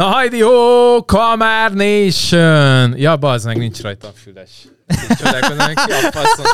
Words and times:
Na 0.00 0.04
hajdi 0.04 0.40
ho, 0.40 1.04
Kamár 1.04 1.72
Nation! 1.72 2.98
Ja, 2.98 3.16
bazd 3.16 3.46
meg, 3.46 3.56
nincs 3.56 3.80
rajta 3.80 4.06
a 4.06 4.12
füles. 4.22 4.50
Csodálkozom, 5.18 5.66
ki 5.66 5.92
a 5.92 6.10
faszom. 6.12 6.44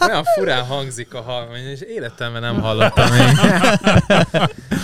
Olyan 0.00 0.24
furán 0.24 0.64
hangzik 0.64 1.14
a 1.14 1.20
hang, 1.20 1.48
és 1.72 1.80
életemben 1.80 2.40
nem 2.40 2.60
hallottam 2.60 3.10
még. 3.10 3.22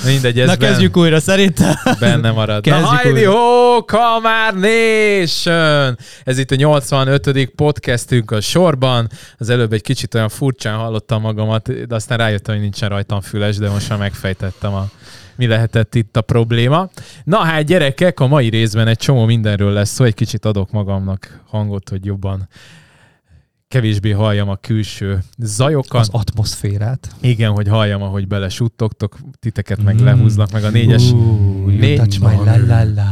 Mindegy, 0.05 0.41
ez 0.41 0.47
Na 0.47 0.57
kezdjük 0.57 0.97
újra, 0.97 1.21
szerintem. 1.21 1.75
Benne 2.01 2.31
marad. 2.31 2.63
Kezdjük 2.63 2.91
Na 2.91 2.97
hajdi 2.97 3.25
ho, 3.25 3.85
Kamár 3.85 4.55
Nation! 4.55 5.99
Ez 6.25 6.39
itt 6.39 6.51
a 6.51 6.55
85. 6.55 7.51
podcastünk 7.57 8.31
a 8.31 8.41
sorban. 8.41 9.09
Az 9.39 9.49
előbb 9.49 9.73
egy 9.73 9.83
kicsit 9.83 10.15
olyan 10.15 10.29
furcsán 10.29 10.77
hallottam 10.77 11.21
magamat, 11.21 11.87
de 11.87 11.95
aztán 11.95 12.19
rájöttem, 12.19 12.55
hogy 12.55 12.63
nincsen 12.63 12.89
rajtam 12.89 13.21
füles, 13.21 13.57
de 13.57 13.71
most 13.71 13.89
már 13.89 13.99
megfejtettem 13.99 14.75
a 14.75 14.87
mi 15.37 15.47
lehetett 15.47 15.95
itt 15.95 16.17
a 16.17 16.21
probléma. 16.21 16.89
Na 17.25 17.39
hát 17.39 17.65
gyerekek, 17.65 18.21
a 18.21 18.27
mai 18.27 18.49
részben 18.49 18.87
egy 18.87 18.99
csomó 18.99 19.25
mindenről 19.25 19.73
lesz 19.73 19.91
szó, 19.91 20.05
egy 20.05 20.15
kicsit 20.15 20.45
adok 20.45 20.71
magamnak 20.71 21.41
hangot, 21.47 21.89
hogy 21.89 22.05
jobban 22.05 22.49
kevésbé 23.69 24.11
halljam 24.11 24.49
a 24.49 24.57
külső 24.57 25.19
zajokat. 25.39 26.01
Az 26.01 26.09
atmoszférát. 26.13 27.09
Igen, 27.21 27.51
hogy 27.51 27.69
halljam, 27.69 28.03
ahogy 28.03 28.27
bele 28.27 28.49
suttogtok, 28.49 29.17
titeket 29.41 29.83
meg 29.83 29.99
lehúznak, 30.01 30.53
meg 30.53 30.65
a 30.65 30.71
négyes, 30.71 31.11
Ooh, 31.13 31.67
Né- 31.67 31.97
touch 31.97 32.21
my 32.21 32.35
la 32.45 32.57
la 32.67 32.85
la. 32.95 33.07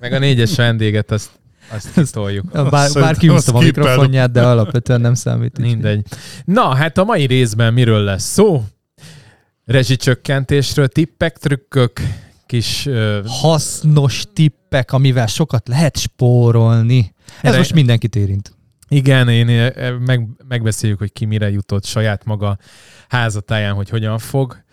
meg 0.00 0.12
a 0.12 0.18
négyes 0.18 0.56
vendéget, 0.56 1.10
azt, 1.10 1.30
azt 1.70 1.92
kitoljuk. 1.92 2.50
Bár, 2.52 2.70
bár 2.70 2.88
Szerintem 2.88 3.16
kihúztam 3.16 3.54
a 3.54 3.58
azt 3.58 3.66
mikrofonját, 3.66 4.30
de 4.30 4.42
alapvetően 4.46 5.00
nem 5.00 5.14
számít. 5.14 5.58
Mindegy. 5.58 6.06
Na, 6.44 6.74
hát 6.74 6.98
a 6.98 7.04
mai 7.04 7.24
részben 7.26 7.72
miről 7.72 8.00
lesz 8.00 8.24
szó? 8.32 8.64
Rezsicsökkentésről, 9.66 10.88
tippek, 10.88 11.38
trükkök, 11.38 12.00
kis... 12.46 12.86
Uh, 12.86 13.18
Hasznos 13.26 14.24
tippek, 14.32 14.92
amivel 14.92 15.26
sokat 15.26 15.68
lehet 15.68 15.96
spórolni. 15.98 17.14
Ez 17.26 17.34
Erre- 17.42 17.56
most 17.56 17.74
mindenkit 17.74 18.16
érint. 18.16 18.56
igen, 18.88 19.28
én 19.28 19.48
eh, 19.48 19.98
meg, 19.98 20.28
megbeszéljük, 20.48 20.98
hogy 20.98 21.12
ki 21.12 21.24
mire 21.24 21.50
jutott 21.50 21.84
saját 21.84 22.24
maga 22.24 22.58
házatáján, 23.08 23.74
hogy 23.74 23.88
hogyan 23.88 24.18
fog 24.18 24.64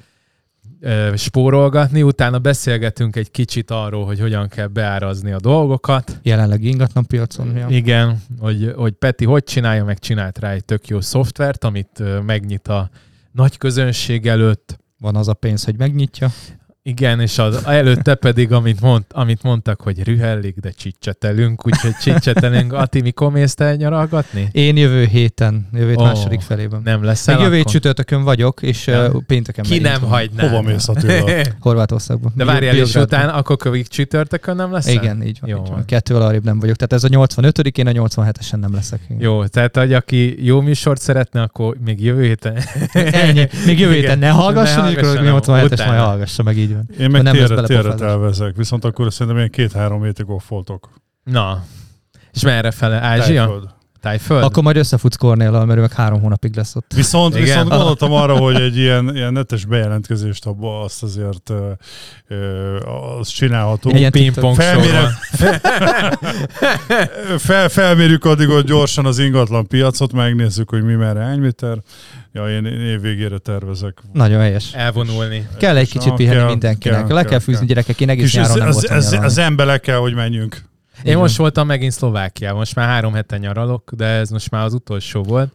ö, 0.80 1.14
spórolgatni. 1.16 2.02
Utána 2.02 2.40
beszélgetünk 2.40 3.16
egy 3.16 3.32
kicsit 3.32 3.72
arról, 3.72 4.06
hogy 4.06 4.20
hogyan 4.20 4.48
kell 4.48 4.68
beárazni 4.68 5.32
a 5.32 5.40
dolgokat. 5.40 6.20
Jelenleg 6.24 6.64
ingatlan 6.64 7.06
piacon. 7.06 7.56
Ja. 7.56 7.68
Igen, 7.70 8.22
hogy, 8.40 8.74
hogy 8.76 8.92
Peti 8.94 9.26
hogy 9.26 9.44
csinálja, 9.44 9.84
meg 9.84 10.00
csinált 10.00 10.40
rá 10.40 10.52
egy 10.52 10.66
tök 10.66 10.88
jó 10.88 11.02
szoftvert, 11.02 11.64
amit 11.64 12.00
ö, 12.00 12.20
megnyit 12.20 12.68
a 12.68 12.90
nagy 13.32 13.58
közönség 13.58 14.28
előtt. 14.28 14.82
Van 15.04 15.16
az 15.16 15.28
a 15.28 15.34
pénz, 15.34 15.64
hogy 15.64 15.78
megnyitja. 15.78 16.30
Igen, 16.86 17.20
és 17.20 17.38
az 17.38 17.66
előtte 17.66 18.16
pedig, 18.16 18.52
amit, 18.52 18.82
mond, 18.82 19.04
amit 19.12 19.44
mondtak, 19.44 19.82
hogy 19.82 20.04
rühellik, 20.04 20.56
de 20.56 20.72
csicsetelünk, 20.72 21.68
úgyhogy 21.68 21.96
csicsetelünk. 21.96 22.74
Ati, 22.84 23.02
mikor 23.02 23.32
mész 23.32 23.54
te 23.54 23.76
nyaralgatni? 23.76 24.50
Én 24.52 24.78
jövő 24.78 25.06
héten, 25.06 25.68
jövő 25.74 25.88
hét 25.88 25.98
Ó, 26.00 26.04
második 26.04 26.42
felében. 26.42 26.82
Nem 26.84 27.04
lesz 27.04 27.28
Még 27.28 27.40
jövő 27.40 27.64
csütörtökön 27.64 28.24
vagyok, 28.24 28.62
és 28.62 28.86
Nem. 28.86 29.24
pénteken 29.28 29.64
Ki 29.64 29.80
nem 29.80 30.02
hagyná? 30.02 30.48
Hova 30.48 30.62
mész 30.62 30.88
Attila? 30.88 31.32
Horvátországban. 31.60 32.32
De 32.36 32.46
várjál, 32.46 32.76
és 32.76 32.96
után 32.96 33.30
akkor 33.30 33.58
kövik 33.58 33.88
csütörtökön 33.88 34.56
nem 34.56 34.72
lesz? 34.72 34.88
Igen, 34.88 35.24
így 35.24 35.38
van. 35.42 35.50
Jó 35.50 35.58
így 35.58 35.70
van. 35.70 35.86
Kettővel 35.86 36.22
arrébb 36.22 36.44
nem 36.44 36.60
vagyok. 36.60 36.76
Tehát 36.76 36.94
ez 36.94 37.04
a 37.04 37.08
85 37.08 37.78
én 37.78 37.88
a 37.88 37.92
87-esen 37.92 38.60
nem 38.60 38.74
leszek. 38.74 39.00
Igen. 39.10 39.22
Jó, 39.22 39.46
tehát 39.46 39.78
hogy 39.78 39.94
aki 39.94 40.46
jó 40.46 40.62
műsort 40.62 41.02
szeretne, 41.02 41.42
akkor 41.42 41.78
még 41.86 42.04
jövő 42.04 42.24
héten... 42.24 42.58
Ennyi. 42.94 43.48
Még 43.66 43.80
jövő 43.80 43.94
héten 44.00 44.20
ne 44.20 44.30
hallgasson, 44.30 44.84
Ne 44.84 44.92
és 44.92 44.98
akkor 44.98 45.16
hallgasson, 45.18 45.56
a 45.56 45.58
87-es 45.58 45.72
utána. 45.72 45.92
majd 45.92 46.04
hallgassa 46.04 46.44
meg 46.44 46.58
így 46.58 46.73
van. 46.74 46.90
Én 47.00 47.10
meg 47.10 47.24
térre, 47.24 47.62
térre 47.62 47.94
tervezek, 47.94 48.56
viszont 48.56 48.86
akkor 48.86 49.14
szerintem 49.14 49.38
ilyen 49.38 49.50
két-három 49.50 50.04
hétig 50.04 50.30
offoltok. 50.30 50.90
Na, 51.24 51.64
és 52.34 52.44
merre 52.44 52.72
fele? 52.72 53.02
Ázsia? 53.02 53.46
Tájföld. 53.46 53.70
Tájföld? 54.04 54.44
Akkor 54.44 54.64
majd 54.64 54.76
összefutsz 54.78 55.16
Kornéllal, 55.16 55.66
mert 55.66 55.78
ő 55.78 55.82
meg 55.82 55.92
három 55.94 56.22
hónapig 56.22 56.56
lesz 56.56 56.76
ott. 56.76 56.92
Viszont, 56.96 57.34
Igen. 57.34 57.46
viszont 57.46 57.70
gondoltam 57.70 58.12
arra, 58.12 58.38
hogy 58.38 58.56
egy 58.56 58.78
ilyen, 58.78 59.16
ilyen 59.16 59.34
netes 59.34 59.66
bejelentkezést 59.66 60.46
abba 60.46 60.82
azt 60.82 61.04
azért 61.04 61.52
ö, 62.28 62.78
csinálhatunk. 63.22 63.94
Egy 63.94 64.00
ilyen 64.00 64.12
pingpong 64.12 64.56
Felmérem. 64.56 65.04
van. 65.40 65.60
Fel, 67.38 67.70
felmérjük 67.70 68.26
addig, 68.26 68.48
hogy 68.48 68.66
gyorsan 68.66 69.06
az 69.06 69.20
ingatlan 69.20 69.68
piacot, 69.68 70.14
megnézzük, 70.14 70.70
hogy 70.70 70.84
mi 70.84 70.94
merre 70.94 71.20
hány 71.20 71.40
méter. 71.40 71.78
Ja, 72.34 72.50
én 72.50 72.66
én 72.66 72.80
év 72.80 73.02
végére 73.02 73.38
tervezek. 73.38 73.98
Nagyon 74.14 74.40
helyes. 74.40 74.74
Elvonulni. 74.74 75.48
Kell 75.58 75.78
egy 75.78 75.90
kicsit 75.90 76.14
pihenni 76.14 76.44
mindenkinek. 76.50 76.98
kell, 77.06 77.08
Le 77.16 77.22
kell, 77.22 77.30
kell 77.30 77.40
fűzni 77.40 77.58
kell. 77.60 77.68
gyerekek, 77.68 78.02
én 78.02 78.10
egész 78.10 78.24
Kis 78.24 78.34
nyáron 78.34 78.52
az, 78.52 78.58
nem 78.58 78.68
az, 78.68 78.74
voltam 78.74 78.98
az, 78.98 79.04
nyaralni. 79.06 79.26
az 79.26 79.38
ember 79.38 79.80
kell, 79.80 79.98
hogy 79.98 80.14
menjünk. 80.14 80.72
Én 81.04 81.10
Igen. 81.10 81.18
most 81.20 81.38
voltam 81.38 81.68
megint 81.68 81.92
Szlovákiában, 81.92 82.58
most 82.58 82.76
már 82.76 82.88
három 82.88 83.14
hete 83.14 83.38
nyaralok, 83.38 83.92
de 83.96 84.06
ez 84.06 84.30
most 84.30 84.52
már 84.52 84.66
az 84.66 84.74
utolsó 84.74 85.24
volt. 85.24 85.52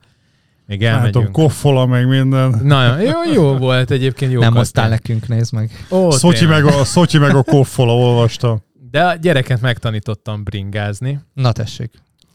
Még 0.66 0.82
Látom, 0.82 0.98
elmegyünk. 0.98 1.32
koffola 1.32 1.86
meg 1.86 2.08
minden. 2.08 2.60
Na, 2.62 3.00
jó, 3.00 3.32
jó 3.34 3.56
volt 3.56 3.90
egyébként, 3.90 4.32
jó 4.32 4.40
Nem 4.40 4.54
hoztál 4.54 4.88
nekünk, 4.88 5.28
nézd 5.28 5.52
meg. 5.52 5.86
Ó, 5.90 6.10
Szotyi 6.10 6.46
meg, 6.46 6.64
a, 6.64 6.84
Szotyi 6.84 7.18
meg 7.18 7.34
a 7.36 7.42
koffola, 7.42 7.96
olvastam. 7.96 8.62
De 8.90 9.04
a 9.04 9.14
gyereket 9.14 9.60
megtanítottam 9.60 10.42
bringázni, 10.44 11.20
Na 11.34 11.52
tessék. 11.52 11.90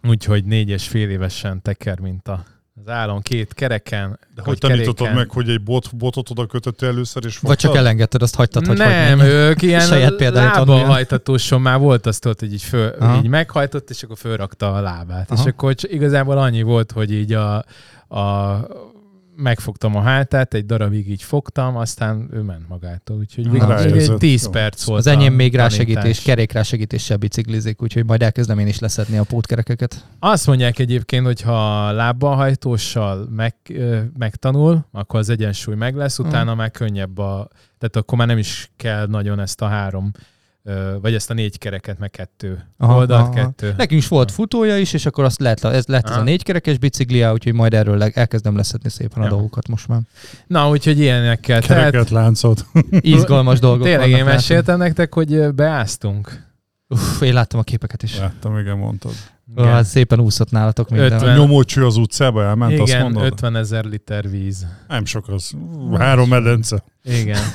úgyhogy 0.08 0.46
négy 0.46 0.70
és 0.70 0.88
fél 0.88 1.10
évesen 1.10 1.62
teker, 1.62 2.00
mint 2.00 2.28
a, 2.28 2.44
az 2.82 2.90
állam 2.90 3.22
két 3.22 3.54
kereken. 3.54 4.20
De 4.36 4.42
hogy 4.42 4.58
tanítottad 4.58 4.96
keréken. 4.96 5.16
meg, 5.18 5.30
hogy 5.30 5.50
egy 5.50 5.64
bot, 5.64 5.96
botot 5.96 6.30
oda 6.30 6.46
kötöttél 6.46 6.90
először, 6.90 7.26
és 7.26 7.38
Vagy 7.38 7.58
csak 7.58 7.60
fogtad? 7.60 7.86
elengedted, 7.86 8.22
azt 8.22 8.36
hagytad, 8.36 8.68
hogy 8.68 8.78
nem, 8.78 9.20
hogy 9.20 9.28
ők 9.28 9.62
ilyen 9.62 9.80
Saját 9.82 10.20
lába 10.20 10.78
hajtatóson 10.78 11.62
már 11.62 11.80
volt 11.80 12.06
azt 12.06 12.22
tudod, 12.22 12.40
hogy 12.40 12.54
így, 12.54 12.62
föl, 12.64 12.96
Aha. 13.00 13.18
így 13.18 13.28
meghajtott, 13.28 13.90
és 13.90 14.04
akkor 14.04 14.18
fölrakta 14.18 14.74
a 14.74 14.82
lábát. 14.82 15.32
Aha. 15.32 15.42
És 15.42 15.50
akkor 15.50 15.76
csak 15.76 15.92
igazából 15.92 16.38
annyi 16.38 16.62
volt, 16.62 16.92
hogy 16.92 17.12
így 17.12 17.34
a, 17.34 17.56
a 18.08 18.60
megfogtam 19.44 19.96
a 19.96 20.02
hátát, 20.02 20.54
egy 20.54 20.66
darabig 20.66 21.10
így 21.10 21.24
fogtam, 21.24 21.78
aztán 21.78 22.30
ő 22.32 22.42
ment 22.42 22.68
magától. 22.68 23.18
Úgyhogy 23.18 23.52
végül 23.52 23.72
egy 23.72 23.86
ráérzett. 23.86 24.20
10 24.20 24.44
Jó. 24.44 24.50
perc 24.50 24.84
volt 24.84 25.00
Az 25.00 25.08
enyém 25.08 25.34
még 25.34 25.56
rásegítés, 25.56 26.22
kerékrásegítéssel 26.22 27.18
biciklizik, 27.18 27.82
úgyhogy 27.82 28.06
majd 28.06 28.22
elkezdem 28.22 28.60
én 28.60 28.68
is 28.68 28.80
leszedni 28.80 29.18
a 29.18 29.24
pótkerekeket. 29.24 30.08
Azt 30.20 30.48
mondják 30.48 30.80
egyébként, 30.80 31.26
hogy 31.26 31.42
ha 31.42 31.92
lábbal 31.92 32.36
hajtóssal 32.36 33.28
meg, 33.36 33.56
megtanul, 34.18 34.86
akkor 34.92 35.20
az 35.20 35.30
egyensúly 35.30 35.76
meg 35.76 35.96
lesz, 35.96 36.20
utána 36.20 36.56
már 36.56 36.72
könnyebb 36.72 37.18
a... 37.18 37.48
Tehát 37.78 37.96
akkor 37.96 38.18
már 38.18 38.28
nem 38.28 38.38
is 38.38 38.72
kell 38.78 39.08
nagyon 39.08 39.40
ezt 39.40 39.62
a 39.62 39.66
három, 39.66 40.12
vagy 41.02 41.14
ezt 41.14 41.30
a 41.30 41.34
négy 41.34 41.58
kereket, 41.58 42.00
meg 42.00 42.10
kettő 42.10 42.64
Aha, 42.78 42.96
oldalt, 42.98 43.22
aha. 43.22 43.34
kettő. 43.34 43.74
Nekünk 43.78 44.02
is 44.02 44.08
volt 44.08 44.32
futója 44.32 44.78
is, 44.78 44.94
és 44.94 45.06
akkor 45.06 45.24
azt 45.24 45.40
lehet, 45.40 45.64
ez 45.64 45.86
lett 45.86 46.04
ez 46.06 46.12
Aha. 46.12 46.20
a 46.20 46.24
négykerekes 46.24 46.78
biciklia, 46.78 47.32
úgyhogy 47.34 47.54
majd 47.54 47.74
erről 47.74 48.04
elkezdem 48.04 48.56
leszedni 48.56 48.90
szépen 48.90 49.22
a 49.22 49.24
Ja. 49.24 49.30
dolgokat 49.30 49.68
most 49.68 49.88
már. 49.88 50.00
Na, 50.48 50.70
úgyhogy 50.70 51.00
ilyenekkel. 51.00 51.62
Tehát 51.62 51.84
Kereket, 51.92 52.10
láncot. 52.10 52.66
Izgalmas 52.90 53.60
dolgok 53.60 53.86
tényleg 53.86 54.10
én 54.10 54.24
meséltem 54.24 54.78
nektek, 54.78 55.14
hogy 55.14 55.54
beáztunk. 55.54 56.52
Uff, 56.88 57.22
én 57.22 57.34
láttam 57.34 57.60
a 57.60 57.64
képeket 57.64 58.04
is. 58.04 58.18
Láttam, 58.18 58.58
igen, 58.60 58.78
mondtad. 58.78 59.12
Ó, 59.58 59.64
hát 59.64 59.86
szépen 59.86 60.20
úszott 60.20 60.52
nálatok 60.52 60.90
minden. 60.90 61.12
Ötven. 61.12 61.30
A 61.30 61.38
nyomócső 61.38 61.86
az 61.86 61.98
utcába 61.98 62.44
elment, 62.44 62.80
azt 62.80 62.92
Igen, 62.92 63.02
mondod? 63.04 63.24
50 63.24 63.56
ezer 63.56 63.86
liter 63.86 64.30
víz. 64.30 64.68
Nem 64.88 65.06
sok 65.06 65.28
az. 65.28 65.52
Három 65.94 66.30
medence. 66.30 66.84
Igen. 67.04 67.42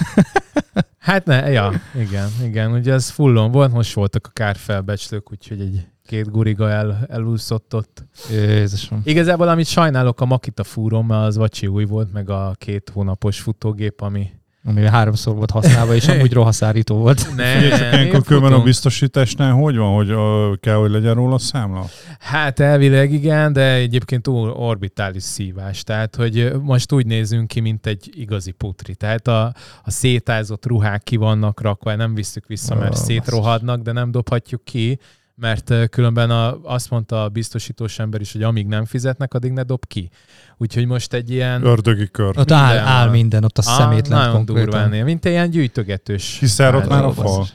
Hát 1.09 1.25
ne, 1.25 1.50
ja, 1.50 1.72
igen, 1.94 2.28
igen. 2.43 2.72
Ugye 2.72 2.93
ez 2.93 3.10
fullon 3.10 3.50
volt, 3.50 3.72
most 3.72 3.94
voltak 3.94 4.26
a 4.26 4.31
kárfelbecslők, 4.32 5.32
úgyhogy 5.32 5.60
egy 5.60 5.87
két 6.06 6.31
guriga 6.31 6.71
el, 6.71 7.06
elúszott 7.09 7.75
ott. 7.75 8.05
Jézusom. 8.31 9.00
Igazából 9.05 9.49
amit 9.49 9.66
sajnálok 9.66 10.20
a 10.20 10.25
Makita 10.25 10.65
fúrom, 10.65 11.06
mert 11.06 11.26
az 11.26 11.37
vacsi 11.37 11.66
új 11.66 11.84
volt, 11.84 12.12
meg 12.12 12.31
a 12.31 12.55
két 12.59 12.91
hónapos 12.94 13.41
futógép, 13.41 14.00
ami 14.00 14.31
Amivel 14.69 14.91
háromszor 14.91 15.34
volt 15.34 15.51
használva, 15.51 15.95
és 15.95 16.09
amúgy 16.09 16.33
rohaszárító 16.33 16.97
volt. 16.97 17.37
ne, 17.37 17.53
Figyelj, 17.53 17.71
csak 17.71 17.93
én 17.93 17.93
ilyenkor 17.93 18.23
különben 18.23 18.53
a 18.53 18.62
biztosításnál 18.62 19.53
hogy 19.53 19.77
van, 19.77 19.95
hogy 19.95 20.12
uh, 20.12 20.56
kell, 20.61 20.75
hogy 20.75 20.91
legyen 20.91 21.15
róla 21.15 21.38
számla? 21.38 21.85
Hát 22.19 22.61
elvileg 22.61 23.12
igen, 23.12 23.53
de 23.53 23.73
egyébként 23.73 24.26
or- 24.26 24.55
orbitális 24.56 25.23
szívás. 25.23 25.82
Tehát, 25.82 26.17
hogy 26.17 26.53
most 26.62 26.93
úgy 26.93 27.06
nézünk 27.06 27.49
ki, 27.49 27.61
mint 27.61 27.87
egy 27.87 28.11
igazi 28.12 28.50
putri. 28.50 28.94
Tehát 28.94 29.29
a, 29.29 29.44
a 29.85 29.91
szétázott 29.91 30.67
ruhák 30.67 31.03
ki 31.03 31.17
vannak 31.17 31.61
rakva, 31.61 31.94
nem 31.94 32.15
visszük 32.15 32.47
vissza, 32.47 32.75
mert 32.75 32.97
szétrohadnak, 32.97 33.82
de 33.82 33.93
nem 33.93 34.11
dobhatjuk 34.11 34.65
ki, 34.65 34.99
mert 35.40 35.73
különben 35.90 36.31
a, 36.31 36.58
azt 36.62 36.90
mondta 36.90 37.23
a 37.23 37.29
biztosítós 37.29 37.99
ember 37.99 38.20
is, 38.20 38.32
hogy 38.32 38.43
amíg 38.43 38.67
nem 38.67 38.85
fizetnek, 38.85 39.35
addig 39.35 39.52
ne 39.52 39.62
dob 39.62 39.87
ki. 39.87 40.11
Úgyhogy 40.56 40.87
most 40.87 41.12
egy 41.12 41.31
ilyen... 41.31 41.64
Ördögi 41.64 42.08
kör. 42.11 42.38
Ott 42.38 42.50
áll, 42.50 42.73
Minden 42.75 42.87
áll 42.87 43.11
minden, 43.11 43.44
ott 43.44 43.58
a 43.58 43.62
szemétlen 43.62 44.19
Nagyon 44.19 44.35
konkrétan. 44.35 44.70
durván, 44.70 45.05
mint 45.05 45.25
ilyen 45.25 45.50
gyűjtögetős. 45.50 46.37
Kiszárott 46.38 46.81
ház. 46.81 46.90
már 46.90 47.05
a 47.05 47.12
fal? 47.12 47.46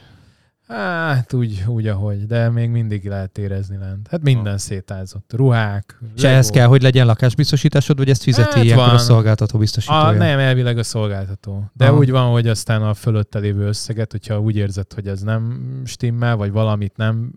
Hát 0.68 1.32
úgy, 1.32 1.64
úgy, 1.66 1.86
ahogy, 1.86 2.26
de 2.26 2.48
még 2.50 2.70
mindig 2.70 3.08
lehet 3.08 3.38
érezni 3.38 3.76
lent. 3.76 4.08
Hát 4.10 4.22
minden 4.22 4.58
szétázott. 4.58 5.32
Ruhák, 5.36 5.98
És 6.16 6.22
ehhez 6.22 6.50
kell, 6.50 6.66
hogy 6.66 6.82
legyen 6.82 7.06
lakásbiztosításod, 7.06 7.96
vagy 7.98 8.10
ezt 8.10 8.22
fizeti 8.22 8.54
Hát 8.54 8.64
ilyenkor 8.64 8.86
a 8.86 8.90
van. 8.90 8.98
szolgáltató 8.98 9.56
A, 9.56 9.60
biztosítója? 9.60 10.10
nem, 10.10 10.38
elvileg 10.38 10.78
a 10.78 10.82
szolgáltató. 10.82 11.70
De 11.72 11.86
Aha. 11.86 11.96
úgy 11.96 12.10
van, 12.10 12.30
hogy 12.30 12.48
aztán 12.48 12.82
a 12.82 12.94
fölötte 12.94 13.38
lévő 13.38 13.66
összeget, 13.66 14.10
hogyha 14.10 14.40
úgy 14.40 14.56
érzed, 14.56 14.92
hogy 14.92 15.06
ez 15.08 15.20
nem 15.20 15.62
stimmel, 15.84 16.36
vagy 16.36 16.52
valamit 16.52 16.96
nem, 16.96 17.32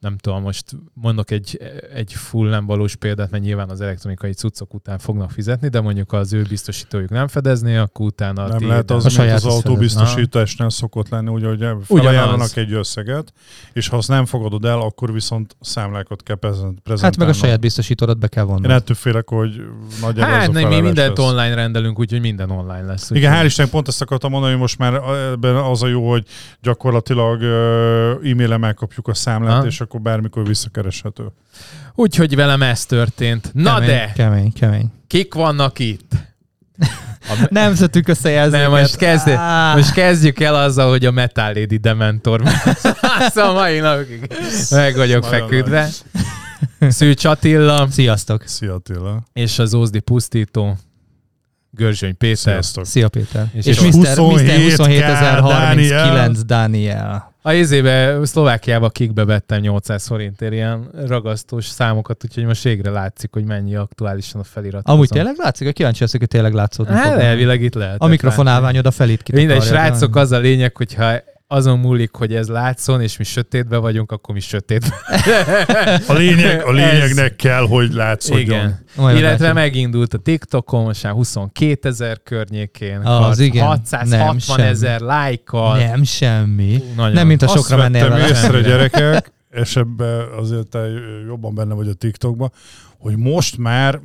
nem 0.00 0.16
tudom, 0.16 0.42
most 0.42 0.64
mondok 0.94 1.30
egy, 1.30 1.60
egy 1.94 2.12
full 2.12 2.48
nem 2.48 2.66
valós 2.66 2.96
példát, 2.96 3.30
mert 3.30 3.42
nyilván 3.42 3.70
az 3.70 3.80
elektronikai 3.80 4.32
cuccok 4.32 4.74
után 4.74 4.98
fognak 4.98 5.30
fizetni, 5.30 5.68
de 5.68 5.80
mondjuk 5.80 6.12
az 6.12 6.32
ő 6.32 6.42
biztosítójuk 6.48 7.10
nem 7.10 7.28
fedezné, 7.28 7.76
akkor 7.76 8.06
utána 8.06 8.44
a 8.44 8.48
Nem 8.48 8.68
lehet 8.68 8.90
A 8.90 8.94
az, 8.94 9.02
mint 9.02 9.14
saját 9.14 9.36
az 9.36 9.44
autóbiztosításnál 9.44 10.70
szokott 10.70 11.08
lenni, 11.08 11.28
ugye, 11.28 11.48
hogy 11.48 11.84
felajánlanak 11.84 12.56
egy 12.56 12.72
összeget, 12.72 13.32
és 13.72 13.88
ha 13.88 13.96
azt 13.96 14.08
nem 14.08 14.24
fogadod 14.24 14.64
el, 14.64 14.80
akkor 14.80 15.12
viszont 15.12 15.56
számlákat 15.60 16.22
kell 16.22 16.36
prezent- 16.36 16.80
prezentálni. 16.80 17.00
Hát 17.02 17.16
meg 17.16 17.28
a 17.28 17.32
saját 17.32 17.60
biztosítódat 17.60 18.18
be 18.18 18.28
kell 18.28 18.44
vonni. 18.44 18.64
Én 18.68 18.70
ettől 18.74 18.96
félek, 18.96 19.28
hogy 19.28 19.60
nagyjából 20.00 20.34
Hát 20.34 20.48
a 20.48 20.52
nem, 20.52 20.68
mi 20.68 20.80
mindent 20.80 21.18
lesz. 21.18 21.26
online 21.28 21.54
rendelünk, 21.54 21.98
úgyhogy 21.98 22.20
minden 22.20 22.50
online 22.50 22.82
lesz. 22.86 23.10
Igen, 23.10 23.32
hál' 23.42 23.44
Istennek 23.44 23.70
pont 23.72 23.88
ezt 23.88 24.02
akartam 24.02 24.30
mondani, 24.30 24.52
hogy 24.52 24.60
most 24.60 24.78
már 24.78 24.94
ebben 25.32 25.56
az 25.56 25.82
a 25.82 25.86
jó, 25.86 26.10
hogy 26.10 26.26
gyakorlatilag 26.60 27.42
e-mailen 28.24 28.60
megkapjuk 28.60 29.08
a 29.08 29.14
számlát, 29.14 29.60
Ha. 29.60 29.66
és 29.66 29.80
akkor 29.90 30.00
bármikor 30.02 30.46
visszakereshető. 30.46 31.24
Úgyhogy 31.94 32.36
velem 32.36 32.62
ez 32.62 32.86
történt. 32.86 33.50
Na 33.54 33.74
kemény, 33.74 33.88
de, 33.88 34.12
Kemény, 34.14 34.52
kemény. 34.52 34.92
kik 35.06 35.34
vannak 35.34 35.78
itt? 35.78 36.12
A, 37.28 37.46
Nem 37.50 37.74
szedtük 37.74 38.08
összejelzőket. 38.08 38.60
Nem, 38.70 38.80
most 38.80 38.96
kezd- 38.96 39.28
Á, 39.28 39.74
Most 39.74 39.92
kezdjük 39.92 40.40
el 40.40 40.54
azzal, 40.54 40.88
hogy 40.90 41.04
a 41.06 41.10
Metal 41.10 41.52
Lady 41.52 41.76
Dementor. 41.76 42.42
szóval 43.34 43.52
mai 43.52 43.78
napig 43.78 44.26
meg 44.70 44.96
vagyok 44.96 45.22
Nagyon 45.22 45.40
feküdve. 45.40 45.88
Szűcs 46.88 47.24
Attila 47.24 47.86
Sziasztok. 47.90 48.42
Szia 48.46 48.74
Attila! 48.74 49.22
és 49.32 49.58
az 49.58 49.74
Ózdi 49.74 50.00
Pusztító. 50.00 50.76
Görzsöny 51.70 52.16
Péter. 52.16 52.36
Sziasztok! 52.36 52.84
Szia 52.84 53.08
Péter. 53.08 53.46
És 53.52 53.66
És, 53.66 53.76
és 53.76 53.82
Mr. 53.82 53.98
Mr. 53.98 54.16
27 54.16 54.76
27039 54.76 56.44
Daniel. 56.44 57.34
A 57.42 57.52
izébe, 57.52 58.18
Szlovákiába 58.24 58.88
kikbe 58.88 59.24
vettem 59.24 59.60
800 59.60 60.06
forintért 60.06 60.52
ilyen 60.52 60.88
ragasztós 61.06 61.66
számokat, 61.66 62.24
úgyhogy 62.24 62.44
most 62.44 62.62
végre 62.62 62.90
látszik, 62.90 63.32
hogy 63.32 63.44
mennyi 63.44 63.76
aktuálisan 63.76 64.40
a 64.40 64.44
felirat. 64.44 64.88
Amúgy 64.88 65.08
tényleg 65.08 65.34
látszik? 65.36 65.68
A 65.68 65.72
kíváncsi 65.72 66.00
leszek, 66.00 66.20
hogy 66.20 66.28
tényleg 66.28 66.54
látszódni 66.54 66.94
Hát 66.94 67.18
elvileg 67.18 67.62
itt 67.62 67.74
lehet. 67.74 68.00
A 68.00 68.06
mikrofon 68.06 68.46
állványod 68.46 68.86
a 68.86 68.90
felét 68.90 69.22
ki 69.22 69.32
Minden 69.32 69.60
srácok, 69.60 70.16
az 70.16 70.32
a 70.32 70.38
lényeg, 70.38 70.76
hogyha 70.76 71.12
azon 71.52 71.78
múlik, 71.78 72.14
hogy 72.14 72.34
ez 72.34 72.48
látszon, 72.48 73.00
és 73.00 73.16
mi 73.16 73.24
sötétbe 73.24 73.76
vagyunk, 73.76 74.12
akkor 74.12 74.34
mi 74.34 74.40
sötétbe. 74.40 74.94
A, 76.06 76.12
lényeg, 76.12 76.64
a 76.66 76.72
lényegnek 76.80 77.36
kell, 77.36 77.66
hogy 77.66 77.92
látszódjon. 77.92 78.40
Igen. 78.58 78.84
Majd 78.96 79.16
Illetve 79.16 79.46
meglátjuk. 79.46 79.54
megindult 79.74 80.14
a 80.14 80.18
TikTokon, 80.18 80.84
most 80.84 81.02
már 81.02 81.12
22 81.12 81.88
ezer 81.88 82.22
környékén, 82.22 83.00
Az 83.00 83.38
igen. 83.38 83.66
660 83.66 84.56
Nem, 84.58 84.66
ezer 84.66 85.00
lájkkal. 85.00 85.78
Nem, 85.78 86.02
semmi. 86.02 86.82
Nagyon. 86.96 87.12
Nem, 87.12 87.26
mint 87.26 87.42
a 87.42 87.46
Azt 87.46 87.54
sokra 87.56 87.76
mennél 87.76 88.00
vettem 88.08 88.18
vele. 88.18 88.28
észre, 88.30 88.60
gyerekek, 88.60 89.32
és 89.50 89.76
ebben 89.76 90.26
azért 90.38 90.68
te 90.68 90.86
jobban 91.26 91.54
benne 91.54 91.74
vagy 91.74 91.88
a 91.88 91.92
TikTokban, 91.94 92.52
hogy 92.98 93.16
most 93.16 93.58
már 93.58 94.00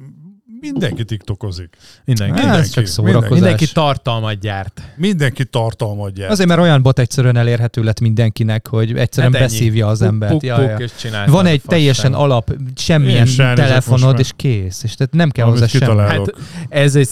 mindenki 0.72 1.04
TikTokozik. 1.06 1.78
Mindenki. 2.06 2.42
Hát, 2.42 2.58
ez 2.58 2.70
csak 2.70 2.86
szórakozás. 2.86 3.30
Mindenki 3.30 3.66
tartalmat 3.74 4.40
gyárt. 4.40 4.82
Mindenki 4.96 5.46
tartalmat 5.46 6.14
gyárt. 6.14 6.32
Azért, 6.32 6.50
mert 6.50 6.62
olyan 6.62 6.82
bot 6.82 7.00
egyszerűen 7.00 7.38
elérhető 7.38 7.84
lett 7.84 8.00
mindenkinek, 8.00 8.68
hogy 8.68 8.98
egyszerűen 8.98 9.34
Hát 9.34 9.42
ennyi. 9.42 9.52
beszívja 9.52 9.88
az 9.88 10.00
Puk, 10.00 10.08
embert. 10.08 10.32
Puk, 10.32 10.44
Ja, 10.44 10.56
puk, 10.56 10.90
ja. 11.04 11.24
Van 11.28 11.46
a 11.46 11.50
egy 11.50 11.62
teljesen 11.68 12.12
fasság. 12.12 12.26
alap, 12.26 12.54
semmilyen 12.76 13.26
Én 13.26 13.34
sem 13.34 13.56
telefonod, 13.56 14.20
és 14.20 14.32
kész. 14.36 14.84
És 14.84 14.96
tehát 14.96 15.14
nem 15.14 15.30
kell 15.30 15.46
Amit 15.46 15.60
hozzá 15.60 15.86
semmi. 15.86 16.02
Hát 16.02 16.34
ez 16.70 16.96
egy 16.96 17.08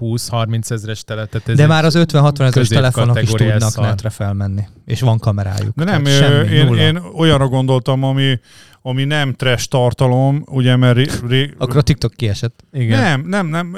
120-30 0.00 0.70
ezres 0.70 1.04
telet. 1.04 1.30
tehát 1.30 1.48
ez 1.48 1.56
De 1.56 1.66
már 1.66 1.84
az 1.84 1.94
50-60 1.98 2.40
ezeres 2.40 2.68
telefonok 2.68 3.22
is 3.22 3.30
tudnak 3.30 3.70
szar. 3.70 3.84
netre 3.84 4.10
felmenni. 4.10 4.62
És 4.84 5.00
van 5.00 5.18
kamerájuk. 5.18 5.74
De 5.76 5.84
nem, 5.84 6.04
semmi, 6.04 6.48
én, 6.48 6.64
nulla. 6.66 6.80
én 6.80 6.96
olyanra 7.16 7.48
gondoltam, 7.48 8.02
ami, 8.02 8.40
ami 8.82 9.04
nem 9.04 9.32
trash 9.34 9.68
tartalom, 9.68 10.44
ugye, 10.46 10.76
mert 10.76 10.96
ré, 10.96 11.06
ré, 11.28 11.54
Akkor 11.58 11.76
a 11.76 11.82
TikTok 11.82 12.12
kiesett. 12.14 12.64
Igen. 12.72 13.00
nem, 13.00 13.26
nem, 13.26 13.46
nem. 13.46 13.76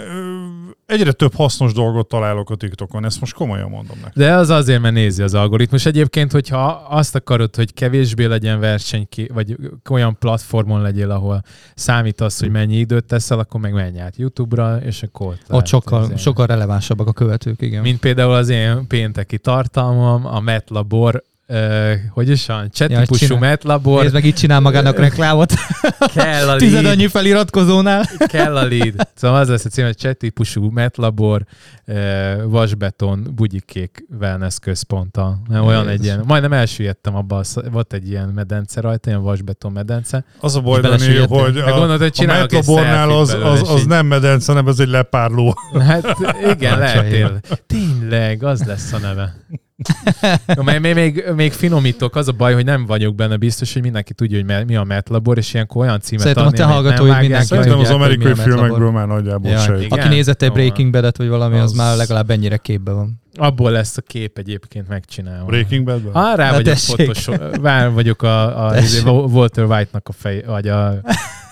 Egyre 0.91 1.13
több 1.13 1.35
hasznos 1.35 1.73
dolgot 1.73 2.09
találok 2.09 2.51
a 2.51 2.55
TikTokon, 2.55 3.05
ezt 3.05 3.21
most 3.21 3.35
komolyan 3.35 3.71
mondom 3.71 3.97
neked. 3.97 4.23
De 4.23 4.35
az 4.35 4.51
azért, 4.51 4.81
mert 4.81 4.95
nézi 4.95 5.23
az 5.23 5.35
algoritmus. 5.35 5.87
Egyébként, 5.87 6.33
hogyha 6.33 6.67
azt 6.89 7.15
akarod, 7.15 7.57
hogy 7.57 7.75
kevésbé 7.75 8.25
legyen 8.25 8.61
verseny, 8.61 9.09
vagy 9.35 9.57
olyan 9.91 10.17
platformon 10.19 10.83
legyél, 10.83 11.11
ahol 11.11 11.43
számítasz, 11.75 12.41
hogy 12.41 12.51
mennyi 12.51 12.77
időt 12.77 13.05
teszel, 13.05 13.39
akkor 13.39 13.61
meg 13.61 13.73
menj 13.73 14.01
át 14.01 14.17
YouTube-ra, 14.17 14.77
és 14.77 15.03
akkor 15.03 15.27
ott, 15.27 15.57
Ott 15.57 15.67
sokkal, 15.67 16.17
sokkal 16.17 16.47
relevánsabbak 16.47 17.07
a 17.07 17.13
követők, 17.13 17.63
igen. 17.63 17.83
Mint 17.83 18.01
például 18.01 18.33
az 18.33 18.49
én 18.49 18.87
pénteki 18.87 19.39
tartalmam, 19.39 20.27
a 20.27 20.41
MetLabor, 20.41 21.23
uh, 21.51 21.93
hogy 22.11 22.29
is 22.29 22.47
van, 22.47 22.71
chat 22.71 22.91
Ja, 22.91 22.99
típusú 23.01 23.37
MetLabor, 23.37 24.03
Nézd 24.03 24.15
meg, 24.15 24.25
itt 24.25 24.37
csinál 24.37 24.61
magának 24.61 24.99
reklámot. 24.99 25.53
kell 26.15 26.49
a 26.49 26.57
Tized 26.57 26.83
lead, 26.83 26.99
annyi 26.99 27.07
feliratkozónál. 27.07 28.05
kell 28.27 28.57
a 28.57 28.65
lead. 28.65 29.09
Szóval 29.15 29.41
az 29.41 29.49
lesz 29.49 29.65
a 29.65 29.69
cím, 29.69 29.85
hogy 29.85 29.97
chat 29.97 30.17
típusú 30.17 30.71
MetLabor, 30.71 31.45
vasbeton, 32.45 33.33
bugyikék 33.35 34.07
wellness 34.21 34.59
központtal. 34.59 35.43
Mert 35.49 35.65
olyan 35.65 35.89
egy 35.89 36.05
ilyen, 36.05 36.23
majdnem 36.27 36.53
elsüllyedtem 36.53 37.17
abba, 37.17 37.37
a 37.37 37.71
volt 37.71 37.93
egy 37.93 38.09
ilyen 38.09 38.29
medence 38.29 38.81
rajta, 38.81 39.09
ilyen 39.09 39.23
vasbeton 39.23 39.73
medence. 39.73 40.25
Az 40.41 40.57
a 40.57 40.61
baj, 40.61 40.81
Dani, 40.81 41.17
hogy 41.17 41.59
a, 41.59 41.71
gondolod, 41.71 41.99
hogy 41.99 42.13
a 42.17 42.33
Metlabornál 42.33 43.11
az, 43.11 43.37
az, 43.43 43.71
az 43.71 43.85
nem 43.85 44.07
medence, 44.07 44.53
hanem 44.53 44.69
ez 44.69 44.79
egy 44.79 44.89
lepárló. 44.89 45.55
Hát 45.81 46.17
igen, 46.51 46.79
lehet 46.79 46.95
Csahél. 46.95 47.11
tényleg. 47.11 47.43
Tényleg, 47.67 48.43
az 48.45 48.65
lesz 48.65 48.93
a 48.93 48.99
neve. 48.99 49.35
No, 50.47 50.63
még, 50.63 50.81
még, 50.81 50.95
még, 50.95 51.25
még 51.37 51.53
finomítok, 51.53 52.17
az 52.17 52.29
a 52.29 52.33
baj, 52.33 52.55
hogy 52.55 52.65
nem 52.65 52.87
vagyok 52.87 53.15
benne 53.15 53.37
biztos, 53.37 53.73
hogy 53.73 53.83
mindenki 53.83 54.15
tudja, 54.15 54.43
hogy 54.45 54.67
mi 54.67 54.77
a 54.77 54.85
metlabor, 54.85 55.39
és 55.39 55.55
ilyenkor 55.55 55.83
olyan 55.83 56.01
címet 56.01 56.23
Szerintem 56.23 56.45
a 56.45 56.47
adni, 56.47 56.59
te 56.59 56.65
amit 56.65 56.75
nem 56.75 56.85
hallgatóid 56.85 57.21
mindenki. 57.21 57.47
Szerintem 57.47 57.79
az 57.79 57.91
amerikai 57.91 58.33
a 58.33 58.37
filmekből 58.37 58.91
már 58.91 59.07
nagyjából 59.07 59.51
Ja, 59.51 59.59
sejt. 59.59 59.93
Aki 59.93 60.09
nézett 60.09 60.43
egy. 60.43 60.53
Breaking 60.53 60.93
Bad-et, 60.93 61.17
vagy 61.17 61.29
valami, 61.29 61.57
az, 61.59 61.63
Az- 61.71 61.77
már 61.77 61.97
legalább 61.97 62.31
ennyire 62.31 62.57
képbe 62.57 62.93
van. 62.93 63.21
Abból 63.35 63.71
lesz 63.71 63.97
a 63.97 64.01
kép 64.01 64.39
egyébként 64.39 64.89
megcsinálva. 64.89 65.45
Breaking 65.45 65.85
Badből? 65.85 66.13
Ah, 66.13 66.37
rá 66.37 66.51
Na 66.51 66.57
vagyok 66.57 66.77
fotos, 66.77 67.29
vár 67.61 67.91
vagyok 67.93 68.23
a, 68.23 68.67
a 68.67 68.73
Tessék. 68.75 69.07
Walter 69.07 69.65
White-nak 69.65 70.09
a 70.09 70.13
fej, 70.13 70.43
vagy 70.47 70.69
a 70.69 71.01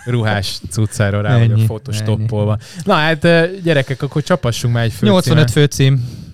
ruhás 0.04 0.60
cuccára 0.70 1.20
rá 1.20 1.34
Ennyi, 1.34 1.48
vagyok 1.48 1.66
fotostoppolva. 1.66 2.58
Na 2.84 2.94
hát 2.94 3.26
gyerekek, 3.62 4.02
akkor 4.02 4.22
csapassunk 4.22 4.74
már 4.74 4.84
egy 4.84 4.92
fő 4.92 5.06
85 5.06 5.50
főcím. 5.50 6.26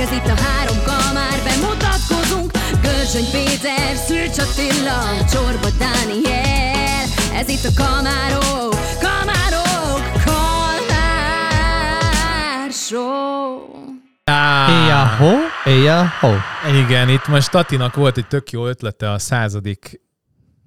Ez 0.00 0.12
itt 0.12 0.26
a 0.26 0.34
három 0.40 0.76
kamár 0.84 1.38
Bemutatkozunk 1.44 2.50
Görzsöny 2.82 3.30
Péter, 3.32 3.96
Szűcs 3.96 4.38
Attila 4.38 5.24
Csorba 5.32 5.68
Dániel. 5.78 7.04
Ez 7.34 7.48
itt 7.48 7.64
a 7.64 7.72
kamárok 7.82 8.74
Kamárok 9.00 10.02
Kalmár 10.24 11.50
Show 12.72 13.60
ho, 15.18 15.32
éjjel 15.64 16.12
ho. 16.20 16.32
Igen, 16.84 17.08
itt 17.08 17.26
most 17.26 17.50
Tatinak 17.50 17.94
volt 17.94 18.16
egy 18.16 18.26
tök 18.26 18.50
jó 18.50 18.66
ötlete 18.66 19.10
a 19.10 19.18
századik 19.18 20.00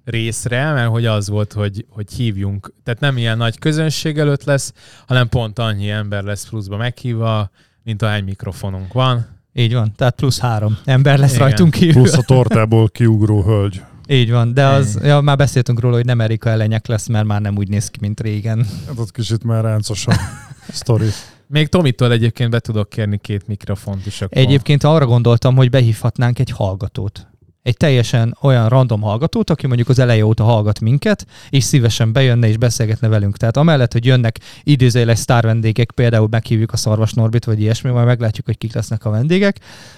részre, 0.04 0.72
mert 0.72 0.90
hogy 0.90 1.06
az 1.06 1.28
volt, 1.28 1.52
hogy, 1.52 1.86
hogy 1.88 2.12
hívjunk, 2.12 2.72
tehát 2.82 3.00
nem 3.00 3.16
ilyen 3.16 3.36
nagy 3.36 3.58
közönség 3.58 4.18
előtt 4.18 4.44
lesz, 4.44 4.72
hanem 5.06 5.28
pont 5.28 5.58
annyi 5.58 5.90
ember 5.90 6.22
lesz 6.22 6.48
pluszba 6.48 6.76
meghívva, 6.76 7.50
mint 7.84 8.02
ahány 8.02 8.24
mikrofonunk 8.24 8.92
van. 8.92 9.26
Így 9.52 9.74
van, 9.74 9.92
tehát 9.96 10.14
plusz 10.14 10.38
három 10.38 10.78
ember 10.84 11.18
lesz 11.18 11.34
Igen. 11.34 11.46
rajtunk 11.46 11.70
kívül. 11.70 11.92
Plusz 11.92 12.16
a 12.16 12.22
tortából 12.22 12.88
kiugró 12.88 13.42
hölgy. 13.42 13.82
Így 14.08 14.30
van, 14.30 14.54
de 14.54 14.66
az, 14.66 14.98
ja, 15.02 15.20
már 15.20 15.36
beszéltünk 15.36 15.80
róla, 15.80 15.94
hogy 15.94 16.04
nem 16.04 16.20
Erika 16.20 16.50
elenyek 16.50 16.86
lesz, 16.86 17.06
mert 17.06 17.26
már 17.26 17.40
nem 17.40 17.56
úgy 17.56 17.68
néz 17.68 17.88
ki, 17.88 17.98
mint 18.00 18.20
régen. 18.20 18.66
Hát 18.86 18.98
ott 18.98 19.10
kicsit 19.10 19.44
már 19.44 19.64
ráncos 19.64 20.06
a 20.06 20.12
sztori. 20.72 21.08
Még 21.46 21.68
Tomitól 21.68 22.12
egyébként 22.12 22.50
be 22.50 22.58
tudok 22.58 22.88
kérni 22.88 23.18
két 23.18 23.46
mikrofont 23.46 24.06
is 24.06 24.22
akkor. 24.22 24.38
Egyébként 24.38 24.84
arra 24.84 25.06
gondoltam, 25.06 25.56
hogy 25.56 25.70
behívhatnánk 25.70 26.38
egy 26.38 26.50
hallgatót. 26.50 27.26
Egy 27.64 27.76
teljesen 27.76 28.36
olyan 28.40 28.68
random 28.68 29.00
hallgatót, 29.00 29.50
aki 29.50 29.66
mondjuk 29.66 29.88
az 29.88 29.98
eleje 29.98 30.26
óta 30.26 30.44
hallgat 30.44 30.80
minket, 30.80 31.26
és 31.50 31.64
szívesen 31.64 32.12
bejönne 32.12 32.48
és 32.48 32.56
beszélgetne 32.56 33.08
velünk. 33.08 33.36
Tehát 33.36 33.56
amellett, 33.56 33.92
hogy 33.92 34.04
jönnek 34.04 34.38
idézőjeles 34.62 35.18
sztár 35.18 35.44
vendégek, 35.44 35.90
például 35.90 36.28
meghívjuk 36.30 36.72
a 36.72 36.76
Szarvas 36.76 37.12
Norbit, 37.12 37.44
vagy 37.44 37.60
ilyesmi, 37.60 37.90
majd 37.90 38.06
meglátjuk, 38.06 38.46
hogy 38.46 38.58
kik 38.58 38.74
lesznek 38.74 39.04
a 39.04 39.10
vendégek. 39.10 39.56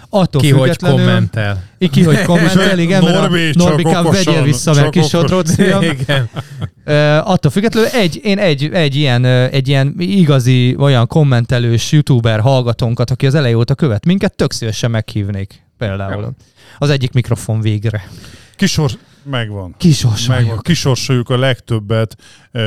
Attól 0.08 0.40
Ki 0.40 0.50
hogy 0.50 0.78
kommentel. 0.78 1.62
Ki 1.90 2.02
hogy 2.02 2.22
kommentel, 2.32 2.78
igen, 2.78 3.02
mert 3.02 3.16
a 3.16 3.20
Norbi, 3.20 3.50
Norbikám 3.52 4.04
vegyél 4.04 4.42
vissza, 4.42 4.74
mert 4.74 4.90
kis. 4.90 5.12
Ö, 6.84 7.16
attól 7.24 7.50
függetlenül 7.50 7.88
egy, 7.88 8.20
én 8.22 8.38
egy, 8.38 8.70
egy, 8.72 8.94
ilyen, 8.94 9.24
egy 9.24 9.68
ilyen 9.68 9.94
igazi, 9.98 10.76
olyan 10.78 11.06
kommentelős 11.06 11.92
youtuber 11.92 12.40
hallgatónkat, 12.40 13.10
aki 13.10 13.26
az 13.26 13.34
eleje 13.34 13.56
óta 13.56 13.74
követ 13.74 14.04
minket, 14.04 14.36
tök 14.36 14.52
szívesen 14.52 14.90
meghívnék 14.90 15.65
például. 15.78 16.30
Az 16.78 16.90
egyik 16.90 17.12
mikrofon 17.12 17.60
végre. 17.60 18.08
Kisors 18.56 18.96
megvan. 19.22 19.74
Kisorsoljuk. 19.78 20.44
Megvan. 20.44 20.62
Kisorsoljuk 20.62 21.28
a 21.30 21.38
legtöbbet 21.38 22.16
ö, 22.52 22.60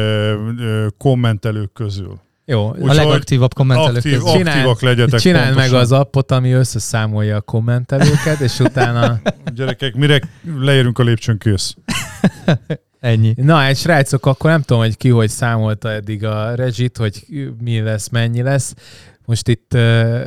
ö, 0.59 0.87
kommentelők 0.97 1.73
közül. 1.73 2.19
Jó, 2.45 2.67
A 2.67 2.71
Úgyhogy 2.71 2.95
legaktívabb 2.95 3.53
kommentelők 3.53 3.95
Aktív, 3.95 4.11
közül. 4.13 4.27
Csinálj- 4.31 4.47
aktívak 4.47 4.81
legyetek 4.81 5.19
Csináld 5.19 5.45
meg 5.45 5.53
pontosan. 5.53 5.79
az 5.79 5.91
appot, 5.91 6.31
ami 6.31 6.51
összeszámolja 6.51 7.35
a 7.35 7.41
kommentelőket, 7.41 8.39
és 8.39 8.59
utána... 8.59 9.19
Gyerekek, 9.55 9.95
mire 9.95 10.19
leérünk 10.57 10.99
a 10.99 11.03
lépcsőn, 11.03 11.37
kész. 11.37 11.75
Ennyi. 12.99 13.33
Na, 13.37 13.65
egy 13.65 13.77
srácok, 13.77 14.25
akkor 14.25 14.49
nem 14.49 14.61
tudom, 14.61 14.81
hogy 14.81 14.97
ki 14.97 15.09
hogy 15.09 15.29
számolta 15.29 15.91
eddig 15.91 16.25
a 16.25 16.55
rezsit, 16.55 16.97
hogy 16.97 17.25
mi 17.61 17.79
lesz, 17.81 18.09
mennyi 18.09 18.41
lesz. 18.41 18.73
Most 19.29 19.47
itt 19.47 19.73
uh, 19.73 20.21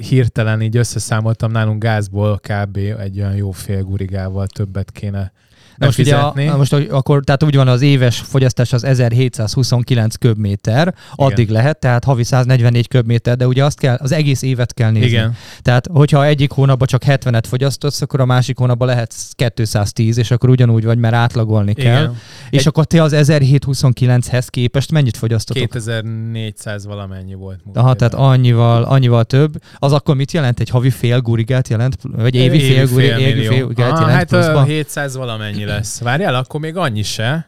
hirtelen 0.00 0.60
így 0.60 0.76
összeszámoltam, 0.76 1.50
nálunk 1.50 1.82
gázból 1.82 2.38
kb. 2.38 2.76
egy 2.76 3.18
olyan 3.18 3.34
jó 3.34 3.50
fél 3.50 3.82
gurigával 3.82 4.46
többet 4.46 4.90
kéne 4.90 5.32
Na 5.78 5.86
most 5.86 5.98
ugye 5.98 6.16
a, 6.16 6.56
most 6.56 6.72
akkor, 6.72 7.24
tehát 7.24 7.42
úgy 7.42 7.56
van 7.56 7.68
az 7.68 7.82
éves 7.82 8.18
fogyasztás 8.18 8.72
az 8.72 8.84
1729 8.84 10.14
köbméter, 10.14 10.94
addig 11.14 11.48
lehet, 11.48 11.78
tehát 11.78 12.04
havi 12.04 12.24
144 12.24 12.88
köbméter, 12.88 13.36
de 13.36 13.46
ugye 13.46 13.64
azt 13.64 13.78
kell, 13.78 13.96
az 14.00 14.12
egész 14.12 14.42
évet 14.42 14.74
kell 14.74 14.90
nézni. 14.90 15.08
Igen. 15.08 15.34
Tehát, 15.62 15.86
hogyha 15.92 16.24
egyik 16.24 16.50
hónapban 16.50 16.86
csak 16.86 17.02
70-et 17.06 17.42
fogyasztasz, 17.48 18.02
akkor 18.02 18.20
a 18.20 18.24
másik 18.24 18.58
hónapban 18.58 18.88
lehet 18.88 19.14
210, 19.34 20.18
és 20.18 20.30
akkor 20.30 20.48
ugyanúgy 20.50 20.84
vagy, 20.84 20.98
mert 20.98 21.14
átlagolni 21.14 21.72
kell. 21.74 22.00
Igen. 22.02 22.16
És 22.50 22.60
Egy- 22.60 22.66
akkor 22.66 22.84
te 22.84 23.02
az 23.02 23.12
1729-hez 23.16 24.46
képest 24.50 24.92
mennyit 24.92 25.16
fogyasztotok? 25.16 25.62
2400 25.70 26.86
valamennyi 26.86 27.34
volt. 27.34 27.60
múlt 27.64 27.76
Aha, 27.76 27.94
tehát 27.94 28.14
annyival, 28.14 28.82
annyival 28.82 29.24
több. 29.24 29.62
Az 29.76 29.92
akkor 29.92 30.16
mit 30.16 30.32
jelent? 30.32 30.60
Egy 30.60 30.68
havi 30.68 30.90
fél 30.90 31.20
gurigát 31.20 31.68
jelent? 31.68 31.96
Vagy 32.02 32.34
évi, 32.34 32.58
fél, 32.60 32.86
guri, 32.86 33.04
évi 33.04 33.22
millió. 33.32 33.50
fél 33.50 33.62
gurigát 33.62 33.90
Aha, 33.90 34.00
jelent 34.00 34.18
hát 34.18 34.28
pluszba? 34.28 34.64
700 34.64 35.16
valamennyi 35.16 35.64
lesz. 35.68 36.00
Várjál, 36.00 36.34
akkor 36.34 36.60
még 36.60 36.76
annyi 36.76 37.02
se. 37.02 37.46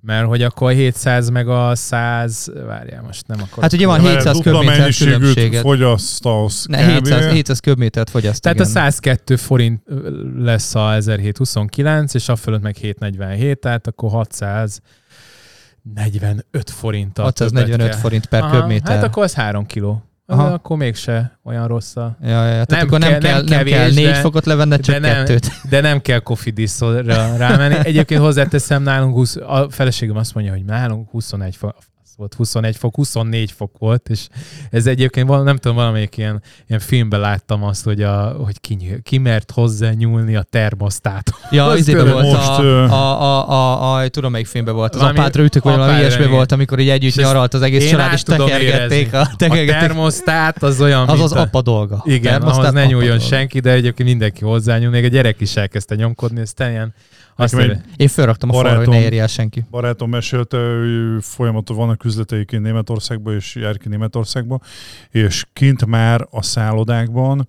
Mert 0.00 0.26
hogy 0.26 0.42
akkor 0.42 0.70
a 0.70 0.74
700 0.74 1.28
meg 1.28 1.48
a 1.48 1.74
100, 1.74 2.52
várjál, 2.66 3.02
most 3.02 3.26
nem 3.26 3.38
akarok. 3.40 3.62
Hát 3.62 3.72
ugye 3.72 3.86
van 3.86 4.00
Mert 4.00 4.14
700 4.14 4.36
dupla 4.36 4.52
köbméter 4.52 4.94
különbséget. 4.94 5.60
fogyasztasz 5.60 6.66
Ne, 6.66 6.82
kb. 6.82 6.88
700, 6.90 7.32
700 7.32 7.58
köbmétert 7.58 8.10
fogyaszt. 8.10 8.42
Tehát 8.42 8.58
igen. 8.58 8.68
a 8.68 8.70
102 8.70 9.36
forint 9.36 9.82
lesz 10.36 10.74
a 10.74 10.94
1729, 10.94 12.14
és 12.14 12.28
a 12.28 12.36
fölött 12.36 12.62
meg 12.62 12.76
747, 12.76 13.58
tehát 13.58 13.86
akkor 13.86 14.10
645 14.10 16.70
forint. 16.70 17.18
645 17.18 17.94
forint 17.94 18.26
per 18.26 18.42
Aha, 18.42 18.60
köbméter. 18.60 18.94
Hát 18.94 19.04
akkor 19.04 19.22
az 19.22 19.34
3 19.34 19.66
kiló. 19.66 20.07
Aha. 20.30 20.46
Akkor 20.46 20.76
mégse 20.76 21.38
olyan 21.44 21.66
rossz 21.66 21.96
a... 21.96 22.16
Ja, 22.22 22.28
ja, 22.28 22.44
ja. 22.44 22.64
Tehát 22.64 22.68
Nem 22.70 22.80
akkor 22.86 22.98
nem 22.98 23.10
kell- 23.10 23.20
kell, 23.20 23.32
nem 23.42 23.44
nem 23.44 23.64
kell, 23.64 23.78
kevés, 23.78 23.94
négy 23.94 24.04
de- 24.04 24.14
fokot 24.14 24.44
levenned, 24.46 24.80
csak 24.80 24.94
de 24.94 25.00
nem, 25.08 25.16
kettőt. 25.24 25.50
De 25.68 25.80
nem 25.80 26.00
kell 26.00 26.18
kofidiszra 26.18 27.00
rámenni. 27.36 27.74
Egyébként 27.82 28.20
hozzáteszem, 28.20 28.82
nálunk 28.82 29.14
20, 29.14 29.36
a 29.36 29.66
feleségem 29.70 30.16
azt 30.16 30.34
mondja, 30.34 30.52
hogy 30.52 30.64
nálunk 30.64 31.10
21 31.10 31.56
fok, 31.56 31.76
volt 32.18 32.34
21 32.34 32.76
fok, 32.76 32.94
24 32.94 33.52
fok 33.52 33.78
volt, 33.78 34.08
és 34.08 34.26
ez 34.70 34.86
egyébként 34.86 35.44
nem 35.44 35.56
tudom, 35.56 35.76
valamelyik 35.76 36.16
ilyen, 36.16 36.42
ilyen 36.66 36.80
filmben 36.80 37.20
láttam 37.20 37.62
azt, 37.62 37.84
hogy, 37.84 38.02
a, 38.02 38.34
hogy 38.44 38.60
ki, 38.60 39.00
ki 39.02 39.18
mert 39.18 39.50
hozzá 39.50 39.90
nyúlni 39.90 40.36
a 40.36 40.42
termosztát. 40.42 41.30
Ja, 41.50 41.74
tényleg 41.84 42.12
volt 42.12 42.24
most, 42.24 42.48
a, 42.48 42.84
a, 42.84 43.20
a, 43.20 43.50
a, 43.50 43.94
a, 44.02 44.08
tudom 44.08 44.30
melyik 44.30 44.46
filmben 44.46 44.74
volt, 44.74 44.94
az 44.94 45.00
Valami 45.00 45.18
apátra 45.18 45.42
ütök, 45.42 45.62
vagy 45.62 45.76
valami 45.76 45.98
ilyesmi 45.98 46.26
volt, 46.26 46.52
amikor 46.52 46.78
így 46.78 46.88
együtt 46.88 47.14
nyaralt 47.14 47.54
az 47.54 47.62
egész 47.62 47.90
család, 47.90 48.12
és 48.12 48.22
tekergették 48.22 49.12
a, 49.12 49.20
A 49.20 49.30
tekergették. 49.36 49.80
termosztát 49.80 50.62
az 50.62 50.80
olyan, 50.80 51.08
Az 51.08 51.20
az 51.20 51.32
a- 51.32 51.40
apa 51.40 51.62
dolga. 51.62 52.02
Igen, 52.04 52.42
ahhoz 52.42 52.72
ne 52.72 52.86
nyúljon 52.86 53.18
senki, 53.18 53.60
de 53.60 53.70
egyébként 53.70 54.08
mindenki 54.08 54.44
hozzányúl, 54.44 54.90
még 54.90 55.04
a 55.04 55.08
gyerek 55.08 55.40
is 55.40 55.56
elkezdte 55.56 55.94
nyomkodni, 55.94 56.40
ezt 56.40 56.60
ilyen 56.60 56.94
azt 57.40 57.54
Én 57.96 58.08
felraktam 58.08 58.50
a 58.50 58.52
falra, 58.52 58.76
hogy 58.76 58.88
ne 58.88 59.00
érje 59.00 59.20
el 59.20 59.26
senki. 59.26 59.64
Barátom 59.70 60.10
mesélte, 60.10 60.56
ő 60.56 61.18
folyamatosan 61.20 61.82
vannak 61.82 62.04
üzleteik 62.04 62.46
kint 62.46 62.62
Németországban, 62.62 63.34
és 63.34 63.54
jár 63.54 63.76
ki 63.76 63.88
Németországba, 63.88 64.60
és 65.10 65.46
kint 65.52 65.86
már 65.86 66.26
a 66.30 66.42
szállodákban 66.42 67.48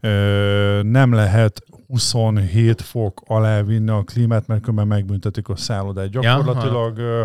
ö, 0.00 0.80
nem 0.82 1.12
lehet 1.12 1.62
27 1.88 2.82
fok 2.82 3.22
alá 3.26 3.62
vinni 3.62 3.90
a 3.90 4.02
klímát, 4.02 4.46
mert 4.46 4.60
különben 4.60 4.86
megbüntetik 4.86 5.48
a 5.48 5.56
szállodát. 5.56 6.08
Gyakorlatilag 6.08 6.98
ö, 6.98 7.22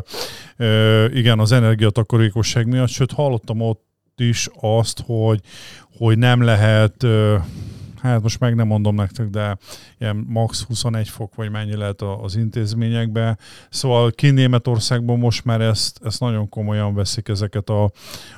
ö, 0.58 1.06
igen, 1.06 1.40
az 1.40 1.52
energiatakarékosság 1.52 2.68
miatt, 2.68 2.90
sőt 2.90 3.12
hallottam 3.12 3.62
ott 3.62 3.84
is 4.18 4.50
azt, 4.60 5.04
hogy, 5.06 5.40
hogy 5.98 6.18
nem 6.18 6.42
lehet 6.42 7.04
ö, 7.04 7.36
hát 8.12 8.22
most 8.22 8.40
meg 8.40 8.56
nem 8.56 8.68
mondom 8.68 8.96
nektek, 8.96 9.28
de 9.28 9.58
ilyen 10.00 10.26
max 10.28 10.64
21 10.64 11.10
fok, 11.10 11.36
vagy 11.36 11.52
mennyi 11.52 11.76
lehet 11.76 12.02
az 12.02 12.36
intézményekben. 12.36 13.40
Szóval 13.70 14.12
ki 14.12 14.30
Németországban 14.30 15.20
most 15.20 15.46
már 15.46 15.62
ezt, 15.62 16.00
ezt 16.04 16.20
nagyon 16.20 16.50
komolyan 16.50 16.94
veszik 16.94 17.28
ezeket 17.28 17.70
a, 17.70 17.92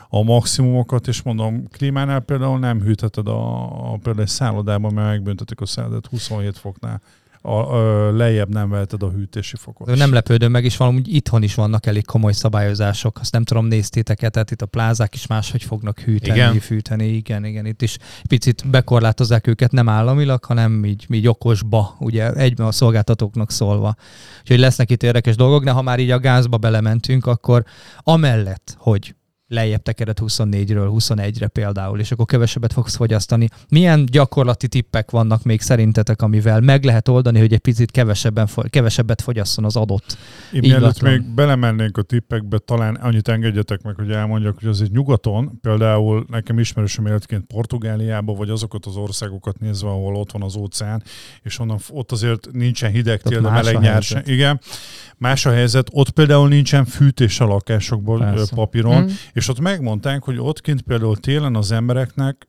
a 0.10 0.24
maximumokat, 0.24 1.08
és 1.08 1.22
mondom, 1.22 1.68
klímánál 1.68 2.20
például 2.20 2.60
nem 2.60 2.82
hűtheted 2.82 3.28
a, 3.28 3.64
a 3.92 3.98
például 3.98 4.22
egy 4.22 4.28
szállodában, 4.28 4.94
mert 4.94 5.08
megbüntetik 5.08 5.62
a 5.62 5.66
szállodát 5.66 6.06
27 6.06 6.58
foknál. 6.58 7.02
A, 7.42 7.52
a, 7.52 8.12
lejjebb 8.12 8.50
nem 8.50 8.70
veheted 8.70 9.04
a 9.04 9.10
hűtési 9.10 9.56
fokot. 9.56 9.96
Nem 9.96 10.14
lepődöm 10.14 10.52
meg, 10.52 10.64
és 10.64 10.78
valami 10.78 11.02
itthon 11.06 11.44
is 11.44 11.56
vannak 11.56 11.86
elég 11.86 12.06
komoly 12.06 12.32
szabályozások. 12.32 13.20
Azt 13.20 13.32
nem 13.32 13.44
tudom, 13.44 13.66
néztétek-e, 13.66 14.30
tehát 14.30 14.52
itt 14.52 14.62
a 14.62 14.66
plázák 14.66 15.14
is 15.14 15.28
máshogy 15.28 15.64
fognak 15.64 16.00
hűteni, 16.00 16.38
Igen. 16.38 16.60
fűteni. 16.60 17.08
Igen, 17.08 17.46
igen. 17.46 17.66
Itt 17.66 17.82
is 17.82 17.98
picit 18.28 18.70
bekorlátozzák 18.70 19.48
őket 19.48 19.72
nem 19.72 19.90
államilag, 19.90 20.44
hanem 20.44 20.86
így, 20.86 21.06
így 21.10 21.28
okosba, 21.28 21.96
ugye 22.00 22.34
egyben 22.34 22.68
a 22.68 22.72
szolgáltatóknak 22.72 23.52
szólva. 23.52 23.96
Úgyhogy 24.42 24.60
lesznek 24.60 24.92
itt 24.92 25.04
érdekes 25.04 25.36
dolgok, 25.36 25.64
de 25.64 25.72
ha 25.72 25.82
már 25.82 26.00
így 26.00 26.12
a 26.12 26.20
gázba 26.20 26.58
belementünk, 26.58 27.26
akkor 27.26 27.64
amellett, 27.98 28.76
hogy 28.78 29.16
lejjebb 29.48 29.82
tekered 29.82 30.18
24-ről 30.22 30.92
21-re 30.94 31.48
például, 31.48 32.00
és 32.00 32.12
akkor 32.12 32.26
kevesebbet 32.26 32.74
fogsz 32.74 32.96
fogyasztani. 32.96 33.50
Milyen 33.70 34.06
gyakorlati 34.06 34.68
tippek 34.68 35.12
vannak 35.12 35.44
még 35.44 35.62
szerintetek, 35.62 36.22
amivel 36.22 36.62
meg 36.62 36.84
lehet 36.84 37.08
oldani, 37.08 37.40
hogy 37.40 37.54
egy 37.54 37.60
picit 37.60 37.92
kevesebben, 37.92 38.48
kevesebbet 38.70 39.22
fogyasszon 39.22 39.66
az 39.66 39.76
adott 39.76 40.18
Én 40.52 40.60
mielőtt 40.60 41.02
még 41.02 41.22
belemennénk 41.22 41.98
a 41.98 42.02
tippekbe, 42.02 42.58
talán 42.58 42.96
annyit 42.96 43.28
engedjetek 43.28 43.82
meg, 43.82 43.96
hogy 43.96 44.12
elmondjak, 44.12 44.60
hogy 44.60 44.68
azért 44.68 44.92
nyugaton, 44.92 45.60
például 45.62 46.26
nekem 46.30 46.60
ismerősöm 46.60 47.06
életként 47.06 47.46
Portugáliába, 47.46 48.34
vagy 48.34 48.50
azokat 48.50 48.86
az 48.86 48.96
országokat 48.96 49.60
nézve, 49.60 49.90
ahol 49.90 50.16
ott 50.16 50.32
van 50.32 50.42
az 50.42 50.56
óceán, 50.56 51.04
és 51.44 51.60
onnan, 51.60 51.80
ott 51.90 52.12
azért 52.12 52.48
nincsen 52.52 52.92
hideg 52.92 53.22
tél, 53.22 53.42
de 53.42 53.50
meleg 53.50 53.80
nyár 53.80 54.04
sem. 54.04 54.22
Igen. 54.26 54.60
Más 55.18 55.46
a 55.46 55.52
helyzet, 55.52 55.88
ott 55.92 56.10
például 56.10 56.48
nincsen 56.48 56.86
fűtés 56.86 57.40
a 57.40 57.46
lakásokból 57.46 58.20
Persze. 58.20 58.56
papíron, 58.56 59.04
Mm. 59.04 59.08
És 59.38 59.48
ott 59.48 59.60
megmondták, 59.60 60.24
hogy 60.24 60.38
ott 60.40 60.62
kint 60.62 60.82
például 60.82 61.18
télen 61.18 61.56
az 61.56 61.72
embereknek 61.72 62.48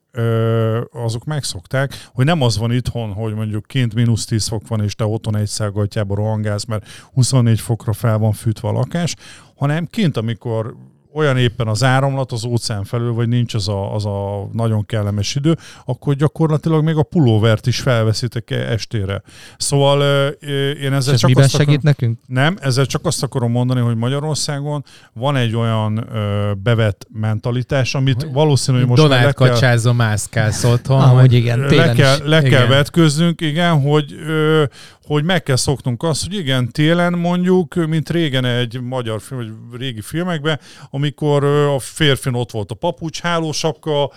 azok 0.90 1.24
megszokták, 1.24 2.08
hogy 2.12 2.24
nem 2.24 2.42
az 2.42 2.58
van 2.58 2.72
itthon, 2.72 3.12
hogy 3.12 3.34
mondjuk 3.34 3.66
kint 3.66 3.94
mínusz 3.94 4.24
10 4.24 4.48
fok 4.48 4.68
van, 4.68 4.82
és 4.82 4.94
te 4.94 5.04
otthon 5.04 5.36
egy 5.36 5.46
szágatjába 5.46 6.14
rohangálsz, 6.14 6.64
mert 6.64 6.88
24 7.12 7.60
fokra 7.60 7.92
fel 7.92 8.18
van 8.18 8.32
fűtve 8.32 8.68
a 8.68 8.72
lakás, 8.72 9.14
hanem 9.56 9.86
kint, 9.86 10.16
amikor 10.16 10.76
olyan 11.18 11.36
éppen 11.36 11.66
az 11.68 11.82
áramlat 11.84 12.32
az 12.32 12.44
óceán 12.44 12.84
felül, 12.84 13.12
vagy 13.12 13.28
nincs 13.28 13.54
az 13.54 13.68
a, 13.68 13.94
az 13.94 14.06
a 14.06 14.48
nagyon 14.52 14.86
kellemes 14.86 15.34
idő, 15.34 15.56
akkor 15.84 16.14
gyakorlatilag 16.14 16.84
még 16.84 16.96
a 16.96 17.02
pulóvert 17.02 17.66
is 17.66 17.80
felveszitek 17.80 18.50
estére. 18.50 19.22
Szóval 19.56 20.02
én 20.40 20.76
És 20.76 20.84
ezzel 20.90 21.14
ez 21.14 21.20
csak 21.20 21.28
miben 21.28 21.44
azt 21.44 21.54
akarom- 21.54 21.70
segít 21.70 21.82
nekünk? 21.82 22.18
nem, 22.26 22.56
ezzel 22.60 22.86
csak 22.86 23.06
azt 23.06 23.22
akarom 23.22 23.50
mondani, 23.50 23.80
hogy 23.80 23.96
Magyarországon 23.96 24.84
van 25.12 25.36
egy 25.36 25.56
olyan 25.56 26.06
ö, 26.12 26.52
bevett 26.62 27.06
mentalitás, 27.12 27.94
amit 27.94 28.22
Hogy 28.22 28.32
valószínű, 28.32 28.78
hogy 28.78 28.86
most 28.86 29.08
már 29.08 29.24
le 29.24 29.32
kell, 29.32 29.48
kacsázom, 29.48 29.96
mászkálsz 29.96 30.64
otthon. 30.64 31.00
Ah, 31.00 31.10
hogy- 31.10 31.20
hogy 31.20 31.32
igen, 31.32 31.58
le 31.58 31.92
kell, 31.92 32.16
is. 32.16 32.22
le 32.24 32.40
kell 32.40 32.46
Igen. 32.48 32.68
vetköznünk, 32.68 33.40
igen, 33.40 33.80
hogy, 33.80 34.12
ö, 34.26 34.64
hogy 35.08 35.24
meg 35.24 35.42
kell 35.42 35.56
szoknunk 35.56 36.02
azt, 36.02 36.26
hogy 36.26 36.34
igen, 36.34 36.68
télen 36.72 37.12
mondjuk, 37.12 37.74
mint 37.74 38.10
régen 38.10 38.44
egy 38.44 38.80
magyar 38.80 39.20
film, 39.20 39.68
vagy 39.70 39.80
régi 39.80 40.00
filmekben, 40.00 40.60
amikor 40.90 41.44
a 41.44 41.78
férfin 41.78 42.34
ott 42.34 42.50
volt 42.50 42.70
a 42.70 42.74
papucs, 42.74 43.20
hálósapka, 43.20 44.12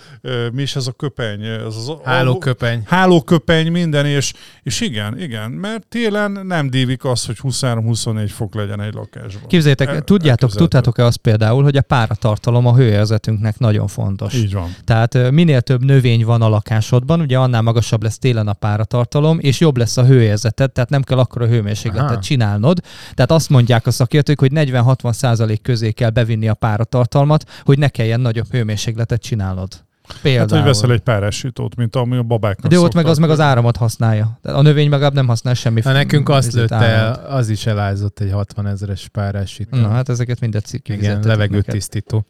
mi 0.53 0.62
is 0.62 0.75
ez 0.75 0.88
a 0.88 0.91
köpeny? 0.91 1.43
Ez 1.43 1.75
az, 1.75 1.91
Hálóköpeny. 2.03 2.83
hálóköpeny, 2.86 3.71
minden, 3.71 4.05
és, 4.05 4.33
és 4.63 4.81
igen, 4.81 5.19
igen, 5.21 5.51
mert 5.51 5.88
télen 5.88 6.31
nem 6.31 6.69
dívik 6.69 7.05
az, 7.05 7.25
hogy 7.25 7.38
23-24 7.43 8.29
fok 8.33 8.55
legyen 8.55 8.81
egy 8.81 8.93
lakásban. 8.93 9.48
Képzeljétek, 9.48 9.88
El- 9.88 10.01
tudjátok, 10.01 10.51
tudtátok-e 10.51 11.05
azt 11.05 11.17
például, 11.17 11.63
hogy 11.63 11.77
a 11.77 11.81
páratartalom 11.81 12.65
a 12.65 12.75
hőérzetünknek 12.75 13.60
nagyon 13.60 13.88
fontos. 13.88 14.33
Így 14.33 14.53
van. 14.53 14.75
Tehát 14.86 15.31
minél 15.31 15.62
több 15.62 15.83
növény 15.83 16.25
van 16.25 16.41
a 16.41 16.50
lakásodban, 16.50 17.19
ugye 17.21 17.38
annál 17.38 17.62
magasabb 17.62 18.03
lesz 18.03 18.17
télen 18.17 18.48
a 18.48 18.53
páratartalom, 18.53 19.39
és 19.39 19.60
jobb 19.60 19.77
lesz 19.77 19.98
a 19.98 20.05
hőérzeted, 20.05 20.71
tehát 20.81 20.89
nem 20.89 21.01
kell 21.01 21.17
akkora 21.17 21.47
hőmérsékletet 21.47 22.09
Aha. 22.09 22.19
csinálnod. 22.19 22.79
Tehát 23.13 23.31
azt 23.31 23.50
mondják 23.50 23.88
a 23.88 23.91
szakértők, 23.91 24.39
hogy 24.39 24.51
40-60 24.53 25.13
százalék 25.13 25.61
közé 25.61 25.91
kell 25.91 26.09
bevinni 26.09 26.47
a 26.47 26.53
páratartalmat, 26.53 27.50
hogy 27.63 27.77
ne 27.77 27.88
kelljen 27.88 28.19
nagyobb 28.19 28.47
hőmérsékletet 28.51 29.21
csinálnod. 29.21 29.83
Például. 30.21 30.50
Hát, 30.50 30.57
hogy 30.57 30.67
veszel 30.67 30.91
egy 30.91 31.00
párásítót, 31.00 31.75
mint 31.75 31.95
ami 31.95 32.17
a 32.17 32.23
babáknak 32.23 32.71
de 32.71 32.79
ott 32.79 32.93
meg 32.93 33.05
az 33.05 33.17
meg 33.17 33.29
az 33.29 33.39
áramot 33.39 33.77
használja. 33.77 34.39
A 34.41 34.61
növény 34.61 34.89
legalább 34.89 35.13
nem 35.13 35.27
használ 35.27 35.53
semmi. 35.53 35.81
Na, 35.83 35.91
nekünk 35.91 36.29
azt 36.29 36.53
lőtte 36.53 36.75
áramot. 36.75 37.17
az 37.17 37.50
is 37.50 37.65
elázott 37.65 38.19
egy 38.19 38.31
60 38.31 38.67
ezeres 38.67 39.07
párásító. 39.07 39.77
Na 39.77 39.89
hát 39.89 40.09
ezeket 40.09 40.39
mindet 40.39 40.67
Igen, 40.67 40.81
kifizettetek 40.81 41.23
neked. 41.23 41.39
levegőtisztító. 41.39 42.25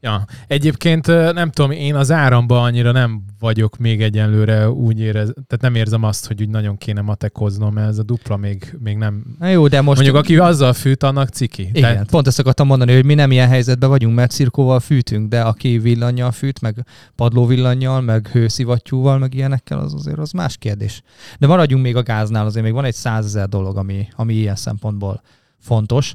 Ja. 0.00 0.24
Egyébként 0.46 1.06
nem 1.32 1.50
tudom, 1.50 1.70
én 1.70 1.94
az 1.94 2.10
áramba 2.10 2.62
annyira 2.62 2.92
nem 2.92 3.22
vagyok 3.38 3.76
még 3.76 4.02
egyenlőre 4.02 4.70
úgy 4.70 5.00
érez, 5.00 5.32
tehát 5.32 5.60
nem 5.60 5.74
érzem 5.74 6.02
azt, 6.02 6.26
hogy 6.26 6.42
úgy 6.42 6.48
nagyon 6.48 6.78
kéne 6.78 7.00
matekoznom, 7.00 7.74
mert 7.74 7.88
ez 7.88 7.98
a 7.98 8.02
dupla 8.02 8.36
még, 8.36 8.76
még 8.78 8.96
nem... 8.96 9.24
Na 9.38 9.48
jó, 9.48 9.68
de 9.68 9.80
most... 9.80 10.00
Mondjuk 10.00 10.24
aki 10.24 10.36
azzal 10.36 10.72
fűt, 10.72 11.02
annak 11.02 11.28
ciki. 11.28 11.62
Igen, 11.62 11.80
Tehát... 11.80 12.10
pont 12.10 12.26
ezt 12.26 12.38
akartam 12.38 12.66
mondani, 12.66 12.94
hogy 12.94 13.04
mi 13.04 13.14
nem 13.14 13.30
ilyen 13.30 13.48
helyzetben 13.48 13.88
vagyunk, 13.88 14.14
mert 14.14 14.30
cirkóval 14.30 14.80
fűtünk, 14.80 15.28
de 15.28 15.40
aki 15.40 15.78
villannyal 15.78 16.32
fűt, 16.32 16.60
meg 16.60 16.86
padlóvillannyal, 17.16 18.00
meg 18.00 18.28
hőszivattyúval, 18.28 19.18
meg 19.18 19.34
ilyenekkel, 19.34 19.78
az 19.78 19.94
azért 19.94 20.18
az 20.18 20.32
más 20.32 20.56
kérdés. 20.56 21.02
De 21.38 21.46
maradjunk 21.46 21.82
még 21.82 21.96
a 21.96 22.02
gáznál, 22.02 22.46
azért 22.46 22.64
még 22.64 22.74
van 22.74 22.84
egy 22.84 22.94
százezer 22.94 23.48
dolog, 23.48 23.76
ami, 23.76 24.08
ami 24.16 24.34
ilyen 24.34 24.56
szempontból 24.56 25.22
fontos. 25.60 26.12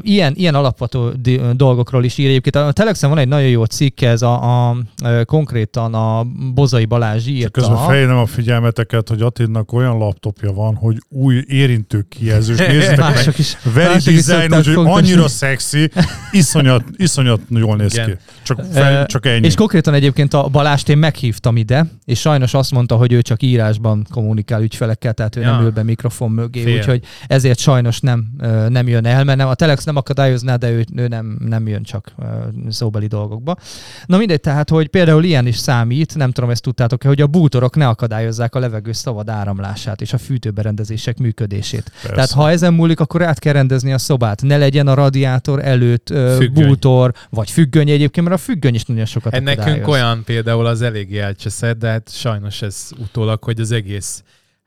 Ilyen, 0.00 0.32
ilyen 0.36 0.54
alapvető 0.54 1.12
dolgokról 1.52 2.04
is 2.04 2.18
ír 2.18 2.28
egyébként. 2.28 2.56
A 2.56 2.72
Telexen 2.72 3.08
van 3.08 3.18
egy 3.18 3.28
nagyon 3.28 3.48
jó 3.48 3.64
cikk, 3.64 4.00
ez 4.00 4.22
a, 4.22 4.68
a, 4.68 4.76
konkrétan 5.24 5.94
a 5.94 6.24
Bozai 6.54 6.84
Balázs 6.84 7.26
írta. 7.26 7.50
Közben 7.50 7.76
fejlem 7.86 8.16
a 8.16 8.26
figyelmeteket, 8.26 9.08
hogy 9.08 9.22
Attilnak 9.22 9.72
olyan 9.72 9.98
laptopja 9.98 10.52
van, 10.52 10.74
hogy 10.74 10.96
új 11.08 11.44
érintő 11.46 12.06
kijelzős. 12.08 12.58
Nézzétek 12.72 12.98
meg, 12.98 13.34
is. 13.38 13.56
very 13.74 13.98
design, 13.98 14.54
úgyhogy 14.54 14.74
fogdosni. 14.74 14.90
annyira 14.90 15.28
szexi, 15.28 15.90
iszonyat, 16.32 16.84
iszonyat 16.96 17.40
jól 17.48 17.76
néz 17.76 17.92
Igen. 17.94 18.06
ki. 18.06 18.12
Csak, 18.42 18.60
fel, 18.72 19.06
csak 19.06 19.26
ennyi. 19.26 19.46
És 19.46 19.54
konkrétan 19.54 19.94
egyébként 19.94 20.34
a 20.34 20.48
Balást 20.48 20.88
én 20.88 20.98
meghívtam 20.98 21.56
ide, 21.56 21.86
és 22.04 22.20
sajnos 22.20 22.54
azt 22.54 22.70
mondta, 22.70 22.96
hogy 22.96 23.12
ő 23.12 23.22
csak 23.22 23.42
írásban 23.42 24.06
kommunikál 24.10 24.62
ügyfelekkel, 24.62 25.12
tehát 25.12 25.36
ő 25.36 25.40
Ja. 25.40 25.50
nem 25.50 25.62
ül 25.64 25.70
be 25.70 25.82
mikrofon 25.82 26.30
mögé, 26.30 26.62
Fél. 26.62 26.76
úgyhogy 26.76 27.02
ezért 27.26 27.58
sajnos 27.58 28.00
nem, 28.00 28.24
nem 28.68 28.88
jön 28.88 29.06
el, 29.06 29.24
mert 29.24 29.38
nem, 29.38 29.48
a 29.48 29.54
Telex 29.54 29.84
nem 29.84 29.96
akadályozná, 29.96 30.56
de 30.56 30.70
ő, 30.70 30.84
ő 30.96 31.08
nem, 31.08 31.36
nem 31.44 31.68
jön 31.68 31.82
csak 31.82 32.14
szóbeli 32.68 33.06
dolgokba. 33.06 33.56
Na 34.06 34.16
mindegy, 34.16 34.40
tehát, 34.40 34.70
hogy 34.70 34.88
például 34.88 35.24
ilyen 35.24 35.46
is 35.46 35.56
számít, 35.56 36.14
nem 36.14 36.30
tudom, 36.30 36.50
ezt 36.50 36.62
tudtátok-e, 36.62 37.08
hogy 37.08 37.20
a 37.20 37.26
bútorok 37.26 37.76
ne 37.76 37.88
akadályozzák 37.88 38.54
a 38.54 38.58
levegő 38.58 38.92
szabad 38.92 39.28
áramlását 39.28 40.00
és 40.00 40.12
a 40.12 40.18
fűtőberendezések 40.18 41.18
működését. 41.18 41.92
Persze. 41.92 42.14
Tehát 42.14 42.30
ha 42.30 42.50
ezen 42.50 42.74
múlik, 42.74 43.00
akkor 43.00 43.22
át 43.22 43.38
kell 43.38 43.52
rendezni 43.52 43.92
a 43.92 43.98
szobát. 43.98 44.42
Ne 44.42 44.56
legyen 44.56 44.86
a 44.86 44.94
radiátor 44.94 45.64
előtt 45.64 46.08
Függöny. 46.08 46.66
bútor, 46.66 47.14
vagy 47.30 47.50
függöny 47.50 47.90
egyébként, 47.90 48.28
mert 48.28 48.40
a 48.40 48.44
függöny 48.44 48.74
is 48.74 48.84
nagyon 48.84 49.04
sokat 49.04 49.32
Hát 49.32 49.42
nekünk 49.42 49.88
olyan 49.88 50.24
például 50.24 50.66
az 50.66 50.82
eléggé 50.82 51.18
elcseszett, 51.18 51.78
de 51.78 51.88
hát 51.88 52.10
sajnos 52.12 52.62
ez 52.62 52.90
utólag, 52.98 53.44
hogy 53.44 53.60
az 53.60 53.70
egész 53.70 54.22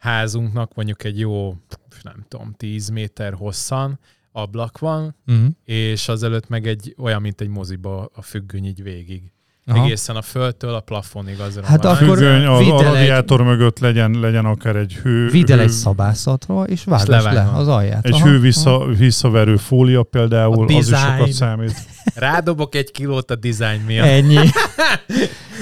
házunknak 0.05 0.73
mondjuk 0.73 1.03
egy 1.03 1.19
jó, 1.19 1.55
nem 2.03 2.25
tudom, 2.27 2.53
10 2.57 2.89
méter 2.89 3.33
hosszan 3.33 3.99
ablak 4.31 4.79
van, 4.79 5.15
Uh-huh. 5.27 5.47
és 5.63 6.07
azelőtt 6.07 6.47
meg 6.47 6.67
egy 6.67 6.95
olyan, 6.97 7.21
mint 7.21 7.41
egy 7.41 7.47
moziba 7.47 8.09
a 8.13 8.21
függöny 8.21 8.65
így 8.65 8.83
végig. 8.83 9.31
Aha. 9.67 9.83
Egészen 9.85 10.15
a 10.15 10.21
földtől 10.21 10.73
a 10.73 10.79
plafonig 10.79 11.39
azon 11.39 11.63
Hát 11.63 11.83
van. 11.83 11.95
akkor 11.95 12.17
Függöny, 12.17 12.45
a, 12.45 12.57
vidd 12.57 12.69
a 12.69 12.73
el 12.73 12.79
egy- 12.79 12.85
radiátor 12.85 13.43
mögött 13.43 13.79
legyen, 13.79 14.11
legyen 14.19 14.45
akár 14.45 14.75
egy 14.75 14.93
hő, 14.93 15.29
Vidd 15.29 15.51
el 15.51 15.57
hő 15.57 15.63
egy 15.63 15.69
szabászatról, 15.69 16.65
és 16.65 16.83
vágd 16.83 17.07
le 17.07 17.49
az 17.55 17.67
alját. 17.67 18.05
egy 18.05 18.13
Aha. 18.13 18.27
hő 18.27 18.39
vissza, 18.39 18.85
visszaverő 18.97 19.57
fólia 19.57 20.03
például, 20.03 20.67
A 20.67 20.75
az 20.75 20.89
is 20.91 20.97
sokat 20.97 21.31
számít. 21.31 21.73
Rádobok 22.15 22.75
egy 22.75 22.91
kilót 22.91 23.31
a 23.31 23.35
dizájn 23.35 23.81
miatt. 23.81 24.07
Ennyi. 24.07 24.37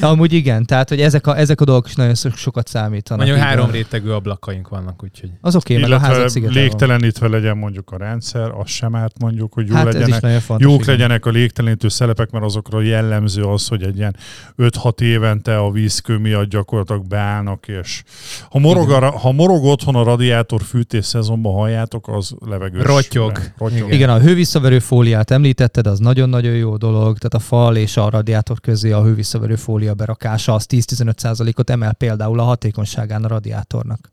Amúgy 0.01 0.33
igen, 0.33 0.65
tehát 0.65 0.89
hogy 0.89 1.01
ezek 1.01 1.27
a, 1.27 1.37
ezek 1.37 1.61
a 1.61 1.63
dolgok 1.65 1.87
is 1.87 1.95
nagyon 1.95 2.15
so- 2.15 2.35
sokat 2.37 2.67
számítanak. 2.67 3.25
Mondjuk 3.25 3.47
három 3.47 3.71
rétegű 3.71 4.09
ablakaink 4.09 4.67
vannak, 4.69 5.03
úgyhogy 5.03 5.29
Az 5.41 5.55
oké, 5.55 5.75
okay, 5.77 5.89
meg 5.89 5.99
a 5.99 6.01
házak 6.01 6.29
szigetelve 6.29 6.59
van. 6.59 6.63
légtelenítve 6.69 7.27
legyen 7.27 7.57
mondjuk 7.57 7.91
a 7.91 7.97
rendszer, 7.97 8.51
az 8.51 8.69
sem 8.69 8.95
árt 8.95 9.19
mondjuk, 9.19 9.53
hogy 9.53 9.67
jó 9.67 9.75
Hát 9.75 9.85
legyenek. 9.93 10.41
Jók 10.57 10.81
igen. 10.81 10.85
legyenek 10.85 11.25
a 11.25 11.29
légtelenítő 11.29 11.87
szelepek, 11.87 12.31
mert 12.31 12.45
azokra 12.45 12.81
jellemző 12.81 13.43
az, 13.43 13.67
hogy 13.67 13.83
egy 13.83 13.92
ilyen 13.97 14.15
5-6 14.57 15.01
évente 15.01 15.57
a 15.57 15.71
vízkő 15.71 16.17
miatt 16.17 16.49
gyakorlatilag 16.49 17.07
beállnak, 17.07 17.67
és 17.67 18.03
ha 18.49 18.59
morog, 18.59 18.91
a, 18.91 19.11
ha 19.11 19.31
morog 19.31 19.63
otthon 19.63 19.95
a 19.95 20.03
radiátor 20.03 20.61
fűtés 20.61 21.05
szezonban 21.05 21.53
halljátok, 21.53 22.07
az 22.07 22.35
levegős. 22.45 22.83
Rottyog. 22.83 23.31
Rottyog. 23.57 23.77
Igen. 23.77 23.91
Igen, 23.91 24.09
a 24.09 24.19
hővisszaverő 24.19 24.79
fóliát 24.79 25.31
említetted, 25.31 25.87
az 25.87 25.99
nagyon-nagyon 25.99 26.53
jó 26.53 26.77
dolog, 26.77 27.17
tehát 27.17 27.33
a 27.33 27.39
fal 27.39 27.75
és 27.75 27.97
a 27.97 28.09
radiátor 28.09 28.59
közé 28.59 28.91
a 28.91 29.03
hővisszaverő 29.03 29.55
fólia 29.55 29.93
berakása, 29.93 30.53
az 30.53 30.65
10-15%-ot 30.69 31.69
emel 31.69 31.93
például 31.93 32.39
a 32.39 32.43
hatékonyságán 32.43 33.23
a 33.23 33.27
radiátornak. 33.27 34.12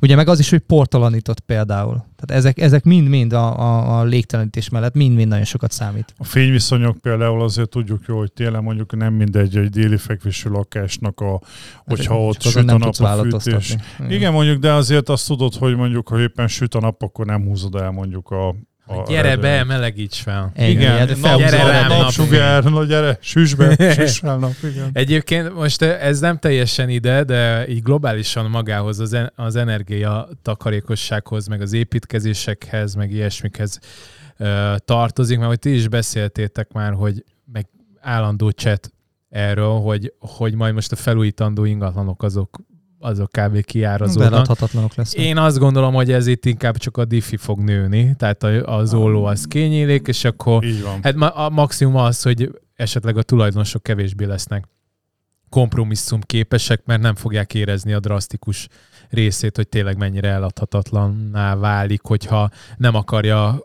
Ugye 0.00 0.16
meg 0.16 0.28
az 0.28 0.38
is, 0.38 0.50
hogy 0.50 0.58
portalanított 0.58 1.40
például. 1.40 2.04
Tehát 2.16 2.42
ezek, 2.42 2.58
ezek 2.58 2.84
mind-mind 2.84 3.32
a, 3.32 3.58
a, 3.58 3.98
a 3.98 4.04
légtelenítés 4.04 4.68
mellett 4.68 4.94
mind-mind 4.94 5.28
nagyon 5.28 5.44
sokat 5.44 5.72
számít. 5.72 6.14
A 6.16 6.24
fényviszonyok 6.24 6.98
például 6.98 7.42
azért 7.42 7.68
tudjuk 7.68 8.04
jó, 8.06 8.18
hogy 8.18 8.32
télen 8.32 8.62
mondjuk 8.62 8.96
nem 8.96 9.14
mindegy 9.14 9.56
egy 9.56 9.68
déli 9.68 9.96
fekvésű 9.96 10.48
lakásnak, 10.50 11.20
a, 11.20 11.40
hogyha 11.84 12.02
Csak 12.02 12.18
ott 12.18 12.42
süt 12.42 12.70
a 12.70 12.78
nap 12.78 12.82
a 12.82 12.84
fűtés. 12.84 12.98
változtatni. 12.98 14.14
Igen, 14.14 14.32
mondjuk, 14.32 14.58
de 14.58 14.72
azért 14.72 15.08
azt 15.08 15.26
tudod, 15.26 15.54
hogy 15.54 15.76
mondjuk, 15.76 16.08
ha 16.08 16.20
éppen 16.20 16.48
süt 16.48 16.74
a 16.74 16.80
nap, 16.80 17.02
akkor 17.02 17.26
nem 17.26 17.44
húzod 17.44 17.74
el 17.74 17.90
mondjuk 17.90 18.30
a, 18.30 18.54
a 18.86 19.02
gyere 19.06 19.36
be, 19.36 19.64
melegíts 19.64 20.20
fel. 20.20 20.52
Igen, 20.56 20.98
hát 20.98 21.08
nap, 21.08 21.16
felhúzod 21.16 21.50
gyere 21.50 21.70
rám, 21.70 21.88
nap- 21.88 22.00
napsugár, 22.00 22.64
na 22.64 22.84
gyere, 22.84 23.18
süss 23.20 23.54
be, 23.54 23.76
süss 23.94 24.18
fel 24.18 24.38
nap, 24.38 24.52
igen. 24.62 24.90
Egyébként 24.92 25.54
most 25.54 25.82
ez 25.82 26.20
nem 26.20 26.38
teljesen 26.38 26.88
ide, 26.88 27.24
de 27.24 27.68
így 27.68 27.82
globálisan 27.82 28.50
magához 28.50 29.00
az, 29.00 29.12
en- 29.12 29.32
az 29.36 29.56
energia 29.56 30.28
takarékossághoz, 30.42 31.46
meg 31.46 31.60
az 31.60 31.72
építkezésekhez, 31.72 32.94
meg 32.94 33.10
ilyesmikhez 33.12 33.78
ö, 34.36 34.74
tartozik, 34.84 35.36
mert 35.36 35.48
hogy 35.48 35.58
ti 35.58 35.74
is 35.74 35.88
beszéltétek 35.88 36.72
már, 36.72 36.92
hogy 36.92 37.24
meg 37.52 37.66
állandó 38.00 38.48
chat 38.50 38.92
erről, 39.30 39.78
hogy, 39.80 40.12
hogy 40.18 40.54
majd 40.54 40.74
most 40.74 40.92
a 40.92 40.96
felújítandó 40.96 41.64
ingatlanok 41.64 42.22
azok, 42.22 42.60
azok 43.04 43.30
kb. 43.30 43.60
kiárazódnak. 43.64 44.30
Beladhatatlanok 44.30 44.94
lesznek. 44.94 45.24
Én 45.24 45.36
azt 45.36 45.58
gondolom, 45.58 45.94
hogy 45.94 46.12
ez 46.12 46.26
itt 46.26 46.44
inkább 46.44 46.76
csak 46.76 46.96
a 46.96 47.04
diffi 47.04 47.36
fog 47.36 47.58
nőni, 47.60 48.14
tehát 48.16 48.42
a- 48.42 48.78
az 48.78 48.94
olló 48.94 49.24
az 49.24 49.44
kényélik, 49.44 50.06
és 50.08 50.24
akkor 50.24 50.64
Így 50.64 50.82
van. 50.82 50.98
Hát 51.02 51.14
a 51.36 51.48
maximum 51.50 51.96
az, 51.96 52.22
hogy 52.22 52.50
esetleg 52.74 53.16
a 53.16 53.22
tulajdonosok 53.22 53.82
kevésbé 53.82 54.24
lesznek 54.24 54.64
kompromisszum 55.48 56.20
képesek, 56.20 56.80
mert 56.84 57.00
nem 57.02 57.14
fogják 57.14 57.54
érezni 57.54 57.92
a 57.92 58.00
drasztikus 58.00 58.68
részét, 59.10 59.56
hogy 59.56 59.68
tényleg 59.68 59.96
mennyire 59.98 60.28
eladhatatlanná 60.28 61.54
válik, 61.56 62.00
hogyha 62.02 62.50
nem 62.76 62.94
akarja 62.94 63.58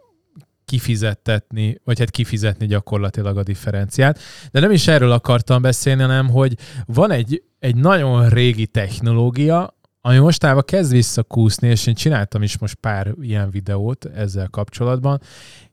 kifizettetni, 0.69 1.77
vagy 1.83 1.99
hát 1.99 2.09
kifizetni 2.09 2.65
gyakorlatilag 2.65 3.37
a 3.37 3.43
differenciát. 3.43 4.19
De 4.51 4.59
nem 4.59 4.71
is 4.71 4.87
erről 4.87 5.11
akartam 5.11 5.61
beszélni, 5.61 6.01
hanem 6.01 6.29
hogy 6.29 6.57
van 6.85 7.11
egy, 7.11 7.43
egy 7.59 7.75
nagyon 7.75 8.29
régi 8.29 8.67
technológia, 8.67 9.77
ami 10.01 10.17
mostában 10.17 10.63
kezd 10.65 10.91
visszakúszni, 10.91 11.67
és 11.67 11.87
én 11.87 11.93
csináltam 11.93 12.41
is 12.41 12.57
most 12.57 12.75
pár 12.75 13.13
ilyen 13.21 13.49
videót 13.49 14.05
ezzel 14.05 14.47
kapcsolatban, 14.47 15.21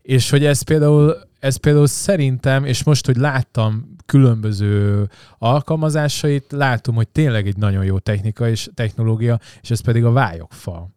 és 0.02 0.30
hogy 0.30 0.44
ez 0.44 0.62
például, 0.62 1.16
ez 1.38 1.56
például 1.56 1.86
szerintem, 1.86 2.64
és 2.64 2.84
most, 2.84 3.06
hogy 3.06 3.16
láttam 3.16 3.94
különböző 4.06 5.08
alkalmazásait, 5.38 6.52
látom, 6.52 6.94
hogy 6.94 7.08
tényleg 7.08 7.46
egy 7.46 7.56
nagyon 7.56 7.84
jó 7.84 7.98
technika 7.98 8.48
és 8.48 8.68
technológia, 8.74 9.40
és 9.60 9.70
ez 9.70 9.80
pedig 9.80 10.04
a 10.04 10.12
vályogfa. 10.12 10.95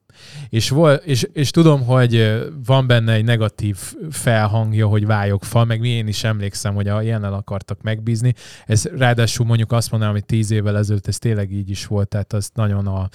És, 0.50 0.70
vol, 0.70 0.92
és, 0.92 1.28
és 1.34 1.52
tudom, 1.52 1.86
hogy 1.86 2.42
van 2.66 2.88
benne 2.88 3.14
egy 3.14 3.24
negatív 3.24 3.78
felhangja, 4.12 4.88
hogy 4.88 5.06
vályogfa, 5.06 5.66
meg 5.66 5.80
mi 5.80 5.90
én 5.90 6.08
is 6.08 6.24
emlékszem, 6.24 6.74
hogy 6.74 6.88
a 6.88 7.02
ilyennel 7.02 7.34
akartak 7.34 7.82
megbízni. 7.82 8.34
Ez 8.66 8.86
ráadásul 8.98 9.46
mondjuk 9.46 9.72
azt 9.72 9.92
mondanám, 9.92 10.16
hogy 10.16 10.26
tíz 10.26 10.52
évvel 10.52 10.78
ezelőtt 10.78 11.08
ez 11.08 11.18
tényleg 11.18 11.52
így 11.52 11.70
is 11.70 11.88
volt, 11.88 12.08
tehát 12.08 12.34
azt 12.34 12.56
nagyon 12.56 12.88
a 12.88 13.10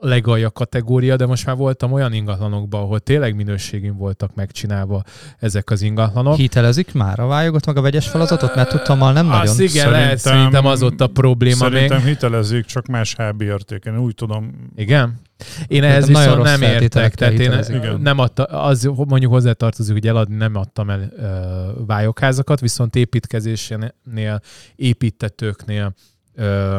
legalja 0.00 0.50
kategória, 0.50 1.16
de 1.16 1.26
most 1.26 1.46
már 1.46 1.56
voltam 1.56 1.92
olyan 1.92 2.12
ingatlanokban, 2.12 2.80
ahol 2.80 3.00
tényleg 3.00 3.34
minőségén 3.34 3.96
voltak 3.96 4.34
megcsinálva 4.34 5.02
ezek 5.38 5.70
az 5.70 5.82
ingatlanok. 5.82 6.36
Hitelezik 6.36 6.94
már 6.94 7.20
a 7.20 7.26
vályogot, 7.26 7.66
meg 7.66 7.76
a 7.76 7.80
vegyes 7.80 8.08
felazatot? 8.08 8.54
Mert 8.54 8.68
tudtam, 8.68 8.98
nem 8.98 9.26
nagyon. 9.26 9.40
Azt 9.40 9.60
igen, 9.60 9.68
szerintem, 9.68 10.00
lehet, 10.00 10.18
szerintem 10.18 10.66
az 10.66 10.82
ott 10.82 11.00
a 11.00 11.06
probléma 11.06 11.56
szerintem 11.56 11.98
még. 11.98 12.06
hitelezik, 12.06 12.64
csak 12.64 12.86
más 12.86 13.14
HB 13.14 13.42
értéken. 13.42 13.98
Úgy 13.98 14.14
tudom. 14.14 14.70
Igen? 14.76 15.20
Én 15.66 15.82
ehhez 15.82 16.08
nagyon 16.08 16.42
viszont 16.42 16.60
nem 16.60 16.70
értek, 16.70 17.14
tehát 17.14 17.38
én. 17.38 17.52
Igen. 17.68 18.00
nem 18.00 18.18
adta, 18.18 18.44
az 18.44 18.90
mondjuk 18.94 19.32
hozzátartozik, 19.32 19.92
hogy 19.92 20.06
eladni 20.06 20.34
nem 20.34 20.54
adtam 20.56 20.90
el 20.90 21.12
ö, 21.16 21.84
vályokházakat, 21.86 22.60
viszont 22.60 22.96
építkezésnél, 22.96 24.40
építetőknél, 24.76 25.94
ö, 26.34 26.78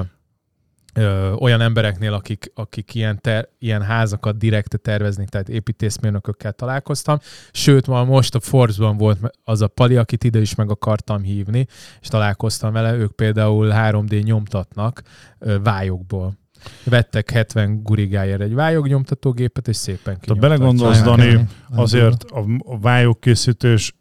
ö, 0.94 1.32
olyan 1.32 1.62
embereknél, 1.62 2.14
akik, 2.14 2.52
akik 2.56 2.96
ilyen, 2.96 3.22
ter, 3.22 3.50
ilyen 3.60 3.82
házakat 3.82 4.38
direkte 4.38 4.78
terveznek, 4.78 5.30
tehát 5.30 5.50
építészmérnökökkel 5.50 6.54
találkoztam. 6.54 7.18
Sőt, 7.52 7.88
ma 7.88 8.04
most 8.04 8.36
a 8.36 8.40
Forbes-ban 8.40 8.98
volt 8.98 9.20
az 9.44 9.62
a 9.62 9.68
Pali, 9.68 9.96
akit 9.96 10.24
ide 10.24 10.40
is 10.40 10.56
meg 10.56 10.70
akartam 10.70 11.22
hívni, 11.22 11.68
és 12.02 12.08
találkoztam 12.08 12.74
vele, 12.74 12.94
ők 12.96 13.12
például 13.12 13.72
3D 13.74 14.24
nyomtatnak 14.24 15.02
ö, 15.40 15.60
vályokból. 15.64 16.38
Vettek 16.84 17.30
70 17.30 17.84
gurigáért 17.84 18.42
egy 18.42 18.54
vályognyomtatógépet, 18.54 19.68
és 19.68 19.76
szépen 19.76 20.14
Ha 20.14 20.20
kinyomtatják. 20.20 20.60
belegondolsz, 20.60 21.02
Dani, 21.02 21.48
azért 21.70 22.24
a, 22.24 22.46
a 22.66 22.80
vályogkészítés 22.80 23.94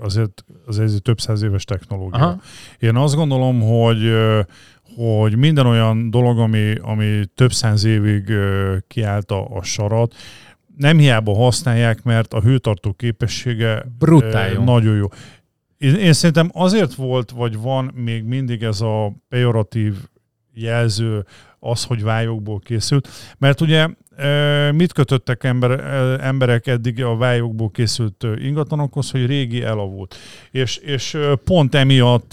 azért, 0.00 0.44
azért 0.66 0.92
egy 0.92 1.02
több 1.02 1.20
száz 1.20 1.42
éves 1.42 1.64
technológia. 1.64 2.20
Aha. 2.20 2.40
Én 2.78 2.96
azt 2.96 3.14
gondolom, 3.14 3.60
hogy 3.60 4.12
hogy 4.94 5.36
minden 5.36 5.66
olyan 5.66 6.10
dolog, 6.10 6.38
ami, 6.38 6.74
ami 6.80 7.24
több 7.34 7.52
száz 7.52 7.84
évig 7.84 8.32
kiállta 8.88 9.44
a 9.44 9.62
sarat, 9.62 10.14
nem 10.76 10.98
hiába 10.98 11.34
használják, 11.34 12.02
mert 12.02 12.34
a 12.34 12.40
hőtartó 12.40 12.92
képessége 12.92 13.84
Brutál 13.98 14.52
jó. 14.52 14.64
nagyon 14.64 14.96
jó. 14.96 15.06
Én, 15.78 15.94
én 15.94 16.12
szerintem 16.12 16.50
azért 16.52 16.94
volt, 16.94 17.30
vagy 17.30 17.58
van 17.58 17.92
még 17.94 18.24
mindig 18.24 18.62
ez 18.62 18.80
a 18.80 19.12
pejoratív 19.28 19.94
jelző 20.54 21.24
az, 21.58 21.84
hogy 21.84 22.02
vályokból 22.02 22.58
készült, 22.58 23.08
mert 23.38 23.60
ugye 23.60 23.88
mit 24.72 24.92
kötöttek 24.92 25.44
ember, 25.44 25.70
emberek 26.20 26.66
eddig 26.66 27.04
a 27.04 27.16
vályokból 27.16 27.70
készült 27.70 28.26
ingatlanokhoz, 28.36 29.10
hogy 29.10 29.26
régi 29.26 29.62
elavult. 29.62 30.16
És, 30.50 30.76
és 30.76 31.18
pont 31.44 31.74
emiatt 31.74 32.32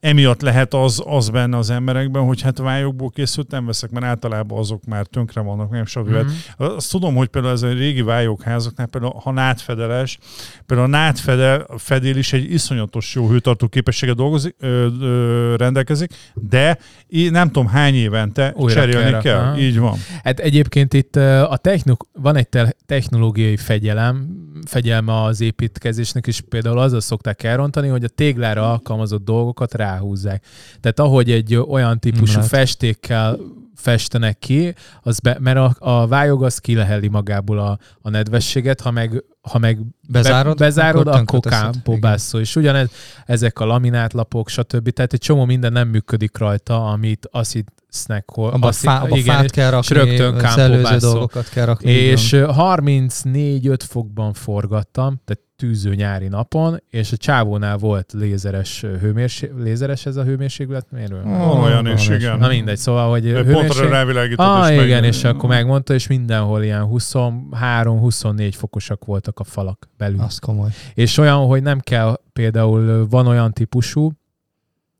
emiatt 0.00 0.40
lehet 0.40 0.74
az, 0.74 1.02
az 1.06 1.28
benne 1.28 1.56
az 1.56 1.70
emberekben, 1.70 2.22
hogy 2.22 2.40
hát 2.42 2.58
vályokból 2.58 3.10
készült 3.10 3.50
nem 3.50 3.66
veszek, 3.66 3.90
mert 3.90 4.04
általában 4.06 4.58
azok 4.58 4.84
már 4.84 5.06
tönkre 5.06 5.40
vannak, 5.40 5.70
nem 5.70 5.84
stb. 5.84 6.08
Mhm. 6.08 6.16
Mm. 6.18 6.66
Azt 6.66 6.90
tudom, 6.90 7.14
hogy 7.14 7.28
például 7.28 7.52
ez 7.54 7.62
a 7.62 7.72
régi 7.72 8.02
vályókházaknál, 8.02 8.86
például 8.86 9.12
ha 9.22 9.30
nátfedeles, 9.32 10.18
például 10.66 10.88
a 10.88 10.90
nátfedel 10.90 11.66
fedél 11.76 12.16
is 12.16 12.32
egy 12.32 12.52
iszonyatos 12.52 13.14
jó 13.14 13.28
hőtartó 13.28 13.68
képessége 13.68 14.12
dolgozik, 14.12 14.54
ö, 14.58 14.86
ö, 15.00 15.56
rendelkezik, 15.56 16.14
de 16.34 16.78
í- 17.08 17.30
nem 17.30 17.46
tudom 17.46 17.66
hány 17.66 17.94
évente 17.94 18.52
Újra 18.56 18.74
cserélni 18.80 19.10
kell 19.10 19.20
kell. 19.20 19.38
aha. 19.38 19.58
Így 19.58 19.78
van. 19.78 19.98
Hát 20.24 20.38
egyébként 20.40 20.94
itt 20.94 21.16
a 21.16 21.56
technik, 21.62 21.96
van 22.12 22.36
egy 22.36 22.48
te- 22.48 22.76
technológiai 22.86 23.56
fegyelem, 23.56 24.28
fegyelme 24.66 25.22
az 25.22 25.40
építkezésnek 25.40 26.26
is, 26.26 26.40
például 26.40 26.78
azzal 26.78 27.00
szokták 27.00 27.42
elrontani, 27.42 27.88
hogy 27.88 28.04
a 28.04 28.08
téglára 28.08 28.70
alkalmazott 28.70 29.24
dolgokat 29.24 29.74
ráhúzzák. 29.90 30.44
Tehát 30.80 31.00
ahogy 31.00 31.30
egy 31.30 31.56
olyan 31.56 31.98
típusú 31.98 32.34
lehet. 32.34 32.48
festékkel 32.48 33.38
festenek 33.80 34.38
ki, 34.38 34.74
az 35.02 35.18
be, 35.18 35.36
mert 35.40 35.56
a, 35.56 35.74
a 35.78 36.06
vályog 36.06 36.44
az 36.44 36.58
kileheli 36.58 37.08
magából 37.08 37.58
a, 37.58 37.78
a 38.02 38.10
nedvességet, 38.10 38.80
ha 38.80 38.90
meg, 38.90 39.24
ha 39.40 39.58
meg 39.58 39.78
Bezárod, 40.08 40.58
be, 40.58 40.64
bezárod, 40.64 41.06
akkor 41.06 41.20
akkor, 41.20 41.40
kámpóbászol. 41.40 42.40
És 42.40 42.56
ugyanez, 42.56 42.90
ezek 43.26 43.58
a 43.58 43.64
laminátlapok, 43.64 44.48
stb. 44.48 44.90
Tehát 44.90 45.12
egy 45.12 45.20
csomó 45.20 45.44
minden 45.44 45.72
nem 45.72 45.88
működik 45.88 46.38
rajta, 46.38 46.84
amit 46.84 47.28
azt 47.30 47.64
hisznek, 47.88 48.30
hogy... 48.30 48.52
Abba, 48.52 48.66
azt, 48.66 48.78
fá, 48.78 49.00
abba 49.00 49.16
igen, 49.16 49.36
fát 49.36 49.50
kell 49.50 49.70
rakni, 49.70 49.94
rögtön 49.94 50.34
az 50.34 50.58
előző 50.58 50.82
kámpóbászol. 50.82 51.10
dolgokat 51.10 51.48
kell 51.48 51.66
rakni. 51.66 51.90
és 51.90 52.32
így 52.32 52.40
van. 52.40 52.78
ö, 52.78 52.82
34-5 52.84 53.78
fokban 53.88 54.32
forgattam, 54.32 55.20
tehát 55.24 55.42
tűző 55.60 55.94
nyári 55.94 56.28
napon, 56.28 56.82
és 56.90 57.12
a 57.12 57.16
csávónál 57.16 57.76
volt 57.76 58.12
lézeres 58.12 58.82
ö, 58.82 58.96
hőmérséklet, 58.98 59.62
lézeres 59.62 60.06
ez 60.06 60.16
a 60.16 60.24
hőmérsékletmérő? 60.24 61.22
Van 61.22 61.58
olyan 61.58 61.86
is, 61.86 62.08
igen. 62.08 62.38
Na 62.38 62.48
mindegy, 62.48 62.76
szóval, 62.76 63.10
hogy 63.10 63.26
Ő 63.26 63.44
Pontra 63.44 63.88
rávilágított, 63.88 64.46
Ah, 64.46 64.72
és 64.72 64.82
igen, 64.84 65.00
meg- 65.00 65.10
és 65.12 65.24
akkor 65.24 65.48
megmondta, 65.48 65.94
és 65.94 66.06
mindenhol 66.06 66.62
ilyen 66.62 66.88
23-24 66.90 68.52
fokosak 68.56 69.04
voltak 69.04 69.38
a 69.38 69.44
falak 69.44 69.88
belül. 69.96 70.20
Az 70.20 70.38
komoly. 70.38 70.68
És 70.94 71.18
olyan, 71.18 71.46
hogy 71.46 71.62
nem 71.62 71.78
kell, 71.80 72.20
például 72.32 73.06
van 73.08 73.26
olyan 73.26 73.52
típusú, 73.52 74.12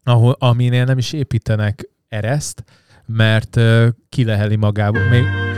ahol, 0.05 0.37
aminél 0.39 0.85
nem 0.85 0.99
is 0.99 1.13
építenek 1.13 1.89
ereszt, 2.09 2.65
mert 3.07 3.57
uh, 3.57 3.87
kileheli 4.09 4.57
magából. 4.57 5.03
Még... 5.11 5.50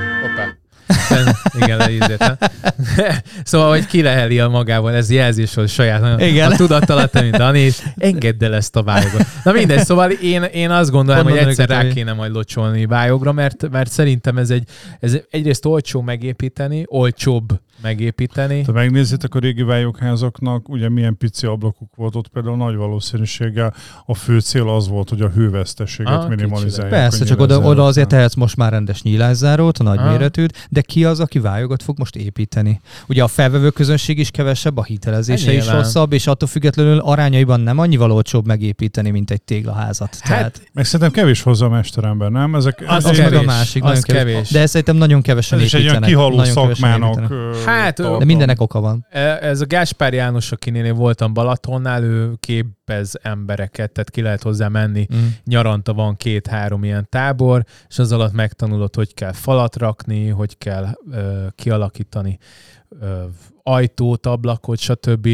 Igen, 1.59 1.77
leízett. 1.79 2.53
szóval, 3.45 3.68
hogy 3.71 3.87
kileheli 3.87 4.38
a 4.38 4.49
magával, 4.49 4.95
ez 4.95 5.11
jelzés 5.11 5.55
volt 5.55 5.68
saját. 5.68 6.21
Igen. 6.21 6.51
A 6.53 6.57
tudattalat, 6.57 7.21
mint 7.21 7.37
Dani, 7.37 7.71
engedd 7.97 8.45
el 8.45 8.55
ezt 8.55 8.77
a 8.77 8.83
vályogot. 8.83 9.27
Na 9.45 9.53
mindegy, 9.53 9.85
szóval 9.85 10.11
én, 10.11 10.42
én 10.42 10.71
azt 10.71 10.90
gondolom, 10.90 11.23
Honnan 11.23 11.38
hogy 11.38 11.49
egyszer 11.49 11.68
rá 11.68 11.83
hogy- 11.83 11.92
kéne 11.92 12.12
majd 12.12 12.33
locsolni 12.33 12.87
vályogra, 12.87 13.33
mert, 13.33 13.71
mert 13.71 13.90
szerintem 13.90 14.38
ez 14.38 14.51
egy 14.51 14.68
ez 15.01 15.16
egyrészt 15.31 15.64
olcsó 15.64 16.01
megépíteni, 16.01 16.85
olcsóbb 16.87 17.61
megépíteni. 17.83 18.62
Ha 18.64 18.73
megnézitek 18.73 19.35
a 19.35 19.38
régi 19.38 19.62
vályokházaknak, 19.62 20.68
ugye 20.68 20.88
milyen 20.88 21.16
pici 21.16 21.47
ablakuk 21.47 21.95
volt 21.97 22.14
ott, 22.16 22.29
például 22.29 22.57
nagy 22.57 22.75
valószínűséggel 22.77 23.75
a 24.07 24.14
fő 24.14 24.40
cél 24.40 24.68
az 24.68 24.88
volt, 24.88 25.09
hogy 25.09 25.21
a 25.21 25.29
hőveszteséget 25.29 26.12
Ah, 26.12 26.29
minimalizálják. 26.29 26.92
Persze, 26.95 27.25
csak 27.25 27.40
oda, 27.40 27.59
oda 27.61 27.85
azért 27.85 28.09
tehetsz 28.09 28.35
most 28.35 28.57
már 28.57 28.73
rendes 28.73 29.03
nyílászárót, 29.03 29.79
a 29.79 29.83
nagy 29.83 29.99
Ah. 29.99 30.11
méretűt, 30.11 30.66
de 30.71 30.81
ki 30.81 31.05
az, 31.05 31.21
aki 31.21 31.38
vályogat 31.38 31.83
fog 31.83 31.99
most 31.99 32.16
építeni? 32.16 32.81
Ugye 33.09 33.23
a 33.23 33.29
felvevő 33.29 33.71
közönség 33.71 34.18
is 34.18 34.31
kevesebb, 34.31 34.77
a 34.77 34.83
hitelezése 34.85 35.45
Hát 35.47 35.55
is 35.55 35.62
nyilván. 35.62 35.83
rosszabb, 35.83 36.12
és 36.12 36.27
attól 36.27 36.49
függetlenül 36.49 36.99
arányaiban 36.99 37.61
nem 37.61 37.79
annyival 37.79 38.12
olcsóbb 38.12 38.47
megépíteni, 38.47 39.11
mint 39.11 39.31
egy 39.31 39.42
téglaházat. 39.42 40.18
Tehát 40.23 40.40
Hát, 40.42 40.62
Meg 40.73 40.85
szerintem 40.85 41.11
kevés 41.11 41.42
hozzá 41.42 41.66
a 41.66 41.68
mesterember, 41.68 42.31
nem? 42.31 42.55
Ezek, 42.55 42.85
Az 42.87 43.05
az 43.05 43.11
ez, 43.11 43.18
meg 43.18 43.33
a 43.35 43.42
másik, 43.42 43.83
az 43.83 43.88
nagyon 43.88 44.03
kevés. 44.03 44.33
kevés. 44.33 44.51
De 44.51 44.66
szerintem 44.66 44.97
nagyon 44.97 45.23
kevesen 45.23 45.59
ez 45.59 45.64
is 45.64 45.75
egy 45.75 45.81
építenek. 45.81 46.09
olyan 46.16 46.33
kihaló 46.33 46.45
szakmának. 46.45 47.09
építenek. 47.21 47.55
Hát, 47.72 47.94
tartom. 47.94 48.18
De 48.18 48.24
mindennek 48.24 48.61
oka 48.61 48.80
van. 48.80 49.06
E, 49.11 49.20
Ez 49.20 49.61
a 49.61 49.66
Gáspár 49.66 50.12
János, 50.12 50.52
akinél 50.52 50.85
én 50.85 50.94
voltam 50.94 51.32
Balatonnál, 51.32 52.02
ő 52.02 52.32
képez 52.40 53.12
embereket, 53.22 53.92
tehát 53.92 54.11
ki 54.11 54.22
lehet 54.22 54.42
hozzá 54.42 54.68
menni. 54.68 55.06
Mm. 55.14 55.26
Nyaranta 55.44 55.94
van 55.94 56.16
két-három 56.16 56.85
ilyen 56.85 57.06
tábor, 57.08 57.64
és 57.88 57.98
az 57.98 58.12
alatt 58.12 58.32
megtanulod, 58.32 58.94
hogy 58.94 59.14
kell 59.14 59.32
falat 59.32 59.76
rakni, 59.76 60.28
hogy 60.28 60.58
kell 60.58 60.87
ö, 61.11 61.46
kialakítani 61.54 62.38
ö, 63.00 63.22
ajtót, 63.62 64.26
ablakot, 64.26 64.78
stb. 64.78 65.28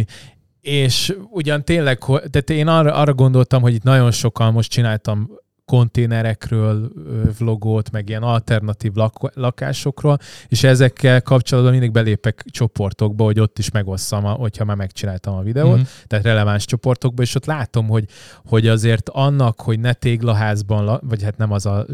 És 0.61 1.17
ugyan 1.31 1.65
tényleg, 1.65 1.99
tehát 1.99 2.51
én 2.51 2.67
arra, 2.67 2.95
arra 2.95 3.15
gondoltam, 3.15 3.63
hogy 3.63 3.75
itt 3.75 3.83
nagyon 3.83 4.11
sokan 4.11 4.53
most 4.53 4.71
csináltam 4.71 5.31
konténerekről 5.69 6.91
vlogot, 7.39 7.91
meg 7.91 8.09
ilyen 8.09 8.23
alternatív 8.23 8.93
lak- 8.95 9.35
lakásokról, 9.35 10.19
és 10.49 10.65
ezekkel 10.65 11.23
kapcsolatban 11.23 11.73
mindig 11.73 11.91
belépek 11.93 12.45
csoportokba, 12.51 13.25
hogy 13.25 13.41
ott 13.41 13.59
is 13.59 13.71
megosszam, 13.71 14.25
a- 14.25 14.31
hogyha 14.31 14.65
már 14.65 14.77
megcsináltam 14.77 15.35
a 15.35 15.43
videót, 15.43 15.77
Mhm. 15.77 15.87
tehát 16.07 16.25
releváns 16.25 16.65
csoportokba, 16.65 17.23
és 17.23 17.35
ott 17.35 17.45
látom, 17.47 17.89
hogy, 17.89 18.05
hogy 18.47 18.67
azért 18.69 19.09
annak, 19.09 19.61
hogy 19.61 19.81
ne 19.81 19.93
téglaházban, 19.93 20.85
la- 20.85 21.01
vagy 21.03 21.23
hát 21.23 21.37
nem 21.37 21.53
az 21.53 21.67
a 21.67 21.87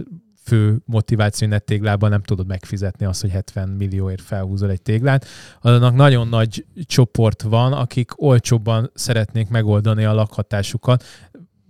fő 0.47 0.79
motiváció, 0.85 1.49
hogy 1.49 1.57
ne 1.57 1.63
téglában 1.63 2.11
nem 2.11 2.23
tudod 2.23 2.47
megfizetni 2.47 3.07
azt, 3.07 3.21
hogy 3.21 3.31
70 3.31 3.69
millióért 3.69 4.21
felhúzol 4.23 4.71
egy 4.71 4.83
téglát. 4.83 5.27
Annak 5.61 5.95
nagyon 5.95 6.29
nagy 6.29 6.65
csoport 6.87 7.43
van, 7.43 7.73
akik 7.73 8.11
olcsóbban 8.23 8.91
szeretnék 8.95 9.49
megoldani 9.49 10.05
a 10.05 10.15
lakhatásukat, 10.15 11.05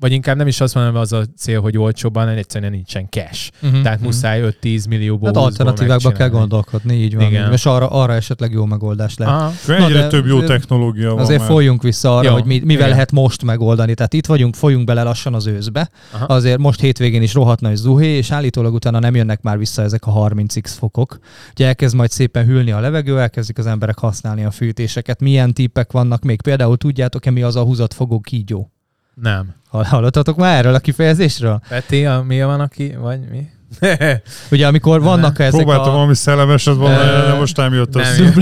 vagy 0.05 0.13
inkább 0.13 0.37
nem 0.37 0.47
is 0.47 0.61
azt 0.61 0.75
mondom, 0.75 0.97
az 0.97 1.13
a 1.13 1.25
cél, 1.37 1.61
hogy 1.61 1.79
olcsóbban, 1.79 2.23
hanem 2.23 2.39
egyszerűen 2.39 2.71
nincsen 2.71 3.07
cash. 3.11 3.51
Mhm. 3.61 3.83
Tehát 3.83 3.99
Mhm. 3.99 4.07
muszáj 4.07 4.41
5-10 4.41 4.89
millióból 4.89 5.27
Hát 5.29 5.37
20-ból 5.37 5.45
alternatívákba 5.45 6.11
kell 6.13 6.29
gondolkodni, 6.29 6.95
így 6.95 7.15
van. 7.17 7.27
Igen. 7.27 7.53
És 7.53 7.67
arra, 7.67 7.89
arra 7.89 8.15
esetleg 8.15 8.53
jó 8.53 8.65
megoldás 8.65 9.17
lehet. 9.17 9.35
Aha. 9.35 9.53
Egyre 9.67 9.79
Na, 9.79 9.89
de 9.89 10.07
több 10.07 10.27
jó 10.27 10.37
azért- 10.37 10.51
technológia 10.51 11.11
van. 11.15 11.19
Azért 11.23 11.41
már. 11.41 11.49
folyjunk 11.49 11.83
vissza 11.83 12.17
arra, 12.17 12.29
Jó, 12.29 12.33
hogy 12.35 12.45
mi, 12.45 12.59
mivel 12.59 12.75
igen. 12.77 12.89
lehet 12.89 13.13
most 13.13 13.43
megoldani. 13.45 13.95
Tehát 13.95 14.13
itt 14.13 14.27
vagyunk, 14.27 14.55
folyunk 14.55 14.85
bele 14.87 15.03
lassan 15.03 15.35
az 15.35 15.47
őszbe. 15.47 15.91
Aha. 16.13 16.25
Azért 16.25 16.59
most 16.59 16.81
hétvégén 16.81 17.23
is 17.23 17.35
rohadt 17.35 17.61
nagy 17.61 17.77
zuhé, 17.77 18.07
és 18.17 18.31
állítólag 18.31 18.75
utána 18.75 18.99
nem 18.99 19.15
jönnek 19.15 19.43
már 19.43 19.59
vissza 19.59 19.83
ezek 19.83 20.07
a 20.07 20.11
30x 20.13 20.75
fokok. 20.79 21.19
Ugye 21.51 21.67
elkezd 21.67 21.95
majd 21.95 22.11
szépen 22.11 22.45
hűlni 22.47 22.71
a 22.71 22.81
levegő, 22.81 23.21
elkezdik 23.21 23.59
az 23.59 23.67
emberek 23.67 23.99
használni 23.99 24.45
a 24.45 24.51
fűtéseket. 24.51 25.21
Milyen 25.21 25.53
tippek 25.55 25.93
vannak 25.93 26.23
még? 26.23 26.43
Például 26.43 26.77
tudjátok-e 26.77 27.31
mi 27.31 27.43
az 27.43 27.57
a 27.57 27.63
húzatfogó 27.63 28.21
kígyó? 28.21 28.69
Nem. 29.15 29.55
Hall- 29.69 29.85
Hallottatok 29.85 30.37
már 30.37 30.57
erről 30.57 30.75
a 30.75 30.79
kifejezésről? 30.79 31.61
Peti, 31.69 32.07
a, 32.07 32.23
mi 32.23 32.43
van, 32.43 32.61
aki, 32.61 32.95
vagy 32.97 33.21
mi? 33.31 33.49
Ugye 34.51 34.67
amikor 34.67 35.03
vannak 35.03 35.39
ezek 35.39 35.51
Próbáltam 35.61 35.89
a... 35.89 35.93
valami 35.93 36.15
szellemeset 36.15 36.77
mondani, 36.77 37.11
Ö, 37.11 37.27
de 37.27 37.35
most 37.35 37.57
nem 37.57 37.75
jött 37.75 37.95
nem 37.95 38.03
össze. 38.05 38.33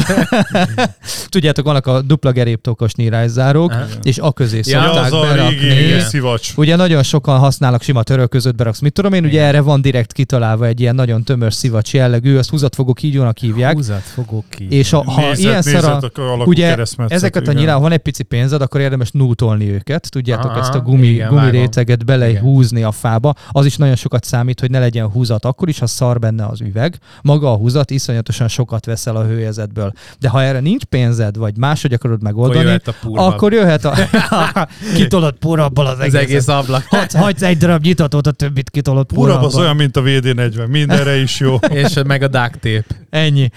Tudjátok, 1.28 1.64
vannak 1.64 1.86
a 1.86 2.00
dupla 2.02 2.30
geréptokos 2.32 2.94
nyírászárók, 2.94 3.70
Aha. 3.70 3.84
és 4.02 4.18
a 4.18 4.32
közé 4.32 4.60
Ja, 4.64 4.80
Ja, 4.82 4.84
szokták 4.86 5.04
az 5.04 5.12
a 5.12 5.20
berakni. 5.20 5.56
régi 5.56 5.84
Igen. 5.86 6.00
szivacs. 6.00 6.52
Ugye 6.56 6.76
nagyon 6.76 7.02
sokan 7.02 7.38
használnak 7.38 7.82
sima 7.82 8.02
töröl 8.02 8.26
között 8.28 8.54
beraksz. 8.54 8.80
Mit 8.80 8.92
tudom 8.92 9.12
én, 9.12 9.24
ugye 9.24 9.32
Igen. 9.32 9.44
erre 9.46 9.60
van 9.60 9.80
direkt 9.80 10.12
kitalálva 10.12 10.66
egy 10.66 10.80
ilyen 10.80 10.94
nagyon 10.94 11.22
tömös 11.24 11.54
szivacs 11.54 11.92
jellegű, 11.94 12.36
azt 12.36 12.50
húzatfogó 12.50 12.92
kígyónak 12.92 13.38
hívják. 13.38 13.74
Húzat 13.74 14.00
fogok 14.00 14.44
ki. 14.48 14.66
És 14.70 14.92
a, 14.92 15.02
ha 15.10 15.20
Nézet, 15.20 15.38
ilyenszer 15.38 15.84
a, 15.84 15.94
nézet, 15.94 16.18
alakú 16.18 16.50
ugye 16.50 16.76
ezeket 17.08 17.48
a 17.48 17.52
nyilán, 17.52 17.74
ha 17.74 17.80
van 17.80 17.92
egy 17.92 17.98
pici 17.98 18.22
pénzed, 18.22 18.62
akkor 18.62 18.80
érdemes 18.80 19.10
nútolni 19.10 19.70
őket. 19.70 20.10
Tudjátok, 20.10 20.50
Aha, 20.50 20.60
ezt 20.60 20.74
a 20.74 20.80
gumi, 20.80 21.06
igen, 21.06 21.28
gumi 21.28 21.40
vágom. 21.40 21.60
réteget 21.60 22.04
belehúzni 22.04 22.82
a 22.82 22.90
fába. 22.92 23.34
Az 23.50 23.66
is 23.66 23.76
nagyon 23.76 23.96
sokat 23.96 24.24
számít, 24.24 24.60
hogy 24.60 24.70
ne 24.70 24.78
legyen 24.78 25.10
húzat. 25.22 25.44
Akkor 25.44 25.68
is, 25.68 25.78
ha 25.78 25.86
szar 25.86 26.18
benne 26.18 26.46
az 26.46 26.60
üveg. 26.60 26.98
Maga 27.22 27.52
a 27.52 27.56
húzat 27.56 27.90
iszonyatosan 27.90 28.48
sokat 28.48 28.84
veszel 28.84 29.16
a 29.16 29.24
hőjezetből. 29.24 29.92
De 30.20 30.28
ha 30.28 30.42
erre 30.42 30.60
nincs 30.60 30.84
pénzed, 30.84 31.36
vagy 31.36 31.56
máshogy 31.56 31.92
akarod 31.92 32.22
megoldani, 32.22 32.64
jöhet 32.64 32.88
a 32.88 32.94
akkor 33.14 33.52
jöhet 33.52 33.84
a... 33.84 33.94
kitolod 34.94 35.34
purabból 35.34 35.86
az, 35.86 35.98
az 35.98 36.14
egész 36.14 36.48
ablak. 36.48 36.84
Hagysz, 36.88 37.14
hagysz 37.14 37.42
egy 37.42 37.56
darab 37.56 37.82
nyitatót, 37.82 38.26
a 38.26 38.30
többit 38.30 38.70
kitolod 38.70 39.06
Urab 39.12 39.24
purabból. 39.24 39.46
az 39.46 39.56
olyan, 39.56 39.76
mint 39.76 39.96
a 39.96 40.02
VD40, 40.02 40.68
mindenre 40.68 41.16
is 41.16 41.40
jó. 41.40 41.56
És 41.82 41.98
meg 42.06 42.22
a 42.22 42.28
duct 42.28 42.52
tape. 42.52 42.84
Ennyi. 43.10 43.50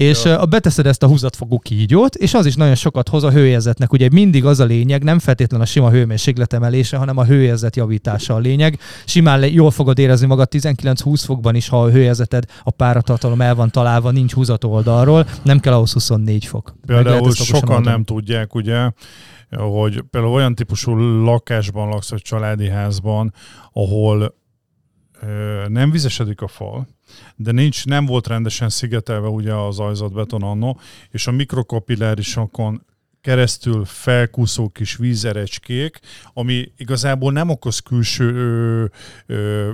És 0.00 0.24
Jó. 0.24 0.30
ja. 0.30 0.46
beteszed 0.46 0.86
ezt 0.86 1.02
a 1.02 1.06
húzatfogó 1.06 1.58
kígyót, 1.58 2.14
és 2.14 2.34
az 2.34 2.46
is 2.46 2.54
nagyon 2.54 2.74
sokat 2.74 3.08
hoz 3.08 3.24
a 3.24 3.30
hőérzetnek. 3.30 3.92
Ugye 3.92 4.08
mindig 4.12 4.44
az 4.44 4.60
a 4.60 4.64
lényeg, 4.64 5.02
nem 5.02 5.18
feltétlen 5.18 5.60
a 5.60 5.64
sima 5.64 5.90
hőmérséklet 5.90 6.52
emelése, 6.52 6.96
hanem 6.96 7.16
a 7.16 7.24
hőérzet 7.24 7.76
javítása 7.76 8.34
a 8.34 8.38
lényeg. 8.38 8.78
Simán 9.04 9.52
jól 9.52 9.70
fogod 9.70 9.98
érezni 9.98 10.26
magad 10.26 10.48
19-20 10.50 11.22
fokban 11.24 11.54
is, 11.54 11.68
ha 11.68 11.82
a 11.82 11.90
hőérzeted, 11.90 12.44
a 12.62 12.70
páratartalom 12.70 13.40
el 13.40 13.54
van 13.54 13.70
találva, 13.70 14.10
nincs 14.10 14.32
húzat 14.32 14.64
oldalról, 14.64 15.26
nem 15.42 15.60
kell 15.60 15.72
ahhoz 15.72 15.92
24 15.92 16.44
fok. 16.44 16.74
Például 16.86 17.32
sokan 17.32 17.68
oldani. 17.68 17.86
nem 17.86 18.04
tudják, 18.04 18.54
ugye, 18.54 18.90
hogy 19.56 20.04
például 20.10 20.32
olyan 20.32 20.54
típusú 20.54 20.96
lakásban 21.24 21.88
laksz, 21.88 22.10
vagy 22.10 22.22
családi 22.22 22.68
házban, 22.68 23.34
ahol 23.72 24.38
nem 25.68 25.90
vizesedik 25.90 26.40
a 26.40 26.48
fal, 26.48 26.88
de 27.36 27.52
nincs, 27.52 27.86
nem 27.86 28.06
volt 28.06 28.26
rendesen 28.26 28.68
szigetelve 28.68 29.28
ugye 29.28 29.54
az 29.54 29.78
ajzatbeton 29.78 30.42
annó, 30.42 30.80
és 31.10 31.26
a 31.26 31.30
mikrokapillárisokon 31.30 32.84
keresztül 33.20 33.84
felkúszó 33.84 34.68
kis 34.68 34.96
vízerecskék, 34.96 36.00
ami 36.32 36.72
igazából 36.76 37.32
nem 37.32 37.48
okoz 37.48 37.78
külső 37.78 38.34
ö, 38.34 38.84
ö, 39.26 39.70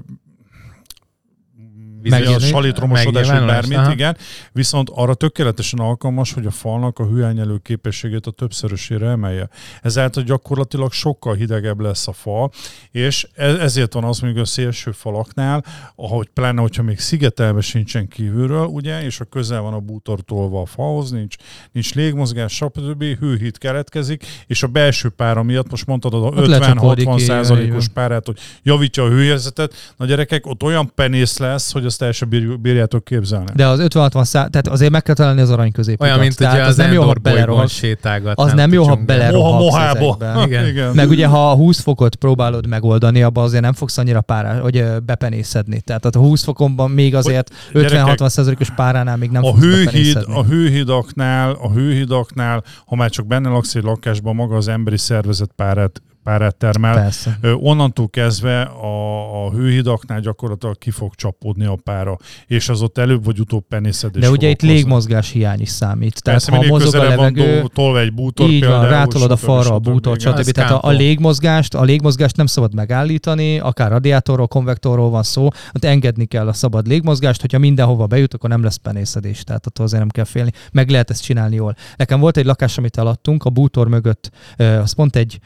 a 2.05 2.39
salitromosodás, 2.39 3.29
vagy 3.29 3.45
bármit, 3.47 3.77
aha. 3.77 3.93
igen. 3.93 4.17
Viszont 4.53 4.91
arra 4.93 5.15
tökéletesen 5.15 5.79
alkalmas, 5.79 6.33
hogy 6.33 6.47
a 6.47 6.51
falnak 6.51 6.99
a 6.99 7.07
hőelnyelő 7.07 7.59
képességét 7.59 8.27
a 8.27 8.31
többszörösére 8.31 9.09
emelje. 9.09 9.49
Ezáltal 9.83 10.23
gyakorlatilag 10.23 10.93
sokkal 10.93 11.35
hidegebb 11.35 11.81
lesz 11.81 12.09
a 12.09 12.13
fal, 12.13 12.51
és 12.91 13.29
e- 13.35 13.45
ezért 13.45 13.93
van 13.93 14.05
az 14.05 14.19
mondjuk 14.19 14.43
a 14.43 14.47
szélső 14.47 14.91
falaknál, 14.91 15.65
ahogy 15.97 16.29
pláne, 16.35 16.61
hogyha 16.61 16.83
még 16.83 16.99
szigetelve 16.99 17.61
sincsen 17.61 18.09
kívülről, 18.09 18.67
ugye, 18.67 19.05
és 19.05 19.21
a 19.21 19.25
közel 19.25 19.61
van 19.61 19.73
a 19.73 19.81
bútor 19.81 20.21
tolva 20.21 20.61
a 20.61 20.67
falhoz, 20.67 21.11
nincs, 21.11 21.37
nincs 21.73 21.95
légmozgás, 21.95 22.55
stb. 22.55 23.05
hőhit 23.05 23.59
keletkezik, 23.59 24.27
és 24.47 24.63
a 24.63 24.67
belső 24.67 25.09
pára 25.09 25.43
miatt, 25.43 25.71
most 25.71 25.87
mondtad 25.87 26.15
a 26.15 26.17
Ott 26.17 26.47
lecsapódik, 26.47 27.07
50-60 27.09 27.15
igen, 27.15 27.19
százalékos 27.19 27.89
párát, 27.89 28.27
hogy 28.27 28.39
javítja 28.63 29.05
a 29.05 29.09
hőérzetet, 29.09 29.95
na 29.97 30.07
gyerekek, 30.07 30.47
ott 30.47 30.63
olyan 30.63 30.93
penész 30.95 31.39
lesz, 31.39 31.73
hogy 31.73 31.85
azt 31.85 31.96
el 32.03 32.13
sem 32.13 32.29
bír- 32.29 32.61
bírjátok 32.61 33.05
képzelni. 33.05 33.47
De 33.55 33.67
az 33.67 33.81
50-60 33.83 34.25
szá... 34.25 34.47
tehát 34.47 34.69
azért 34.69 34.91
meg 34.91 35.03
kell 35.03 35.15
találni 35.15 35.41
az 35.41 35.51
arany 35.51 35.73
középutat. 35.73 36.07
Olyan, 36.07 36.19
mint 36.19 36.37
tehát 36.37 36.55
ugye 36.55 36.63
az 36.63 36.69
az 36.69 36.77
nem 36.77 36.93
jó, 36.93 37.03
ha 37.57 37.67
sétálgat. 37.67 38.39
Az 38.39 38.53
nem 38.53 38.73
jó, 38.73 38.85
ha 38.85 38.95
belerohadsz 38.97 39.53
Moha 39.53 39.95
mohába. 39.95 40.17
ezekbe. 40.25 40.43
Igen. 40.47 40.67
Igen. 40.67 40.95
Meg 40.95 41.09
ugye, 41.09 41.27
ha 41.27 41.51
a 41.51 41.55
20 41.55 41.81
fokot 41.81 42.15
próbálod 42.17 42.67
megoldani, 42.67 43.23
abban 43.23 43.45
azért 43.45 43.63
nem 43.63 43.73
fogsz 43.73 43.99
annyira 43.99 44.21
párá, 44.21 44.59
hogy 44.61 44.85
bepenészedni. 45.07 45.81
Tehát 45.81 46.05
a 46.05 46.19
20 46.19 46.43
fokonban 46.45 46.91
még 46.91 47.15
azért 47.15 47.51
gyerekek, 47.73 48.17
50-60 48.19 48.29
százalékos 48.29 48.71
páránál 48.71 49.17
még 49.17 49.31
nem 49.31 49.45
a 49.45 49.49
fogsz 49.49 49.61
hőhíd, 49.63 49.85
bepenészedni. 49.85 50.35
a 50.35 50.45
hőhidaknál, 50.45 51.51
a 51.61 51.71
hőhidaknál, 51.71 52.63
ha 52.87 52.97
már 52.97 53.11
csak 53.11 53.27
benne 53.27 53.49
laksz 53.49 53.75
egy 53.75 53.83
lakásban, 53.83 54.35
maga 54.35 54.57
az 54.57 54.69
emberi 54.69 54.99
szervezet 54.99 55.51
párát, 55.57 56.03
párát 56.27 56.57
termel. 56.57 56.95
Persze. 56.95 57.39
Onnantól 57.61 58.09
kezdve 58.09 58.63
a, 58.63 59.45
a 59.47 59.51
hőhidaknál 59.51 60.21
gyakorlatilag 60.21 60.79
ki 60.79 60.91
fog 60.91 61.15
csapódni 61.15 61.65
a 61.65 61.79
pára, 61.85 62.19
és 62.47 62.69
az 62.69 62.83
ott 62.83 62.99
előbb 62.99 63.25
vagy 63.25 63.41
utóbb 63.41 63.65
penészedés 63.69 64.23
De 64.23 64.31
ugye 64.31 64.49
itt 64.49 64.55
okozni. 64.63 64.75
légmozgás 64.75 65.31
hiány 65.31 65.61
is 65.61 65.69
számít. 65.69 66.23
Tehát 66.23 66.45
Persze, 66.45 66.63
ha 66.63 66.73
mozog 66.73 66.95
a 66.95 66.99
van 66.99 67.09
levegő, 67.09 67.61
do- 67.61 67.73
tolva 67.73 68.01
egy 68.01 68.13
bútor 68.13 68.51
így 68.51 68.61
van, 68.61 68.71
például, 68.71 68.91
rátolod 68.91 69.31
a 69.31 69.37
falra 69.37 69.75
a 69.75 69.81
Igen. 69.95 70.19
stb. 70.19 70.51
Tehát 70.51 70.71
a, 70.71 70.79
a 70.83 70.91
légmozgást, 70.91 71.75
a 71.75 71.83
légmozgást 71.83 72.37
nem 72.37 72.47
szabad 72.47 72.75
megállítani, 72.75 73.59
akár 73.59 73.91
radiátorról, 73.91 74.49
konvektorról 74.49 75.11
van 75.11 75.23
szó, 75.23 75.45
ott 75.47 75.85
engedni 75.85 76.25
kell 76.25 76.49
a 76.49 76.53
szabad 76.53 76.87
légmozgást, 76.87 77.41
hogyha 77.41 77.59
mindenhova 77.59 78.07
bejut, 78.07 78.35
akkor 78.35 78.51
nem 78.51 78.63
lesz 78.63 78.77
penészedés, 78.77 79.45
tehát 79.45 79.67
attól 79.67 79.85
azért 79.85 80.01
nem 80.01 80.11
kell 80.11 80.25
félni. 80.25 80.51
Meg 80.73 80.91
lehet 80.91 81.11
ezt 81.11 81.23
csinálni 81.23 81.55
jól. 81.55 81.75
Nekem 81.97 82.21
volt 82.21 82.37
egy 82.37 82.45
lakás, 82.45 82.79
amit 82.79 82.99
eladtunk, 82.99 83.45
a 83.45 83.51
bútor 83.51 83.89
mögött, 83.89 84.31
az 84.57 84.93
pont 84.93 85.17
egy 85.17 85.39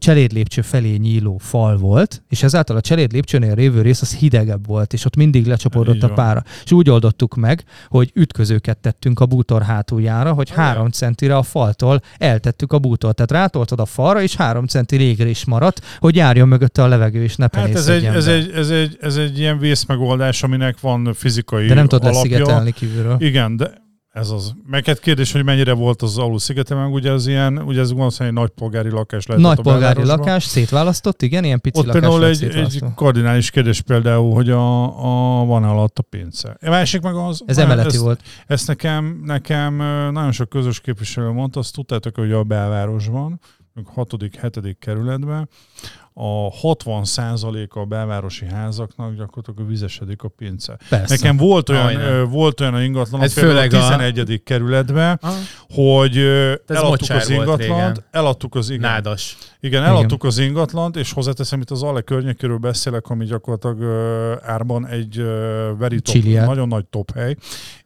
cselédlépcső 0.00 0.62
felé 0.62 0.96
nyíló 0.96 1.38
fal 1.38 1.76
volt, 1.76 2.22
és 2.28 2.42
ezáltal 2.42 2.76
a 2.76 2.80
cselédlépcsőnél 2.80 3.54
lévő 3.54 3.82
rész 3.82 4.02
az 4.02 4.14
hidegebb 4.14 4.66
volt, 4.66 4.92
és 4.92 5.04
ott 5.04 5.16
mindig 5.16 5.46
lecsapódott 5.46 6.02
a 6.02 6.08
pára. 6.08 6.42
És 6.64 6.72
úgy 6.72 6.90
oldottuk 6.90 7.34
meg, 7.34 7.64
hogy 7.88 8.10
ütközőket 8.14 8.78
tettünk 8.78 9.20
a 9.20 9.26
bútor 9.26 9.62
hátuljára, 9.62 10.32
hogy 10.32 10.50
három 10.50 10.90
centire 10.90 11.36
a 11.36 11.42
faltól 11.42 12.00
eltettük 12.18 12.72
a 12.72 12.78
bútort. 12.78 13.14
Tehát 13.14 13.30
rátoltad 13.30 13.80
a 13.80 13.84
falra, 13.84 14.22
és 14.22 14.36
három 14.36 14.66
centi 14.66 14.96
légrés 14.96 15.44
maradt, 15.44 15.80
hogy 15.98 16.16
járjon 16.16 16.48
mögötte 16.48 16.82
a 16.82 16.86
levegő, 16.86 17.22
és 17.22 17.36
ne 17.36 17.48
Hát 17.52 17.74
ez 17.74 17.88
egy, 17.88 18.04
ez, 18.04 18.26
egy, 18.26 18.50
ez, 18.54 18.70
egy, 18.70 18.96
ez 19.00 19.16
egy 19.16 19.38
ilyen 19.38 19.58
vészmegoldás, 19.58 20.42
aminek 20.42 20.80
van 20.80 21.14
fizikai 21.14 21.66
De 21.66 21.74
nem 21.74 21.86
tudod 21.86 22.04
alapja. 22.04 22.20
leszigetelni 22.22 22.72
kívülről. 22.72 23.16
Igen, 23.18 23.56
de 23.56 23.88
ez 24.10 24.30
az. 24.30 24.52
Meg 24.66 24.84
hát 24.84 25.00
kérdés, 25.00 25.32
hogy 25.32 25.44
mennyire 25.44 25.72
volt 25.72 26.02
az 26.02 26.18
alul 26.18 26.38
szigete, 26.38 26.74
meg 26.74 26.92
ugye 26.92 27.12
az 27.12 27.26
ilyen, 27.26 27.58
ugye 27.58 27.80
ez 27.80 27.92
valószínűleg 27.92 28.36
egy 28.36 28.42
nagypolgári 28.42 28.90
lakás 28.90 29.26
lehet. 29.26 29.42
Nagy 29.42 29.60
polgári 29.60 30.04
lakás, 30.04 30.44
szétválasztott, 30.44 31.22
igen, 31.22 31.44
ilyen 31.44 31.60
pici 31.60 31.78
Ott 31.78 31.86
lakás 31.86 32.00
például 32.00 32.26
egy, 32.26 32.44
egy 32.44 32.82
kardinális 32.94 33.50
kérdés 33.50 33.80
például, 33.80 34.34
hogy 34.34 34.50
a, 34.50 34.82
a 35.40 35.44
van 35.44 35.64
alatt 35.64 35.98
a 35.98 36.02
pince. 36.02 36.56
A 36.60 36.70
másik 36.70 37.00
meg 37.00 37.14
az... 37.14 37.42
Ez 37.46 37.58
emeleti 37.58 37.88
ezt, 37.88 37.96
volt. 37.96 38.20
Ezt 38.46 38.66
nekem, 38.66 39.20
nekem 39.24 39.76
nagyon 40.12 40.32
sok 40.32 40.48
közös 40.48 40.80
képviselő 40.80 41.30
mondta, 41.30 41.58
azt 41.58 41.74
tudtátok, 41.74 42.16
hogy 42.16 42.32
a 42.32 42.42
belvárosban, 42.42 43.40
6. 43.84 44.14
7. 44.40 44.76
kerületben, 44.78 45.48
a 46.22 46.50
60% 46.62 47.68
a 47.74 47.84
belvárosi 47.84 48.46
házaknak 48.46 49.14
gyakorlatilag 49.16 49.68
vizesedik 49.70 50.22
a 50.22 50.28
pince. 50.28 50.78
Persze. 50.88 51.14
Nekem 51.14 51.36
volt 51.36 51.68
olyan, 51.68 51.96
ö, 51.96 52.24
volt 52.24 52.60
olyan 52.60 52.82
ingatlan, 52.82 53.22
Ez 53.22 53.34
például 53.34 53.56
a 53.56 53.60
főleg 53.60 53.82
a- 53.82 53.88
11. 53.88 54.42
kerületben, 54.42 55.18
Ah, 55.22 55.30
hogy 55.70 56.16
eladtuk 56.66 57.10
az 57.10 57.28
ingatlant, 57.30 58.02
eladtuk 58.10 58.54
az 58.54 58.70
igen, 58.70 58.90
nádas. 58.90 59.36
igen, 59.60 59.82
eladtuk 59.82 60.24
az 60.24 60.38
ingatlant, 60.38 60.96
és 60.96 61.12
hozzáteszem, 61.12 61.60
itt 61.60 61.70
az 61.70 61.82
Ale 61.82 62.00
környékéről 62.00 62.58
beszélek, 62.58 63.06
ami 63.10 63.24
gyakorlatilag 63.24 63.82
árban 64.42 64.86
egy 64.86 65.16
very 65.78 66.00
top, 66.00 66.22
nagyon 66.24 66.68
nagy 66.68 66.84
top 66.84 67.12
hely, 67.14 67.36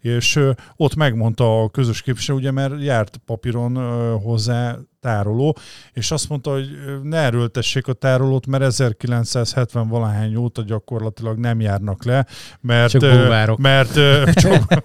és 0.00 0.40
ott 0.76 0.94
megmondta 0.94 1.62
a 1.62 1.68
közös 1.68 2.02
képviselő, 2.02 2.38
ugye, 2.38 2.50
mert 2.50 2.82
járt 2.82 3.20
papíron 3.26 3.76
hozzá 4.22 4.76
tároló, 5.08 5.56
és 5.92 6.10
azt 6.10 6.28
mondta, 6.28 6.52
hogy 6.52 6.66
ne 7.02 7.16
erőltessék 7.16 7.86
a 7.86 7.92
tárolót, 7.92 8.46
mert 8.46 8.62
1970 8.62 9.88
valahány 9.88 10.36
óta 10.36 10.62
gyakorlatilag 10.62 11.38
nem 11.38 11.60
járnak 11.60 12.04
le, 12.04 12.26
mert, 12.60 12.90
Csak 12.90 13.00
búvárok. 13.00 13.58
mert 13.58 13.92
csak, 14.42 14.84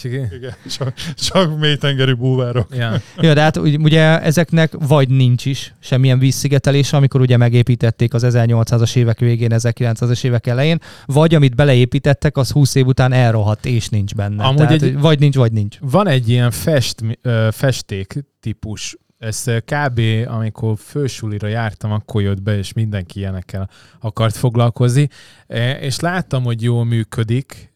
Csak, 0.00 0.12
igen, 0.12 0.54
csak, 0.78 0.92
csak 1.14 1.58
mélytengeri 1.58 2.12
búvárok. 2.12 2.76
ja. 2.76 2.92
Ja, 3.26 3.34
de 3.34 3.40
hát 3.40 3.56
ugy- 3.56 3.78
ugye 3.78 4.20
ezeknek 4.22 4.72
vagy 4.78 5.08
nincs 5.08 5.44
is 5.46 5.74
semmilyen 5.80 6.18
vízszigetelése, 6.18 6.96
amikor 6.96 7.20
ugye 7.20 7.36
megépítették 7.36 8.14
az 8.14 8.24
1800-as 8.28 8.96
évek 8.96 9.18
végén, 9.18 9.50
1900-as 9.52 10.24
évek 10.24 10.46
elején, 10.46 10.78
vagy 11.06 11.34
amit 11.34 11.54
beleépítettek, 11.54 12.36
az 12.36 12.50
20 12.50 12.74
év 12.74 12.86
után 12.86 13.12
elrohadt 13.12 13.66
és 13.66 13.88
nincs 13.88 14.14
benne. 14.14 14.42
Amúgy 14.44 14.56
Tehát, 14.56 14.82
egy- 14.82 14.98
vagy 14.98 15.18
nincs, 15.18 15.34
vagy 15.36 15.52
nincs. 15.52 15.76
Van 15.80 16.08
egy 16.08 16.28
ilyen 16.28 16.50
fest, 16.50 17.02
festék 17.50 18.24
típus, 18.40 18.96
ez 19.20 19.46
ö, 19.46 19.58
kb. 19.60 20.00
amikor 20.26 20.74
fősulira 20.78 21.46
jártam, 21.46 21.92
akkor 21.92 22.22
jött 22.22 22.42
be, 22.42 22.58
és 22.58 22.72
mindenki 22.72 23.18
ilyenekkel 23.18 23.68
akart 24.00 24.36
foglalkozni, 24.36 25.08
E, 25.46 25.78
és 25.78 26.00
láttam, 26.00 26.42
hogy 26.42 26.62
jól 26.62 26.84
működik, 26.84 27.70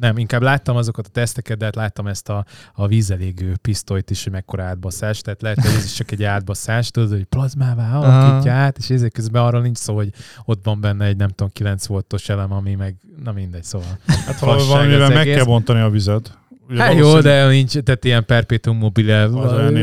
nem, 0.00 0.18
inkább 0.18 0.42
láttam 0.42 0.76
azokat 0.76 1.06
a 1.06 1.10
teszteket, 1.10 1.58
de 1.58 1.64
hát 1.64 1.74
láttam 1.74 2.06
ezt 2.06 2.28
a, 2.28 2.44
a 2.74 2.86
vízelégő 2.86 3.56
pisztolyt 3.62 4.10
is, 4.10 4.22
hogy 4.22 4.32
mekkora 4.32 4.62
átbaszás, 4.62 5.20
tehát 5.20 5.42
lehet, 5.42 5.60
hogy 5.60 5.74
ez 5.74 5.84
is 5.84 5.92
csak 5.92 6.10
egy 6.10 6.22
átbaszás, 6.22 6.90
tudod, 6.90 7.10
hogy 7.10 7.24
plazmává 7.24 7.98
alakítja 7.98 8.52
át, 8.52 8.78
és 8.78 8.90
ezek 8.90 9.12
közben 9.12 9.42
arról 9.42 9.60
nincs 9.60 9.76
szó, 9.76 9.94
hogy 9.94 10.10
ott 10.44 10.64
van 10.64 10.80
benne 10.80 11.04
egy 11.04 11.16
nem 11.16 11.28
tudom 11.28 11.52
9 11.52 11.86
voltos 11.86 12.28
elem, 12.28 12.52
ami 12.52 12.74
meg, 12.74 12.96
na 13.24 13.32
mindegy, 13.32 13.64
szóval. 13.64 13.98
Hát 14.26 14.38
valamivel 14.38 15.08
meg 15.08 15.26
kell 15.26 15.44
bontani 15.44 15.80
a 15.80 15.90
vizet. 15.90 16.38
Ugye 16.68 16.82
hát 16.82 16.94
jó, 16.94 17.20
de 17.20 17.48
nincs, 17.48 17.78
tehát 17.78 18.04
ilyen 18.04 18.24
perpetuum 18.24 18.76
mobile 18.76 19.28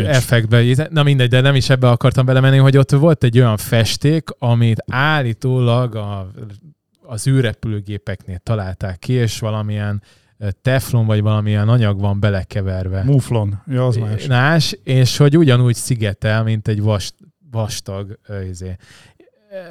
effektben. 0.05 0.87
Na 0.89 1.03
mindegy, 1.03 1.29
de 1.29 1.41
nem 1.41 1.55
is 1.55 1.69
ebbe 1.69 1.89
akartam 1.89 2.25
belemenni, 2.25 2.57
hogy 2.57 2.77
ott 2.77 2.91
volt 2.91 3.23
egy 3.23 3.39
olyan 3.39 3.57
festék, 3.57 4.29
amit 4.37 4.83
állítólag 4.91 5.95
a, 5.95 6.31
az 7.01 7.27
űrrepülőgépeknél 7.27 8.37
találták 8.37 8.99
ki, 8.99 9.13
és 9.13 9.39
valamilyen 9.39 10.03
teflon 10.61 11.05
vagy 11.05 11.21
valamilyen 11.21 11.69
anyag 11.69 11.99
van 11.99 12.19
belekeverve. 12.19 13.03
Muflon, 13.03 13.61
ja, 13.67 13.85
az 13.85 13.95
más. 13.95 14.27
Más, 14.27 14.77
és 14.83 15.17
hogy 15.17 15.37
ugyanúgy 15.37 15.75
szigetel, 15.75 16.43
mint 16.43 16.67
egy 16.67 16.81
vast, 16.81 17.13
vastag 17.51 18.19
izé, 18.49 18.75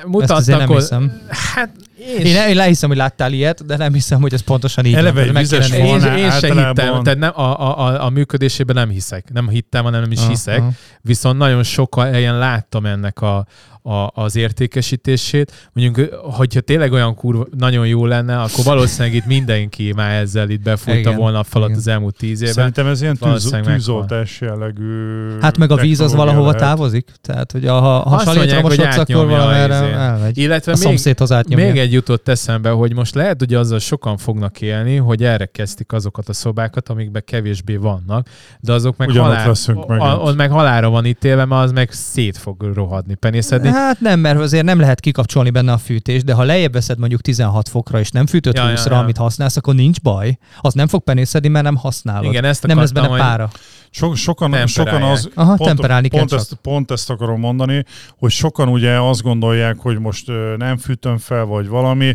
mutattak. 0.06 0.76
Ezt 0.76 0.90
nem. 0.90 1.20
Hát 1.54 1.70
én, 2.18 2.26
én, 2.26 2.48
én 2.48 2.56
lehiszem, 2.56 2.88
hogy 2.88 2.98
láttál 2.98 3.32
ilyet, 3.32 3.66
de 3.66 3.76
nem 3.76 3.92
hiszem, 3.92 4.20
hogy 4.20 4.32
ez 4.32 4.40
pontosan 4.40 4.84
így 4.84 4.94
Eleve 4.94 5.24
van. 5.24 5.34
vizes 5.34 5.70
én, 5.70 5.84
én, 5.84 6.02
én 6.02 6.30
se 6.30 6.46
hittem, 6.46 6.74
tehát 6.74 7.18
nem, 7.18 7.32
a, 7.34 7.60
a, 7.60 7.78
a, 7.78 8.04
a 8.04 8.10
működésében 8.10 8.76
nem 8.76 8.88
hiszek. 8.88 9.32
Nem 9.32 9.48
hittem, 9.48 9.84
hanem 9.84 10.00
nem 10.00 10.12
is 10.12 10.26
hiszek. 10.26 10.58
Uh-huh. 10.58 10.74
Viszont 11.00 11.38
nagyon 11.38 11.62
sok 11.62 12.00
helyen 12.00 12.38
láttam 12.38 12.86
ennek 12.86 13.20
a, 13.20 13.46
a, 13.86 14.10
az 14.22 14.36
értékesítését. 14.36 15.68
Mondjuk, 15.72 16.14
hogyha 16.14 16.60
tényleg 16.60 16.92
olyan 16.92 17.14
kurva 17.14 17.46
nagyon 17.58 17.86
jó 17.86 18.06
lenne, 18.06 18.40
akkor 18.40 18.64
valószínűleg 18.64 19.14
itt 19.14 19.26
mindenki 19.26 19.92
már 19.96 20.20
ezzel 20.20 20.50
itt 20.50 20.62
befújta 20.62 20.98
Igen. 20.98 21.16
volna 21.16 21.38
a 21.38 21.42
falat 21.42 21.68
Igen. 21.68 21.80
az 21.80 21.86
elmúlt 21.86 22.16
tíz 22.16 22.40
évben. 22.40 22.54
Szerintem 22.54 22.86
ez 22.86 23.02
ilyen 23.02 23.16
tűz, 23.16 23.56
tűzoltás 23.64 24.40
jellegű 24.40 25.38
Hát 25.40 25.58
meg 25.58 25.70
a 25.70 25.76
víz 25.76 26.00
az 26.00 26.14
valahova 26.14 26.46
lehet. 26.46 26.60
távozik? 26.60 27.10
Tehát, 27.20 27.52
hogy 27.52 27.66
a, 27.66 27.80
ha, 27.80 27.98
ha 27.98 28.18
salétromosodsz, 28.18 28.96
akkor 28.96 29.26
valamerre 29.26 29.74
elmegy. 29.74 30.38
Illetve 30.38 30.72
a 30.72 30.76
szomszédhoz 30.76 31.32
átnyomja. 31.32 31.66
Még 31.66 31.78
egy 31.78 31.92
jutott 31.92 32.28
eszembe, 32.28 32.70
hogy 32.70 32.94
most 32.94 33.14
lehet, 33.14 33.38
hogy 33.38 33.54
azzal 33.54 33.78
sokan 33.78 34.16
fognak 34.16 34.60
élni, 34.60 34.96
hogy 34.96 35.24
erre 35.24 35.46
kezdik 35.46 35.92
azokat 35.92 36.28
a 36.28 36.32
szobákat, 36.32 36.88
amikben 36.88 37.22
kevésbé 37.26 37.76
vannak, 37.76 38.28
de 38.60 38.72
azok 38.72 38.96
meg, 38.96 39.10
halál, 39.10 39.54
a, 39.98 40.32
meg 40.32 40.50
halára 40.50 40.90
van 40.90 41.06
ítélve, 41.06 41.44
mert 41.44 41.64
az 41.64 41.72
meg 41.72 41.90
szét 41.92 42.36
fog 42.36 42.70
rohadni, 42.74 43.14
penészedni. 43.14 43.72
Hát 43.74 44.00
nem, 44.00 44.20
mert 44.20 44.38
azért 44.38 44.64
nem 44.64 44.80
lehet 44.80 45.00
kikapcsolni 45.00 45.50
benne 45.50 45.72
a 45.72 45.78
fűtést, 45.78 46.24
de 46.24 46.32
ha 46.32 46.42
lejjebb 46.42 46.72
veszed 46.72 46.98
mondjuk 46.98 47.20
16 47.20 47.68
fokra, 47.68 48.00
és 48.00 48.10
nem 48.10 48.26
fűtött 48.26 48.56
ja, 48.56 48.62
20-ra, 48.62 48.84
ja, 48.84 48.92
ja. 48.92 48.98
amit 48.98 49.16
használsz, 49.16 49.56
akkor 49.56 49.74
nincs 49.74 50.00
baj. 50.00 50.38
Az 50.60 50.74
nem 50.74 50.86
fog 50.86 51.02
penészedni, 51.02 51.48
mert 51.48 51.64
nem 51.64 51.76
használod. 51.76 52.30
Igen, 52.30 52.44
ezt 52.44 52.66
nem 52.66 52.78
lesz 52.78 52.90
benne 52.90 53.18
pára. 53.18 53.50
So, 53.96 54.14
sokan, 54.14 54.66
sokan 54.66 55.02
az, 55.02 55.28
Aha, 55.34 55.54
pont, 55.54 55.68
temperálni 55.68 56.08
pont, 56.08 56.32
ezt, 56.32 56.54
pont 56.54 56.90
ezt 56.90 57.10
akarom 57.10 57.40
mondani, 57.40 57.84
hogy 58.18 58.30
sokan 58.30 58.68
ugye 58.68 59.00
azt 59.00 59.22
gondolják, 59.22 59.76
hogy 59.78 59.98
most 59.98 60.30
nem 60.56 60.76
fűtöm 60.76 61.18
fel, 61.18 61.44
vagy 61.44 61.68
valami. 61.68 62.14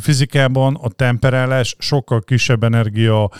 Fizikában 0.00 0.78
a 0.82 0.88
temperálás 0.88 1.76
sokkal 1.78 2.20
kisebb 2.20 2.64
energia 2.64 3.30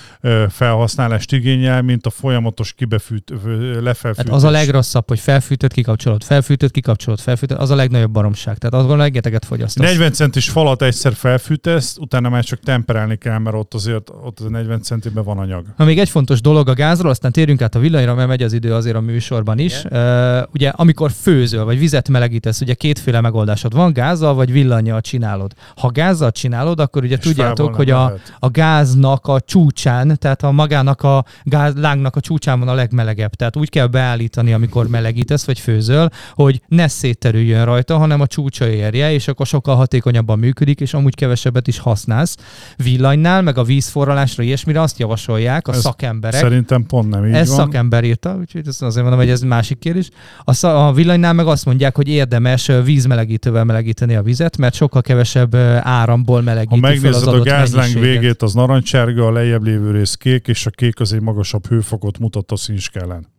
felhasználást 0.48 1.32
igényel, 1.32 1.82
mint 1.82 2.06
a 2.06 2.10
folyamatos 2.10 2.72
kibefűt, 2.72 3.32
lefelfűtés. 3.80 4.30
Hát 4.30 4.34
az 4.34 4.44
a 4.44 4.50
legrosszabb, 4.50 5.08
hogy 5.08 5.20
felfűtött, 5.20 5.72
kikapcsolod, 5.72 6.22
felfűtött, 6.22 6.70
kikapcsolod, 6.70 7.20
felfűtött, 7.20 7.58
az 7.58 7.70
a 7.70 7.74
legnagyobb 7.74 8.10
baromság. 8.10 8.58
Tehát 8.58 8.84
azon 8.84 8.96
rengeteget 8.96 9.44
fogyasztasz. 9.44 9.86
40 9.86 10.12
centis 10.12 10.48
falat 10.48 10.82
egyszer 10.82 11.14
felfűtesz, 11.14 11.96
utána 12.00 12.28
már 12.28 12.44
csak 12.44 12.60
temperálni 12.60 13.16
kell, 13.16 13.38
mert 13.38 13.56
ott 13.56 13.74
azért 13.74 14.10
ott 14.22 14.40
az 14.40 14.46
40 14.48 14.82
centiben 14.82 15.24
van 15.24 15.38
anyag. 15.38 15.64
Ha 15.76 15.84
még 15.84 15.98
egy 15.98 16.08
fontos 16.08 16.40
dolog 16.40 16.68
a 16.68 16.74
gázról, 16.76 17.10
aztán 17.10 17.32
térjünk 17.32 17.62
át 17.62 17.74
a 17.74 17.78
villanyra, 17.78 18.14
mert 18.14 18.28
megy 18.28 18.42
az 18.42 18.52
idő 18.52 18.74
azért 18.74 18.96
a 18.96 19.00
műsorban 19.00 19.58
is. 19.58 19.84
Uh, 19.84 20.42
ugye 20.54 20.68
amikor 20.68 21.10
főzöl, 21.10 21.64
vagy 21.64 21.78
vizet 21.78 22.08
melegítesz, 22.08 22.60
ugye 22.60 22.74
kétféle 22.74 23.20
megoldásod 23.20 23.74
van, 23.74 23.92
gázzal 23.92 24.34
vagy 24.34 24.52
villanyjal 24.52 25.00
csinálod. 25.00 25.52
Ha 25.76 25.88
gázzal 25.88 26.30
csinálod, 26.30 26.80
akkor 26.80 27.02
ugye 27.02 27.16
És 27.16 27.24
tudjátok, 27.24 27.74
hogy 27.74 27.90
a, 27.90 28.14
a 28.38 28.48
gáznak 28.48 29.26
a 29.26 29.40
csúcsán, 29.40 30.18
tehát 30.18 30.42
a 30.42 30.50
magának 30.50 31.02
a 31.02 31.24
gáz, 31.42 31.74
lángnak 31.74 32.16
a 32.16 32.20
csúcsán 32.20 32.58
van 32.58 32.68
a 32.68 32.74
legmelegebb. 32.74 33.34
Tehát 33.34 33.56
úgy 33.56 33.70
kell 33.70 33.86
beállítani, 33.86 34.52
amikor 34.52 34.88
melegítesz, 34.88 35.44
vagy 35.44 35.58
főzöl, 35.58 36.08
hogy 36.34 36.60
ne 36.68 36.88
szétterüljön 36.88 37.64
rajta, 37.64 37.98
hanem 37.98 38.20
a 38.20 38.26
csúcsa 38.26 38.68
érje, 38.68 39.12
és 39.12 39.28
akkor 39.28 39.46
sokkal 39.46 39.76
hatékonyabban 39.76 40.38
működik, 40.38 40.80
és 40.80 40.94
amúgy 40.94 41.14
kevesebbet 41.14 41.66
is 41.66 41.78
használsz. 41.78 42.36
Villanynál, 42.76 43.42
meg 43.42 43.58
a 43.58 43.62
vízforralásra, 43.62 44.42
ilyesmire 44.42 44.80
azt 44.80 44.98
javasolják 44.98 45.68
a 45.68 45.72
Ez 45.72 45.80
szakemberek. 45.80 46.40
Szerintem 46.68 46.98
pont 46.98 47.14
nem 47.14 47.26
így 47.26 47.34
Ez 47.34 47.48
van. 47.48 47.56
szakember 47.56 48.04
írta, 48.04 48.36
úgyhogy 48.40 48.66
ezt 48.66 48.82
azért 48.82 49.02
mondom, 49.02 49.20
hogy 49.20 49.30
ez 49.30 49.40
másik 49.40 49.78
kérdés. 49.78 50.08
A, 50.44 50.52
szak, 50.52 50.76
a 50.76 50.92
villanynál 50.92 51.32
meg 51.32 51.46
azt 51.46 51.64
mondják, 51.64 51.96
hogy 51.96 52.08
érdemes 52.08 52.70
vízmelegítővel 52.84 53.64
melegíteni 53.64 54.14
a 54.14 54.22
vizet, 54.22 54.56
mert 54.56 54.74
sokkal 54.74 55.02
kevesebb 55.02 55.54
áramból 55.80 56.42
melegíti 56.42 56.80
Ha 56.80 56.88
megnézed 56.88 57.28
a 57.28 57.40
gázláng 57.40 57.98
végét, 57.98 58.42
az 58.42 58.54
narancsárga, 58.54 59.26
a 59.26 59.32
lejjebb 59.32 59.62
lévő 59.62 59.90
rész 59.90 60.14
kék, 60.14 60.48
és 60.48 60.66
a 60.66 60.70
kék 60.70 61.00
az 61.00 61.12
egy 61.12 61.22
magasabb 61.22 61.66
hőfokot 61.66 62.18
mutat 62.18 62.52
a 62.52 62.56
színskálán. 62.56 63.34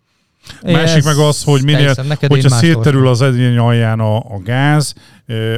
Másik 0.63 1.03
meg 1.03 1.17
az, 1.17 1.43
hogy 1.43 1.63
minél, 1.63 1.95
hogyha 2.27 2.49
szétterül 2.49 3.07
az 3.07 3.21
edény 3.21 3.57
alján 3.57 3.99
a, 3.99 4.17
a 4.17 4.41
gáz, 4.43 4.93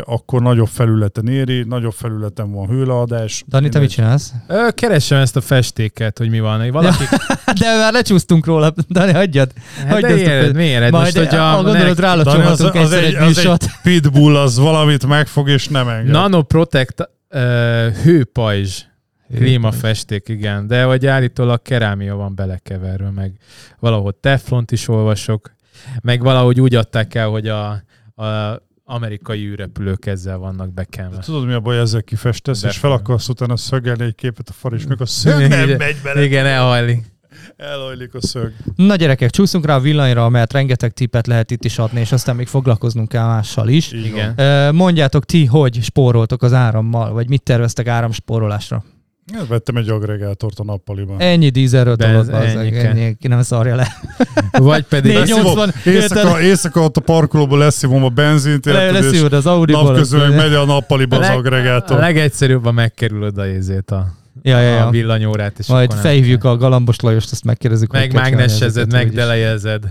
akkor 0.03 0.41
nagyobb 0.41 0.67
felületen 0.67 1.27
éri, 1.27 1.63
nagyobb 1.67 1.93
felületen 1.93 2.51
van 2.51 2.67
hőleadás. 2.67 3.43
Dani, 3.47 3.69
te 3.69 3.79
mit 3.79 3.89
csinálsz? 3.89 4.33
Keresem 4.69 5.19
ezt 5.19 5.35
a 5.35 5.41
festéket, 5.41 6.17
hogy 6.17 6.29
mi 6.29 6.39
van. 6.39 6.71
Valaki... 6.71 7.03
de 7.59 7.77
már 7.77 7.93
lecsúsztunk 7.93 8.45
róla, 8.45 8.73
Dani, 8.89 9.11
hagyjad. 9.11 9.51
Hát 9.77 9.91
hagyjad 9.91 10.11
de 10.11 10.17
éred, 10.17 10.55
miért? 10.55 10.91
Majd, 10.91 10.93
most, 10.93 11.17
hogyha 11.17 11.43
ha 11.43 11.63
gondolod, 11.63 11.99
rálocsolhatunk 11.99 12.75
az, 12.75 12.81
az, 12.81 12.93
egy, 12.93 13.13
egy, 13.13 13.15
az 13.15 13.37
egy 13.37 13.69
pitbull, 13.83 14.35
az 14.35 14.57
valamit 14.57 15.05
megfog 15.05 15.49
és 15.49 15.67
nem 15.67 15.87
enged. 15.87 16.11
Nanoprotect 16.11 17.09
uh, 17.29 17.39
hőpajzs 18.03 18.83
Klímafesték, 19.35 20.27
igen. 20.27 20.67
De 20.67 20.83
hogy 20.83 21.05
állítólag 21.05 21.61
kerámia 21.61 22.15
van 22.15 22.35
belekeverve, 22.35 23.09
meg 23.09 23.33
valahogy 23.79 24.15
teflont 24.15 24.71
is 24.71 24.87
olvasok, 24.87 25.51
meg 26.01 26.21
valahogy 26.21 26.61
úgy 26.61 26.75
adták 26.75 27.15
el, 27.15 27.27
hogy 27.27 27.47
a, 27.47 27.69
a 28.15 28.61
amerikai 28.83 29.45
űrrepülők 29.45 30.05
ezzel 30.05 30.37
vannak 30.37 30.73
bekenve. 30.73 31.17
Tudod, 31.17 31.45
mi 31.45 31.53
a 31.53 31.59
baj, 31.59 31.79
ezzel 31.79 32.03
kifestesz, 32.03 32.55
Befel. 32.55 32.69
és 32.69 32.77
fel 32.77 32.91
akarsz 32.91 33.29
utána 33.29 33.57
szögelni 33.57 34.03
egy 34.03 34.15
képet 34.15 34.49
a 34.49 34.53
far, 34.53 34.73
és 34.73 34.83
a 34.97 35.05
szög 35.05 35.47
nem 35.47 35.69
megy 35.69 35.97
bele. 36.03 36.23
Igen, 36.23 36.45
elhajlik. 36.45 37.11
Elhajlik 37.57 38.13
a 38.13 38.21
szög. 38.21 38.53
Na 38.75 38.95
gyerekek, 38.95 39.29
csúszunk 39.29 39.65
rá 39.65 39.75
a 39.75 39.79
villanyra, 39.79 40.29
mert 40.29 40.53
rengeteg 40.53 40.91
tippet 40.91 41.27
lehet 41.27 41.51
itt 41.51 41.65
is 41.65 41.77
adni, 41.77 41.99
és 41.99 42.11
aztán 42.11 42.35
még 42.35 42.47
foglalkoznunk 42.47 43.07
kell 43.07 43.25
mással 43.25 43.67
is. 43.67 43.91
Igen. 43.91 44.75
Mondjátok 44.75 45.25
ti, 45.25 45.45
hogy 45.45 45.79
spóroltok 45.81 46.43
az 46.43 46.53
árammal, 46.53 47.13
vagy 47.13 47.29
mit 47.29 47.43
terveztek 47.43 47.87
áramspórolásra? 47.87 48.83
Én 49.33 49.45
vettem 49.47 49.75
egy 49.75 49.89
agregátort 49.89 50.59
a 50.59 50.63
nappaliban. 50.63 51.19
Ennyi 51.21 51.49
dízerről 51.49 51.95
tolod, 51.95 52.29
ennyi, 52.29 52.77
ennyi, 52.77 53.15
ki 53.15 53.27
nem 53.27 53.41
szarja 53.41 53.75
le. 53.75 53.87
Vagy 54.51 54.83
pedig... 54.83 55.13
480, 55.13 55.73
éjszaka, 55.85 56.41
éjszaka 56.41 56.81
ott 56.81 56.97
a 56.97 57.01
parkolóban 57.01 57.59
leszívom 57.59 58.03
a 58.03 58.09
benzint, 58.09 58.65
le, 58.65 58.91
leszívod 58.91 59.33
az 59.33 59.45
Audi-ból. 59.45 59.83
Napközben 59.83 60.31
megy 60.31 60.53
a 60.53 60.65
nappaliba 60.65 61.17
az 61.17 61.29
agregátor. 61.29 61.97
A 61.97 61.99
legegyszerűbb, 61.99 62.63
ha 62.63 62.71
megkerülöd 62.71 63.37
a 63.37 63.47
izét 63.47 63.91
a 63.91 64.17
ja, 64.41 64.59
ja, 64.59 64.69
ja. 64.69 64.85
a 64.85 64.89
villanyórát. 64.89 65.59
És 65.59 65.67
Majd 65.67 65.93
felhívjuk 65.93 66.43
a 66.43 66.57
Galambos 66.57 66.99
Lajost, 66.99 67.31
azt 67.31 67.43
megkérdezzük. 67.43 67.91
Meg 67.91 68.13
mágnesezed, 68.13 68.91
meg 68.91 69.11
delejezed. 69.11 69.83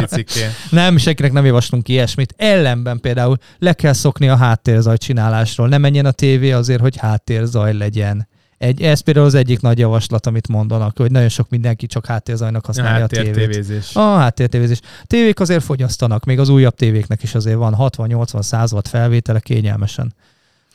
nem, 0.70 0.96
senkinek 0.96 1.32
nem 1.32 1.44
javaslunk 1.44 1.88
ilyesmit. 1.88 2.34
Ellenben 2.36 3.00
például 3.00 3.36
le 3.58 3.72
kell 3.72 3.92
szokni 3.92 4.28
a 4.28 4.36
háttérzaj 4.36 4.96
csinálásról. 4.96 5.68
Ne 5.68 5.78
menjen 5.78 6.06
a 6.06 6.10
tévé 6.10 6.50
azért, 6.50 6.80
hogy 6.80 6.96
háttérzaj 6.96 7.72
legyen. 7.72 8.28
Egy, 8.58 8.82
ez 8.82 9.00
például 9.00 9.26
az 9.26 9.34
egyik 9.34 9.60
nagy 9.60 9.78
javaslat, 9.78 10.26
amit 10.26 10.48
mondanak, 10.48 10.96
hogy 10.98 11.10
nagyon 11.10 11.28
sok 11.28 11.48
mindenki 11.48 11.86
csak 11.86 12.06
háttérzajnak 12.06 12.66
használja 12.66 13.00
a, 13.00 13.04
a 13.04 13.06
tévét. 13.06 13.32
Tévézés. 13.32 13.94
A 13.94 14.00
háttértévézés. 14.00 14.80
Tévék 15.04 15.40
azért 15.40 15.64
fogyasztanak, 15.64 16.24
még 16.24 16.38
az 16.38 16.48
újabb 16.48 16.74
tévéknek 16.74 17.22
is 17.22 17.34
azért 17.34 17.56
van 17.56 17.74
60-80-100 17.78 18.72
watt 18.72 18.88
felvétele 18.88 19.40
kényelmesen. 19.40 20.14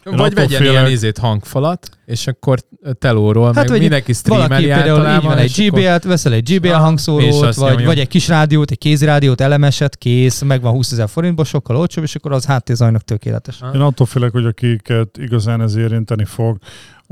Én 0.05 0.15
Vagy 0.15 0.33
vegyen 0.33 0.59
félek... 0.59 0.73
ilyen 0.73 0.91
izét 0.91 1.17
hangfalat, 1.17 1.89
és 2.05 2.27
akkor 2.27 2.59
telóról, 2.99 3.45
hát, 3.45 3.55
meg 3.55 3.67
vagy 3.67 3.79
mindenki 3.79 4.13
streameli 4.13 4.65
például 4.65 5.15
így 5.15 5.23
van 5.23 5.37
egy 5.37 5.51
GBL-t, 5.57 6.03
veszel 6.03 6.33
egy 6.33 6.53
GBL 6.53 6.69
hangszórót, 6.69 7.55
vagy, 7.55 7.85
vagy 7.85 7.99
egy 7.99 8.07
kis 8.07 8.27
rádiót, 8.27 8.71
egy 8.71 8.77
kézrádiót, 8.77 9.41
elemeset, 9.41 9.97
kész, 9.97 10.41
megvan 10.41 10.71
20 10.71 10.91
ezer 10.91 11.09
forintból, 11.09 11.45
sokkal 11.45 11.75
olcsóbb, 11.75 12.03
és 12.03 12.15
akkor 12.15 12.31
az 12.31 12.45
háttérzajnak 12.45 13.01
tökéletes. 13.01 13.59
Én 13.73 13.81
attól 13.81 14.05
félek, 14.05 14.31
hogy 14.31 14.45
akiket 14.45 15.17
igazán 15.17 15.61
ez 15.61 15.75
érinteni 15.75 16.25
fog, 16.25 16.57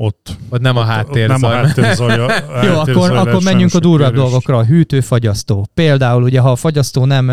ott 0.01 0.37
Ott 0.49 0.61
nem 0.61 0.77
a 0.77 0.83
háttér 0.83 1.27
nem 1.27 1.35
a 1.35 1.39
zaj. 1.39 1.55
háttérzaj. 1.55 2.15
Jó, 2.17 2.25
háttérzaj 2.25 2.79
akkor, 2.79 3.11
akkor 3.11 3.43
menjünk 3.43 3.73
a 3.73 3.79
durvább 3.79 4.13
dolgokra. 4.13 4.57
A 4.57 4.63
hűtő-fagyasztó. 4.65 5.67
Például 5.73 6.23
ugye, 6.23 6.39
ha 6.39 6.51
a 6.51 6.55
fagyasztó 6.55 7.05
nem 7.05 7.29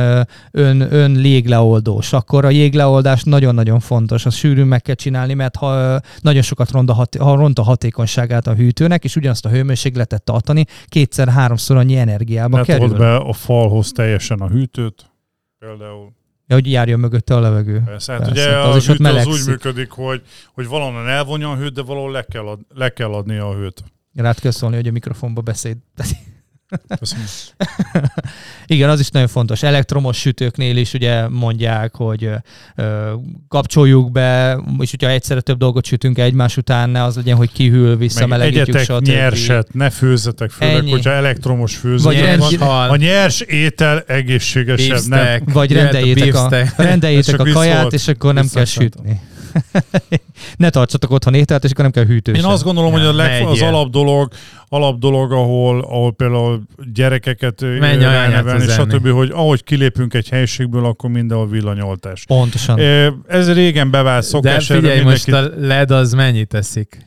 ön, 0.51 0.81
ön 0.93 1.13
légleoldós, 1.13 2.13
akkor 2.13 2.45
a 2.45 2.51
jégleoldás 2.51 3.23
nagyon-nagyon 3.23 3.81
fontos. 3.81 4.27
Azt 4.27 4.37
sűrűn 4.37 4.67
meg 4.67 4.83
kell 4.83 4.95
csinálni, 4.95 5.35
mert 5.35 5.57
ha 5.57 6.01
nagyon 6.21 6.43
sokat 6.43 6.71
ront 6.71 6.91
a, 6.91 6.93
hat, 6.93 7.17
ha 7.17 7.35
ront 7.37 7.59
a 7.59 7.63
hatékonyságát 7.63 8.47
a 8.47 8.55
hűtőnek, 8.55 9.05
és 9.05 9.17
ugyanazt 9.17 9.45
a 9.47 9.49
hőmérsékletet 9.49 10.23
tartani, 10.23 10.65
kétszer-háromszor 10.87 11.77
annyi 11.77 11.97
energiába 11.97 12.57
Ne 12.57 12.63
kerül. 12.65 12.89
be 12.97 13.17
a 13.17 13.33
falhoz 13.33 13.93
teljesen 13.93 14.41
a 14.41 14.47
hűtőt. 14.49 15.11
Például. 15.59 16.13
Ja, 16.47 16.55
hogy 16.55 16.71
járjon 16.71 17.01
mögötte 17.01 17.35
a 17.35 17.41
levegő. 17.41 17.83
Persze, 17.85 18.13
hát 18.13 18.21
Persze, 18.21 18.33
ugye 18.33 18.57
hát 18.57 18.67
az 18.67 18.77
is 18.77 18.89
ott 18.89 18.97
hűtő 18.97 19.17
az 19.17 19.27
úgy 19.27 19.47
működik, 19.47 19.91
hogy, 19.91 20.23
hogy 20.53 20.67
valahonnan 20.67 21.09
elvonja 21.09 21.51
a 21.51 21.57
hőt, 21.57 21.73
de 21.73 21.83
valahol 21.83 22.11
le 22.11 22.23
kell, 22.23 22.47
ad, 22.47 22.61
le 22.75 22.89
kell 22.89 23.13
adni 23.13 23.37
a 23.37 23.55
hőt. 23.55 23.85
Rád 24.15 24.41
kell 24.41 24.51
szólni, 24.51 24.77
hogy 24.77 24.89
a 24.89 24.93
mikrofonba 24.93 25.41
beszéd. 25.41 25.77
Igen, 28.67 28.89
az 28.91 29.01
is 29.01 29.09
nagyon 29.09 29.29
fontos. 29.29 29.63
Elektromos 29.63 30.17
sütőknél 30.19 30.77
is 30.77 30.93
ugye 30.93 31.29
mondják, 31.29 31.95
hogy 31.95 32.29
ö, 32.77 33.13
kapcsoljuk 33.49 34.13
be, 34.13 34.61
és 34.79 34.91
hogyha 34.91 35.09
egyszerre 35.09 35.41
több 35.41 35.59
dolgot 35.59 35.85
sütünk 35.85 36.19
egymás 36.19 36.57
után, 36.57 36.91
ne 36.91 37.03
az 37.03 37.17
legyen, 37.17 37.37
hogy 37.37 37.53
kihűl, 37.53 37.97
vissza, 37.97 38.21
Meg 38.21 38.29
melegítjük, 38.29 38.69
egyetek 38.69 38.97
stb. 38.97 39.07
nyerset, 39.07 39.73
ne 39.75 39.91
főzzetek, 39.91 40.51
főleg, 40.51 40.75
Ennyi. 40.77 40.91
hogyha 40.91 41.11
elektromos 41.11 41.77
főzés 41.77 42.05
Vagy 42.05 42.39
van. 42.39 42.69
hal, 42.69 42.91
A 42.91 42.97
nyers 42.97 43.41
étel 43.41 44.01
egészségesebb, 44.07 44.99
nem? 45.07 45.09
beefsteak, 45.09 45.53
Vagy 45.53 45.71
jöhet 45.71 45.93
rendeljétek 45.93 46.35
a, 46.35 46.83
rendeljétek 46.83 47.41
a 47.41 47.45
kaját, 47.53 47.93
és 47.93 48.09
akkor 48.09 48.35
nem 48.35 48.49
kell 48.53 48.65
sütni. 48.65 49.21
ne 50.57 50.71
tartsatok 50.71 51.11
otthon 51.11 51.35
ételt, 51.35 51.65
és 51.65 51.71
akkor 51.71 51.83
nem 51.85 51.93
kell 51.93 52.05
hűtő 52.05 52.33
Én 52.33 52.45
azt 52.45 52.63
gondolom, 52.65 52.93
Ja, 52.93 52.99
hogy 52.99 53.07
a 53.07 53.13
leg, 53.15 53.47
az 53.47 53.63
alap 53.63 53.91
dolog, 53.91 54.33
alap 54.69 54.99
dolog, 54.99 55.33
ahol, 55.33 55.81
ahol 55.81 56.13
például 56.13 56.63
gyerekeket 56.95 57.63
üzenni. 57.63 58.67
stb., 58.69 59.09
hogy 59.09 59.31
ahogy 59.35 59.65
kilépünk 59.65 60.15
egy 60.15 60.29
helységből, 60.29 60.85
akkor 60.85 61.11
mindenhol 61.11 61.49
villanyoltás. 61.49 62.25
Pontosan. 62.27 62.79
Ez 63.27 63.53
régen 63.53 63.91
bevált 63.91 64.23
De 64.23 64.29
szokás. 64.29 64.71
erre 64.71 64.81
figyelj, 64.81 65.01
most 65.03 65.27
mindenki- 65.27 65.57
a 65.63 65.67
LED 65.67 65.91
az 65.91 66.13
mennyit 66.13 66.49
teszik? 66.49 67.05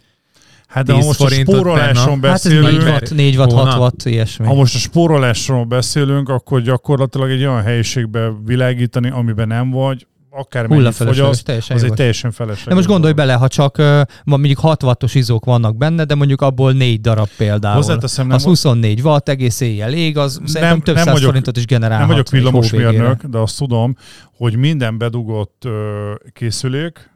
Hát 0.68 0.86
de 0.86 0.92
ha 0.92 0.98
10 0.98 1.08
most 1.08 1.22
a 1.22 1.30
spóroláson 1.30 2.20
nap. 2.20 2.26
Hát 2.26 2.36
ez 2.36 2.44
4 2.52 2.62
beszélünk, 2.62 2.88
watt, 2.88 3.14
4 3.16 3.38
watt, 3.38 3.52
6 3.52 3.60
Hónap. 3.64 3.80
watt, 3.80 4.04
ilyesmi. 4.04 4.46
ha 4.46 4.54
most 4.54 4.76
a 4.76 4.78
spórolásról 4.78 5.64
beszélünk, 5.64 6.30
akkor 6.30 6.62
gyakorlatilag 6.62 7.30
egy 7.30 7.40
olyan 7.46 7.62
helyiségbe 7.64 8.32
világítani, 8.46 9.10
amiben 9.10 9.48
nem 9.48 9.70
vagy, 9.72 10.08
akár 10.30 10.68
mennyit 10.68 10.84
Hullafelesleges, 10.84 11.20
fogyaszt, 11.26 11.46
teljesen 11.46 11.76
az 11.76 11.84
egy 11.84 11.94
teljesen 11.94 12.32
felesleges. 12.32 12.68
De 12.68 12.74
most 12.76 12.88
gondolj 12.88 13.14
bele, 13.14 13.34
ha 13.34 13.48
csak 13.48 13.78
uh, 13.78 14.02
mondjuk 14.24 14.60
6 14.60 14.84
wattos 14.84 15.16
izók 15.16 15.46
vannak 15.46 15.78
benne, 15.78 16.04
de 16.04 16.16
mondjuk 16.16 16.42
abból 16.42 16.72
4 16.74 17.02
darab 17.02 17.28
például. 17.38 17.76
Hozzáteszem, 17.76 18.28
nem, 18.28 18.36
az 18.36 18.44
24 18.44 19.02
watt, 19.02 19.30
egész 19.30 19.60
éjjel 19.60 19.94
ég, 19.94 20.18
az 20.18 20.42
szerintem 20.46 20.82
több 20.82 20.96
nem 20.96 21.04
száz 21.04 21.14
vagyok- 21.14 21.30
forintot 21.30 21.58
is 21.58 21.66
generálhat. 21.66 22.08
nem 22.08 22.16
vagyok 22.16 22.30
villamosmérnök, 22.30 23.24
de 23.24 23.38
azt 23.38 23.58
tudom, 23.58 23.96
hogy 24.38 24.56
minden 24.56 24.98
bedugott 24.98 25.64
ö, 25.66 26.14
készülék 26.34 27.10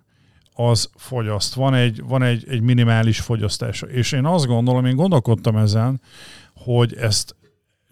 az 0.56 0.90
fogyaszt. 0.96 1.54
Van 1.54 1.74
egy, 1.74 2.04
van 2.08 2.24
egy, 2.24 2.46
egy 2.50 2.62
minimális 2.62 3.20
fogyasztása. 3.20 3.86
És 3.86 4.12
én 4.12 4.26
azt 4.26 4.46
gondolom, 4.46 4.86
én 4.86 4.96
gondolkodtam 4.96 5.58
ezen, 5.58 6.02
hogy 6.56 6.96
ezt 6.96 7.36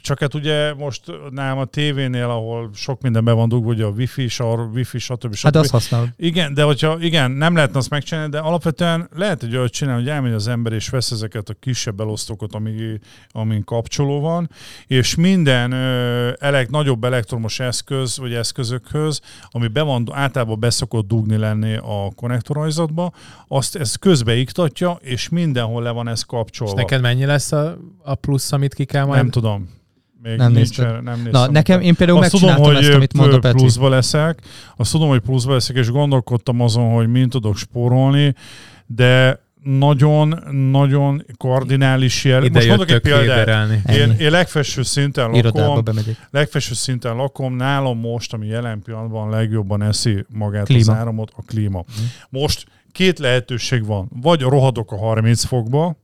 csak 0.01 0.19
hát 0.19 0.33
ugye 0.33 0.73
most 0.73 1.01
nálam 1.29 1.57
a 1.57 1.65
tévénél, 1.65 2.29
ahol 2.29 2.69
sok 2.73 3.01
minden 3.01 3.23
be 3.23 3.31
van 3.31 3.49
dugva, 3.49 3.69
ugye 3.69 3.83
a 3.83 3.89
wifi, 3.89 4.27
sar, 4.27 4.59
wifi, 4.59 4.99
stb. 4.99 5.33
stb. 5.33 5.43
Hát 5.43 5.55
azt 5.55 5.71
használod. 5.71 6.09
Igen, 6.17 6.53
de 6.53 6.63
hogyha 6.63 6.97
igen, 6.99 7.31
nem 7.31 7.55
lehetne 7.55 7.77
azt 7.77 7.89
megcsinálni, 7.89 8.29
de 8.29 8.39
alapvetően 8.39 9.09
lehet 9.15 9.43
egy 9.43 9.55
olyat 9.55 9.71
csinálni, 9.71 10.01
hogy 10.01 10.11
elmegy 10.11 10.33
az 10.33 10.47
ember 10.47 10.73
és 10.73 10.89
vesz 10.89 11.11
ezeket 11.11 11.49
a 11.49 11.53
kisebb 11.59 11.99
elosztókat, 11.99 12.53
ami, 12.53 12.99
amin 13.31 13.63
kapcsoló 13.63 14.19
van, 14.19 14.49
és 14.87 15.15
minden 15.15 15.71
ö, 15.71 16.31
elek, 16.39 16.69
nagyobb 16.69 17.03
elektromos 17.03 17.59
eszköz 17.59 18.17
vagy 18.17 18.33
eszközökhöz, 18.33 19.21
ami 19.49 19.67
be 19.67 19.81
van, 19.81 20.07
általában 20.11 20.59
beszokott 20.59 21.07
dugni 21.07 21.37
lenni 21.37 21.75
a 21.75 22.11
konnektorajzatba, 22.15 23.11
azt 23.47 23.75
ez 23.75 23.95
közbeiktatja, 23.95 24.97
és 25.01 25.29
mindenhol 25.29 25.83
le 25.83 25.89
van 25.89 26.07
ez 26.07 26.19
És 26.19 26.25
kapcsolva. 26.25 26.73
neked 26.73 27.01
mennyi 27.01 27.25
lesz 27.25 27.51
a, 27.51 27.77
a 28.03 28.15
plusz, 28.15 28.51
amit 28.51 28.73
ki 28.73 28.85
kell 28.85 29.05
majd? 29.05 29.21
Nem 29.21 29.29
tudom. 29.29 29.79
Még 30.23 30.37
Nem 30.37 30.51
nincs, 30.51 30.77
nem 30.77 31.03
néztem. 31.03 31.31
Na, 31.31 31.51
nekem, 31.51 31.81
én 31.81 31.95
például 31.95 32.19
azt 32.19 32.31
tudom, 32.31 32.55
hogy 32.55 32.75
ezt, 32.75 32.89
amit 32.89 33.13
mondta 33.13 33.39
Peti. 33.39 33.57
pluszba 33.57 33.89
leszek, 33.89 34.39
azt 34.75 34.91
tudom, 34.91 35.09
hogy 35.09 35.19
pluszba 35.19 35.53
leszek, 35.53 35.75
és 35.75 35.89
gondolkodtam 35.89 36.61
azon, 36.61 36.93
hogy 36.93 37.07
mint 37.07 37.29
tudok 37.29 37.57
spórolni, 37.57 38.35
de 38.85 39.39
nagyon-nagyon 39.63 41.25
kardinális 41.37 42.23
jel. 42.23 42.43
Ide 42.43 42.53
Most 42.53 42.67
mondok 42.67 42.91
egy 42.91 42.99
példát. 42.99 43.69
Én, 43.89 44.11
én 44.11 44.31
legfelső 44.31 44.83
szinten 44.83 45.29
lakom, 45.29 45.83
legfelső 46.31 46.73
szinten 46.73 47.15
lakom, 47.15 47.55
nálam 47.55 47.99
most, 47.99 48.33
ami 48.33 48.47
jelen 48.47 48.81
pillanatban 48.81 49.29
legjobban 49.29 49.81
eszi 49.81 50.25
magát 50.29 50.65
Klíma. 50.65 50.91
az 50.91 50.97
áramot, 50.97 51.31
a 51.35 51.41
klíma. 51.41 51.83
Mhm. 51.87 52.05
Most 52.29 52.65
két 52.91 53.19
lehetőség 53.19 53.85
van. 53.85 54.11
Vagy 54.21 54.41
rohadok 54.41 54.91
a 54.91 54.97
30 54.97 55.43
fokba, 55.43 55.95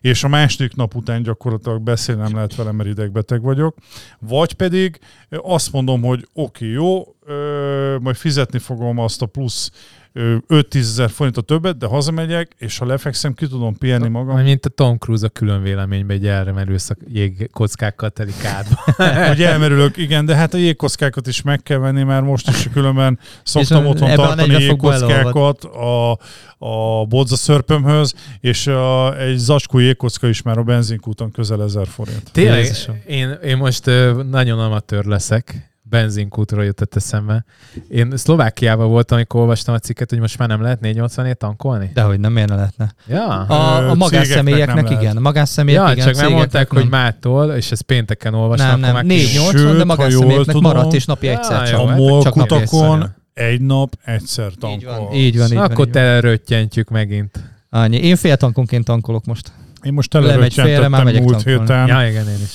és 0.00 0.24
a 0.24 0.28
második 0.28 0.74
nap 0.74 0.94
után 0.94 1.22
gyakorlatilag 1.22 1.82
beszélni 1.82 2.22
nem 2.22 2.34
lehet 2.34 2.54
velem, 2.54 2.76
mert 2.76 2.88
idegbeteg 2.88 3.42
vagyok. 3.42 3.76
Vagy 4.18 4.52
pedig 4.52 4.98
azt 5.28 5.72
mondom, 5.72 6.02
hogy 6.02 6.28
oké, 6.32 6.64
okay, 6.64 6.70
jó, 6.70 7.14
ö, 7.24 7.96
majd 8.00 8.16
fizetni 8.16 8.58
fogom 8.58 8.98
azt 8.98 9.22
a 9.22 9.26
plusz 9.26 9.70
5-10 10.16 10.76
ezer 10.76 11.10
forintot 11.10 11.46
többet, 11.46 11.78
de 11.78 11.86
hazamegyek, 11.86 12.52
és 12.58 12.78
ha 12.78 12.86
lefekszem, 12.86 13.34
ki 13.34 13.46
tudom 13.46 13.76
pihenni 13.78 14.08
magam. 14.08 14.42
Mint 14.42 14.66
a 14.66 14.68
Tom 14.68 14.98
Cruise 14.98 15.26
a 15.26 15.28
külön 15.28 15.62
véleményben, 15.62 16.16
egy 16.16 16.26
erre 16.26 16.52
merülsz 16.52 16.90
a 16.90 16.96
jégkockákkal 17.08 18.10
teli 18.10 18.32
kádba. 18.42 19.04
hogy 19.28 19.42
elmerülök, 19.52 19.96
igen, 19.96 20.26
de 20.26 20.34
hát 20.34 20.54
a 20.54 20.56
jégkockákat 20.56 21.26
is 21.26 21.42
meg 21.42 21.62
kell 21.62 21.78
venni, 21.78 22.02
mert 22.02 22.24
most 22.24 22.48
is 22.48 22.68
különben 22.72 23.18
szoktam 23.42 23.84
És 23.84 23.90
otthon 23.90 24.10
a 24.10 24.14
tartani 24.14 24.52
40 24.52 24.68
fokba 24.68 24.92
jégkockákat 24.92 25.64
a, 25.64 26.18
a 26.58 27.04
bodza 27.04 27.36
szörpömhöz, 27.36 28.14
és 28.40 28.66
a, 28.66 29.18
egy 29.20 29.36
zacskó 29.36 29.78
jégkocka 29.78 30.28
is 30.28 30.42
már 30.42 30.58
a 30.58 30.62
benzinkúton 30.62 31.30
közel 31.30 31.62
1000 31.62 31.86
forint. 31.86 32.30
Tényleg, 32.32 32.66
én, 33.06 33.30
én 33.44 33.56
most 33.56 33.90
nagyon 34.30 34.58
amatőr 34.58 35.04
leszek. 35.04 35.74
Benzinkútról 35.88 36.64
jutott 36.64 36.94
eszembe. 36.96 37.44
Én 37.88 38.16
Szlovákiában 38.16 38.88
voltam, 38.88 39.16
amikor 39.16 39.40
olvastam 39.40 39.74
a 39.74 39.78
cikket, 39.78 40.10
hogy 40.10 40.18
most 40.18 40.38
már 40.38 40.48
nem 40.48 40.62
lehet 40.62 40.80
480 40.80 41.36
tankolni. 41.38 41.90
Dehogy 41.94 42.20
nem, 42.20 42.32
miért 42.32 42.48
ne 42.48 42.54
lehetne? 42.54 42.94
Ja. 43.06 43.26
A, 43.28 43.88
a 43.90 43.94
magánszemélyeknek 43.94 44.88
nem 44.88 45.00
igen. 45.00 45.16
A 45.16 45.20
magánszemélyek 45.20 45.86
Ja, 45.86 45.92
igen, 45.92 46.06
csak 46.06 46.14
nem 46.16 46.30
mondták, 46.32 46.50
cégeknek 46.50 46.82
hogy 46.82 46.90
nem. 46.90 47.00
mától, 47.00 47.52
és 47.52 47.70
ezt 47.72 47.82
pénteken 47.82 48.34
olvastam, 48.34 48.68
Nem, 48.68 48.80
nem, 48.80 48.92
már 48.92 49.02
ki- 49.02 49.08
480, 49.08 49.60
Sőt, 49.60 49.76
de 49.76 49.84
magánszemélyeknek 49.84 50.56
maradt, 50.56 50.92
és 50.92 51.04
napi 51.04 51.28
egyszer 51.28 51.60
Ja, 51.60 51.66
csak. 51.66 51.78
A 51.80 51.86
hát 51.88 51.98
MOL 51.98 52.22
csak 52.22 52.34
napi 52.34 52.48
kutakon 52.48 53.00
egyszer. 53.00 53.14
egy 53.32 53.60
nap 53.60 53.94
egyszer 54.04 54.48
Így 54.50 54.58
tankol. 54.58 54.98
van, 54.98 55.12
így 55.14 55.38
van. 55.38 55.48
Így 55.48 55.54
van, 55.54 55.64
Akkor 55.70 55.86
így 55.86 55.92
teleröttyentjük 55.92 56.88
megint. 56.88 57.40
Annyi. 57.70 57.96
Én 57.96 58.16
fél 58.16 58.36
tankonként 58.36 58.84
tankolok 58.84 59.24
most. 59.24 59.52
Én 59.82 59.92
most 59.92 60.10
teleröttyentettem 60.10 60.90
múlt 61.02 61.14
tankolni. 61.14 61.42
héten. 61.60 61.86
Ja, 61.86 62.08
igen, 62.08 62.28
én 62.28 62.40
is. 62.42 62.52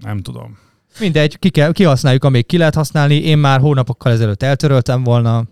Nem 0.00 0.20
tudom. 0.22 0.58
Mindegy, 1.00 1.38
ki 1.38 1.48
kell, 1.48 1.72
kihasználjuk, 1.72 2.24
amíg 2.24 2.46
ki 2.46 2.58
lehet 2.58 2.74
használni. 2.74 3.14
Én 3.14 3.38
már 3.38 3.60
hónapokkal 3.60 4.12
ezelőtt 4.12 4.42
eltöröltem 4.42 5.04
volna. 5.04 5.44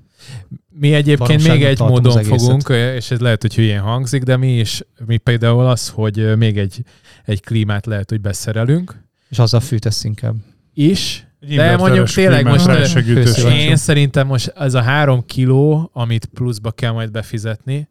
Mi 0.78 0.94
egyébként 0.94 1.48
még 1.48 1.64
egy 1.64 1.78
módon 1.78 2.22
fogunk, 2.22 2.68
és 2.68 3.10
ez 3.10 3.20
lehet, 3.20 3.42
hogy 3.42 3.54
hülyén 3.54 3.80
hangzik, 3.80 4.22
de 4.22 4.36
mi 4.36 4.58
is, 4.58 4.82
mi 5.06 5.16
például 5.16 5.66
az, 5.66 5.88
hogy 5.88 6.36
még 6.36 6.58
egy, 6.58 6.82
egy 7.24 7.40
klímát 7.40 7.86
lehet, 7.86 8.10
hogy 8.10 8.20
beszerelünk 8.20 9.02
És 9.28 9.38
azzal 9.38 9.60
fűtesz 9.60 10.04
inkább. 10.04 10.34
is. 10.74 11.26
De 11.40 11.76
mondjuk 11.76 12.08
tényleg 12.08 12.44
most. 12.44 12.68
Én 13.44 13.76
szerintem 13.76 14.26
most 14.26 14.52
ez 14.56 14.74
a 14.74 14.80
három 14.82 15.26
kiló, 15.26 15.90
amit 15.92 16.24
pluszba 16.34 16.70
kell 16.70 16.92
majd 16.92 17.10
befizetni, 17.10 17.88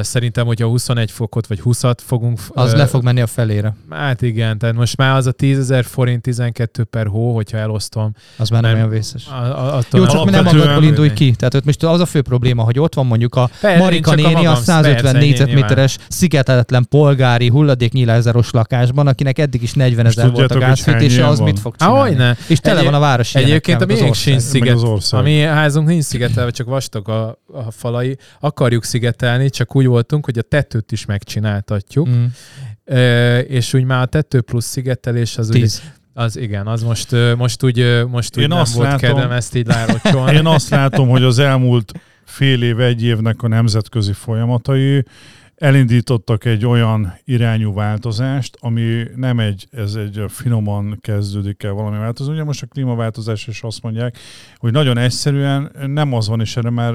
szerintem, 0.00 0.46
hogyha 0.46 0.66
21 0.66 1.10
fokot 1.10 1.46
vagy 1.46 1.60
20-at 1.64 1.96
fogunk... 2.06 2.38
Az 2.48 2.72
ö, 2.72 2.76
le 2.76 2.86
fog 2.86 3.02
menni 3.02 3.20
a 3.20 3.26
felére. 3.26 3.74
Hát 3.90 4.22
igen, 4.22 4.58
tehát 4.58 4.74
most 4.74 4.96
már 4.96 5.16
az 5.16 5.26
a 5.26 5.32
10 5.32 5.58
ezer 5.58 5.84
forint 5.84 6.22
12 6.22 6.84
per 6.84 7.06
hó, 7.06 7.34
hogyha 7.34 7.58
elosztom. 7.58 8.14
Az 8.36 8.48
már 8.48 8.62
nem, 8.62 8.70
Nem. 8.70 8.80
olyan 8.80 8.92
vészes. 8.92 9.26
A, 9.26 9.32
a, 9.34 9.76
attól 9.76 10.00
Jó, 10.00 10.06
csak 10.06 10.24
mi 10.24 10.30
nem 10.30 10.44
magadból 10.44 10.82
indulj 10.82 11.12
ki. 11.12 11.30
Tehát 11.34 11.54
ott 11.54 11.64
most 11.64 11.82
az 11.82 12.00
a 12.00 12.06
fő 12.06 12.22
probléma, 12.22 12.62
hogy 12.62 12.78
ott 12.78 12.94
van 12.94 13.06
mondjuk 13.06 13.34
a 13.34 13.50
Persze, 13.60 13.78
Marika 13.78 14.10
a 14.10 14.14
néni 14.14 14.34
a 14.34 14.36
magam- 14.36 14.54
150 14.62 15.02
persze, 15.02 15.18
négyzetméteres 15.18 15.96
szigeteletlen 16.08 16.86
polgári 16.88 17.48
hulladéknyílászáros 17.48 18.50
lakásban, 18.50 19.06
akinek 19.06 19.38
eddig 19.38 19.62
is 19.62 19.72
40 19.72 20.06
ezer 20.06 20.30
volt 20.30 20.50
a 20.50 20.58
gázfűtése, 20.58 21.26
az 21.26 21.38
van? 21.38 21.46
mit 21.48 21.58
fog 21.58 21.76
csinálni? 21.76 22.00
hogyne. 22.08 22.36
És 22.48 22.58
tele 22.58 22.78
Egy- 22.78 22.84
van 22.84 22.94
a 22.94 22.98
város 22.98 23.34
Egyébként 23.34 23.82
a 23.82 23.86
miénk 23.86 24.14
sincs 24.14 24.40
sziget. 24.42 24.78
A 25.10 25.20
mi 25.20 25.40
házunk 25.40 25.88
nincs 25.88 26.04
szigetelve, 26.04 26.50
csak 26.50 26.66
vastag 26.66 27.08
a, 27.08 27.38
a 27.52 27.70
falai. 27.70 28.16
Akarjuk 28.40 28.84
szigetelni, 28.84 29.50
csak 29.50 29.63
úgy 29.72 29.86
voltunk, 29.86 30.24
hogy 30.24 30.38
a 30.38 30.42
tetőt 30.42 30.92
is 30.92 31.04
megcsináltatjuk. 31.04 32.08
Mm. 32.08 32.24
Ö, 32.84 33.38
és 33.38 33.74
úgy 33.74 33.84
már 33.84 34.02
a 34.02 34.06
tető 34.06 34.40
plusz 34.40 34.66
szigetelés 34.66 35.38
az, 35.38 35.48
ugye, 35.48 35.58
Tíz. 35.58 35.82
az 36.12 36.36
igen, 36.36 36.66
az 36.66 36.82
most, 36.82 37.16
most 37.36 37.62
úgy, 37.62 38.04
most 38.08 38.36
úgy 38.36 38.42
Én 38.42 38.48
nem 38.48 38.58
azt 38.58 38.74
volt 38.74 38.88
látom- 38.88 39.12
kedvem 39.12 39.30
ezt 39.30 39.54
így 39.54 39.66
lárocsolni. 39.66 40.36
Én 40.38 40.46
azt 40.46 40.68
látom, 40.68 41.08
hogy 41.08 41.22
az 41.22 41.38
elmúlt 41.38 41.92
fél 42.24 42.62
év, 42.62 42.80
egy 42.80 43.02
évnek 43.02 43.42
a 43.42 43.48
nemzetközi 43.48 44.12
folyamatai 44.12 45.04
elindítottak 45.56 46.44
egy 46.44 46.66
olyan 46.66 47.14
irányú 47.24 47.72
változást, 47.72 48.56
ami 48.60 49.02
nem 49.16 49.38
egy, 49.38 49.66
ez 49.70 49.94
egy 49.94 50.24
finoman 50.28 50.98
kezdődik 51.00 51.62
el 51.62 51.72
valami 51.72 51.98
változni. 51.98 52.32
Ugye 52.32 52.44
most 52.44 52.62
a 52.62 52.66
klímaváltozás 52.66 53.46
is 53.46 53.62
azt 53.62 53.82
mondják, 53.82 54.18
hogy 54.56 54.72
nagyon 54.72 54.98
egyszerűen 54.98 55.72
nem 55.86 56.12
az 56.12 56.28
van, 56.28 56.40
és 56.40 56.56
erre 56.56 56.70
már 56.70 56.94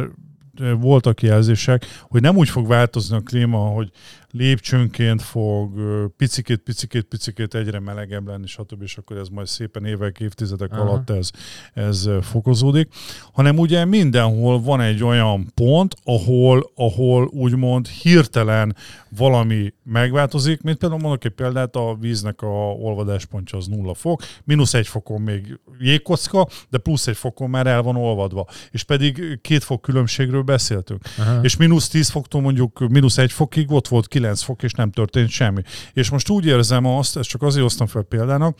voltak 0.79 1.21
jelzések, 1.21 1.85
hogy 2.01 2.21
nem 2.21 2.37
úgy 2.37 2.49
fog 2.49 2.67
változni 2.67 3.15
a 3.15 3.21
klíma, 3.21 3.57
hogy 3.57 3.91
lépcsőnként 4.31 5.21
fog 5.21 5.79
picikét, 6.17 6.59
picikét, 6.59 7.03
picikét 7.03 7.55
egyre 7.55 7.79
melegebb 7.79 8.27
lenni, 8.27 8.47
stb. 8.47 8.81
és 8.81 8.97
akkor 8.97 9.17
ez 9.17 9.27
majd 9.27 9.47
szépen 9.47 9.85
évek, 9.85 10.19
évtizedek 10.19 10.71
Aha. 10.71 10.81
alatt 10.81 11.09
ez, 11.09 11.31
ez 11.73 12.09
fokozódik, 12.21 12.93
hanem 13.33 13.57
ugye 13.57 13.85
mindenhol 13.85 14.61
van 14.61 14.81
egy 14.81 15.03
olyan 15.03 15.51
pont, 15.55 15.95
ahol, 16.03 16.71
ahol 16.75 17.25
úgymond 17.25 17.87
hirtelen 17.87 18.75
valami 19.17 19.73
megváltozik, 19.83 20.61
mint 20.61 20.77
például 20.77 21.01
mondok 21.01 21.25
egy 21.25 21.31
példát, 21.31 21.75
a 21.75 21.97
víznek 21.99 22.41
a 22.41 22.47
olvadáspontja 22.71 23.57
az 23.57 23.67
nulla 23.67 23.93
fok, 23.93 24.21
mínusz 24.43 24.73
egy 24.73 24.87
fokon 24.87 25.21
még 25.21 25.59
jégkocka, 25.79 26.47
de 26.69 26.77
plusz 26.77 27.07
egy 27.07 27.17
fokon 27.17 27.49
már 27.49 27.67
el 27.67 27.81
van 27.81 27.95
olvadva. 27.95 28.47
És 28.71 28.83
pedig 28.83 29.39
két 29.41 29.63
fok 29.63 29.81
különbségről 29.81 30.41
beszéltünk. 30.41 31.01
Aha. 31.17 31.39
És 31.41 31.57
mínusz 31.57 31.87
tíz 31.87 32.09
foktól 32.09 32.41
mondjuk 32.41 32.87
mínusz 32.89 33.17
egy 33.17 33.31
fokig 33.31 33.71
ott 33.71 33.87
volt 33.87 34.07
9 34.19 34.41
fok, 34.41 34.63
és 34.63 34.71
nem 34.71 34.91
történt 34.91 35.29
semmi. 35.29 35.61
És 35.93 36.09
most 36.09 36.29
úgy 36.29 36.45
érzem 36.45 36.85
azt, 36.85 37.17
ezt 37.17 37.29
csak 37.29 37.41
azért 37.41 37.63
hoztam 37.63 37.87
fel 37.87 38.03
példának, 38.03 38.57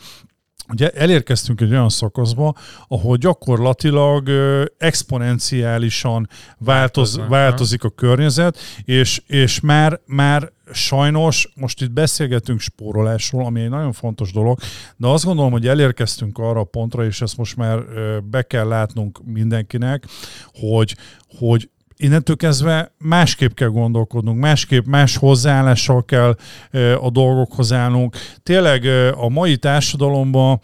Ugye 0.68 0.90
elérkeztünk 0.90 1.60
egy 1.60 1.70
olyan 1.70 1.88
szakaszba, 1.88 2.54
ahol 2.88 3.16
gyakorlatilag 3.16 4.30
exponenciálisan 4.78 6.28
változ, 6.58 7.20
változik 7.28 7.84
a 7.84 7.90
környezet, 7.90 8.58
és, 8.84 9.22
és 9.26 9.60
már, 9.60 10.00
már 10.06 10.52
sajnos 10.72 11.52
most 11.54 11.82
itt 11.82 11.90
beszélgetünk 11.90 12.60
spórolásról, 12.60 13.44
ami 13.44 13.60
egy 13.60 13.68
nagyon 13.68 13.92
fontos 13.92 14.32
dolog, 14.32 14.58
de 14.96 15.06
azt 15.06 15.24
gondolom, 15.24 15.52
hogy 15.52 15.66
elérkeztünk 15.66 16.38
arra 16.38 16.60
a 16.60 16.64
pontra, 16.64 17.04
és 17.04 17.20
ezt 17.20 17.36
most 17.36 17.56
már 17.56 17.84
be 18.24 18.42
kell 18.42 18.66
látnunk 18.66 19.20
mindenkinek, 19.24 20.04
hogy, 20.52 20.96
hogy 21.38 21.70
innentől 22.00 22.36
kezdve 22.36 22.92
másképp 22.98 23.52
kell 23.54 23.68
gondolkodnunk, 23.68 24.40
másképp, 24.40 24.86
más 24.86 25.16
hozzáállással 25.16 26.04
kell 26.04 26.36
a 27.00 27.10
dolgokhoz 27.10 27.72
állnunk. 27.72 28.16
Tényleg 28.42 28.84
a 29.16 29.28
mai 29.28 29.56
társadalomban 29.56 30.60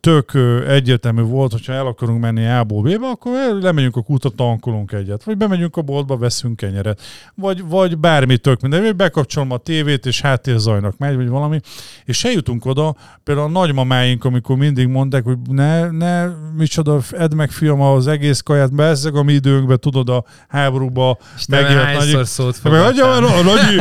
tök 0.00 0.32
egyértelmű 0.68 1.22
volt, 1.22 1.52
hogyha 1.52 1.72
el 1.72 1.86
akarunk 1.86 2.20
menni 2.20 2.46
A-ból 2.46 2.82
B-be, 2.82 3.06
akkor 3.06 3.32
lemegyünk 3.60 3.96
a 3.96 4.02
kutat, 4.02 4.34
tankolunk 4.34 4.92
egyet, 4.92 5.24
vagy 5.24 5.36
bemegyünk 5.36 5.76
a 5.76 5.82
boltba, 5.82 6.16
veszünk 6.16 6.56
kenyeret, 6.56 7.00
vagy, 7.34 7.68
vagy 7.68 7.98
bármi 7.98 8.38
tök 8.38 8.60
minden, 8.60 8.82
vagy 8.82 8.96
bekapcsolom 8.96 9.50
a 9.50 9.56
tévét, 9.56 10.06
és 10.06 10.20
háttérzajnak 10.20 10.98
megy, 10.98 11.16
vagy 11.16 11.28
valami, 11.28 11.60
és 12.04 12.24
eljutunk 12.24 12.64
oda, 12.64 12.96
például 13.24 13.46
a 13.46 13.50
nagymamáink, 13.50 14.24
amikor 14.24 14.56
mindig 14.56 14.86
mondták, 14.86 15.24
hogy 15.24 15.38
ne, 15.50 15.90
ne, 15.90 16.26
micsoda, 16.56 17.00
edd 17.10 17.34
meg 17.34 17.50
fiam 17.50 17.80
az 17.80 18.06
egész 18.06 18.40
kaját, 18.40 18.74
bezzeg 18.74 19.14
a 19.14 19.22
mi 19.22 19.32
időnkben, 19.32 19.80
tudod, 19.80 20.08
a 20.08 20.24
háború 20.48 20.75
háborúba 20.76 21.18
megélt 21.48 22.14
nagy... 22.14 22.24
szót 22.24 22.62
meg 22.62 22.72
Hagyja 22.72 23.06
már 23.06 23.20
nagyi, 23.44 23.76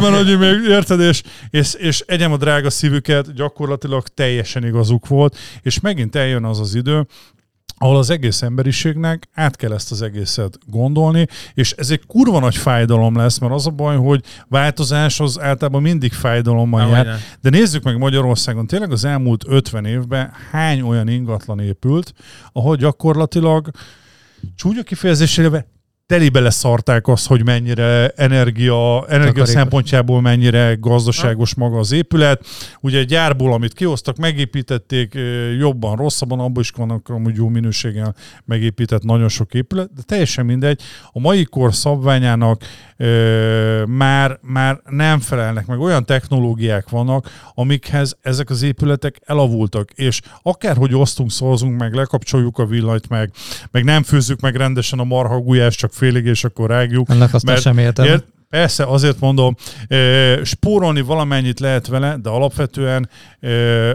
már 0.00 0.10
nagyi 0.10 0.34
még, 0.34 0.68
érted? 0.68 1.00
És, 1.00 1.22
és, 1.50 1.74
és 1.74 2.04
egyem 2.06 2.32
a 2.32 2.36
drága 2.36 2.70
szívüket, 2.70 3.34
gyakorlatilag 3.34 4.08
teljesen 4.08 4.64
igazuk 4.64 5.08
volt, 5.08 5.36
és 5.62 5.80
megint 5.80 6.16
eljön 6.16 6.44
az 6.44 6.60
az 6.60 6.74
idő, 6.74 7.06
ahol 7.78 7.96
az 7.96 8.10
egész 8.10 8.42
emberiségnek 8.42 9.28
át 9.34 9.56
kell 9.56 9.72
ezt 9.72 9.90
az 9.90 10.02
egészet 10.02 10.58
gondolni, 10.66 11.26
és 11.54 11.72
ez 11.72 11.90
egy 11.90 12.06
kurva 12.06 12.38
nagy 12.40 12.56
fájdalom 12.56 13.16
lesz, 13.16 13.38
mert 13.38 13.52
az 13.52 13.66
a 13.66 13.70
baj, 13.70 13.96
hogy 13.96 14.22
változás 14.48 15.20
az 15.20 15.40
általában 15.40 15.82
mindig 15.82 16.12
fájdalommal 16.12 16.88
jár. 16.88 17.18
De 17.40 17.50
nézzük 17.50 17.82
meg 17.82 17.98
Magyarországon, 17.98 18.66
tényleg 18.66 18.92
az 18.92 19.04
elmúlt 19.04 19.44
50 19.48 19.84
évben 19.84 20.32
hány 20.50 20.80
olyan 20.80 21.08
ingatlan 21.08 21.60
épült, 21.60 22.14
ahol 22.52 22.76
gyakorlatilag 22.76 23.70
csúnya 24.56 24.82
kifejezésére 24.82 25.66
telibe 26.06 26.40
leszarták 26.40 27.08
azt, 27.08 27.26
hogy 27.26 27.44
mennyire 27.44 28.08
energia, 28.08 29.06
energia 29.08 29.44
szempontjából 29.44 30.20
mennyire 30.20 30.76
gazdaságos 30.80 31.54
maga 31.54 31.78
az 31.78 31.92
épület. 31.92 32.46
Ugye 32.80 32.98
egy 32.98 33.06
gyárból, 33.06 33.52
amit 33.52 33.72
kihoztak, 33.72 34.16
megépítették 34.16 35.18
jobban, 35.58 35.96
rosszabban, 35.96 36.38
abban 36.38 36.62
is 36.62 36.70
vannak 36.70 37.08
amúgy 37.08 37.36
jó 37.36 37.48
minőséggel 37.48 38.14
megépített 38.44 39.02
nagyon 39.02 39.28
sok 39.28 39.54
épület, 39.54 39.92
de 39.94 40.02
teljesen 40.02 40.46
mindegy. 40.46 40.80
A 41.12 41.20
mai 41.20 41.44
kor 41.44 41.74
szabványának 41.74 42.62
már, 43.86 44.38
már 44.42 44.80
nem 44.88 45.20
felelnek 45.20 45.66
meg. 45.66 45.80
Olyan 45.80 46.04
technológiák 46.04 46.88
vannak, 46.88 47.30
amikhez 47.54 48.16
ezek 48.20 48.50
az 48.50 48.62
épületek 48.62 49.20
elavultak, 49.24 49.90
és 49.94 50.20
akárhogy 50.42 50.94
osztunk, 50.94 51.30
szavazunk 51.30 51.78
meg, 51.78 51.94
lekapcsoljuk 51.94 52.58
a 52.58 52.66
villanyt 52.66 53.08
meg, 53.08 53.30
meg 53.70 53.84
nem 53.84 54.02
főzzük 54.02 54.40
meg 54.40 54.54
rendesen 54.56 54.98
a 54.98 55.04
marhagulyást, 55.04 55.78
csak 55.78 55.92
félig, 55.92 56.24
és 56.24 56.44
akkor 56.44 56.70
rágjuk. 56.70 57.10
Ennek 57.10 57.34
azt 57.34 57.44
mert, 57.44 57.60
sem 57.60 57.78
értem. 57.78 58.04
Ért, 58.04 58.32
Persze, 58.48 58.84
azért 58.84 59.20
mondom, 59.20 59.54
spórolni 60.42 61.00
valamennyit 61.00 61.60
lehet 61.60 61.86
vele, 61.86 62.16
de 62.22 62.28
alapvetően, 62.28 63.08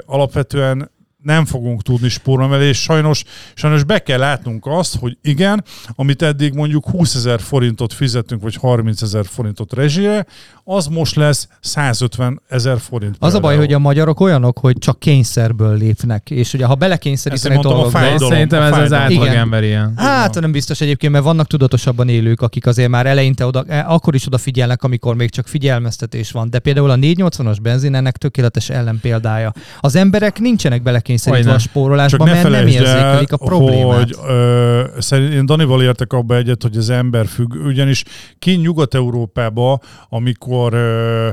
alapvetően 0.06 0.91
nem 1.24 1.46
fogunk 1.46 1.82
tudni 1.82 2.10
spórolni 2.10 2.66
és 2.66 2.82
sajnos, 2.82 3.24
sajnos 3.54 3.84
be 3.84 4.00
kell 4.00 4.20
látnunk 4.20 4.66
azt, 4.66 4.96
hogy 4.96 5.18
igen, 5.22 5.64
amit 5.96 6.22
eddig 6.22 6.54
mondjuk 6.54 6.90
20 6.90 7.16
ezer 7.16 7.40
forintot 7.40 7.94
fizetünk, 7.94 8.42
vagy 8.42 8.56
30 8.56 9.02
ezer 9.02 9.26
forintot 9.26 9.74
rezsire, 9.74 10.26
az 10.64 10.88
most 10.88 11.16
lesz 11.16 11.48
150 11.62 12.42
ezer 12.48 12.80
forint. 12.80 13.16
Az 13.20 13.34
a 13.34 13.40
baj, 13.40 13.58
hogy 13.58 13.74
a 13.74 13.80
magyarok 13.80 14.20
olyanok, 14.20 14.60
hogy 14.60 14.78
csak 14.78 15.00
kényszerből 15.00 15.78
lépnek, 15.78 16.30
és 16.30 16.54
ugye 16.54 16.66
ha 16.66 16.76
belekényszerítenek 16.76 17.60
dolgokba... 17.60 18.18
Szerintem 18.18 18.62
ez 18.62 18.78
az 18.78 18.94
átlagember 18.94 19.64
ilyen. 19.64 19.94
Hát 19.96 20.40
nem 20.40 20.52
biztos 20.52 20.82
egyébként, 20.82 21.12
mert 21.12 21.24
vannak 21.24 21.48
tudatosabban 21.48 22.10
élők, 22.10 22.42
akik 22.42 22.66
azért 22.66 22.90
már 22.90 23.06
eleinte 23.06 23.46
oda, 23.46 23.64
e, 23.68 23.86
akkor 23.88 24.16
is 24.16 24.26
odafigyelnek, 24.26 24.84
amikor 24.84 25.16
még 25.16 25.30
csak 25.30 25.48
figyelmeztetés 25.48 26.32
van. 26.32 26.50
De 26.50 26.60
például 26.60 26.90
a 26.90 26.96
480-as 26.96 27.58
benzin 27.62 27.96
ennek 27.96 28.18
tökéletes 28.18 28.70
ellenpéldája. 28.70 29.54
Az 29.80 29.96
emberek 29.96 30.40
nincsenek 30.40 30.82
belekényszerítve 31.10 31.53
a 31.53 31.60
spórolásba, 31.60 32.26
mert 32.26 32.49
nem 32.49 32.68
érzékelik 32.68 33.32
a 33.32 33.38
problémát. 33.38 33.97
Hogy, 33.97 34.16
ö, 34.28 34.84
szerint 34.97 35.34
én 35.34 35.45
Danival 35.45 35.84
értek 35.84 36.14
abba 36.14 36.36
egyet, 36.36 36.62
hogy 36.62 36.78
az 36.78 36.89
ember 36.89 37.28
függ, 37.28 37.53
ugyanis 37.53 38.03
ki 38.39 38.51
Nyugat-Európába, 38.51 39.80
amikor 40.10 40.70
amikor 40.70 40.74
ö, 40.74 41.30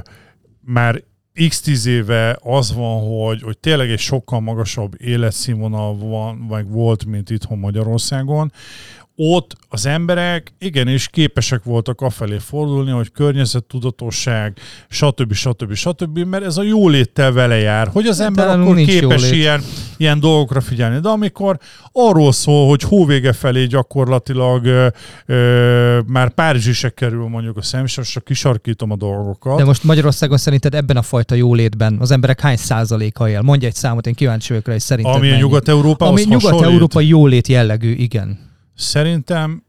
már 0.60 1.02
x 1.48 1.60
tíz 1.60 1.86
éve 1.86 2.38
az 2.42 2.74
van, 2.74 3.00
hogy, 3.00 3.42
hogy 3.42 3.58
tényleg 3.58 3.90
egy 3.90 3.98
sokkal 3.98 4.40
magasabb 4.40 4.92
életszínvonal 4.98 5.96
van, 5.96 6.46
vagy 6.48 6.68
volt, 6.68 7.04
mint 7.04 7.30
itthon 7.30 7.58
Magyarországon, 7.58 8.52
ott 9.16 9.56
az 9.68 9.86
emberek 9.86 10.52
igenis 10.58 11.08
képesek 11.08 11.64
voltak 11.64 12.00
afelé 12.00 12.38
fordulni, 12.38 12.90
hogy 12.90 13.12
környezettudatosság, 13.12 14.58
stb. 14.88 15.32
stb. 15.32 15.74
stb. 15.74 16.18
mert 16.18 16.44
ez 16.44 16.56
a 16.56 16.62
jóléttel 16.62 17.32
vele 17.32 17.56
jár, 17.56 17.88
hogy 17.88 18.06
az 18.06 18.20
ember 18.20 18.48
akkor 18.48 18.76
képes 18.76 19.30
ilyen, 19.30 19.62
ilyen 19.96 20.20
dolgokra 20.20 20.60
figyelni. 20.60 21.00
De 21.00 21.08
amikor 21.08 21.58
arról 21.92 22.32
szól, 22.32 22.68
hogy 22.68 22.82
hóvége 22.82 23.32
felé 23.32 23.64
gyakorlatilag 23.64 24.64
ö, 24.64 24.86
ö, 25.26 26.00
már 26.06 26.30
Párizs 26.30 26.66
is 26.66 26.86
kerül 26.94 27.28
mondjuk 27.28 27.56
a 27.56 27.62
szemsosra, 27.62 28.20
kisarkítom 28.20 28.90
a 28.90 28.96
dolgokat. 28.96 29.56
De 29.56 29.64
most 29.64 29.84
Magyarországon 29.84 30.38
szerinted 30.38 30.74
ebben 30.74 30.96
a 30.96 31.02
fajta 31.02 31.34
jólétben 31.34 31.96
az 32.00 32.10
emberek 32.10 32.40
hány 32.40 32.56
százaléka 32.56 33.28
él? 33.28 33.42
Mondj 33.42 33.66
egy 33.66 33.74
számot, 33.74 34.06
én 34.06 34.14
kíváncsi 34.14 34.48
vagyok 34.48 34.66
rá, 34.66 34.72
hogy 34.72 34.82
szerinted 34.82 35.14
Ami 35.14 35.30
a 35.30 35.36
Nyugat-Európa, 35.36 36.06
Ami 36.06 36.22
Nyugat-Európai 36.28 37.06
jólét 37.06 37.48
jellegű, 37.48 37.92
igen. 37.92 38.45
Szerintem 38.76 39.64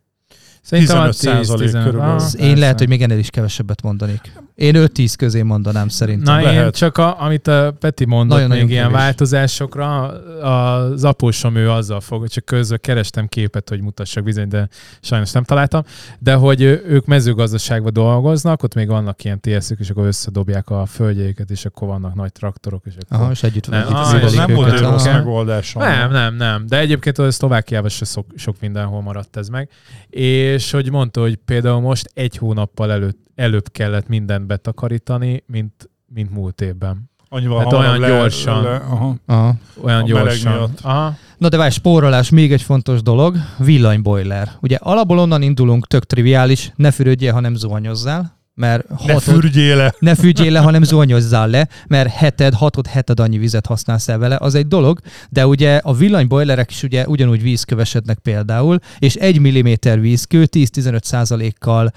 Szerintem 0.62 0.96
15 0.96 1.14
százalék 1.14 1.72
körülbelül. 1.72 2.16
Ah, 2.16 2.34
én 2.40 2.58
lehet, 2.58 2.80
hogy 2.80 2.88
még 2.88 3.02
ennél 3.02 3.18
is 3.18 3.30
kevesebbet 3.30 3.82
mondanék. 3.82 4.32
Én 4.58 4.74
5-10 4.78 5.14
közé 5.18 5.42
mondanám 5.42 5.88
szerintem. 5.88 6.36
Na 6.36 6.42
lehet. 6.42 6.66
én 6.66 6.72
csak, 6.72 6.98
a, 6.98 7.22
amit 7.22 7.48
a 7.48 7.76
Peti 7.80 8.06
mondott, 8.06 8.38
nagyon, 8.38 8.50
még 8.50 8.58
nagyon 8.58 8.72
ilyen 8.72 8.84
kevés. 8.84 9.00
változásokra, 9.00 10.08
az 10.42 11.04
apósom 11.04 11.56
ő 11.56 11.70
azzal 11.70 12.02
fog, 12.02 12.28
csak 12.28 12.46
közben 12.46 12.80
kerestem 12.82 13.28
képet, 13.28 13.70
hogy 13.70 13.82
mutassak 13.82 14.24
bizony, 14.24 14.48
de 14.48 14.68
sajnos 15.02 15.32
nem 15.32 15.44
találtam, 15.44 15.84
de 16.20 16.34
hogy 16.34 16.62
ők 16.62 17.06
mezőgazdaságban 17.06 17.94
dolgoznak, 17.94 18.64
ott 18.64 18.74
még 18.74 18.88
vannak 18.88 19.24
ilyen 19.24 19.40
tsz 19.40 19.72
és 19.78 19.90
akkor 19.90 20.06
összedobják 20.06 20.70
a 20.70 20.86
földjeiket, 20.86 21.50
és 21.50 21.66
akkor 21.66 21.88
vannak 21.88 22.16
nagy 22.16 22.32
traktorok, 22.32 22.84
és 22.86 22.94
akkor... 23.00 23.24
Aha, 23.24 23.32
és 23.32 23.44
együtt 23.44 23.70
nem, 23.70 23.94
ah, 23.94 24.24
ez 24.24 24.34
nem 24.34 24.54
volt 24.54 24.80
rossz 24.80 25.06
megoldás. 25.06 25.74
Nem, 25.74 26.12
nem, 26.12 26.36
nem, 26.36 26.66
de 26.68 26.80
egyébként 26.80 27.18
az 27.18 27.36
Szlovákiában 27.36 27.90
se 27.90 28.06
sok, 28.06 28.26
sok 28.36 28.56
mindenhol 28.60 29.02
maradt 29.02 29.38
ez 29.38 29.48
meg. 29.48 29.70
És 30.10 30.72
hogy 30.72 30.92
mondta, 30.92 31.22
hogy 31.22 31.36
például 31.36 31.80
most 31.80 32.12
egy 32.14 32.38
hónappal 32.38 32.92
előtt 32.92 33.26
előbb 33.38 33.72
kellett 33.72 34.08
mindent 34.08 34.46
betakarítani, 34.46 35.44
mint, 35.48 35.90
mint 36.14 36.32
múlt 36.32 36.62
évben. 36.62 37.10
Annyival 37.30 37.60
Hát 37.64 37.74
olyan 37.74 38.00
gyorsan. 38.00 38.66
aha. 38.66 39.16
Aha. 39.26 39.56
Olyan 39.84 40.02
A 40.02 40.06
gyorsan. 40.06 40.70
Aha. 40.82 41.16
Na 41.38 41.50
de 41.50 41.58
várj, 41.58 41.74
spórolás, 41.74 42.30
még 42.30 42.52
egy 42.54 42.62
fontos 42.62 43.02
dolog, 43.02 43.36
villanybojler. 43.58 44.52
Ugye 44.62 44.78
alapból 44.82 45.20
onnan 45.20 45.42
indulunk, 45.42 45.88
tök 45.88 46.04
triviális, 46.06 46.72
ne 46.76 46.92
fürödjél, 46.92 47.34
hanem 47.34 47.56
zuhanyozzál, 47.56 48.37
mert 48.58 48.90
Ne 48.90 48.96
hatod, 48.96 49.22
fürgyél 49.22 49.76
le! 49.76 49.94
ne 50.00 50.16
fűgyél 50.16 50.52
le, 50.52 50.60
hanem 50.60 50.84
zuhanyozzál 50.84 51.50
le, 51.50 51.68
mert 51.88 52.10
heted, 52.10 52.54
hatod, 52.54 52.88
heted 52.88 53.20
annyi 53.20 53.38
vizet 53.38 53.66
használsz 53.66 54.08
el 54.08 54.18
vele, 54.18 54.38
az 54.40 54.56
egy 54.56 54.68
dolog, 54.68 55.00
de 55.30 55.48
ugye 55.48 55.80
a 55.84 55.94
villanybojlerek 55.94 56.72
is 56.72 56.84
ugye 56.84 57.08
ugyanúgy 57.08 57.42
vízkövesednek 57.42 58.20
például, 58.20 58.80
és 59.00 59.16
1 59.16 59.40
mm 59.40 60.00
vízkő 60.00 60.48
10-15 60.52 61.02
százalékkal 61.04 61.92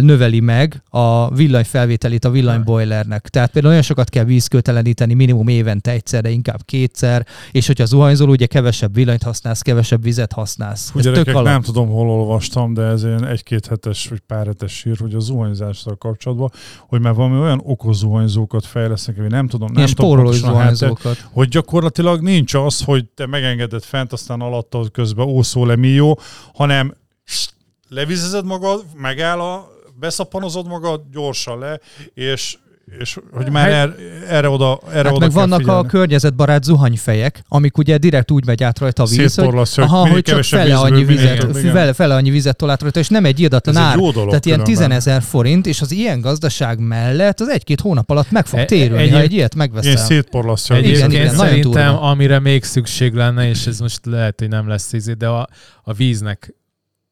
növeli 0.00 0.40
meg 0.40 0.82
a 0.90 1.34
villanyfelvételét 1.34 2.24
a 2.24 2.30
villanybojlernek. 2.30 3.28
Tehát 3.28 3.50
például 3.50 3.72
olyan 3.72 3.84
sokat 3.84 4.08
kell 4.10 4.24
vízköteleníteni, 4.24 5.14
minimum 5.14 5.48
évente 5.48 5.90
egyszer, 5.90 6.22
de 6.22 6.30
inkább 6.30 6.60
kétszer, 6.64 7.26
és 7.50 7.66
hogyha 7.66 7.84
zuhanyzol, 7.84 8.28
ugye 8.28 8.46
kevesebb 8.46 8.94
villanyt 8.94 9.22
használsz, 9.22 9.60
kevesebb 9.60 10.02
vizet 10.02 10.32
használsz. 10.32 10.90
Hú, 10.90 10.98
Ez 10.98 11.04
tök 11.04 11.14
gyerekek, 11.14 11.34
alap. 11.34 11.46
nem 11.52 11.62
tudom, 11.62 11.88
hol 11.88 12.08
olvastam, 12.10 12.74
de 12.74 12.82
ez 12.82 13.04
ilyen 13.04 13.26
egy-két 13.26 13.66
hetes 13.66 14.06
vagy 14.08 14.20
pár 14.26 14.46
hetes 14.46 14.72
sír, 14.72 14.98
hogy 14.98 15.14
a 15.14 15.20
zuhanyzással 15.88 15.96
kapcsolatban, 15.96 16.52
hogy 16.88 17.00
már 17.00 17.14
valami 17.14 17.38
olyan 17.38 17.60
okos 17.64 17.96
zuhanyzókat 17.96 18.66
fejlesznek, 18.66 19.16
hogy 19.16 19.30
nem 19.30 19.48
tudom, 19.48 19.72
nem 19.72 19.86
tudom 19.86 20.10
hogy 21.32 21.48
gyakorlatilag 21.48 22.20
nincs 22.20 22.54
az, 22.54 22.82
hogy 22.82 23.04
te 23.14 23.26
megengeded 23.26 23.82
fent, 23.82 24.12
aztán 24.12 24.40
alattad 24.40 24.90
közben 24.90 25.26
ószó 25.26 25.64
millió, 25.64 26.18
hanem 26.54 26.94
levizezed 27.88 28.44
magad, 28.44 28.84
megáll 28.96 29.40
a, 29.40 29.68
beszappanozod 29.98 30.66
magad 30.66 31.02
gyorsan 31.12 31.58
le, 31.58 31.80
és 32.14 32.58
és 32.98 33.18
hogy 33.32 33.50
már 33.50 33.70
Hát- 33.70 33.80
er, 33.88 33.94
erre 34.28 34.48
oda, 34.48 34.80
erre 34.88 34.96
Hát 34.96 35.06
oda 35.06 35.18
meg 35.18 35.28
kell 35.28 35.40
vannak 35.40 35.58
a 35.58 35.62
figyelni. 35.62 35.88
környezetbarát 35.88 36.64
zuhanyfejek, 36.64 37.42
amik 37.48 37.78
ugye 37.78 37.98
direkt 37.98 38.30
úgy 38.30 38.46
megy 38.46 38.62
át 38.62 38.78
rajta 38.78 39.02
a 39.02 39.06
víz, 39.06 39.18
hogy, 39.18 39.28
Szétporlasztja, 39.28 39.86
hogy 39.86 39.92
aha, 39.98 40.08
hogy 40.08 40.22
csak 40.22 40.44
fele 40.44 40.64
vízből 40.64 40.80
annyi, 40.82 41.04
vizet, 41.04 41.42
igen. 41.42 41.72
fele, 41.72 41.92
fele 41.92 42.14
annyi 42.14 42.30
vizet 42.30 42.56
tol 42.56 42.70
át 42.70 42.82
rajta, 42.82 42.98
és 43.00 43.08
nem 43.08 43.24
egy 43.24 43.40
irdatlan 43.40 43.76
egy 43.76 43.82
ár. 43.82 43.96
jó 43.96 44.10
dolog 44.10 44.28
Tehát 44.28 44.46
ilyen 44.46 44.62
különben. 44.62 44.88
10 44.88 44.96
ezer 44.96 45.22
forint, 45.22 45.66
és 45.66 45.80
az 45.80 45.92
ilyen 45.92 46.20
gazdaság 46.20 46.78
mellett 46.80 47.40
az 47.40 47.48
egy-két 47.48 47.80
hónap 47.80 48.10
alatt 48.10 48.30
meg 48.30 48.46
fog 48.46 48.58
E- 48.58 48.64
térülni, 48.64 49.02
egyéb- 49.02 49.14
ha 49.14 49.20
egy 49.20 49.32
ilyet 49.32 49.54
megveszel. 49.54 49.96
szétporlasztja. 49.96 50.74
a 50.74 50.78
Igen, 50.78 50.90
vizet. 50.90 51.06
Egyébként 51.06 51.24
igen, 51.32 51.36
nagyon 51.36 51.54
szerintem, 51.62 51.92
durva. 51.92 52.10
amire 52.10 52.38
még 52.38 52.64
szükség 52.64 53.12
lenne, 53.14 53.48
és 53.48 53.66
ez 53.66 53.78
most 53.80 54.06
lehet, 54.06 54.38
hogy 54.38 54.48
nem 54.48 54.68
lesz 54.68 54.92
ízé, 54.92 55.12
de 55.12 55.26
a, 55.28 55.48
a 55.82 55.92
víznek 55.92 56.52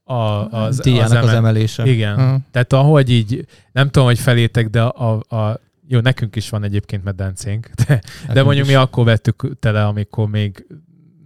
a, 0.09 0.15
az, 0.15 0.81
az 0.85 0.87
emel- 1.13 1.29
emelése. 1.29 1.87
Igen. 1.87 2.15
Aha. 2.19 2.39
Tehát 2.53 2.73
ahogy 2.73 3.11
így, 3.11 3.47
nem 3.73 3.91
tudom, 3.91 4.09
hogy 4.09 4.19
felétek, 4.19 4.69
de 4.69 4.83
a, 4.83 5.13
a 5.29 5.61
jó, 5.89 6.01
nekünk 6.01 6.37
is 6.37 6.49
van 6.49 6.65
egyébként 6.65 7.05
medencénk, 7.05 7.71
de, 7.75 7.85
de 7.87 8.01
Nekünk 8.27 8.45
mondjuk 8.45 8.67
is. 8.67 8.73
mi 8.73 8.79
akkor 8.79 9.05
vettük 9.05 9.59
tele, 9.61 9.87
amikor 9.87 10.29
még 10.29 10.67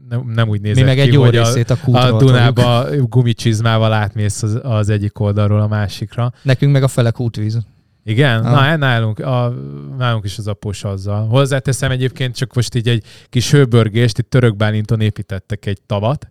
nem, 0.09 0.27
nem 0.27 0.49
úgy 0.49 0.61
Mi 0.61 0.69
nézett 0.69 0.85
meg 0.85 0.95
ki, 0.95 1.01
egy 1.01 1.13
jó 1.13 1.23
hogy 1.23 1.31
részét 1.31 1.71
a 1.71 1.75
a 1.75 1.77
kútról 1.85 2.09
toljuk. 2.09 2.31
Dunába 2.31 2.87
gumicsizmával 3.15 3.93
átmész 3.93 4.43
az, 4.43 4.61
az 4.63 4.89
egyik 4.89 5.21
oldalról 5.21 5.61
a 5.61 5.69
másikra. 5.69 6.33
Nekünk 6.43 6.73
meg 6.73 6.83
a 6.83 6.89
fele 6.89 7.11
kútvíz. 7.11 7.59
Igen? 8.05 8.45
Ah. 8.45 8.53
Na, 8.53 8.77
nálunk, 8.77 9.19
a, 9.19 9.55
nálunk 9.99 10.25
is 10.25 10.39
az 10.39 10.47
após 10.47 10.85
azzal. 10.85 11.27
Hozzáteszem 11.27 11.91
egyébként 11.91 12.37
csak 12.37 12.55
most 12.55 12.75
így 12.75 12.89
egy 12.89 13.05
kis 13.29 13.51
hőbörgést, 13.51 14.19
itt 14.19 14.31
Török 14.31 14.57
Bálinton 14.57 15.01
építettek 15.01 15.67
egy 15.67 15.81
tavat, 15.87 16.31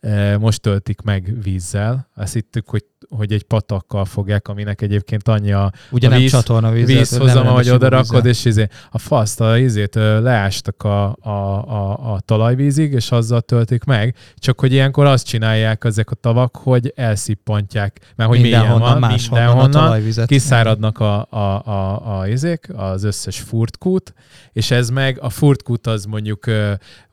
Eh, 0.00 0.38
most 0.38 0.60
töltik 0.60 1.00
meg 1.00 1.34
vízzel. 1.42 2.08
Azt 2.14 2.32
hittük, 2.32 2.68
hogy, 2.68 2.84
hogy 3.08 3.32
egy 3.32 3.42
patakkal 3.42 4.04
fogják, 4.04 4.48
aminek 4.48 4.82
egyébként 4.82 5.28
annyi 5.28 5.52
a 5.52 5.72
Ugye 5.90 6.06
A 6.06 6.10
nem 6.10 6.18
víz- 6.18 6.30
csatorna 6.30 6.70
víz. 6.70 6.86
vízhozama, 6.86 7.50
hogy 7.50 7.70
oda 7.70 7.88
rakod, 7.88 8.26
és 8.26 8.44
izé, 8.44 8.66
a 8.90 8.98
faszt, 8.98 9.40
a 9.40 9.58
izét 9.58 9.96
ö, 9.96 10.20
leástak 10.20 10.82
a, 10.82 11.16
a, 11.20 11.28
a, 11.30 12.12
a 12.12 12.20
talajvízig, 12.20 12.92
és 12.92 13.10
azzal 13.10 13.40
töltik 13.40 13.84
meg, 13.84 14.14
csak 14.36 14.60
hogy 14.60 14.72
ilyenkor 14.72 15.06
azt 15.06 15.26
csinálják 15.26 15.84
ezek 15.84 16.10
a 16.10 16.14
tavak, 16.14 16.56
hogy 16.56 16.92
elszippantják, 16.96 18.12
mert 18.16 18.30
hogy 18.30 18.40
mindenhonnan, 18.40 18.80
van, 18.90 18.98
máshonnan 18.98 19.42
a 19.42 19.46
mindenhonnan, 19.46 19.70
talajvizet. 19.70 20.26
kiszáradnak 20.28 20.98
a, 20.98 21.26
a, 21.30 21.36
a, 21.66 22.18
a 22.20 22.28
izék, 22.28 22.68
az 22.76 23.04
összes 23.04 23.40
furtkút, 23.40 24.14
és 24.52 24.70
ez 24.70 24.88
meg, 24.90 25.18
a 25.20 25.30
furtkút 25.30 25.86
az 25.86 26.04
mondjuk 26.04 26.44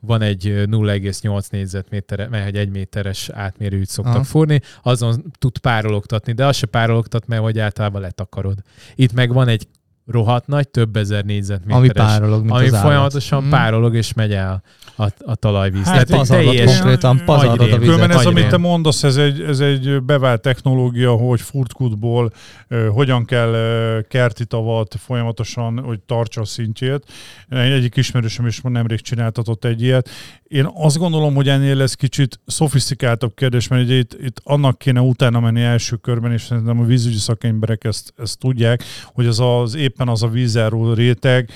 van 0.00 0.22
egy 0.22 0.48
ö, 0.48 0.62
0,8 0.66 1.50
négyzetméter, 1.50 2.28
mert 2.28 2.56
egy 2.56 2.68
méteres 2.70 3.28
átmérőt 3.28 3.88
szoktak 3.88 4.14
Aha. 4.14 4.24
fúrni, 4.24 4.60
azon 4.82 5.24
tud 5.38 5.58
párologtatni, 5.82 6.32
de 6.32 6.46
az 6.46 6.56
se 6.56 6.66
párologtat, 6.66 7.26
mert 7.26 7.42
hogy 7.42 7.58
általában 7.58 8.00
letakarod. 8.00 8.58
Itt 8.94 9.12
meg 9.12 9.32
van 9.32 9.48
egy 9.48 9.68
rohadt 10.06 10.46
nagy, 10.46 10.68
több 10.68 10.96
ezer 10.96 11.22
Ami 11.22 11.32
négyzetméteres, 11.32 12.10
párolog, 12.10 12.40
mint 12.40 12.52
ami 12.52 12.66
az 12.66 12.74
állat. 12.74 12.86
folyamatosan 12.86 13.44
Mm. 13.44 13.48
párolog 13.50 13.94
és 13.94 14.12
megy 14.12 14.32
el 14.32 14.62
a, 14.96 15.08
a 15.24 15.34
talajvíz. 15.34 15.84
Hát 15.84 16.06
Tehát 16.06 16.28
teljes, 16.28 16.74
konkrétan, 16.74 17.22
pazarlod 17.24 17.60
a 17.60 17.64
vizet. 17.64 17.80
Különben 17.80 18.10
ez, 18.10 18.26
amit 18.26 18.48
te 18.48 18.56
mondasz, 18.56 19.02
ez 19.02 19.16
egy, 19.16 19.40
ez 19.40 19.60
egy 19.60 20.02
bevált 20.02 20.40
technológia, 20.40 21.12
hogy 21.12 21.40
furtkutból 21.40 22.32
uh, 22.70 22.86
hogyan 22.86 23.24
kell 23.24 23.50
uh, 23.50 24.06
kerti 24.08 24.44
tavat 24.44 24.94
folyamatosan, 24.98 25.78
hogy 25.78 26.00
tartsa 26.00 26.40
a 26.40 26.44
szintjét. 26.44 27.04
Egyik 27.48 27.96
ismerősöm 27.96 28.46
is 28.46 28.60
nemrég 28.62 29.00
csináltatott 29.00 29.64
egy 29.64 29.82
ilyet. 29.82 30.08
Én 30.42 30.70
azt 30.74 30.98
gondolom, 30.98 31.34
hogy 31.34 31.48
ennél 31.48 31.76
lesz 31.76 31.94
kicsit 31.94 32.40
szofisztikáltabb 32.46 33.34
kérdés, 33.34 33.68
mert 33.68 33.82
ugye 33.82 33.94
itt, 33.94 34.16
itt 34.22 34.40
annak 34.44 34.78
kéne 34.78 35.00
utána 35.00 35.40
menni 35.40 35.62
első 35.62 35.96
körben, 35.96 36.32
és 36.32 36.42
szerintem 36.42 36.80
a 36.80 36.84
vízügyi 36.84 37.16
szakemberek 37.16 37.84
ezt, 37.84 38.12
ezt 38.16 38.38
tudják, 38.38 38.82
hogy 39.04 39.26
az, 39.26 39.40
az 39.40 39.74
éppen 39.92 40.08
az 40.08 40.22
a 40.22 40.28
vízáró 40.28 40.92
réteg 40.92 41.50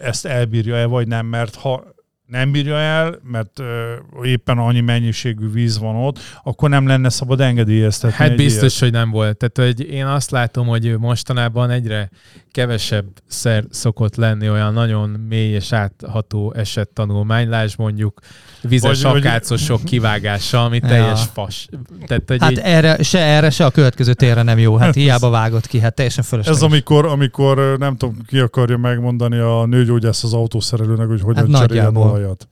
ezt 0.00 0.26
elbírja-e, 0.26 0.84
vagy 0.84 1.08
nem, 1.08 1.26
mert 1.26 1.54
ha 1.54 1.84
nem 2.26 2.52
bírja 2.52 2.76
el, 2.76 3.18
mert 3.22 3.58
ö, 3.58 3.94
éppen 4.22 4.58
annyi 4.58 4.80
mennyiségű 4.80 5.50
víz 5.50 5.78
van 5.78 5.96
ott, 5.96 6.18
akkor 6.42 6.68
nem 6.68 6.86
lenne 6.86 7.08
szabad 7.08 7.40
engedélyeztetni. 7.40 8.16
Hát 8.16 8.36
biztos, 8.36 8.80
hogy 8.80 8.92
nem 8.92 9.10
volt. 9.10 9.36
Tehát 9.36 9.74
hogy 9.74 9.88
én 9.90 10.06
azt 10.06 10.30
látom, 10.30 10.66
hogy 10.66 10.98
mostanában 10.98 11.70
egyre 11.70 12.10
kevesebb 12.54 13.06
szer 13.26 13.64
szokott 13.70 14.16
lenni 14.16 14.50
olyan 14.50 14.72
nagyon 14.72 15.08
mély 15.28 15.52
és 15.52 15.72
átható 15.72 16.52
esettanulmánylás, 16.56 17.76
mondjuk 17.76 18.20
vizes 18.62 19.02
Vagy- 19.02 19.12
vagy- 19.12 19.26
akácosok 19.26 19.84
kivágása, 19.84 20.64
ami 20.64 20.78
Ja. 20.82 20.88
teljes 20.88 21.20
fas. 21.32 21.68
Tehát, 22.06 22.22
hogy 22.26 22.40
Hát 22.40 22.50
így, 22.50 22.58
erre, 22.62 23.02
se 23.02 23.18
erre, 23.18 23.50
se 23.50 23.64
a 23.64 23.70
következő 23.70 24.14
térre 24.14 24.42
nem 24.42 24.58
jó. 24.58 24.76
Hát 24.76 24.94
hiába 25.04 25.30
vágott 25.30 25.66
ki, 25.66 25.78
hát 25.78 25.94
teljesen 25.94 26.24
fölösleges. 26.24 26.60
Ez 26.62 26.66
amikor, 26.68 27.06
amikor 27.06 27.76
nem 27.78 27.96
tudom, 27.96 28.16
ki 28.26 28.38
akarja 28.38 28.76
megmondani 28.76 29.38
a 29.38 29.66
nőgyógyász 29.66 30.24
az 30.24 30.32
autószerelőnek, 30.34 31.06
hogy 31.06 31.20
hogyan 31.20 31.50
Hát 31.52 31.60
cseréljen 31.60 31.84
nagyjából. 31.84 32.10
olajat. 32.10 32.48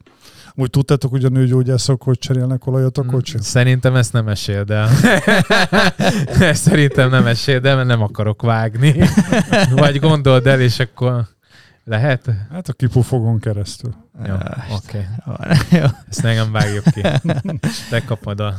Úgy 0.55 0.71
tudtátok, 0.71 1.11
hogy 1.11 1.25
a 1.25 1.29
nőgyógyászok 1.29 2.03
hogy 2.03 2.19
cserélnek 2.19 2.67
olajat 2.67 2.99
a 2.99 3.05
kocsin? 3.05 3.41
Szerintem 3.41 3.95
ezt 3.95 4.13
nem 4.13 4.25
meséld 4.25 4.71
el. 4.71 4.89
ezt 6.41 6.63
szerintem 6.69 7.11
nem 7.11 7.23
meséld 7.23 7.67
el, 7.67 7.77
mert 7.77 7.89
nem 7.89 8.03
akarok 8.03 8.43
vágni. 8.43 8.95
Vagy 9.75 10.01
gondold 10.01 10.47
el, 10.47 10.61
és 10.61 10.79
akkor 10.79 11.27
lehet? 11.85 12.31
Hát 12.51 12.69
a 12.69 12.73
kipufogon 12.73 13.39
keresztül. 13.39 13.95
Jó, 14.27 14.35
oké. 14.71 15.07
Jó. 15.71 15.85
Ezt 16.09 16.23
nem 16.23 16.53
vágjuk 16.53 16.85
ki. 16.85 17.01
Te 17.91 18.05
kapod 18.05 18.41
a... 18.41 18.55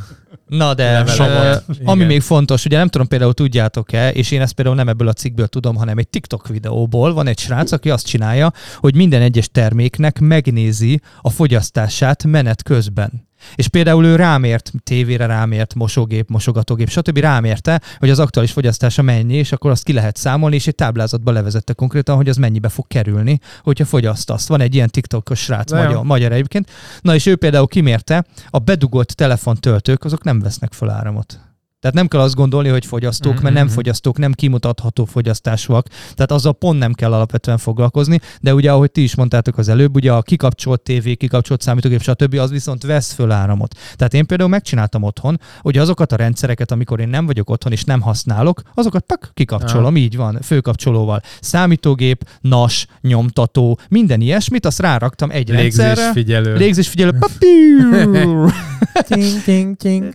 Na 0.47 0.74
de, 0.74 1.03
ö, 1.17 1.55
ami 1.84 1.95
Igen. 1.95 2.07
még 2.07 2.21
fontos, 2.21 2.65
ugye 2.65 2.78
nem 2.78 2.88
tudom 2.88 3.07
például 3.07 3.34
tudjátok-e, 3.34 4.11
és 4.11 4.32
én 4.32 4.41
ezt 4.41 4.53
például 4.53 4.76
nem 4.76 4.88
ebből 4.88 5.07
a 5.07 5.13
cikkből 5.13 5.47
tudom, 5.47 5.76
hanem 5.76 5.97
egy 5.97 6.07
TikTok 6.07 6.47
videóból 6.47 7.13
van 7.13 7.28
egy 7.28 7.39
srác, 7.39 7.71
aki 7.71 7.89
azt 7.89 8.05
csinálja, 8.05 8.51
hogy 8.78 8.95
minden 8.95 9.21
egyes 9.21 9.49
terméknek 9.51 10.19
megnézi 10.19 11.01
a 11.21 11.30
fogyasztását 11.30 12.24
menet 12.24 12.63
közben. 12.63 13.28
És 13.55 13.67
például 13.67 14.05
ő 14.05 14.15
rámért, 14.15 14.71
tévére 14.83 15.25
rámért, 15.25 15.73
mosógép, 15.73 16.29
mosogatógép, 16.29 16.89
stb. 16.89 17.17
rámérte, 17.17 17.81
hogy 17.99 18.09
az 18.09 18.19
aktuális 18.19 18.51
fogyasztása 18.51 19.01
mennyi, 19.01 19.35
és 19.35 19.51
akkor 19.51 19.71
azt 19.71 19.83
ki 19.83 19.93
lehet 19.93 20.17
számolni, 20.17 20.55
és 20.55 20.67
egy 20.67 20.75
táblázatba 20.75 21.31
levezette 21.31 21.73
konkrétan, 21.73 22.15
hogy 22.15 22.29
az 22.29 22.37
mennyibe 22.37 22.69
fog 22.69 22.87
kerülni, 22.87 23.39
hogyha 23.61 23.85
fogyasztasz. 23.85 24.47
Van 24.47 24.61
egy 24.61 24.75
ilyen 24.75 24.89
TikTokos 24.89 25.39
srác, 25.39 25.71
De 25.71 25.77
jó. 25.77 25.83
magyar, 25.83 26.03
magyar 26.03 26.31
egyébként. 26.31 26.69
Na 27.01 27.15
és 27.15 27.25
ő 27.25 27.35
például 27.35 27.67
kimérte, 27.67 28.25
a 28.49 28.59
bedugott 28.59 29.09
telefontöltők, 29.09 30.03
azok 30.03 30.23
nem 30.23 30.39
vesznek 30.39 30.73
fel 30.73 30.89
áramot. 30.89 31.53
Tehát 31.84 31.97
nem 31.97 32.07
kell 32.07 32.19
azt 32.19 32.36
gondolni, 32.36 32.69
hogy 32.69 32.86
fogyasztók, 32.86 33.41
mert 33.41 33.55
nem 33.55 33.65
Mhm. 33.65 33.73
fogyasztók, 33.73 34.17
nem 34.17 34.31
kimutatható 34.31 35.05
fogyasztásúak. 35.05 35.88
Tehát 36.13 36.31
azzal 36.31 36.53
pont 36.53 36.79
nem 36.79 36.93
kell 36.93 37.13
alapvetően 37.13 37.57
foglalkozni, 37.57 38.19
de 38.41 38.53
ugye 38.53 38.71
ahogy 38.71 38.91
ti 38.91 39.03
is 39.03 39.15
mondtátok 39.15 39.57
az 39.57 39.67
előbb, 39.69 39.95
ugye 39.95 40.11
a 40.11 40.21
kikapcsolt 40.21 40.81
tévé, 40.81 41.15
kikapcsolt 41.15 41.61
számítógép, 41.61 42.01
stb. 42.01 42.34
az 42.34 42.51
viszont 42.51 42.84
vesz 42.84 43.11
föl 43.13 43.31
áramot. 43.31 43.75
Tehát 43.95 44.13
én 44.13 44.25
például 44.25 44.49
megcsináltam 44.49 45.03
otthon, 45.03 45.39
hogy 45.59 45.77
azokat 45.77 46.11
a 46.11 46.15
rendszereket, 46.15 46.71
amikor 46.71 46.99
én 46.99 47.07
nem 47.07 47.25
vagyok 47.25 47.49
otthon 47.49 47.71
és 47.71 47.84
nem 47.84 48.01
használok, 48.01 48.61
azokat 48.73 49.03
pak, 49.07 49.31
kikapcsolom, 49.34 49.97
így 49.97 50.15
van, 50.15 50.39
főkapcsolóval. 50.41 51.21
Számítógép, 51.41 52.29
NAS, 52.41 52.86
nyomtató, 53.01 53.79
minden 53.89 54.21
ilyesmit, 54.21 54.65
azt 54.65 54.79
ráraktam 54.79 55.29
egy 55.31 55.49
rendszerre. 55.49 55.93
Légzésfigyelő. 55.93 56.55
Légzésfigyelő. 56.55 57.17
papiu! 57.19 58.47
Ting, 59.07 59.43
ting, 59.43 59.75
ting. 59.77 60.13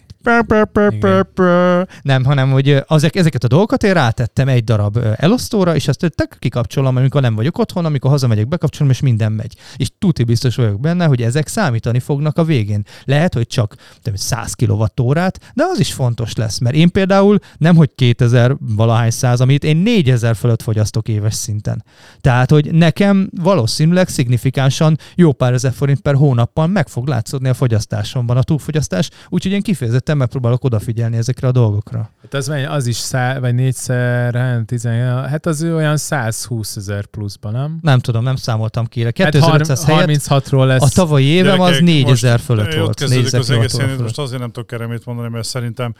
Nem, 2.03 2.25
hanem 2.25 2.51
hogy 2.51 2.83
azek, 2.87 3.17
ezeket 3.17 3.45
a 3.45 3.49
dolgokat 3.49 3.83
én 3.83 3.93
rátettem 3.93 4.49
egy 4.49 4.65
darab 4.65 4.99
elosztóra, 5.17 5.75
és 5.75 5.89
azt 5.89 6.13
tök 6.15 6.37
kikapcsolom, 6.39 6.97
amikor 6.97 7.21
nem 7.21 7.35
vagyok 7.35 7.59
otthon, 7.59 7.85
amikor 7.85 8.11
hazamegyek, 8.11 8.49
bekapcsolom, 8.49 8.93
és 8.93 9.01
minden 9.01 9.33
megy. 9.33 9.57
És 9.77 9.91
tuti 9.99 10.25
biztos 10.25 10.57
vagyok 10.57 10.81
benne, 10.81 11.05
hogy 11.05 11.23
ezek 11.23 11.49
számítani 11.49 12.01
fognak 12.01 12.39
a 12.39 12.45
végén. 12.45 12.85
Lehet, 13.05 13.35
hogy 13.35 13.47
csak 13.47 13.75
nem, 14.03 14.15
100 14.15 14.53
kWh-t, 14.53 15.41
de 15.55 15.65
az 15.73 15.79
is 15.79 15.93
fontos 15.93 16.35
lesz, 16.35 16.59
mert 16.59 16.75
én 16.75 16.91
például 16.91 17.39
nem, 17.59 17.77
hogy 17.77 17.91
2000 17.95 18.57
valahány 18.61 19.11
száz, 19.11 19.41
amit 19.41 19.65
én 19.65 19.77
4000 19.77 20.37
fölött 20.37 20.63
fogyasztok 20.63 21.09
éves 21.09 21.35
szinten. 21.35 21.85
Tehát, 22.21 22.51
hogy 22.51 22.73
nekem 22.73 23.31
valószínűleg 23.43 24.09
szignifikánsan 24.09 24.99
jó 25.15 25.33
pár 25.33 25.53
ezer 25.53 25.73
forint 25.73 26.01
per 26.01 26.15
hónappal 26.15 26.67
meg 26.67 26.89
fog 26.89 27.07
látszódni 27.07 27.49
a 27.49 27.55
fogyasztásomban 27.55 28.37
a 28.37 28.43
túlfogyasztás, 28.43 29.11
úgyhogy 29.29 29.53
én 29.53 29.63
kifejezetten 29.63 30.08
megpróbálok 30.17 30.65
odafigyelni 30.65 31.17
ezekre 31.17 31.49
a 31.49 31.53
dolgokra. 31.53 32.11
Hát 32.23 32.35
az, 32.35 32.53
az 32.69 32.87
is 32.87 32.97
szá, 32.97 33.39
vagy 33.39 33.55
négyszer, 33.55 34.35
hát, 34.35 34.65
tizen, 34.65 35.27
hát 35.29 35.47
az 35.47 35.63
olyan 35.63 35.97
120 35.97 36.77
ezer 36.77 37.07
pluszban, 37.07 37.53
nem? 37.53 37.79
Nem 37.83 37.99
tudom, 37.99 38.23
nem 38.23 38.37
számoltam 38.37 38.87
ki. 38.87 39.05
Hát 39.05 39.13
2500 39.13 39.85
har- 39.85 40.01
helyett 40.01 40.21
36-ról 40.29 40.67
lesz. 40.67 40.83
a 40.83 40.89
tavalyi 40.89 41.25
évem 41.27 41.61
az 41.61 41.69
Gyerekek, 41.69 41.85
4000 41.87 42.33
most, 42.33 42.45
fölött 42.45 42.75
volt. 42.75 42.89
Ott 42.89 42.99
kezdődik 42.99 43.33
4000 43.33 43.41
az 43.41 43.51
egész, 43.51 43.89
én 43.97 44.03
most 44.03 44.19
azért 44.19 44.41
nem 44.41 44.51
tudok 44.51 44.73
erre 44.73 44.87
mit 44.87 45.05
mondani, 45.05 45.29
mert 45.29 45.47
szerintem 45.47 45.95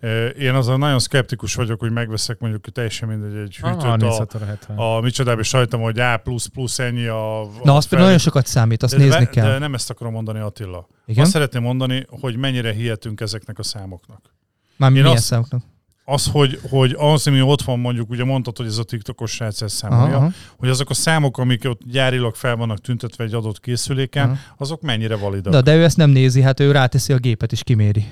eh, 0.00 0.10
én 0.38 0.54
azon 0.54 0.78
nagyon 0.78 0.98
szkeptikus 0.98 1.54
vagyok, 1.54 1.80
hogy 1.80 1.90
megveszek 1.92 2.38
mondjuk 2.38 2.64
teljesen 2.72 3.08
mindegy 3.08 3.36
egy 3.36 3.58
Ah, 3.60 3.68
hűtőt 3.70 3.84
a, 3.84 3.88
36 3.88 4.32
70. 4.48 4.76
a 4.76 5.00
micsodába, 5.00 5.40
és 5.40 5.48
sajtam, 5.48 5.80
hogy 5.80 5.98
A 5.98 6.16
plusz 6.16 6.46
plusz 6.46 6.78
ennyi 6.78 7.06
a... 7.06 7.40
a 7.42 7.48
Na, 7.62 7.76
az 7.76 7.84
fel- 7.84 8.00
nagyon 8.00 8.18
sokat 8.18 8.46
számít, 8.46 8.82
azt 8.82 8.96
de, 8.96 9.02
nézni 9.02 9.18
de, 9.18 9.28
kell. 9.30 9.50
De 9.50 9.58
nem 9.58 9.74
ezt 9.74 9.90
akarom 9.90 10.12
mondani, 10.12 10.38
Attila. 10.38 10.86
Igen? 11.06 11.22
Azt 11.22 11.32
szeretném 11.32 11.62
mondani, 11.62 12.06
hogy 12.08 12.36
mennyire 12.36 12.72
hihetünk 12.72 13.20
ezeknek 13.20 13.58
a 13.58 13.62
számoknak. 13.62 14.34
Már 14.76 14.90
milyen 14.90 15.06
azt- 15.06 15.24
számoknak? 15.24 15.62
Az, 16.06 16.26
hogy, 16.26 16.60
hogy 16.70 16.94
az, 16.98 17.26
ami 17.26 17.40
ott 17.40 17.62
van 17.62 17.78
mondjuk, 17.78 18.10
ugye 18.10 18.24
mondtad, 18.24 18.56
hogy 18.56 18.66
ez 18.66 18.78
a 18.78 18.84
TikTokos 18.84 19.30
srác 19.30 19.62
ezt 19.62 19.74
számolja, 19.76 20.04
Aha, 20.16 20.24
aha. 20.24 20.32
hogy 20.58 20.68
azok 20.68 20.90
a 20.90 20.94
számok, 20.94 21.38
amik 21.38 21.64
ott 21.64 21.80
gyárilag 21.90 22.34
fel 22.34 22.56
vannak 22.56 22.78
tüntetve 22.80 23.24
egy 23.24 23.34
adott 23.34 23.60
készüléken, 23.60 24.28
Aha. 24.28 24.38
azok 24.56 24.80
mennyire 24.80 25.16
validak. 25.16 25.52
De, 25.52 25.60
de 25.60 25.76
ő 25.76 25.84
ezt 25.84 25.96
nem 25.96 26.10
nézi, 26.10 26.40
hát 26.42 26.60
ő 26.60 26.70
ráteszi 26.72 27.12
a 27.12 27.16
gépet 27.18 27.52
és 27.52 27.62
kiméri. 27.62 28.04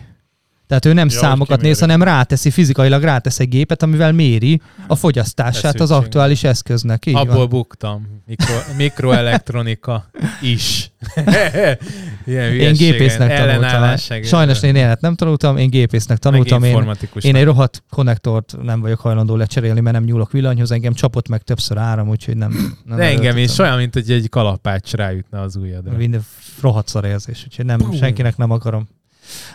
Tehát 0.72 0.86
ő 0.86 0.92
nem 0.92 1.08
Ja, 1.10 1.18
számokat 1.18 1.60
néz, 1.60 1.80
hanem 1.80 2.02
ráteszi, 2.02 2.50
fizikailag 2.50 3.02
rátesz 3.02 3.38
egy 3.40 3.48
gépet, 3.48 3.82
amivel 3.82 4.12
méri 4.12 4.60
a 4.86 4.94
fogyasztását 4.94 5.80
az 5.80 5.90
aktuális 5.90 6.44
eszköznek. 6.44 7.06
Így 7.06 7.14
Abból 7.14 7.34
van. 7.34 7.48
buktam. 7.48 8.22
Mikro, 8.26 8.54
mikroelektronika 8.76 10.10
is. 10.42 10.90
Ilyen 12.26 12.52
Én 12.52 12.72
gépésznek 12.72 13.36
tanultam. 13.36 13.96
Sajnos 14.22 14.62
én 14.62 14.74
élet 14.74 15.00
nem 15.00 15.14
tanultam, 15.14 15.56
én 15.56 15.70
gépésznek 15.70 16.18
tanultam. 16.18 16.62
Én, 16.62 16.94
én 17.20 17.36
egy 17.36 17.44
rohadt 17.44 17.82
konnektort 17.90 18.56
nem 18.62 18.80
vagyok 18.80 19.00
hajlandó 19.00 19.36
lecserélni, 19.36 19.80
mert 19.80 19.94
nem 19.96 20.04
nyúlok 20.04 20.32
villanyhoz, 20.32 20.70
engem 20.70 20.92
csapott 20.92 21.28
meg 21.28 21.42
többször 21.42 21.78
áram, 21.78 22.08
úgyhogy 22.08 22.36
nem. 22.36 22.76
nem 22.84 22.96
De 22.96 23.04
engem 23.04 23.36
is 23.36 23.58
olyan, 23.58 23.76
mint 23.76 23.94
hogy 23.94 24.10
egy 24.10 24.28
kalapács 24.28 24.92
rájutna 24.92 25.40
az 25.40 25.56
ujjadra. 25.56 25.96
Minden 25.96 26.24
rohadt 26.60 26.88
szar 26.88 27.04
érzés, 27.04 27.42
úgyhogy 27.44 27.64
nem, 27.64 27.92
senkinek 27.92 28.36
nem 28.36 28.50
akarom. 28.50 28.88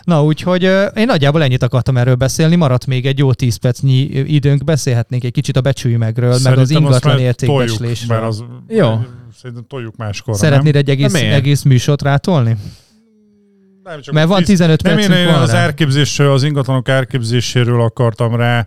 Na, 0.02 0.24
úgyhogy 0.24 0.62
én 0.94 1.06
nagyjából 1.06 1.42
ennyit 1.42 1.62
akartam 1.62 1.96
erről 1.96 2.14
beszélni, 2.14 2.56
maradt 2.56 2.86
még 2.86 3.06
egy 3.06 3.18
jó 3.18 3.32
10 3.32 3.56
percnyi 3.56 3.98
időnk, 4.10 4.64
beszélhetnénk 4.64 5.24
egy 5.24 5.32
kicsit 5.32 5.56
a 5.56 5.60
becsülymegről, 5.60 6.28
meg 6.28 6.36
az 6.36 6.42
Szerintem 6.42 6.62
azt 6.62 6.72
ingatlan 6.72 7.14
már 7.14 7.22
értékbecslésről. 7.22 8.08
Toljuk, 8.08 8.08
mert 8.08 8.22
az, 8.22 8.44
Jó. 8.68 8.98
Szerintem 9.40 9.64
toljuk 9.68 9.96
máskor. 9.96 10.36
Szeretnéd 10.36 10.76
egy 10.76 10.90
egész, 10.90 11.14
egész 11.14 11.62
műsort 11.62 12.02
rátolni? 12.02 12.56
Nem, 13.88 14.00
csak 14.00 14.14
Mert 14.14 14.28
van 14.28 14.38
tíz- 14.38 14.46
15 14.46 14.82
Nem, 14.82 14.98
én, 14.98 15.08
percünk 15.08 15.28
én 15.28 15.34
az 15.34 15.54
árképzésről, 15.54 16.32
az 16.32 16.42
ingatlanok 16.42 16.88
árképzéséről 16.88 17.80
akartam 17.80 18.36
rá. 18.36 18.66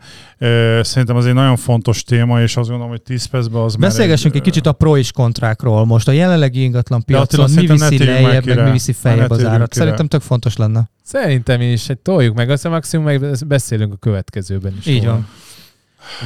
Szerintem 0.81 1.15
az 1.15 1.25
egy 1.25 1.33
nagyon 1.33 1.55
fontos 1.55 2.03
téma, 2.03 2.41
és 2.41 2.57
azt 2.57 2.67
gondolom, 2.67 2.91
hogy 2.91 3.01
10 3.01 3.25
percben 3.25 3.61
az 3.61 3.75
Beszélgessünk 3.75 4.35
egy 4.35 4.41
kicsit 4.41 4.67
a 4.67 4.71
pro 4.71 4.97
és 4.97 5.11
kontrákról 5.11 5.85
most. 5.85 6.07
A 6.07 6.11
jelenlegi 6.11 6.63
ingatlan 6.63 7.03
piacon 7.03 7.49
mi 7.55 7.65
viszi 7.67 8.03
lejjebb, 8.05 8.45
meg 8.45 8.63
mi 8.63 8.71
viszi 8.71 8.93
feljebb 8.93 9.29
az 9.29 9.45
árat. 9.45 9.73
Szerintem 9.73 10.07
tök 10.07 10.21
fontos 10.21 10.57
lenne. 10.57 10.89
Szerintem 11.03 11.61
is, 11.61 11.89
egy 11.89 11.97
toljuk 11.97 12.35
meg, 12.35 12.49
aztán 12.49 12.71
maximum 12.71 13.05
meg 13.05 13.25
beszélünk 13.47 13.93
a 13.93 13.97
következőben 13.97 14.75
is. 14.79 14.85
Így 14.85 15.05
van. 15.05 15.27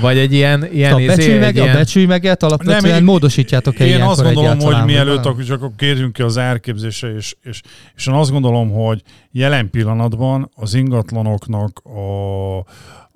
Vagy 0.01 0.17
egy 0.17 0.33
ilyen, 0.33 0.67
ilyen, 0.71 0.93
a, 0.93 0.99
izé, 0.99 1.07
becsülj 1.07 1.33
egy 1.33 1.39
meg, 1.39 1.55
ilyen 1.55 1.69
a 1.69 1.73
becsülymeget 1.73 2.43
alapvetően 2.43 2.93
Nem, 2.93 3.03
módosítjátok 3.03 3.79
el 3.79 3.87
Én 3.87 4.01
azt 4.01 4.23
gondolom, 4.23 4.59
hogy 4.59 4.85
mielőtt 4.85 5.25
akkor 5.25 5.43
csak 5.43 5.61
akkor 5.61 5.75
kérjünk 5.77 6.13
ki 6.13 6.21
az 6.21 6.37
árképzésre, 6.37 7.13
és, 7.15 7.35
és, 7.41 7.61
és 7.95 8.07
én 8.07 8.13
azt 8.13 8.31
gondolom, 8.31 8.71
hogy 8.71 9.01
jelen 9.31 9.69
pillanatban 9.69 10.51
az 10.55 10.73
ingatlanoknak 10.73 11.79
a, 11.83 12.57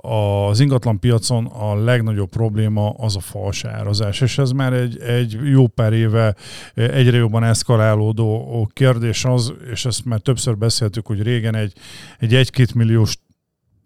a, 0.07 0.49
az 0.49 0.59
ingatlan 0.59 0.99
piacon 0.99 1.45
a 1.45 1.83
legnagyobb 1.83 2.29
probléma 2.29 2.89
az 2.89 3.15
a 3.15 3.19
fals 3.19 3.65
árazás, 3.65 4.21
és 4.21 4.37
ez 4.37 4.51
már 4.51 4.73
egy, 4.73 4.99
egy 4.99 5.37
jó 5.43 5.67
pár 5.67 5.93
éve 5.93 6.35
egyre 6.73 7.17
jobban 7.17 7.43
eszkalálódó 7.43 8.69
kérdés 8.73 9.25
az, 9.25 9.53
és 9.71 9.85
ezt 9.85 10.05
már 10.05 10.19
többször 10.19 10.57
beszéltük, 10.57 11.05
hogy 11.05 11.21
régen 11.21 11.55
egy, 11.55 11.73
egy 12.19 12.49
1-2 12.53 12.75
milliós 12.75 13.17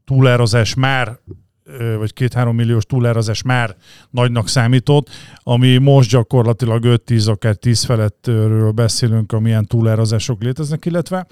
túlárazás 0.06 0.74
már 0.74 1.20
vagy 1.98 2.14
két-három 2.14 2.56
milliós 2.56 2.86
túlárazás 2.86 3.42
már 3.42 3.76
nagynak 4.10 4.48
számított, 4.48 5.10
ami 5.38 5.78
most 5.78 6.10
gyakorlatilag 6.10 6.84
5-10, 6.86 7.30
akár 7.30 7.56
10 7.56 7.84
felettről 7.84 8.72
beszélünk, 8.72 9.32
amilyen 9.32 9.66
túlárazások 9.66 10.42
léteznek, 10.42 10.86
illetve 10.86 11.28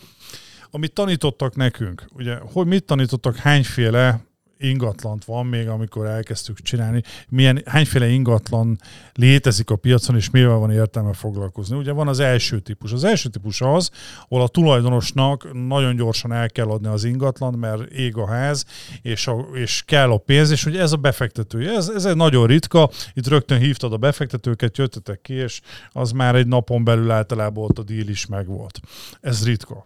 amit 0.72 0.94
tanítottak 0.94 1.56
nekünk, 1.56 2.06
ugye, 2.14 2.38
hogy 2.54 2.68
mit 2.68 2.84
tanítottak, 2.84 3.36
hányféle 3.36 4.31
ingatlant 4.62 5.26
van 5.26 5.46
még, 5.46 5.68
amikor 5.68 6.06
elkezdtük 6.06 6.62
csinálni, 6.62 7.04
milyen, 7.30 7.62
hányféle 7.66 8.08
ingatlan 8.08 8.80
létezik 9.14 9.70
a 9.70 9.76
piacon, 9.76 10.16
és 10.16 10.30
mivel 10.30 10.56
van 10.56 10.72
értelme 10.72 11.14
foglalkozni. 11.14 11.78
Ugye 11.78 11.92
van 11.92 12.08
az 12.08 12.20
első 12.20 12.60
típus. 12.60 12.92
Az 12.92 13.04
első 13.04 13.30
típus 13.30 13.62
az, 13.62 13.90
ahol 14.30 14.44
a 14.44 14.48
tulajdonosnak 14.48 15.54
nagyon 15.68 15.96
gyorsan 15.96 16.34
el 16.34 16.50
kell 16.50 16.68
adni 16.68 16.88
az 16.88 17.04
ingatlan, 17.04 17.54
mert 17.54 17.92
ég 17.92 18.18
a 18.18 18.28
ház, 18.28 18.66
és, 19.02 19.28
a, 19.28 19.46
és 19.54 19.84
kell 19.86 20.12
a 20.12 20.18
pénz, 20.18 20.52
és 20.52 20.66
ugye 20.66 20.82
ez 20.82 20.92
a 20.92 20.98
befektetője. 20.98 21.72
Ez, 21.72 21.90
ez 21.90 22.06
egy 22.06 22.16
nagyon 22.16 22.48
ritka, 22.48 22.90
itt 23.14 23.28
rögtön 23.28 23.60
hívtad 23.60 23.94
a 23.94 23.98
befektetőket, 23.98 24.78
jöttetek 24.78 25.22
ki, 25.22 25.34
és 25.34 25.62
az 25.90 26.12
már 26.12 26.36
egy 26.36 26.48
napon 26.48 26.84
belül 26.84 27.12
általában 27.12 27.64
ott 27.64 27.80
a 27.80 27.84
díl 27.84 28.08
is 28.08 28.26
megvolt. 28.26 28.80
Ez 29.22 29.46
ritka. 29.46 29.86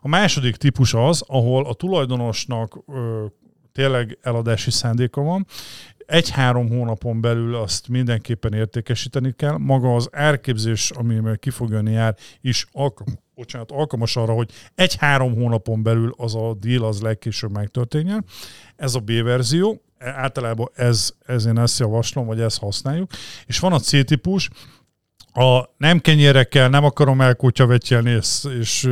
A 0.00 0.08
második 0.08 0.56
típus 0.56 0.94
az, 0.94 1.22
ahol 1.26 1.66
a 1.66 1.74
tulajdonosnak 1.74 2.78
ö, 2.86 3.24
tényleg 3.76 4.18
eladási 4.22 4.70
szándéka 4.70 5.20
van, 5.20 5.46
egy-három 6.06 6.68
hónapon 6.68 7.20
belül 7.20 7.54
azt 7.54 7.88
mindenképpen 7.88 8.52
értékesíteni 8.52 9.32
kell. 9.36 9.56
Maga 9.56 9.94
az 9.94 10.08
árképzés, 10.12 10.90
ami 10.90 11.20
ki 11.38 11.50
fog 11.50 11.70
jönni 11.70 11.92
jár, 11.92 12.16
is 12.40 12.66
alkalmas, 12.72 13.14
bocsánat, 13.34 13.70
alkalmas 13.70 14.16
arra, 14.16 14.32
hogy 14.32 14.50
egy-három 14.74 15.34
hónapon 15.34 15.82
belül 15.82 16.14
az 16.16 16.34
a 16.34 16.54
deal 16.54 16.84
az 16.84 17.00
legkésőbb 17.00 17.50
megtörténjen. 17.50 18.24
Ez 18.76 18.94
a 18.94 19.00
B-verzió, 19.00 19.82
általában 19.98 20.70
ez, 20.74 21.10
ez 21.26 21.46
én 21.46 21.58
ezt 21.58 21.78
javaslom, 21.78 22.26
vagy 22.26 22.40
ezt 22.40 22.58
használjuk. 22.58 23.10
És 23.46 23.58
van 23.58 23.72
a 23.72 23.78
C-típus, 23.78 24.50
a 25.36 25.74
nem 25.76 26.00
kenyérekkel 26.00 26.68
nem 26.68 26.84
akarom 26.84 27.20
elkutyavetjelni, 27.20 28.10
és, 28.10 28.44
és 28.60 28.88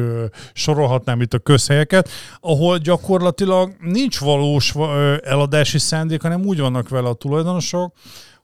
sorolhatnám 0.53 1.21
itt 1.21 1.35
a 1.35 1.39
közhelyeket, 1.39 2.09
ahol 2.41 2.79
gyakorlatilag 2.79 3.77
nincs 3.81 4.19
valós 4.19 4.75
eladási 5.23 5.79
szándék, 5.79 6.23
hanem 6.23 6.45
úgy 6.45 6.61
vannak 6.61 6.89
vele 6.89 7.09
a 7.09 7.15
tulajdonosok, 7.15 7.95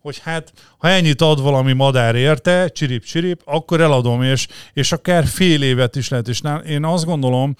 hogy 0.00 0.18
hát 0.18 0.52
ha 0.78 0.88
ennyit 0.88 1.20
ad 1.20 1.42
valami 1.42 1.72
madár 1.72 2.14
érte, 2.14 2.68
csirip-csirip, 2.68 3.40
akkor 3.44 3.80
eladom, 3.80 4.22
és, 4.22 4.46
és 4.72 4.92
akár 4.92 5.26
fél 5.26 5.62
évet 5.62 5.96
is 5.96 6.08
lehet. 6.08 6.28
És 6.28 6.40
én 6.68 6.84
azt 6.84 7.04
gondolom, 7.04 7.54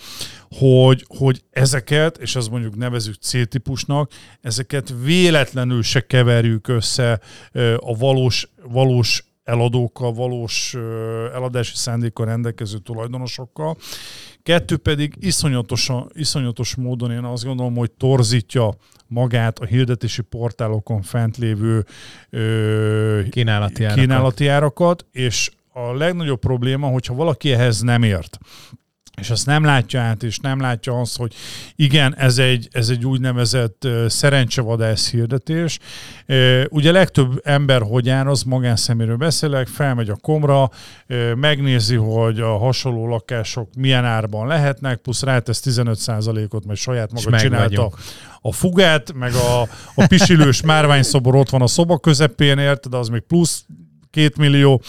hogy, 0.59 1.05
hogy 1.18 1.43
ezeket, 1.51 2.18
és 2.18 2.36
azt 2.36 2.51
mondjuk 2.51 2.76
nevezük 2.76 3.14
C-típusnak, 3.14 4.11
ezeket 4.41 4.95
véletlenül 5.05 5.82
se 5.82 6.01
keverjük 6.01 6.68
össze 6.68 7.20
a 7.76 7.97
valós, 7.97 8.49
valós 8.62 9.24
eladókkal, 9.51 10.12
valós 10.12 10.74
eladási 11.34 11.74
szándékkal 11.74 12.26
rendelkező 12.26 12.78
tulajdonosokkal. 12.78 13.76
Kettő 14.42 14.76
pedig 14.76 15.14
iszonyatosan, 15.18 16.11
iszonyatos 16.12 16.74
módon 16.74 17.11
én 17.11 17.24
azt 17.24 17.44
gondolom, 17.44 17.76
hogy 17.76 17.90
torzítja 17.90 18.74
magát 19.07 19.59
a 19.59 19.64
hirdetési 19.64 20.22
portálokon 20.22 21.03
fent 21.03 21.36
lévő 21.36 21.84
ö, 22.30 23.20
Kínálati 23.30 23.84
árakat. 23.84 24.05
kínálati 24.05 24.46
árakat, 24.46 25.07
és 25.12 25.51
a 25.72 25.94
legnagyobb 25.94 26.38
probléma, 26.38 26.88
hogyha 26.88 27.14
valaki 27.14 27.53
ehhez 27.53 27.80
nem 27.80 28.03
ért, 28.03 28.38
és 29.20 29.30
azt 29.30 29.46
nem 29.46 29.64
látja 29.64 30.00
át, 30.00 30.22
és 30.22 30.38
nem 30.38 30.61
látja 30.61 31.00
azt, 31.00 31.16
hogy 31.16 31.34
igen, 31.76 32.16
ez 32.16 32.38
egy, 32.38 32.68
ez 32.72 32.88
egy 32.88 33.06
úgynevezett 33.06 33.88
szerencsevadász 34.08 35.11
hirdetés. 35.11 35.78
Ugye 36.68 36.92
legtöbb 36.92 37.40
ember 37.44 37.82
hogy 37.82 38.08
áraz, 38.08 38.42
magánszeméről 38.42 39.16
beszélek, 39.16 39.66
felmegy 39.66 40.08
a 40.08 40.16
komra, 40.16 40.70
megnézi, 41.34 41.94
hogy 41.94 42.40
a 42.40 42.58
hasonló 42.58 43.08
lakások 43.08 43.68
milyen 43.76 44.04
árban 44.04 44.46
lehetnek, 44.46 44.98
plusz 44.98 45.22
rátesz 45.22 45.62
15%-ot, 45.64 46.66
mert 46.66 46.78
saját 46.78 47.12
maga 47.12 47.38
csinálta 47.38 47.90
a 48.40 48.52
fugát, 48.52 49.12
meg 49.12 49.34
a, 49.34 49.61
a 49.94 50.06
pisilős 50.06 50.62
márványszobor 50.62 51.34
ott 51.34 51.50
van 51.50 51.62
a 51.62 51.66
szoba 51.66 51.98
közepén, 51.98 52.58
érted, 52.58 52.94
az 52.94 53.08
még 53.08 53.20
plusz 53.20 53.64
két 54.11 54.36
millió, 54.36 54.82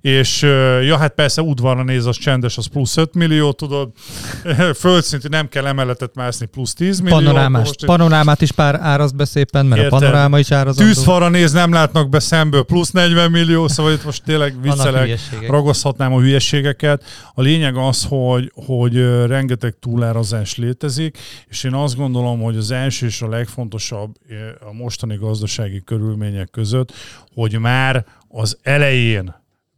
és 0.00 0.42
ja, 0.82 0.96
hát 0.96 1.14
persze 1.14 1.42
udvarra 1.42 1.82
néz, 1.82 2.06
az 2.06 2.16
csendes, 2.16 2.56
az 2.56 2.66
plusz 2.66 2.96
5 2.96 3.14
millió, 3.14 3.52
tudod, 3.52 3.90
földszintű 4.74 5.28
nem 5.28 5.48
kell 5.48 5.66
emeletet 5.66 6.14
mászni, 6.14 6.46
plusz 6.46 6.72
10 6.72 7.00
millió. 7.00 7.16
Panorámás, 7.16 7.66
most 7.66 7.84
panorámát 7.84 8.40
is 8.40 8.52
pár 8.52 8.74
árazd 8.80 9.16
be 9.16 9.24
szépen, 9.24 9.66
mert 9.66 9.82
érted? 9.82 9.96
a 9.96 10.00
panoráma 10.00 10.38
is 10.38 10.50
árazandó. 10.50 10.92
Tűzfalra 10.92 11.28
néz, 11.28 11.52
nem 11.52 11.72
látnak 11.72 12.08
be 12.08 12.18
szemből, 12.18 12.62
plusz 12.62 12.90
40 12.90 13.30
millió, 13.30 13.68
szóval 13.68 13.92
itt 13.92 14.04
most 14.04 14.22
tényleg 14.24 14.62
viccelek, 14.62 15.18
ragaszthatnám 15.48 16.12
a 16.12 16.20
hülyeségeket. 16.20 17.04
A 17.34 17.42
lényeg 17.42 17.76
az, 17.76 18.06
hogy, 18.08 18.52
hogy 18.54 18.96
rengeteg 19.26 19.74
túlárazás 19.80 20.56
létezik, 20.56 21.18
és 21.48 21.64
én 21.64 21.74
azt 21.74 21.96
gondolom, 21.96 22.40
hogy 22.40 22.56
az 22.56 22.70
első 22.70 23.06
és 23.06 23.22
a 23.22 23.28
legfontosabb 23.28 24.14
a 24.60 24.72
mostani 24.72 25.16
gazdasági 25.16 25.82
körülmények 25.84 26.50
között, 26.50 26.92
hogy 27.34 27.58
már 27.58 28.04
az 28.28 28.58
elején 28.62 29.34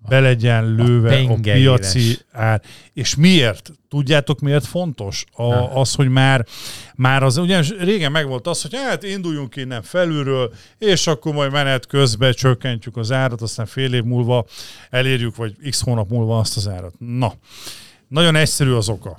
be 0.08 0.20
legyen 0.20 0.74
lőve 0.74 1.16
a, 1.16 1.32
a 1.32 1.38
piaci 1.40 2.18
ár. 2.32 2.62
És 2.92 3.14
miért? 3.14 3.72
Tudjátok, 3.88 4.40
miért 4.40 4.66
fontos? 4.66 5.24
A, 5.32 5.54
az, 5.80 5.94
hogy 5.94 6.08
már, 6.08 6.46
már 6.94 7.22
az, 7.22 7.36
ugyanis 7.36 7.70
régen 7.78 8.12
megvolt 8.12 8.46
az, 8.46 8.62
hogy 8.62 8.74
hát 8.74 9.02
induljunk 9.02 9.56
innen 9.56 9.82
felülről, 9.82 10.52
és 10.78 11.06
akkor 11.06 11.34
majd 11.34 11.52
menet 11.52 11.86
közben 11.86 12.32
csökkentjük 12.32 12.96
az 12.96 13.12
árat, 13.12 13.42
aztán 13.42 13.66
fél 13.66 13.94
év 13.94 14.02
múlva 14.02 14.46
elérjük, 14.90 15.36
vagy 15.36 15.54
x 15.70 15.80
hónap 15.80 16.08
múlva 16.08 16.38
azt 16.38 16.56
az 16.56 16.68
árat. 16.68 16.94
Na, 16.98 17.32
nagyon 18.08 18.36
egyszerű 18.36 18.72
az 18.72 18.88
oka. 18.88 19.18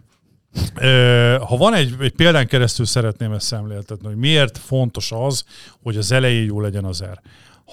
Ha 1.39 1.57
van 1.57 1.73
egy, 1.73 1.95
egy 1.99 2.11
példán 2.11 2.47
keresztül 2.47 2.86
szeretném 2.86 3.32
ezt 3.32 3.45
szemléltetni, 3.45 4.07
hogy 4.07 4.15
miért 4.15 4.57
fontos 4.57 5.11
az, 5.11 5.43
hogy 5.84 5.97
az 5.97 6.11
elején 6.11 6.45
jó 6.45 6.61
legyen 6.61 6.84
az 6.84 7.03
ár 7.03 7.21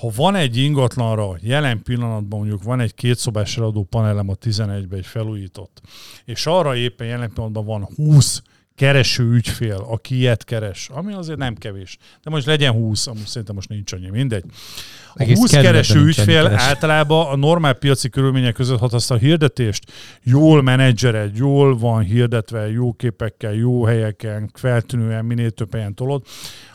ha 0.00 0.10
van 0.16 0.34
egy 0.34 0.56
ingatlanra, 0.56 1.36
jelen 1.40 1.82
pillanatban 1.82 2.38
mondjuk 2.38 2.62
van 2.62 2.80
egy 2.80 2.94
kétszobás 2.94 3.56
eladó 3.56 3.84
panelem 3.84 4.28
a 4.28 4.34
11-be 4.34 4.96
egy 4.96 5.06
felújított, 5.06 5.80
és 6.24 6.46
arra 6.46 6.76
éppen 6.76 7.06
jelen 7.06 7.32
pillanatban 7.32 7.64
van 7.64 7.88
20 7.96 8.42
kereső 8.78 9.32
ügyfél, 9.32 9.86
aki 9.88 10.16
ilyet 10.16 10.44
keres, 10.44 10.88
ami 10.92 11.12
azért 11.12 11.38
nem 11.38 11.54
kevés. 11.54 11.96
De 12.22 12.30
most 12.30 12.46
legyen 12.46 12.72
20, 12.72 13.06
amúgy 13.06 13.26
szerintem 13.26 13.54
most 13.54 13.68
nincs 13.68 13.92
annyi, 13.92 14.08
mindegy. 14.08 14.44
A 15.14 15.20
Egész 15.20 15.38
20 15.38 15.50
kereső 15.50 16.00
ügyfél 16.00 16.42
keres. 16.42 16.62
általában 16.62 17.26
a 17.26 17.36
normál 17.36 17.72
piaci 17.72 18.08
körülmények 18.08 18.54
között, 18.54 18.78
ha 18.78 18.88
azt 18.90 19.10
a 19.10 19.16
hirdetést 19.16 19.92
jól 20.22 20.62
menedzsered, 20.62 21.36
jól 21.36 21.78
van 21.78 22.02
hirdetve, 22.02 22.70
jó 22.70 22.92
képekkel, 22.92 23.54
jó 23.54 23.84
helyeken, 23.84 24.50
feltűnően, 24.54 25.24
minél 25.24 25.50
több 25.50 25.72
helyen 25.72 25.94
tolod, 25.94 26.24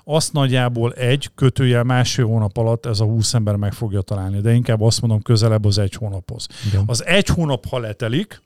azt 0.04 0.34
nagyjából 0.34 0.94
egy 0.94 1.30
kötőjel 1.36 1.84
másfél 1.84 2.26
hónap 2.26 2.58
alatt 2.58 2.86
ez 2.86 3.00
a 3.00 3.06
20 3.06 3.34
ember 3.34 3.56
meg 3.56 3.74
fogja 3.74 4.02
találni, 4.02 4.42
de 4.42 4.54
inkább 4.54 4.82
azt 4.82 5.02
mondom 5.02 5.22
közelebb 5.22 5.66
az 5.66 5.78
egy 5.78 5.94
hónaphoz. 5.94 6.48
Igen. 6.68 6.84
Az 6.86 7.06
egy 7.06 7.28
hónap, 7.28 7.68
ha 7.68 7.80
letelik, 7.80 8.42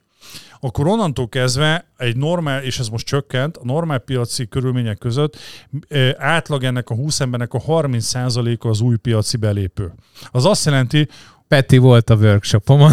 akkor 0.59 0.87
onnantól 0.87 1.29
kezdve 1.29 1.85
egy 1.97 2.17
normál, 2.17 2.63
és 2.63 2.79
ez 2.79 2.87
most 2.87 3.05
csökkent, 3.05 3.57
a 3.57 3.61
normál 3.63 3.97
piaci 3.97 4.47
körülmények 4.47 4.97
között 4.97 5.37
átlag 6.17 6.63
ennek 6.63 6.89
a 6.89 6.95
20 6.95 7.19
embernek 7.19 7.53
a 7.53 7.59
30%-a 7.59 8.67
az 8.67 8.81
új 8.81 8.95
piaci 8.95 9.37
belépő. 9.37 9.93
Az 10.31 10.45
azt 10.45 10.65
jelenti, 10.65 11.07
Peti 11.47 11.77
volt 11.77 12.09
a 12.09 12.15
workshopomon. 12.15 12.91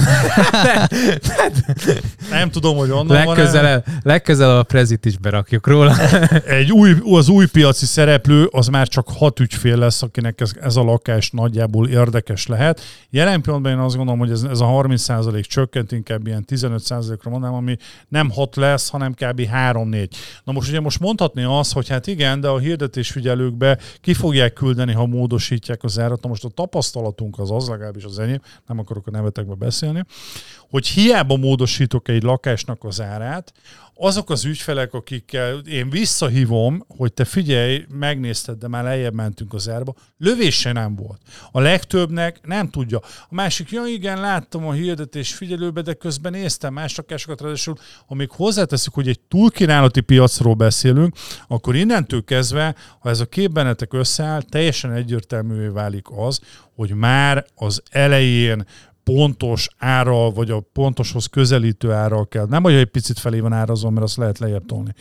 nem 2.30 2.50
tudom, 2.50 2.76
hogy 2.76 2.90
onnan 2.90 3.16
legközelebb, 3.16 3.84
van 3.86 4.00
Legközelebb 4.02 4.56
a 4.56 4.62
prezit 4.62 5.04
is 5.04 5.18
berakjuk 5.18 5.66
róla. 5.66 5.96
Egy 6.46 6.72
új, 6.72 6.94
az 7.04 7.28
új 7.28 7.46
piaci 7.46 7.86
szereplő 7.86 8.48
az 8.50 8.66
már 8.66 8.88
csak 8.88 9.08
hat 9.08 9.40
ügyfél 9.40 9.76
lesz, 9.76 10.02
akinek 10.02 10.40
ez, 10.40 10.50
ez 10.60 10.76
a 10.76 10.82
lakás 10.82 11.30
nagyjából 11.30 11.88
érdekes 11.88 12.46
lehet. 12.46 12.80
Jelen 13.10 13.40
pillanatban 13.40 13.72
én 13.72 13.78
azt 13.78 13.96
gondolom, 13.96 14.20
hogy 14.20 14.30
ez, 14.30 14.42
ez 14.42 14.60
a 14.60 14.66
30% 14.66 15.44
csökkent, 15.44 15.92
inkább 15.92 16.26
ilyen 16.26 16.44
15%-ra 16.48 17.30
mondanám, 17.30 17.56
ami 17.56 17.76
nem 18.08 18.30
6 18.30 18.56
lesz, 18.56 18.88
hanem 18.88 19.12
kb. 19.12 19.40
3-4. 19.54 20.08
Na 20.44 20.52
most 20.52 20.68
ugye 20.68 20.80
most 20.80 21.00
mondhatni 21.00 21.42
azt, 21.42 21.72
hogy 21.72 21.88
hát 21.88 22.06
igen, 22.06 22.40
de 22.40 22.48
a 22.48 22.58
hirdetésfigyelőkbe 22.58 23.78
ki 24.00 24.14
fogják 24.14 24.52
küldeni, 24.52 24.92
ha 24.92 25.06
módosítják 25.06 25.82
az 25.82 25.98
árat. 25.98 26.22
Na 26.22 26.28
most 26.28 26.44
a 26.44 26.48
tapasztalatunk 26.48 27.38
az 27.38 27.50
az, 27.50 27.68
legalábbis 27.68 28.04
az 28.04 28.18
enyém, 28.18 28.40
nem 28.66 28.78
akarok 28.78 29.06
a 29.06 29.10
nevetekbe 29.10 29.54
beszélni, 29.54 30.04
hogy 30.70 30.86
hiába 30.86 31.36
módosítok 31.36 32.08
egy 32.08 32.22
lakásnak 32.22 32.84
az 32.84 33.00
árát, 33.00 33.52
azok 33.96 34.30
az 34.30 34.44
ügyfelek, 34.44 34.94
akikkel 34.94 35.58
én 35.58 35.90
visszahívom, 35.90 36.84
hogy 36.88 37.12
te 37.12 37.24
figyelj, 37.24 37.84
megnézted, 37.88 38.58
de 38.58 38.68
már 38.68 38.84
lejjebb 38.84 39.14
mentünk 39.14 39.54
az 39.54 39.68
árba, 39.68 39.94
lövése 40.18 40.72
nem 40.72 40.96
volt. 40.96 41.20
A 41.50 41.60
legtöbbnek 41.60 42.40
nem 42.42 42.70
tudja. 42.70 42.98
A 43.28 43.34
másik, 43.34 43.70
ja 43.70 43.86
igen, 43.86 44.20
láttam 44.20 44.66
a 44.66 44.72
hirdetés 44.72 45.34
figyelőbe, 45.34 45.82
de 45.82 45.94
közben 45.94 46.32
néztem 46.32 46.72
más 46.72 46.96
lakásokat, 46.96 47.40
ráadásul, 47.40 47.74
amíg 48.06 48.30
hozzáteszük, 48.30 48.94
hogy 48.94 49.08
egy 49.08 49.20
túlkínálati 49.20 50.00
piacról 50.00 50.54
beszélünk, 50.54 51.16
akkor 51.48 51.74
innentől 51.76 52.24
kezdve, 52.24 52.74
ha 52.98 53.08
ez 53.08 53.20
a 53.20 53.26
kép 53.26 53.50
bennetek 53.50 53.92
összeáll, 53.92 54.42
teljesen 54.42 54.92
egyértelművé 54.92 55.66
válik 55.66 56.06
az, 56.10 56.40
hogy 56.74 56.94
már 56.94 57.44
az 57.54 57.82
elején 57.90 58.66
pontos 59.04 59.68
árral, 59.78 60.32
vagy 60.32 60.50
a 60.50 60.64
pontoshoz 60.72 61.26
közelítő 61.26 61.92
árral 61.92 62.28
kell. 62.28 62.46
Nem, 62.46 62.62
hogy 62.62 62.74
egy 62.74 62.90
picit 62.90 63.18
felé 63.18 63.40
van 63.40 63.52
árazva, 63.52 63.90
mert 63.90 64.04
azt 64.04 64.16
lehet 64.16 64.38
lejjebb 64.38 64.66
tolni. 64.66 64.94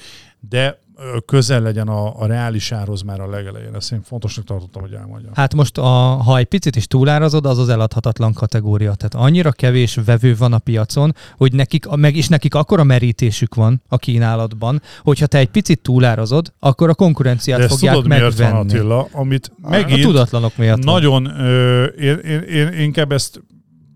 De 0.49 0.79
közel 1.25 1.61
legyen 1.61 1.87
a, 1.87 2.21
a 2.21 2.25
reális 2.25 2.71
árhoz 2.71 3.01
már 3.01 3.19
a 3.19 3.29
legelején. 3.29 3.75
Ezt 3.75 3.91
én 3.91 4.01
fontosnak 4.01 4.45
tartottam, 4.45 4.81
hogy 4.81 4.93
elmondjam. 4.93 5.31
Hát 5.33 5.53
most, 5.53 5.77
a, 5.77 5.83
ha 6.23 6.37
egy 6.37 6.45
picit 6.45 6.75
is 6.75 6.87
túlárazod, 6.87 7.45
az 7.45 7.57
az 7.57 7.69
eladhatatlan 7.69 8.33
kategória. 8.33 8.93
Tehát 8.93 9.27
annyira 9.27 9.51
kevés 9.51 9.99
vevő 10.05 10.35
van 10.35 10.53
a 10.53 10.59
piacon, 10.59 11.15
hogy 11.37 11.53
nekik, 11.53 11.85
meg 11.95 12.15
is 12.15 12.27
nekik 12.27 12.55
akkora 12.55 12.83
merítésük 12.83 13.55
van 13.55 13.81
a 13.87 13.97
kínálatban, 13.97 14.81
hogyha 15.01 15.25
te 15.25 15.37
egy 15.37 15.49
picit 15.49 15.81
túlárazod, 15.81 16.53
akkor 16.59 16.89
a 16.89 16.95
konkurenciát 16.95 17.59
De 17.59 17.67
fogják 17.67 17.93
tudod, 17.93 18.09
megvenni. 18.09 18.35
Miért 18.35 18.51
van 18.51 18.65
Attila, 18.65 19.07
amit 19.11 19.51
megint 19.61 20.03
a 20.03 20.07
tudatlanok 20.07 20.57
miatt 20.57 20.83
nagyon, 20.83 21.25
ö, 21.39 21.83
én, 21.83 22.17
én, 22.17 22.39
én, 22.39 22.73
inkább 22.73 23.11
ezt 23.11 23.41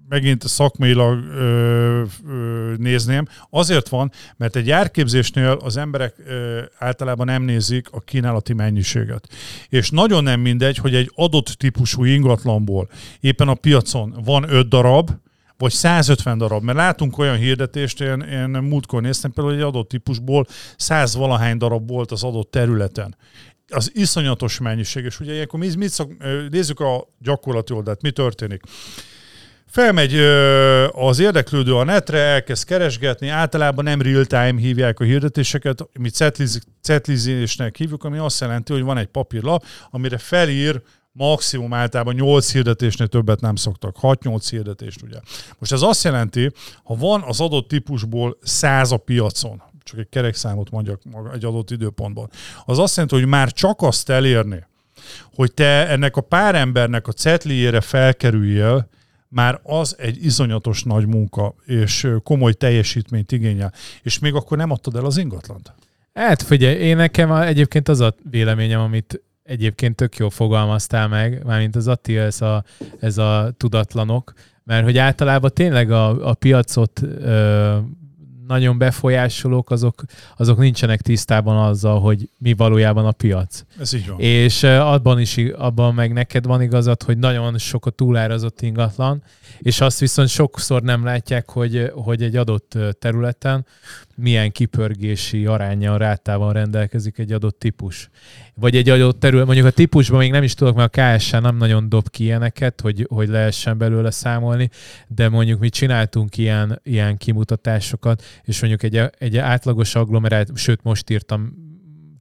megint 0.10 0.48
szakmailag 0.48 1.24
ö, 1.24 2.04
ö, 2.28 2.74
nézném, 2.78 3.28
azért 3.50 3.90
van, 3.90 4.12
mert 4.38 4.56
egy 4.56 4.72
árképzésnél 4.72 5.60
az 5.64 5.78
emberek 5.78 6.16
ö, 6.26 6.62
általában 6.78 7.26
nem 7.26 7.44
nézik 7.44 7.88
a 7.92 8.00
kínálati 8.00 8.54
mennyiséget. 8.54 9.28
És 9.70 9.90
nagyon 9.90 10.24
nem 10.24 10.40
mindegy, 10.40 10.78
hogy 10.78 10.96
egy 10.96 11.12
adott 11.16 11.48
típusú 11.48 12.04
ingatlanból 12.04 12.90
éppen 13.20 13.48
a 13.48 13.54
piacon 13.54 14.16
van 14.24 14.46
5 14.50 14.68
darab, 14.68 15.10
vagy 15.58 15.72
150 15.72 16.38
darab, 16.38 16.64
mert 16.64 16.78
látunk 16.78 17.18
olyan 17.18 17.38
hirdetést, 17.38 18.02
én, 18.02 18.20
én 18.20 18.50
múltkor 18.50 19.02
néztem 19.02 19.32
például, 19.32 19.56
hogy 19.56 19.64
egy 19.64 19.70
adott 19.70 19.90
típusból 19.90 20.46
100 20.78 21.16
valahány 21.16 21.58
darab 21.58 21.88
volt 21.88 22.12
az 22.12 22.24
adott 22.24 22.52
területen 22.52 23.16
az 23.70 23.92
iszonyatos 23.94 24.60
mennyiség, 24.60 25.04
és 25.04 25.20
ugye 25.20 25.34
ilyenkor 25.34 25.60
mi, 25.60 25.76
mit 25.78 25.90
szok, 25.90 26.12
nézzük 26.50 26.80
a 26.80 27.08
gyakorlati 27.20 27.74
oldalt, 27.74 28.02
mi 28.02 28.12
történik. 28.12 28.62
Felmegy 29.70 30.16
az 30.92 31.20
érdeklődő 31.20 31.76
a 31.76 31.84
netre, 31.84 32.20
elkezd 32.20 32.68
keresgetni, 32.68 33.28
általában 33.28 33.84
nem 33.84 34.02
real-time 34.02 34.60
hívják 34.60 35.00
a 35.00 35.04
hirdetéseket, 35.04 35.90
mi 36.00 36.10
cetlizésnek 36.82 37.78
hívjuk, 37.78 38.04
ami 38.04 38.18
azt 38.18 38.40
jelenti, 38.40 38.74
hogy 38.74 38.82
van 38.82 38.98
egy 38.98 39.08
papírlap, 39.08 39.66
amire 39.90 40.18
felír 40.18 40.82
maximum 41.12 41.74
általában 41.74 42.14
8 42.14 42.52
hirdetésnél 42.52 43.08
többet 43.08 43.42
nem 43.42 43.56
szoktak. 43.56 43.96
6-8 44.02 44.48
hirdetést 44.50 45.02
ugye. 45.02 45.20
Most 45.60 45.72
ez 45.72 45.82
azt 45.82 46.04
jelenti, 46.04 46.52
ha 46.84 46.96
van 46.96 47.22
az 47.22 47.40
adott 47.40 47.68
típusból 47.68 48.38
100 48.42 48.92
a 48.92 48.98
piacon, 48.98 49.62
csak 49.84 50.00
egy 50.00 50.10
kerekszámot 50.10 50.70
mondjak 50.70 51.02
egy 51.34 51.46
adott 51.46 51.72
időpontban, 51.72 52.30
az 52.66 52.80
azt 52.80 52.96
jelenti, 52.96 53.16
hogy 53.16 53.28
már 53.28 53.52
csak 53.52 53.82
azt 53.82 54.10
elérni, 54.10 54.66
hogy 55.36 55.54
te 55.54 55.88
ennek 55.88 56.16
a 56.16 56.22
pár 56.22 56.56
embernek 56.56 57.08
a 57.08 57.12
cetliére 57.12 57.82
felkerüljél, 57.82 58.90
már 59.30 59.60
az 59.64 59.96
egy 60.00 60.26
izonyatos 60.26 60.84
nagy 60.84 61.08
munka, 61.08 61.56
és 61.66 62.08
komoly 62.24 62.54
teljesítményt 62.54 63.32
igényel. 63.32 63.74
És 64.02 64.20
még 64.20 64.34
akkor 64.34 64.58
nem 64.58 64.72
adtad 64.72 64.96
el 64.96 65.06
az 65.06 65.18
ingatlant. 65.18 65.74
Hát 66.14 66.42
figyelj, 66.42 66.76
én 66.76 66.96
nekem 66.96 67.32
egyébként 67.32 67.88
az 67.88 68.00
a 68.00 68.16
véleményem, 68.30 68.80
amit 68.80 69.22
egyébként 69.44 69.96
tök 69.96 70.16
jól 70.16 70.30
fogalmaztál 70.30 71.08
meg, 71.08 71.44
mármint 71.46 71.76
az 71.76 71.88
Attila, 71.88 72.22
ez 72.22 72.42
a, 72.42 72.64
ez 73.00 73.18
a 73.18 73.54
tudatlanok, 73.58 74.34
mert 74.64 74.84
hogy 74.84 74.98
általában 74.98 75.52
tényleg 75.54 75.92
a, 75.92 76.30
a 76.30 76.34
piacot 76.34 77.02
ö, 77.02 77.78
nagyon 78.48 78.78
befolyásolók, 78.78 79.72
azok, 79.72 80.04
azok 80.38 80.58
nincsenek 80.58 81.02
tisztában 81.02 81.58
azzal, 81.58 82.00
hogy 82.00 82.30
mi 82.38 82.54
valójában 82.54 83.06
a 83.06 83.12
piac. 83.12 83.64
Ez 83.80 83.94
így 83.94 84.08
van. 84.08 84.20
És 84.20 84.64
abban 84.64 85.20
is, 85.20 85.38
abban 85.38 85.94
meg 85.94 86.14
neked 86.14 86.46
van 86.46 86.62
igazad, 86.62 87.04
hogy 87.04 87.18
nagyon 87.18 87.58
sok 87.58 87.86
a 87.86 87.90
túlárazott 87.90 88.62
ingatlan, 88.62 89.24
és 89.60 89.82
azt 89.82 90.00
viszont 90.00 90.30
sokszor 90.30 90.82
nem 90.82 91.04
látják, 91.04 91.50
hogy, 91.50 91.92
hogy 91.94 92.24
egy 92.24 92.36
adott 92.36 92.78
területen 93.00 93.66
milyen 94.18 94.52
kipörgési 94.52 95.46
arányjal, 95.46 95.98
rátával 95.98 96.54
rendelkezik 96.54 97.18
egy 97.18 97.32
adott 97.32 97.60
típus. 97.60 98.10
Vagy 98.54 98.76
egy 98.76 98.90
adott 98.90 99.20
terület, 99.20 99.46
mondjuk 99.46 99.68
a 99.68 99.72
típusban 99.72 100.20
még 100.20 100.32
nem 100.32 100.44
is 100.44 100.54
tudok, 100.54 100.76
mert 100.76 100.98
a 100.98 101.16
KSH 101.16 101.42
nem 101.42 101.58
nagyon 101.58 101.90
dob 101.90 102.10
ki 102.10 102.24
ilyeneket, 102.24 102.82
hogy, 102.82 103.06
hogy 103.10 103.28
lehessen 103.28 103.78
belőle 103.78 104.12
számolni, 104.12 104.70
de 105.08 105.30
mondjuk 105.30 105.60
mi 105.60 105.70
csináltunk 105.70 106.38
ilyen, 106.38 106.80
ilyen 106.84 107.18
kimutatásokat, 107.18 108.24
és 108.44 108.60
mondjuk 108.60 108.84
egy, 108.84 109.10
egy 109.18 109.38
átlagos 109.38 109.96
agglomerát, 109.96 110.58
sőt 110.58 110.84
most 110.84 111.10
írtam 111.10 111.54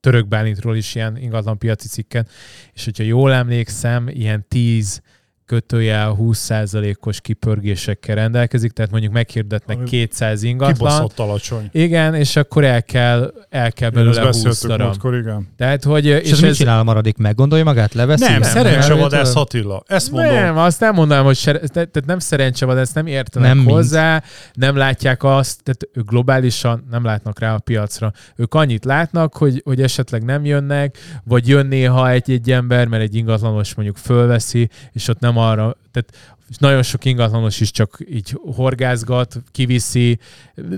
Török 0.01 0.28
Bálintról 0.28 0.76
is 0.76 0.94
ilyen 0.94 1.16
ingatlanpiaci 1.16 1.88
cikket, 1.88 2.30
és 2.72 2.84
hogyha 2.84 3.05
jól 3.05 3.32
emlékszem, 3.32 4.09
ilyen 4.09 4.44
10 4.49 5.03
kötőjel 5.47 6.16
20%-os 6.20 7.20
kipörgésekkel 7.20 8.14
rendelkezik, 8.14 8.72
tehát 8.72 8.90
mondjuk 8.90 9.12
meghirdetnek 9.12 9.76
Ami 9.76 9.88
200 9.88 10.42
ingatlan. 10.42 10.74
Kibaszott 10.76 11.18
alacsony. 11.18 11.68
Igen, 11.72 12.14
és 12.14 12.36
akkor 12.36 12.64
el 12.64 12.82
kell, 12.82 13.32
el 13.49 13.72
kell 13.72 13.90
belőle 13.90 14.22
20 14.24 14.42
beszéltük 14.42 14.68
darab. 14.68 14.86
múltkor, 14.86 15.14
igen. 15.16 15.49
Tehát, 15.57 15.84
hogy, 15.84 16.07
És, 16.07 16.20
és 16.22 16.30
ez 16.30 16.40
mit 16.40 16.55
csinál 16.55 16.78
a 16.78 16.82
maradék? 16.82 17.16
Meggondolja 17.16 17.64
magát? 17.64 17.94
Leveszi? 17.94 18.24
Nem, 18.24 18.32
nem, 18.40 18.51
szerencsevadász 18.51 19.36
Attila. 19.36 19.82
Ezt 19.86 20.11
mondom. 20.11 20.34
Nem, 20.34 20.57
azt 20.57 20.80
nem 20.80 20.94
mondanám, 20.94 21.24
hogy 21.24 21.36
se, 21.36 21.53
te- 21.53 21.68
tehát 21.68 22.05
nem 22.07 22.18
szerencsevadász, 22.18 22.92
nem 22.92 23.07
értenek 23.07 23.49
Nem 23.49 23.57
nem 23.57 23.66
mind. 23.66 23.76
hozzá, 23.78 24.22
nem 24.53 24.76
látják 24.76 25.24
azt, 25.24 25.62
tehát 25.62 25.88
ők 25.92 26.09
globálisan 26.11 26.86
nem 26.90 27.05
látnak 27.05 27.38
rá 27.38 27.55
a 27.55 27.59
piacra. 27.59 28.12
Ők 28.36 28.55
annyit 28.55 28.84
látnak, 28.84 29.36
hogy, 29.36 29.61
hogy 29.64 29.82
esetleg 29.82 30.24
nem 30.24 30.44
jönnek, 30.44 30.97
vagy 31.24 31.49
jön 31.49 31.66
néha 31.66 32.11
egy-egy 32.11 32.51
ember, 32.51 32.86
mert 32.86 33.03
egy 33.03 33.14
ingatlanos 33.14 33.74
mondjuk 33.74 33.97
fölveszi, 33.97 34.68
és 34.92 35.09
ott 35.09 35.18
nem 35.20 35.36
arra, 35.37 35.76
tehát 35.91 36.37
nagyon 36.59 36.82
sok 36.82 37.05
ingatlanos 37.05 37.61
is 37.61 37.70
csak 37.70 37.99
így 38.11 38.39
horgázgat, 38.55 39.43
kiviszi, 39.53 40.18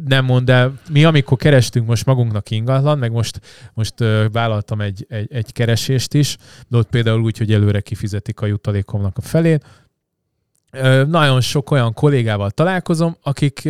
nem 0.07 0.25
mond 0.25 0.51
el. 0.51 0.79
Mi, 0.91 1.05
amikor 1.05 1.37
kerestünk 1.37 1.87
most 1.87 2.07
magunknak 2.07 2.51
ingatlan, 2.51 2.99
meg 2.99 3.13
most, 3.13 3.41
most 3.75 3.95
vállaltam 4.33 4.81
egy, 4.81 5.07
egy, 5.09 5.33
egy 5.33 5.53
keresést 5.53 6.15
is, 6.15 6.37
de 6.69 6.77
ott 6.77 6.89
például 6.89 7.23
úgy, 7.23 7.39
hogy 7.39 7.53
előre 7.53 7.81
kifizetik 7.81 8.41
a 8.41 8.47
jutalékomnak 8.47 9.17
a 9.17 9.21
felét. 9.21 9.65
Nagyon 11.07 11.41
sok 11.41 11.71
olyan 11.71 11.93
kollégával 11.93 12.51
találkozom, 12.51 13.17
akik 13.23 13.69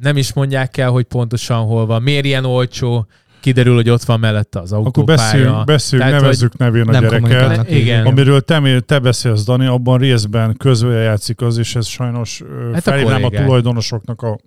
nem 0.00 0.16
is 0.16 0.32
mondják 0.32 0.76
el, 0.76 0.90
hogy 0.90 1.04
pontosan 1.04 1.64
hol 1.64 1.86
van, 1.86 2.02
miért 2.02 2.24
ilyen 2.24 2.44
olcsó, 2.44 3.06
kiderül, 3.42 3.74
hogy 3.74 3.90
ott 3.90 4.02
van 4.02 4.20
mellette 4.20 4.60
az 4.60 4.72
Akkor 4.72 4.84
autópálya. 4.86 5.18
beszéljünk, 5.18 5.64
beszéljünk 5.64 6.08
Tehát, 6.10 6.22
nevezzük 6.22 6.56
nevén 6.56 6.88
a 6.88 6.98
gyereket. 6.98 7.70
Igen. 7.70 8.06
Amiről 8.06 8.40
te, 8.40 8.80
te 8.86 8.98
beszélsz, 8.98 9.44
Dani, 9.44 9.66
abban 9.66 9.98
részben 9.98 10.56
közben 10.56 11.02
játszik 11.02 11.40
az, 11.40 11.58
és 11.58 11.74
ez 11.76 11.86
sajnos 11.86 12.42
Hát 12.72 12.86
a 12.86 12.90
felhívnám 12.90 13.16
a, 13.16 13.20
kollégák. 13.20 13.44
tulajdonosoknak 13.44 14.22
a, 14.22 14.38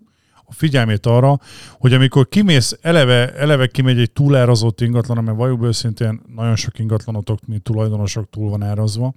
a 0.47 0.53
figyelmét 0.53 1.05
arra, 1.05 1.39
hogy 1.79 1.93
amikor 1.93 2.27
kimész, 2.27 2.77
eleve, 2.81 3.33
eleve 3.33 3.67
kimegy 3.67 3.99
egy 3.99 4.11
túlárazott 4.11 4.81
ingatlan, 4.81 5.23
mert 5.23 5.37
valljuk 5.37 5.63
őszintén, 5.63 6.21
nagyon 6.35 6.55
sok 6.55 6.79
ingatlanotok, 6.79 7.39
mint 7.45 7.63
tulajdonosok 7.63 8.29
túl 8.29 8.49
van 8.49 8.63
árazva. 8.63 9.13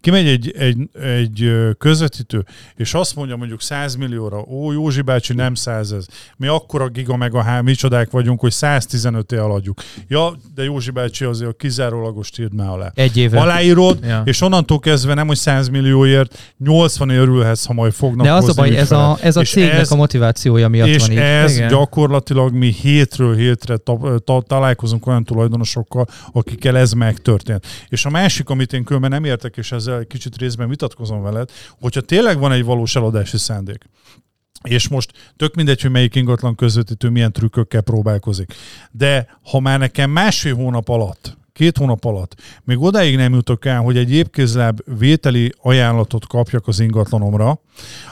Kimegy 0.00 0.26
egy, 0.26 0.54
egy, 0.58 0.88
egy 1.02 1.50
közvetítő, 1.78 2.44
és 2.76 2.94
azt 2.94 3.16
mondja 3.16 3.36
mondjuk 3.36 3.60
100 3.60 3.94
millióra, 3.94 4.44
ó, 4.48 4.72
Józsi 4.72 5.00
bácsi, 5.00 5.34
nem 5.34 5.54
100 5.54 5.92
ez. 5.92 6.06
Mi 6.36 6.46
akkora 6.46 6.88
giga 6.88 7.16
meg 7.16 7.34
a 7.34 7.42
há, 7.42 7.60
micsodák 7.60 8.10
vagyunk, 8.10 8.40
hogy 8.40 8.52
115 8.52 9.32
él 9.32 9.40
adjuk. 9.40 9.78
Ja, 10.08 10.32
de 10.54 10.62
Józsi 10.62 10.90
bácsi 10.90 11.24
azért 11.24 11.50
a 11.50 11.52
kizárólagos 11.52 12.30
írd 12.38 12.54
már 12.54 12.68
alá. 12.68 12.92
Egy 12.94 13.16
évre. 13.16 13.40
Aláírod, 13.40 13.98
Ja. 14.02 14.22
és 14.24 14.40
onnantól 14.40 14.78
kezdve 14.78 15.14
nem, 15.14 15.26
hogy 15.26 15.36
100 15.36 15.68
millióért, 15.68 16.54
80 16.58 17.08
örülhetsz, 17.08 17.64
ha 17.64 17.72
majd 17.72 17.92
fognak 17.92 18.26
De 18.26 18.32
az 18.32 18.48
a 18.48 18.52
baj, 18.52 18.76
ez 18.76 18.92
a, 18.92 19.18
ez 19.22 19.36
a 19.36 19.42
cégnek 19.42 19.72
ez, 19.72 19.92
a 19.92 19.96
motivációja 19.96 20.68
miatt 20.70 20.88
és 20.88 21.00
van 21.00 21.10
így. 21.10 21.18
ez 21.18 21.56
Igen. 21.56 21.68
gyakorlatilag 21.68 22.52
mi 22.52 22.72
hétről 22.72 23.36
hétre 23.36 23.76
ta, 23.76 24.18
ta, 24.24 24.42
találkozunk 24.46 25.06
olyan 25.06 25.24
tulajdonosokkal, 25.24 26.06
akikkel 26.32 26.76
ez 26.76 26.92
megtörtént. 26.92 27.66
És 27.88 28.04
a 28.04 28.10
másik, 28.10 28.48
amit 28.48 28.72
én 28.72 28.84
különben 28.84 29.10
nem 29.10 29.24
értek, 29.24 29.56
és 29.56 29.72
ezzel 29.72 30.06
kicsit 30.06 30.36
részben 30.36 30.68
vitatkozom 30.68 31.22
veled, 31.22 31.50
hogyha 31.80 32.00
tényleg 32.00 32.38
van 32.38 32.52
egy 32.52 32.64
valós 32.64 32.96
eladási 32.96 33.38
szándék, 33.38 33.84
és 34.62 34.88
most 34.88 35.12
tök 35.36 35.54
mindegy, 35.54 35.80
hogy 35.80 35.90
melyik 35.90 36.14
ingatlan 36.14 36.54
közvetítő 36.54 37.08
milyen 37.08 37.32
trükkökkel 37.32 37.80
próbálkozik. 37.80 38.54
De 38.90 39.38
ha 39.50 39.60
már 39.60 39.78
nekem 39.78 40.10
másfél 40.10 40.54
hónap 40.54 40.88
alatt 40.88 41.38
két 41.52 41.76
hónap 41.76 42.04
alatt 42.04 42.34
még 42.64 42.80
odáig 42.80 43.16
nem 43.16 43.34
jutok 43.34 43.64
el, 43.64 43.80
hogy 43.80 43.96
egy 43.96 44.12
épkézláb 44.12 44.80
vételi 44.98 45.52
ajánlatot 45.62 46.26
kapjak 46.26 46.66
az 46.66 46.80
ingatlanomra, 46.80 47.60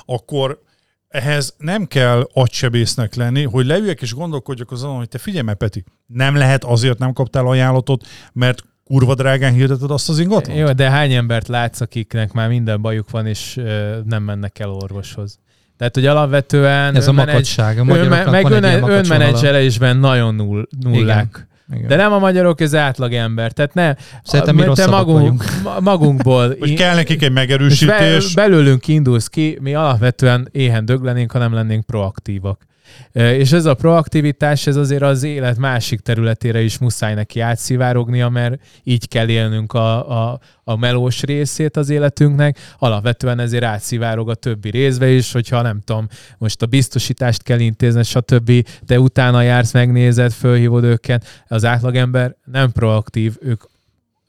akkor 0.05 0.63
ehhez 1.09 1.55
nem 1.59 1.87
kell 1.87 2.29
agysebésznek 2.33 3.15
lenni, 3.15 3.45
hogy 3.45 3.67
leüljek 3.67 4.03
és 4.03 4.15
gondolkodjak 4.15 4.71
azon, 4.71 4.97
hogy 4.97 5.09
te 5.09 5.19
figyelj 5.19 5.45
meg, 5.45 5.57
Peti, 5.57 5.85
nem 6.07 6.37
lehet 6.37 6.65
azért 6.65 6.99
nem 6.99 7.13
kaptál 7.13 7.47
ajánlatot, 7.47 8.07
mert 8.33 8.65
kurva 8.85 9.15
drágán 9.15 9.53
hirdeted 9.53 9.91
azt 9.91 10.09
az 10.09 10.19
ingatlant? 10.19 10.59
Jó, 10.59 10.73
de 10.73 10.91
hány 10.91 11.13
embert 11.13 11.49
látsz, 11.49 11.81
akiknek 11.81 12.33
már 12.33 12.49
minden 12.49 12.81
bajuk 12.81 13.11
van, 13.11 13.27
és 13.27 13.57
ö, 13.57 13.99
nem 14.05 14.23
mennek 14.23 14.59
el 14.59 14.71
orvoshoz? 14.71 15.39
Tehát, 15.77 15.95
hogy 15.95 16.07
alapvetően 16.07 16.97
Ez 16.97 17.09
a 17.09 17.13
makacság. 17.13 17.79
A 17.79 17.85
meg 17.85 17.99
ön, 17.99 18.09
makacsolala. 18.09 18.89
önmenedzselésben 18.89 19.97
nagyon 19.97 20.35
null, 20.35 20.67
nullák. 20.81 21.29
Igen. 21.35 21.49
De 21.87 21.97
nem 21.97 22.13
a 22.13 22.19
magyarok, 22.19 22.61
ez 22.61 22.75
átlag 22.75 23.13
ember. 23.13 23.53
Tehát 23.53 23.75
ne, 23.75 23.95
Szerintem 24.23 24.55
mi 24.55 24.75
te 24.75 24.87
magunk, 24.87 25.19
vagyunk. 25.19 25.81
magunkból 25.81 26.55
Hogy 26.61 26.75
kell 26.75 26.95
nekik 26.95 27.23
egy 27.23 27.29
be, 27.29 27.35
megerősítés, 27.41 28.35
belőlünk 28.35 28.89
indulsz 28.89 29.27
ki, 29.29 29.59
mi 29.61 29.75
alapvetően 29.75 30.49
éhen 30.53 30.85
döglenénk, 30.85 31.33
ha 31.33 31.39
nem 31.39 31.53
lennénk 31.53 31.87
proaktívak. 31.87 32.67
És 33.13 33.53
ez 33.53 33.65
a 33.65 33.75
proaktivitás, 33.75 34.67
ez 34.67 34.77
azért 34.77 35.03
az 35.03 35.23
élet 35.23 35.59
másik 35.59 36.01
területére 36.01 36.63
is 36.63 36.79
muszáj 36.79 37.15
neki 37.15 37.41
átszivárognia, 37.41 38.29
mert 38.29 38.61
így 38.83 39.09
kell 39.09 39.29
élnünk 39.29 39.73
a, 39.73 40.11
a, 40.31 40.41
a 40.65 40.77
melós 40.77 41.23
részét 41.23 41.77
az 41.77 41.91
életünknek. 41.91 42.59
Alapvetően 42.79 43.39
ezért 43.39 43.65
átszivárog 43.65 44.31
a 44.31 44.35
többi 44.35 44.71
részbe 44.71 45.09
is, 45.11 45.33
hogyha 45.33 45.63
nem 45.63 45.81
tudom, 45.85 46.09
most 46.39 46.63
a 46.63 46.67
biztosítást 46.67 47.43
kell 47.43 47.61
intézni, 47.61 48.03
stb. 48.03 48.53
De 48.87 49.01
utána 49.01 49.43
jársz, 49.43 49.73
megnézed, 49.73 50.33
fölhívod 50.33 50.85
őket. 50.85 51.45
Az 51.49 51.65
átlagember 51.65 52.37
nem 52.45 52.73
proaktív, 52.73 53.37
ők 53.41 53.63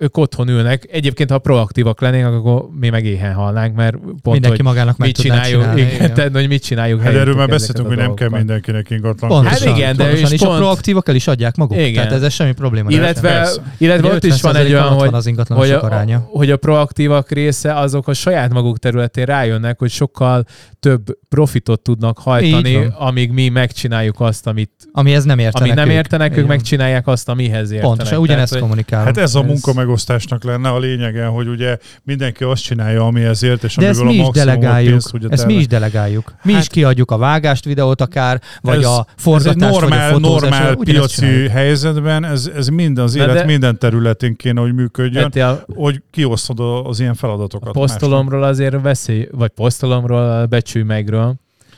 ők 0.02 0.18
otthon 0.18 0.48
ülnek. 0.48 0.88
Egyébként, 0.92 1.32
ha 1.32 1.38
proaktívak 1.40 2.02
lennénk, 2.02 2.26
akkor 2.26 2.70
mi 2.80 2.90
meg 2.90 3.06
éhen 3.06 3.34
halnánk, 3.34 3.76
mert 3.76 3.98
pont, 3.98 4.24
Mindenki 4.24 4.56
hogy 4.56 4.66
magának 4.66 4.98
meg 4.98 5.08
mit 5.08 5.18
csináljuk, 5.18 5.62
csinálni. 5.62 5.82
igen, 5.82 5.94
igen. 5.94 6.14
tehát, 6.14 6.32
hogy 6.34 6.48
mit 6.48 6.64
csináljuk 6.64 7.02
hát 7.02 7.14
erről 7.14 7.36
már 7.36 7.48
beszéltünk, 7.48 7.86
a 7.86 7.90
hogy 7.90 7.98
nem 7.98 8.14
kell 8.14 8.30
mindenkinek 8.30 8.90
ingatlan. 8.90 9.30
Pontosan, 9.30 9.68
Hát 9.68 9.78
igen, 9.78 9.96
de 9.96 10.12
és 10.12 10.32
és 10.32 10.42
a 10.42 10.46
pont- 10.46 10.58
proaktívak 10.58 11.10
el 11.10 11.16
is 11.16 11.28
adják 11.28 11.56
magukat. 11.56 11.84
Igen. 11.84 11.94
Tehát 11.94 12.12
ezzel 12.12 12.30
semmi 12.30 12.52
probléma. 12.52 12.90
Illetve, 12.90 13.50
illetve 13.78 14.14
ott 14.14 14.24
is 14.24 14.42
van 14.42 14.56
egy 14.56 14.68
50% 14.68 14.72
olyan, 14.72 14.88
hogy, 14.88 15.10
van 15.10 15.14
az 15.14 15.32
hogy, 15.48 15.72
a, 15.72 15.84
aránya. 15.84 16.28
hogy 16.32 16.52
a 16.52 16.58
proaktívak 16.58 17.32
része 17.32 17.74
azok 17.74 18.08
a 18.08 18.14
saját 18.14 18.54
maguk 18.54 18.80
területén 18.80 19.26
rájönnek, 19.26 19.80
hogy 19.80 19.90
sokkal 19.92 20.46
több 20.80 21.02
profitot 21.30 21.82
tudnak 21.82 22.18
hajtani, 22.20 22.88
amíg 22.98 23.32
mi 23.32 23.50
megcsináljuk 23.50 24.20
azt, 24.20 24.48
amit 24.48 24.72
Amihez 24.92 25.24
nem 25.24 25.40
értenek 25.40 25.70
amit 25.72 25.86
nem 25.86 25.96
értenek, 25.96 26.38
ők 26.38 26.48
megcsinálják 26.48 27.08
azt, 27.08 27.30
amihez 27.30 27.72
értenek. 27.72 27.96
Pontosan, 27.96 28.20
ugyanezt 28.20 28.60
kommunikálunk. 28.60 29.08
Hát 29.08 29.18
ez 29.18 29.36
a 29.36 29.40
Ez- 29.40 29.46
munkamegosztásnak 29.90 30.44
lenne 30.44 30.70
a 30.70 30.80
lényege, 30.80 31.26
hogy 31.26 31.48
ugye 31.48 31.78
mindenki 32.04 32.44
azt 32.44 32.64
csinálja, 32.64 33.06
ami 33.06 33.22
ezért, 33.24 33.64
és 33.64 33.76
De 33.76 33.88
ezt 33.88 34.04
mi 34.04 34.08
a 34.08 34.12
is 34.12 34.18
maximumot 34.22 34.36
delegáljuk. 34.56 34.90
pénzt 34.90 35.12
tudja 35.12 35.30
Ezt 35.32 35.46
mi 35.46 35.54
is 35.54 35.68
delegáljuk. 35.68 36.34
Mi 36.44 36.52
Hát- 36.54 36.62
is 36.62 36.68
kiadjuk 36.68 37.12
a 37.12 37.18
vágást, 37.18 37.66
videót 37.66 38.02
akár, 38.02 38.42
vagy 38.62 38.78
Ez- 38.78 38.86
a 38.86 39.06
Ez 39.18 39.24
forgatást, 39.24 39.56
egy 39.56 39.72
normál, 39.82 40.12
vagy 40.12 40.24
a 40.24 40.28
normál 40.28 40.76
piaci 40.76 41.48
helyzetben, 41.48 42.24
ez, 42.26 42.50
ez 42.56 42.68
minden, 42.68 43.04
az 43.04 43.14
Na 43.14 43.24
élet 43.24 43.36
de- 43.36 43.46
minden 43.46 43.78
területén 43.78 44.36
kéne, 44.36 44.62
hogy 44.62 44.74
működjön, 44.74 45.24
Hát 45.24 45.36
a, 45.36 45.64
hogy 45.76 46.02
kiosztod 46.12 46.60
a- 46.60 46.86
az 46.86 47.00
ilyen 47.00 47.14
feladatokat. 47.16 47.70
a 47.70 47.72
posztolomról 47.72 48.44
azért 48.44 48.82
veszély, 48.82 49.28
vagy 49.32 49.50
posztolomról, 49.50 50.32
a 50.32 50.46
becsülj 50.46 50.84
megről. 50.84 51.36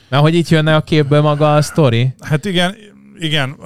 Mert 0.08 0.22
hogy 0.22 0.34
itt 0.34 0.48
jönne 0.48 0.74
a 0.76 0.80
képből 0.80 1.20
maga 1.20 1.54
a 1.54 1.62
sztori. 1.62 2.02
másnak. 2.02 2.28
Hát 2.28 2.44
igen, 2.44 2.74
igen, 3.22 3.56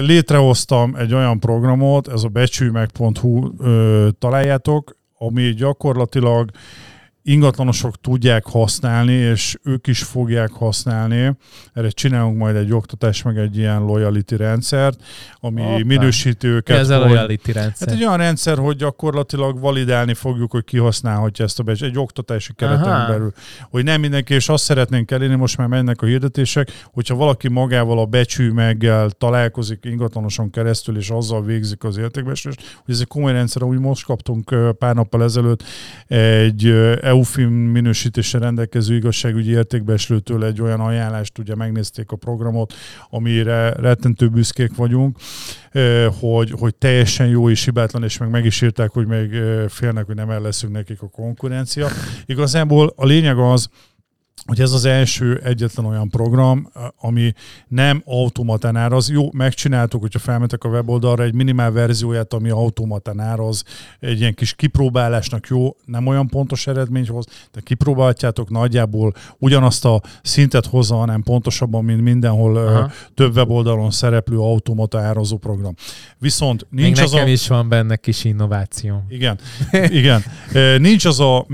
létrehoztam 0.00 0.94
egy 0.94 1.14
olyan 1.14 1.40
programot, 1.40 2.08
ez 2.08 2.22
a 2.24 2.28
becsülymeg.hu 2.28 3.50
ö, 3.58 4.08
találjátok, 4.18 4.96
ami 5.18 5.54
gyakorlatilag 5.54 6.50
ingatlanosok 7.22 8.00
tudják 8.00 8.44
használni, 8.46 9.12
és 9.12 9.56
ők 9.64 9.86
is 9.86 10.02
fogják 10.02 10.50
használni. 10.50 11.36
Erre 11.72 11.88
csinálunk 11.90 12.38
majd 12.38 12.56
egy 12.56 12.72
oktatás, 12.72 13.22
meg 13.22 13.36
egy 13.38 13.56
ilyen 13.56 13.82
loyalty 13.82 14.36
rendszert, 14.36 15.02
ami 15.40 15.62
Hoppá. 15.62 15.82
minősíti 15.84 16.46
Mi 16.46 16.52
őket. 16.52 16.78
ez 16.78 16.88
a 16.88 16.98
hogy- 16.98 17.08
loyalty 17.10 17.52
rendszer? 17.52 17.88
Hát 17.88 17.96
egy 17.96 18.04
olyan 18.04 18.16
rendszer, 18.16 18.58
hogy 18.58 18.76
gyakorlatilag 18.76 19.60
validálni 19.60 20.14
fogjuk, 20.14 20.50
hogy 20.50 20.64
ki 20.64 20.78
használhatja 20.78 21.44
ezt 21.44 21.58
a 21.58 21.62
becs, 21.62 21.82
egy 21.82 21.98
oktatási 21.98 22.52
kereten 22.54 22.92
Aha. 22.92 23.06
belül. 23.06 23.32
Hogy 23.70 23.84
nem 23.84 24.00
mindenki, 24.00 24.34
és 24.34 24.48
azt 24.48 24.64
szeretnénk 24.64 25.10
elérni, 25.10 25.34
most 25.34 25.56
már 25.56 25.66
mennek 25.66 26.02
a 26.02 26.06
hirdetések, 26.06 26.86
hogyha 26.92 27.14
valaki 27.14 27.48
magával 27.48 27.98
a 27.98 28.04
becsümeggel 28.06 29.10
találkozik 29.10 29.78
ingatlanoson 29.84 30.50
keresztül, 30.50 30.96
és 30.96 31.10
azzal 31.10 31.44
végzik 31.44 31.84
az 31.84 31.96
értékbeesést, 31.96 32.60
hogy 32.84 32.94
ez 32.94 33.00
egy 33.00 33.06
komoly 33.06 33.32
rendszer, 33.32 33.62
úgy 33.62 33.78
most 33.78 34.04
kaptunk 34.04 34.54
pár 34.78 34.94
nappal 34.94 35.22
ezelőtt 35.22 35.62
egy 36.08 36.74
ö, 37.12 37.16
EUFIM 37.16 37.50
minősítéssel 37.50 38.40
rendelkező 38.40 38.94
igazságügyi 38.94 39.50
értékbeeslőtől 39.50 40.44
egy 40.44 40.60
olyan 40.60 40.80
ajánlást, 40.80 41.38
ugye 41.38 41.54
megnézték 41.54 42.10
a 42.10 42.16
programot, 42.16 42.72
amire 43.10 43.70
rettentő 43.70 44.28
büszkék 44.28 44.76
vagyunk, 44.76 45.16
ö, 45.72 46.08
hogy, 46.20 46.50
hogy 46.58 46.74
teljesen 46.74 47.26
jó 47.26 47.50
és 47.50 47.64
hibátlan, 47.64 48.04
és 48.04 48.18
meg 48.18 48.30
meg 48.30 48.44
is 48.44 48.62
írták, 48.62 48.90
hogy 48.90 49.06
még 49.06 49.32
ö, 49.32 49.64
félnek, 49.68 50.06
hogy 50.06 50.14
nem 50.14 50.30
el 50.30 50.40
leszünk 50.40 50.72
nekik 50.72 51.02
a 51.02 51.08
konkurencia. 51.08 51.88
Igazából 52.26 52.92
a 52.96 53.06
lényeg 53.06 53.38
az, 53.38 53.68
hogy 54.46 54.60
ez 54.60 54.72
az 54.72 54.84
első 54.84 55.40
egyetlen 55.44 55.86
olyan 55.86 56.08
program, 56.08 56.70
ami 57.00 57.32
nem 57.68 58.02
automatán 58.04 58.76
áraz. 58.76 59.10
Jó, 59.10 59.28
megcsináltuk, 59.32 60.00
hogyha 60.00 60.18
felmentek 60.18 60.64
a 60.64 60.68
weboldalra 60.68 61.22
egy 61.22 61.34
minimál 61.34 61.70
verzióját, 61.72 62.32
ami 62.32 62.50
automatán 62.50 63.20
áraz, 63.20 63.64
egy 64.00 64.20
ilyen 64.20 64.34
kis 64.34 64.54
kipróbálásnak 64.54 65.46
jó, 65.46 65.76
nem 65.84 66.06
olyan 66.06 66.26
pontos 66.26 66.66
eredményt 66.66 67.08
hoz, 67.08 67.24
de 67.52 67.60
kipróbálhatjátok 67.60 68.50
nagyjából 68.50 69.14
ugyanazt 69.38 69.84
a 69.84 70.02
szintet 70.22 70.66
hozza, 70.66 70.94
hanem 70.94 71.22
pontosabban, 71.22 71.84
mint 71.84 72.00
mindenhol 72.00 72.56
Aha. 72.56 72.90
több 73.14 73.36
weboldalon 73.36 73.90
szereplő 73.90 74.38
automata 74.38 75.00
árazó 75.00 75.36
program. 75.36 75.74
Viszont 76.18 76.66
Még 76.70 76.84
nincs 76.84 77.00
az 77.00 77.10
nekem 77.10 77.26
a... 77.26 77.30
is 77.30 77.48
van 77.48 77.68
benne 77.68 77.96
kis 77.96 78.24
innováció. 78.24 79.04
Igen, 79.08 79.38
igen. 79.72 80.22
Nincs 80.78 81.04
az 81.04 81.20
a, 81.20 81.46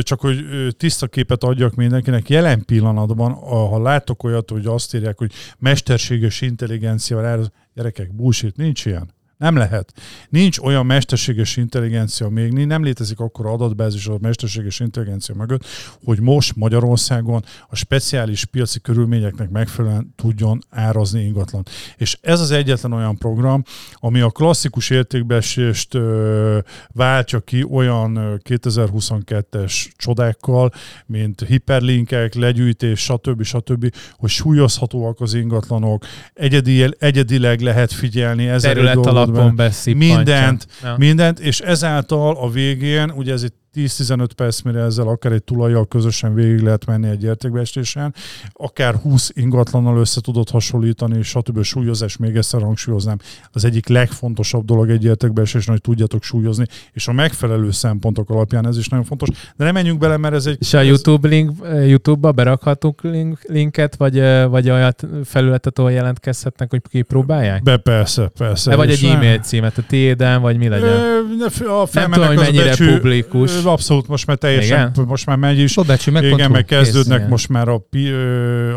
csak 0.00 0.20
hogy 0.20 0.36
tiszta 0.76 1.06
képet 1.06 1.44
adjak 1.44 1.74
mindenkinek, 1.74 2.21
jelen 2.28 2.64
pillanatban, 2.64 3.32
ha 3.32 3.82
látok 3.82 4.24
olyat, 4.24 4.50
hogy 4.50 4.66
azt 4.66 4.94
írják, 4.94 5.18
hogy 5.18 5.32
mesterséges 5.58 6.40
intelligencia, 6.40 7.20
rá, 7.20 7.38
gyerekek, 7.74 8.14
bullshit, 8.14 8.56
nincs 8.56 8.84
ilyen. 8.84 9.10
Nem 9.42 9.56
lehet. 9.56 9.92
Nincs 10.28 10.58
olyan 10.58 10.86
mesterséges 10.86 11.56
intelligencia 11.56 12.28
még, 12.28 12.52
nem 12.52 12.84
létezik 12.84 13.20
akkor 13.20 13.46
adatbázis 13.46 14.06
a 14.06 14.18
mesterséges 14.20 14.80
intelligencia 14.80 15.34
mögött, 15.34 15.64
hogy 16.04 16.20
most 16.20 16.56
Magyarországon 16.56 17.44
a 17.68 17.76
speciális 17.76 18.44
piaci 18.44 18.80
körülményeknek 18.80 19.50
megfelelően 19.50 20.14
tudjon 20.16 20.58
árazni 20.70 21.24
ingatlan. 21.24 21.62
És 21.96 22.18
ez 22.20 22.40
az 22.40 22.50
egyetlen 22.50 22.92
olyan 22.92 23.16
program, 23.16 23.62
ami 23.94 24.20
a 24.20 24.28
klasszikus 24.28 24.90
értékbeesést 24.90 25.94
ö, 25.94 26.58
váltja 26.92 27.40
ki 27.40 27.62
olyan 27.70 28.16
ö, 28.16 28.34
2022-es 28.48 29.86
csodákkal, 29.96 30.70
mint 31.06 31.40
hiperlinkek, 31.40 32.34
legyűjtés, 32.34 33.00
stb. 33.00 33.42
stb., 33.42 33.94
hogy 34.16 34.30
súlyozhatóak 34.30 35.20
az 35.20 35.34
ingatlanok, 35.34 36.04
egyedi, 36.34 36.86
egyedileg 36.98 37.60
lehet 37.60 37.92
figyelni 37.92 38.48
egy 38.48 38.60
Terület 38.60 38.94
dolgot 38.94 39.30
beszippantja. 39.54 40.16
Mindent, 40.16 40.66
Ja. 40.82 40.94
mindent, 40.98 41.38
és 41.40 41.60
ezáltal 41.60 42.36
a 42.36 42.50
végén, 42.50 43.10
ugye 43.10 43.32
ez 43.32 43.42
egy 43.42 43.52
10-15 43.74 44.28
perc, 44.36 44.60
mire 44.60 44.80
ezzel 44.80 45.08
akár 45.08 45.32
egy 45.32 45.42
tulajjal 45.42 45.86
közösen 45.86 46.34
végig 46.34 46.60
lehet 46.60 46.86
menni 46.86 47.08
egy 47.08 47.22
értékbeestésen, 47.24 48.14
akár 48.52 48.94
20 48.94 49.30
ingatlannal 49.34 49.98
össze 49.98 50.20
tudod 50.20 50.50
hasonlítani, 50.50 51.22
stb. 51.22 51.62
súlyozás, 51.62 52.16
még 52.16 52.36
egyszer 52.36 52.62
hangsúlyoznám, 52.62 53.18
az 53.52 53.64
egyik 53.64 53.88
legfontosabb 53.88 54.64
dolog 54.64 54.90
egy 54.90 55.04
értékbeesésnél, 55.04 55.72
hogy 55.74 55.80
tudjatok 55.80 56.22
súlyozni, 56.22 56.66
és 56.92 57.08
a 57.08 57.12
megfelelő 57.12 57.70
szempontok 57.70 58.30
alapján 58.30 58.66
ez 58.66 58.78
is 58.78 58.88
nagyon 58.88 59.04
fontos. 59.04 59.28
De 59.56 59.64
nem 59.64 59.74
menjünk 59.74 59.98
bele, 59.98 60.16
mert 60.16 60.34
ez 60.34 60.46
egy... 60.46 60.56
És 60.60 60.74
a 60.74 60.80
YouTube 60.80 61.28
link, 61.28 61.52
YouTube-ba 61.86 62.32
berakhatunk 62.32 63.02
link, 63.02 63.38
linket, 63.48 63.96
vagy, 63.96 64.20
vagy 64.48 64.70
olyat 64.70 65.06
felületet, 65.24 65.78
ahol 65.78 65.92
jelentkezhetnek, 65.92 66.70
hogy 66.70 66.80
kipróbálják? 66.90 67.62
Be, 67.62 67.76
persze, 67.76 68.30
persze. 68.38 68.70
De 68.70 68.76
vagy 68.76 68.90
egy 68.90 69.02
nem- 69.02 69.16
e-mail 69.16 69.38
címet, 69.38 69.78
a 69.78 69.82
tiéden, 69.88 70.40
vagy 70.40 70.56
mi 70.56 70.68
legyen? 70.68 70.88
Ö, 70.88 71.20
ne 71.38 71.70
a 71.70 71.88
Nem 71.92 72.10
tudom, 72.10 72.26
hogy 72.26 72.36
mennyire 72.36 72.64
becsű- 72.64 72.94
publikus. 72.94 73.61
Abszolút, 73.64 74.08
most 74.08 74.26
már 74.26 74.36
teljesen, 74.36 74.90
Igen? 74.90 75.06
most 75.06 75.26
már 75.26 75.36
megy 75.36 75.58
is. 75.58 75.74
Meg 75.76 76.24
Igen, 76.24 76.50
meg 76.50 76.64
kezdődnek 76.64 77.18
igen. 77.18 77.30
most 77.30 77.48
már 77.48 77.68
a, 77.68 77.78
pi, 77.90 78.08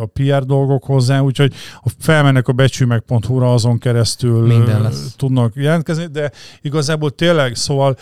a 0.02 0.06
PR 0.14 0.46
dolgok 0.46 0.84
hozzá, 0.84 1.20
úgyhogy 1.20 1.54
ha 1.82 1.90
felmennek 2.00 2.48
a 2.48 2.54
becsümeg.hu-ra, 2.54 3.54
azon 3.54 3.78
keresztül 3.78 4.46
Minden 4.46 4.82
lesz. 4.82 5.14
tudnak 5.18 5.56
jelentkezni, 5.56 6.06
de 6.12 6.32
igazából 6.62 7.12
tényleg, 7.12 7.56
szóval 7.56 7.98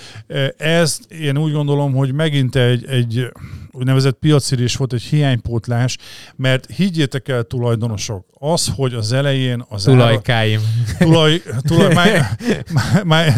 ez 0.57 0.99
én 1.21 1.37
úgy 1.37 1.51
gondolom, 1.51 1.93
hogy 1.93 2.13
megint 2.13 2.55
egy, 2.55 2.85
egy 2.85 3.31
úgynevezett 3.73 4.17
piacirés 4.19 4.75
volt, 4.75 4.93
egy 4.93 5.01
hiánypótlás, 5.01 5.97
mert 6.35 6.71
higgyétek 6.75 7.27
el 7.27 7.43
tulajdonosok, 7.43 8.25
az, 8.39 8.71
hogy 8.75 8.93
az 8.93 9.11
elején 9.13 9.65
az 9.69 9.87
ára- 9.87 9.99
Tulajkáim. 9.99 10.59
tulaj, 10.99 11.41
tulaj, 11.61 11.87
my, 11.93 12.19
my, 12.79 13.01
my 13.03 13.31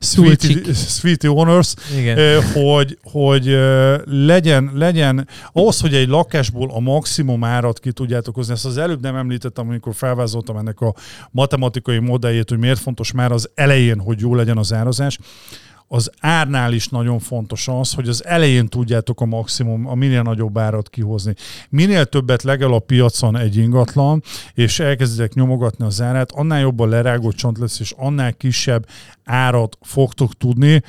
sweetie, 0.00 0.74
sweetie 0.74 1.30
owners, 1.30 1.74
Igen. 1.98 2.42
Hogy, 2.52 2.98
hogy 3.02 3.58
legyen, 4.04 4.70
legyen, 4.74 5.28
ahhoz, 5.52 5.80
hogy 5.80 5.94
egy 5.94 6.08
lakásból 6.08 6.70
a 6.70 6.80
maximum 6.80 7.44
árat 7.44 7.78
ki 7.78 7.92
tudjátok 7.92 8.34
hozni, 8.34 8.52
ezt 8.52 8.64
az 8.66 8.76
előbb 8.76 9.02
nem 9.02 9.16
említettem, 9.16 9.68
amikor 9.68 9.94
felvázoltam 9.94 10.56
ennek 10.56 10.80
a 10.80 10.94
matematikai 11.30 11.98
modelljét, 11.98 12.48
hogy 12.48 12.58
miért 12.58 12.78
fontos 12.78 13.12
már 13.12 13.32
az 13.32 13.50
elején, 13.54 14.00
hogy 14.00 14.20
jó 14.20 14.34
legyen 14.34 14.58
az 14.58 14.72
árazás, 14.72 15.18
az 15.88 16.10
árnál 16.20 16.72
is 16.72 16.88
nagyon 16.88 17.18
fontos 17.18 17.68
az, 17.68 17.92
hogy 17.92 18.08
az 18.08 18.24
elején 18.24 18.68
tudjátok 18.68 19.20
a 19.20 19.24
maximum, 19.24 19.86
a 19.86 19.94
minél 19.94 20.22
nagyobb 20.22 20.58
árat 20.58 20.88
kihozni. 20.88 21.34
Minél 21.68 22.04
többet 22.04 22.42
legel 22.42 22.72
a 22.72 22.78
piacon 22.78 23.36
egy 23.36 23.56
ingatlan, 23.56 24.22
és 24.54 24.78
elkezditek 24.78 25.34
nyomogatni 25.34 25.84
az 25.84 26.00
árát, 26.00 26.32
annál 26.32 26.60
jobban 26.60 26.88
lerágott 26.88 27.34
csont 27.34 27.58
lesz, 27.58 27.80
és 27.80 27.94
annál 27.96 28.32
kisebb 28.32 28.86
árat 29.24 29.78
fogtok 29.80 30.34
tudni, 30.34 30.82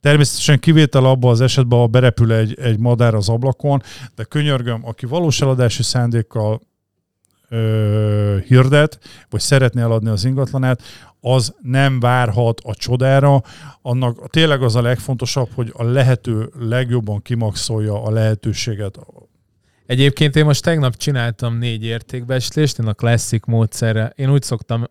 Természetesen 0.00 0.58
kivétel 0.58 1.04
abban 1.04 1.30
az 1.30 1.40
esetben, 1.40 1.78
ha 1.78 1.86
berepül 1.86 2.32
egy, 2.32 2.58
egy 2.60 2.78
madár 2.78 3.14
az 3.14 3.28
ablakon, 3.28 3.82
de 4.14 4.24
könyörgöm, 4.24 4.86
aki 4.86 5.06
valós 5.06 5.40
eladási 5.40 5.82
szándékkal 5.82 6.60
ö, 7.48 8.36
hirdet, 8.46 8.98
vagy 9.30 9.40
szeretné 9.40 9.80
eladni 9.80 10.08
az 10.08 10.24
ingatlanát, 10.24 10.82
az 11.26 11.54
nem 11.62 12.00
várhat 12.00 12.60
a 12.64 12.74
csodára. 12.74 13.42
Annak 13.82 14.30
tényleg 14.30 14.62
az 14.62 14.76
a 14.76 14.82
legfontosabb, 14.82 15.48
hogy 15.54 15.72
a 15.72 15.82
lehető 15.82 16.50
legjobban 16.58 17.22
kimaxolja 17.22 18.02
a 18.02 18.10
lehetőséget. 18.10 18.98
Egyébként 19.86 20.36
én 20.36 20.44
most 20.44 20.62
tegnap 20.62 20.96
csináltam 20.96 21.58
négy 21.58 21.84
értékbeeslést, 21.84 22.78
én 22.78 22.86
a 22.86 22.92
klasszik 22.92 23.44
módszerre, 23.44 24.12
én 24.16 24.30
úgy 24.30 24.42
szoktam 24.42 24.84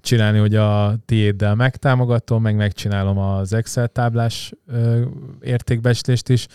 csinálni, 0.00 0.38
hogy 0.38 0.54
a 0.54 0.96
tiéddel 1.06 1.54
megtámogatom, 1.54 2.42
meg 2.42 2.56
megcsinálom 2.56 3.18
az 3.18 3.52
Excel 3.52 3.88
táblás 3.88 4.52
ö, 4.66 5.02
értékbeeslést 5.40 6.28
is, 6.28 6.46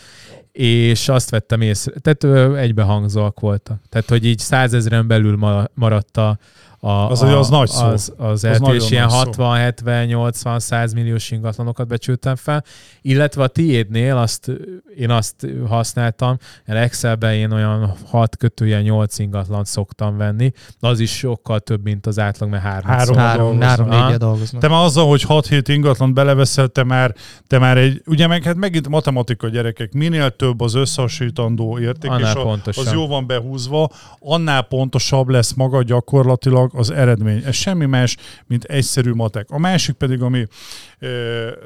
és 0.52 1.10
azt 1.10 1.30
vettem 1.30 1.62
észre, 1.62 1.94
tehát 2.00 2.56
egybehangzóak 2.58 3.40
voltak. 3.40 3.82
Tehát, 3.90 4.10
hogy 4.10 4.26
így 4.26 4.40
százezren 4.40 5.08
belül 5.08 5.38
ma- 5.38 5.70
maradt 5.74 6.18
a, 6.18 6.38
a, 6.86 7.10
Az- 7.10 7.22
a, 7.22 7.38
az 7.38 7.50
nagy 7.50 7.70
szó. 7.70 7.86
Az, 7.86 8.14
az, 8.18 8.44
Az 8.44 8.60
és 8.74 8.92
ilyen 8.92 9.06
nagy 9.06 9.14
szó. 9.14 9.18
60, 9.18 9.58
70, 9.58 10.06
80, 10.06 10.60
100 10.60 10.94
milliós 10.94 11.32
ingatlanokat 11.32 11.88
becsültem 11.88 12.36
fel, 12.36 12.64
illetve 13.02 13.44
a 13.44 13.48
tiédnél 13.48 14.18
azt, 14.18 14.52
én 14.98 15.10
azt 15.10 15.48
használtam, 15.68 16.38
mert 16.66 16.80
Excelben 16.80 17.34
én 17.34 17.52
olyan 17.52 17.94
6 18.10 18.38
kötője 18.38 18.82
8 18.82 19.20
ingatlant 19.20 19.66
szoktam 19.66 20.18
venni, 20.18 20.52
az 20.80 21.00
is 21.00 21.12
sokkal 21.18 21.60
több, 21.60 21.84
mint 21.84 22.06
az 22.06 22.20
átlag, 22.20 22.50
mert 22.50 22.64
3 22.64 22.86
Három. 22.86 23.16
Három, 23.16 23.62
három 23.62 23.88
négyet 23.88 24.20
dolgoznak. 24.20 24.62
Te 24.62 24.68
már 24.68 24.84
azzal, 24.84 25.08
hogy 25.08 25.26
6-7 25.28 25.64
ingatlan 25.68 26.14
beleveszel, 26.14 26.68
te 26.68 26.84
már, 26.84 27.16
te 27.48 27.60
már 27.60 27.78
egy, 27.78 28.02
ugye 28.06 28.28
meg 28.28 28.44
hát 28.44 28.56
megint 28.56 28.90
matematika 28.90 29.48
gyerekek, 29.48 29.94
minél 29.94 30.36
több 30.36 30.62
az 30.62 30.74
összehasonlítandó 30.74 31.80
érték, 31.80 32.12
Annál 32.12 32.60
és 32.66 32.78
a, 32.78 32.82
az 32.82 32.92
jó 32.94 33.08
van 33.08 33.28
behúzva, 33.28 33.90
annál 34.20 34.62
pontosabb 34.62 35.28
lesz 35.28 35.54
maga 35.54 35.84
gyakorlatilag 35.84 36.72
az 36.74 36.90
eredmény. 36.90 37.44
Ez 37.46 37.56
semmi 37.56 37.86
más, 37.86 38.18
mint 38.48 38.64
egyszerű 38.64 39.12
matek. 39.14 39.50
A 39.50 39.60
másik 39.60 39.96
pedig, 39.96 40.22
ami 40.22 40.46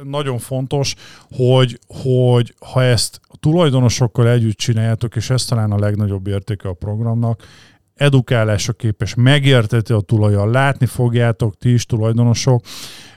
nagyon 0.04 0.38
fontos, 0.38 0.96
hogy, 1.32 1.80
hogy 1.88 2.54
ha 2.60 2.84
ezt 2.84 3.20
a 3.28 3.38
tulajdonosokkal 3.40 4.30
együtt 4.30 4.58
csináljátok, 4.58 5.16
és 5.16 5.30
ez 5.30 5.46
talán 5.46 5.72
a 5.72 5.80
legnagyobb 5.80 6.28
értéke 6.28 6.70
a 6.70 6.74
programnak, 6.74 7.44
edukálásra 7.98 8.74
képes, 8.74 9.14
megérteti 9.16 9.94
a 9.94 10.00
tulajjal, 10.00 10.52
látni 10.52 10.86
fogjátok 10.86 11.58
ti 11.58 11.74
is 11.74 11.86
tulajdonosok, 11.86 12.64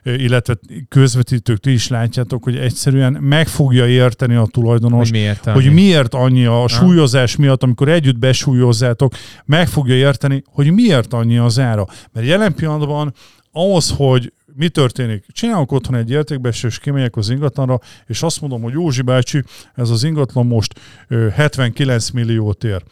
illetve 0.02 0.58
közvetítők, 0.88 1.58
ti 1.58 1.70
is 1.72 1.88
látjátok, 1.88 2.44
hogy 2.44 2.56
egyszerűen 2.56 3.12
meg 3.12 3.48
fogja 3.48 3.86
érteni 3.86 4.34
a 4.34 4.46
tulajdonos, 4.50 5.10
Hogy 5.10 5.18
miért? 5.18 5.44
hogy 5.44 5.72
miért 5.72 6.14
annyi 6.14 6.44
a 6.44 6.68
súlyozás 6.68 7.36
miatt, 7.36 7.62
amikor 7.62 7.88
együtt 7.88 8.18
besúlyozzátok, 8.18 9.12
meg 9.44 9.68
fogja 9.68 9.94
érteni, 9.94 10.42
hogy 10.46 10.72
miért 10.72 11.12
annyi 11.12 11.38
az 11.38 11.58
ára. 11.58 11.86
Mert 12.12 12.26
jelen 12.26 12.54
pillanatban 12.54 13.14
ahhoz, 13.52 13.94
hogy 13.96 14.32
mi 14.54 14.68
történik? 14.68 15.24
Csinálok 15.32 15.72
otthon 15.72 15.94
egy 15.94 16.10
értékbeesés, 16.10 16.78
kimegyek 16.78 17.16
az 17.16 17.30
ingatlanra, 17.30 17.78
és 18.06 18.22
azt 18.22 18.40
mondom, 18.40 18.62
hogy 18.62 18.72
Józsi 18.72 19.02
bácsi, 19.02 19.42
ez 19.74 19.90
az 19.90 20.04
ingatlan 20.04 20.46
most 20.46 20.80
ö, 21.08 21.28
79 21.28 22.10
milliót 22.10 22.64
ér. 22.64 22.82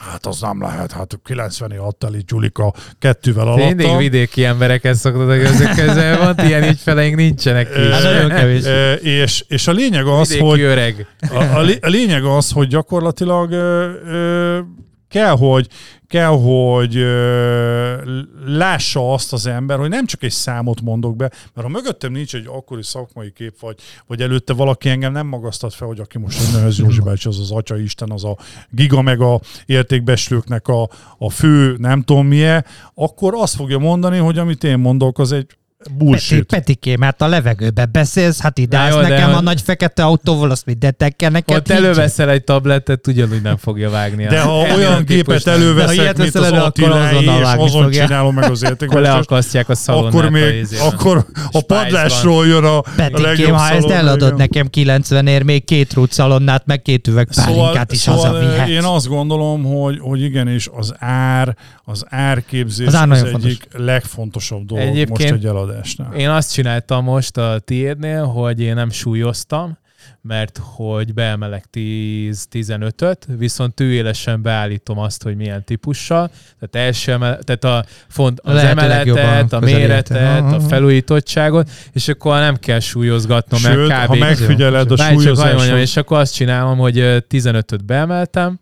Hát 0.00 0.26
az 0.26 0.40
nem 0.40 0.62
lehet, 0.62 0.92
hát 0.92 1.18
90 1.24 1.70
adta 1.70 2.08
itt 2.12 2.26
Gyulika 2.26 2.74
kettővel 2.98 3.46
alatt. 3.46 3.66
Mindig 3.66 3.96
vidéki 3.96 4.44
embereket 4.44 4.94
szoktatok 4.94 5.44
ezek 5.44 5.74
közben, 5.74 6.18
van 6.18 6.46
ilyen 6.46 6.68
ügyfeleink 6.68 7.16
nincsenek 7.16 7.68
is. 7.76 7.90
Hát 7.92 8.02
nagyon 8.02 8.28
kevés. 8.28 8.64
és, 9.02 9.44
és 9.48 9.66
a 9.68 9.72
lényeg 9.72 10.06
az, 10.06 10.28
Vidéki 10.28 10.48
hogy 10.48 10.60
öreg. 10.60 11.06
a, 11.30 11.42
a 11.80 11.88
lényeg 11.88 12.24
az, 12.24 12.50
hogy 12.50 12.68
gyakorlatilag 12.68 13.50
ö, 13.50 13.90
ö, 14.06 14.58
kell, 15.16 15.36
hogy 15.36 15.68
kell, 16.06 16.26
hogy 16.26 16.96
ö, 16.96 18.14
lássa 18.46 19.12
azt 19.12 19.32
az 19.32 19.46
ember, 19.46 19.78
hogy 19.78 19.88
nem 19.88 20.06
csak 20.06 20.22
egy 20.22 20.32
számot 20.32 20.80
mondok 20.80 21.16
be, 21.16 21.30
mert 21.54 21.66
ha 21.66 21.68
mögöttem 21.68 22.12
nincs 22.12 22.34
egy 22.34 22.46
akkori 22.46 22.82
szakmai 22.82 23.32
kép, 23.32 23.60
vagy, 23.60 23.76
vagy 24.06 24.20
előtte 24.20 24.52
valaki 24.52 24.88
engem 24.88 25.12
nem 25.12 25.26
magasztat 25.26 25.74
fel, 25.74 25.88
hogy 25.88 26.00
aki 26.00 26.18
most 26.18 26.48
innen 26.48 26.66
ez 26.66 26.78
Józsi 26.78 27.00
bácsi, 27.00 27.28
az 27.28 27.40
az 27.40 27.50
Atya 27.50 27.78
Isten, 27.78 28.10
az 28.10 28.24
a 28.24 28.36
giga 28.70 29.02
meg 29.02 29.20
a 29.20 29.40
értékbeslőknek 29.66 30.68
a, 30.68 30.88
a 31.18 31.30
fő 31.30 31.76
nem 31.78 32.02
tudom 32.02 32.26
milyen, 32.26 32.64
akkor 32.94 33.34
azt 33.34 33.54
fogja 33.54 33.78
mondani, 33.78 34.18
hogy 34.18 34.38
amit 34.38 34.64
én 34.64 34.78
mondok, 34.78 35.18
az 35.18 35.32
egy 35.32 35.46
Peti, 35.86 36.04
bullshit. 36.04 36.44
Petikém, 36.44 37.00
hát 37.00 37.22
a 37.22 37.26
levegőbe 37.26 37.84
beszélsz, 37.84 38.40
hát 38.40 38.58
ide 38.58 38.76
állsz 38.76 38.94
jó, 38.94 39.00
de 39.00 39.08
nekem 39.08 39.30
a 39.30 39.34
hogy- 39.34 39.44
nagy 39.44 39.60
fekete 39.60 40.04
autóval, 40.04 40.50
azt 40.50 40.66
mindent 40.66 41.14
kell 41.16 41.30
neked 41.30 41.56
Ott 41.56 41.68
előveszel 41.70 42.30
egy 42.30 42.44
tabletet, 42.44 43.06
ugyanúgy 43.06 43.42
nem 43.42 43.56
fogja 43.56 43.90
vágni. 43.90 44.24
De 44.26 44.40
ha 44.40 44.52
olyan 44.76 45.04
gépet 45.04 45.42
ha 45.44 45.50
előveszek, 45.50 46.16
mint 46.16 46.34
az 46.34 46.42
azonnal 46.44 47.40
és 47.40 47.64
azon 47.64 47.82
fogja. 47.82 48.06
csinálom 48.06 48.34
meg 48.34 48.50
az 48.50 48.62
leakasztják 49.06 49.68
a 49.68 49.74
szalonnát 49.74 50.12
akkor 50.14 50.30
még, 50.30 50.54
izében. 50.54 50.86
akkor 50.86 51.26
a 51.52 51.60
padlásról 51.66 52.46
jön 52.46 52.64
a, 52.64 52.78
a 52.78 52.84
Petikém, 52.96 53.22
legjobb 53.22 53.52
ha 53.54 53.70
ezt 53.70 53.88
eladod 53.88 54.22
igen. 54.26 54.36
nekem 54.36 54.66
90 54.68 55.26
ér, 55.26 55.42
még 55.42 55.64
két 55.64 55.92
rútszalonnát, 55.92 56.66
meg 56.66 56.82
két 56.82 57.06
üveg 57.08 57.28
pálinkát 57.34 57.92
is 57.92 57.98
szóval 57.98 58.24
hazavihetsz. 58.26 58.68
én 58.70 58.82
azt 58.84 59.08
gondolom, 59.08 59.64
hogy, 59.64 59.98
hogy 60.00 60.22
igenis 60.22 60.68
az 60.76 60.94
ár, 60.98 61.56
az 61.84 62.04
árképzés 62.08 62.86
Az 62.86 62.94
az, 62.94 63.00
ár 63.00 63.08
egyik 63.34 63.68
legfontosabb 63.72 64.64
dolog 64.66 64.84
most 64.84 64.94
Egyébként 64.96 65.32
egy 65.32 65.46
eladásnál. 65.76 66.14
Én 66.14 66.28
azt 66.28 66.52
csináltam 66.52 67.04
most 67.04 67.36
a 67.36 67.58
tiédnél, 67.58 68.24
hogy 68.24 68.60
én 68.60 68.74
nem 68.74 68.90
súlyoztam, 68.90 69.78
mert 70.22 70.60
hogy 70.62 71.14
beemelek 71.14 71.64
10-15-öt, 71.72 73.26
úgy 73.58 73.74
tűélesen 73.74 74.42
beállítom 74.42 74.98
azt, 74.98 75.22
hogy 75.22 75.36
milyen 75.36 75.64
típussal, 75.64 76.30
tehát 76.58 76.88
első 76.88 77.12
emel, 77.12 77.38
tehát 77.38 77.64
a 77.64 77.84
font, 78.08 78.40
az 78.40 78.54
Lehető 78.54 78.70
emeletet, 78.70 79.52
a 79.52 79.60
méretet, 79.60 80.52
a 80.52 80.60
felújítottságot, 80.60 81.70
és 81.92 82.08
akkor 82.08 82.38
nem 82.38 82.56
kell 82.56 82.80
súlyozgatnom, 82.80 83.60
Sőt, 83.60 83.88
mert 83.88 84.04
kb. 84.04 84.08
ha 84.08 84.16
megfigyeled 84.16 84.90
a 84.90 84.96
mondjam, 85.54 85.76
és 85.76 85.96
akkor 85.96 86.18
azt 86.18 86.34
csinálom, 86.34 86.78
hogy 86.78 86.98
ö, 86.98 87.16
15-öt 87.30 87.84
beemeltem, 87.84 88.60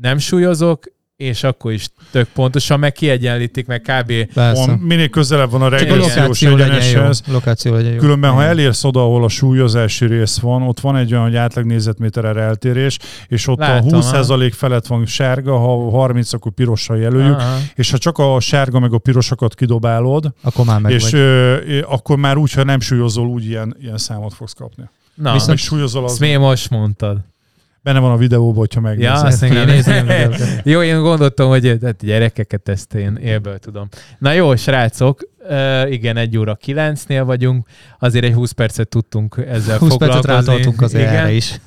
nem 0.00 0.18
súlyozok, 0.18 0.84
és 1.18 1.42
akkor 1.42 1.72
is 1.72 1.88
tök 2.10 2.28
pontosan, 2.28 2.78
meg 2.78 2.92
kiegyenlítik, 2.92 3.66
meg 3.66 3.80
kb. 3.80 4.12
Van, 4.34 4.70
minél 4.70 5.08
közelebb 5.08 5.50
van 5.50 5.62
a 5.62 5.68
regressziós 5.68 6.42
egyeneshez, 6.42 7.22
Lokáció 7.26 7.74
legyen 7.74 7.92
jó. 7.92 7.98
Különben, 7.98 8.30
ha 8.30 8.42
elérsz 8.42 8.84
oda, 8.84 9.00
ahol 9.00 9.24
a 9.24 9.28
súlyozási 9.28 10.06
rész 10.06 10.38
van, 10.38 10.62
ott 10.62 10.80
van 10.80 10.96
egy 10.96 11.12
olyan, 11.12 11.24
hogy 11.24 11.36
átlag 11.36 11.64
nézetméterre 11.64 12.40
eltérés, 12.40 12.98
és 13.28 13.46
ott 13.46 13.58
Látom, 13.58 13.94
a 13.94 14.02
20% 14.02 14.52
felett 14.54 14.86
van 14.86 15.06
sárga, 15.06 15.56
ha 15.58 15.90
30, 15.90 16.32
akkor 16.32 16.52
pirossal 16.52 16.98
jelöljük, 16.98 17.38
Aha. 17.38 17.58
és 17.74 17.90
ha 17.90 17.98
csak 17.98 18.18
a 18.18 18.40
sárga 18.40 18.78
meg 18.78 18.92
a 18.92 18.98
pirosakat 18.98 19.54
kidobálod, 19.54 20.32
Akkor 20.42 20.64
már 20.64 20.80
meg 20.80 20.92
és 20.92 21.02
vagy. 21.02 21.14
ö, 21.14 21.80
akkor 21.88 22.16
már 22.16 22.36
úgy, 22.36 22.52
ha 22.52 22.64
nem 22.64 22.80
súlyozol, 22.80 23.26
úgy 23.26 23.46
ilyen, 23.46 23.76
ilyen 23.80 23.98
számot 23.98 24.34
fogsz 24.34 24.52
kapni. 24.52 24.88
Na, 25.14 25.32
Viszont 25.32 25.58
súlyozol, 25.58 26.04
az 26.04 26.10
ezt 26.10 26.20
miért 26.20 26.40
most 26.40 26.70
mondtad? 26.70 27.18
Benne 27.88 28.00
van 28.00 28.12
a 28.12 28.16
videóban, 28.16 28.58
hogyha 28.58 28.80
megnézed. 28.80 29.14
Ja, 29.14 29.22
azt 29.22 29.40
meg 29.40 29.50
videót. 30.06 30.36
Jó, 30.64 30.82
én 30.82 31.00
gondoltam, 31.00 31.48
hogy 31.48 31.78
hát 31.82 32.04
gyerekeket 32.04 32.68
ezt 32.68 32.94
én 32.94 33.16
élből 33.22 33.58
tudom. 33.58 33.88
Na 34.18 34.32
jó, 34.32 34.56
srácok, 34.56 35.28
uh, 35.48 35.92
igen, 35.92 36.16
egy 36.16 36.38
óra 36.38 36.54
kilencnél 36.54 37.24
vagyunk, 37.24 37.66
azért 37.98 38.24
egy 38.24 38.32
20 38.32 38.50
percet 38.50 38.88
tudtunk 38.88 39.44
ezzel 39.48 39.78
20 39.78 39.96
percet 39.96 40.16
foglalkozni. 40.16 40.52
rátoltunk 40.52 40.82
az 40.82 40.94
erre 40.94 41.32
is. 41.32 41.60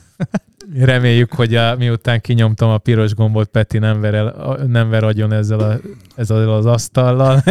Reméljük, 0.80 1.34
hogy 1.34 1.56
a, 1.56 1.76
miután 1.76 2.22
kinyomtam 2.22 2.70
a 2.70 2.78
piros 2.78 3.14
gombot, 3.14 3.48
Peti 3.50 3.78
nem 3.78 4.02
ver, 4.02 4.14
el, 4.14 4.58
nem 4.68 4.90
ver 4.90 5.04
agyon 5.04 5.34
ezzel, 5.34 5.60
a, 5.60 5.78
ezzel 6.16 6.50
az 6.50 6.66
asztallal. 6.66 7.44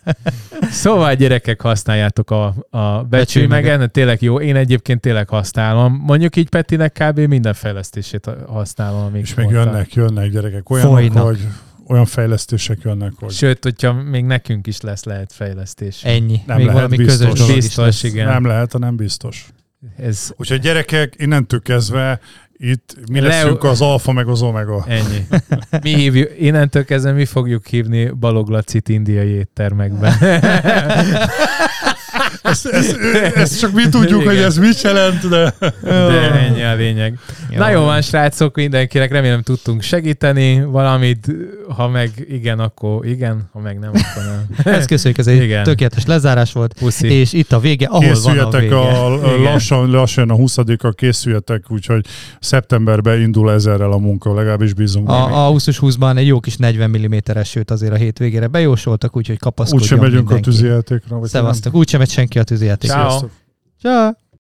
szóval 0.70 1.14
gyerekek, 1.14 1.60
használjátok 1.60 2.30
a, 2.30 2.54
a 2.70 3.02
becsülymegen, 3.02 3.90
tényleg 3.92 4.22
jó. 4.22 4.40
Én 4.40 4.56
egyébként 4.56 5.00
tényleg 5.00 5.28
használom. 5.28 6.02
Mondjuk 6.06 6.36
így 6.36 6.48
Petinek 6.48 6.92
kb. 6.92 7.18
minden 7.18 7.54
fejlesztését 7.54 8.30
használom. 8.46 9.04
Amíg 9.04 9.20
És 9.20 9.34
még 9.34 9.50
jönnek, 9.50 9.92
jönnek 9.94 10.30
gyerekek. 10.30 10.70
Olyanok, 10.70 10.92
Folynak. 10.92 11.24
hogy 11.24 11.38
olyan 11.88 12.04
fejlesztések 12.04 12.78
jönnek, 12.84 13.12
hogy 13.20 13.30
Sőt, 13.32 13.62
hogyha 13.64 13.92
még 13.92 14.24
nekünk 14.24 14.66
is 14.66 14.80
lesz 14.80 15.04
lehet 15.04 15.32
fejlesztés. 15.32 16.04
Ennyi. 16.04 16.40
Nem 16.46 16.56
Még 16.56 16.66
lehet, 16.66 16.80
valami 16.80 16.96
biztos. 16.96 17.16
közös 17.18 17.38
dolog 17.38 17.56
is 17.56 17.64
Biztos, 17.64 17.84
lesz. 17.84 18.02
igen. 18.02 18.26
nem 18.26 18.44
lehet, 18.46 18.72
hanem 18.72 18.96
biztos. 18.96 19.48
Ez 19.96 20.30
Úgyhogy 20.36 20.60
gyerekek, 20.60 21.14
innentől 21.16 21.62
kezdve 21.62 22.20
itt 22.60 22.96
mi 23.10 23.20
Le- 23.20 23.26
leszünk 23.28 23.64
az 23.64 23.80
alfa 23.80 24.12
meg 24.12 24.28
az 24.28 24.42
omega. 24.42 24.84
ennyi. 24.88 25.26
Mi 25.82 25.94
hívjuk, 25.94 26.30
innentől 26.38 26.84
kezdve 26.84 27.12
mi 27.12 27.24
fogjuk 27.24 27.66
hívni 27.66 28.10
Baloglacit 28.10 28.88
indiai 28.88 29.28
éttermekben. 29.28 30.12
Ezt, 32.42 32.66
ezt, 32.66 32.96
ezt 33.34 33.58
csak 33.58 33.72
mi 33.72 33.88
tudjuk, 33.88 34.20
Igen. 34.20 34.34
hogy 34.34 34.42
ez 34.42 34.56
mit 34.58 34.80
jelent, 34.82 35.28
de... 35.28 35.54
De 35.82 36.32
ennyi 36.32 36.62
a 36.62 36.74
lényeg. 36.74 37.18
Jó. 37.50 37.58
Na 37.58 37.70
jó 37.70 37.80
van, 37.84 38.02
srácok, 38.02 38.56
mindenkinek 38.56 39.10
remélem 39.12 39.42
tudtunk 39.42 39.82
segíteni 39.82 40.64
valamit, 40.64 41.26
ha 41.76 41.88
meg 41.88 42.10
igen, 42.28 42.58
akkor 42.58 43.06
igen, 43.06 43.48
ha 43.52 43.60
meg 43.60 43.78
nem, 43.78 43.90
akkor 43.90 44.22
nem. 44.24 44.46
Ezt 44.74 44.88
köszönjük, 44.88 45.18
ez 45.18 45.26
egy 45.26 45.42
Igen. 45.42 45.62
tökéletes 45.64 46.06
lezárás 46.06 46.52
volt. 46.52 46.74
Puszi. 46.78 47.12
És 47.12 47.32
itt 47.32 47.52
a 47.52 47.58
vége, 47.60 47.86
ahol 47.86 48.00
van 48.00 48.10
a 48.10 48.14
Készüljetek 48.14 48.60
vége. 48.60 48.74
a, 48.76 49.12
a 49.12 49.16
Igen. 49.34 49.42
lassan, 49.42 49.90
lassan 49.90 50.30
a 50.30 50.34
20-a 50.34 50.90
készüljetek, 50.90 51.64
úgyhogy 51.68 52.06
szeptemberben 52.40 53.20
indul 53.20 53.52
ezerrel 53.52 53.92
a 53.92 53.98
munka, 53.98 54.34
legalábbis 54.34 54.74
bízunk. 54.74 55.08
A, 55.08 55.46
a 55.46 55.48
20 55.50 55.66
20-ban 55.70 56.16
egy 56.16 56.26
jó 56.26 56.40
kis 56.40 56.56
40 56.56 56.90
mm-es 56.90 57.48
sőt 57.48 57.70
azért 57.70 57.92
a 57.92 57.96
hétvégére 57.96 58.46
bejósoltak, 58.46 59.16
úgyhogy 59.16 59.38
kapaszkodjon 59.38 59.82
Úgysem 59.82 59.98
megyünk 59.98 60.30
a 60.30 60.32
mindenki. 60.34 60.50
tűzijátékra. 60.50 61.18
vagy 61.18 61.28
Szevasztok. 61.28 61.74
Úgy 61.74 61.88
sem 61.88 62.00
megy 62.00 62.10
senki 62.10 62.27
a 62.36 62.44
tűzijátékra. 62.44 63.08
Ciao. 63.08 63.28
Ciao. 63.80 64.27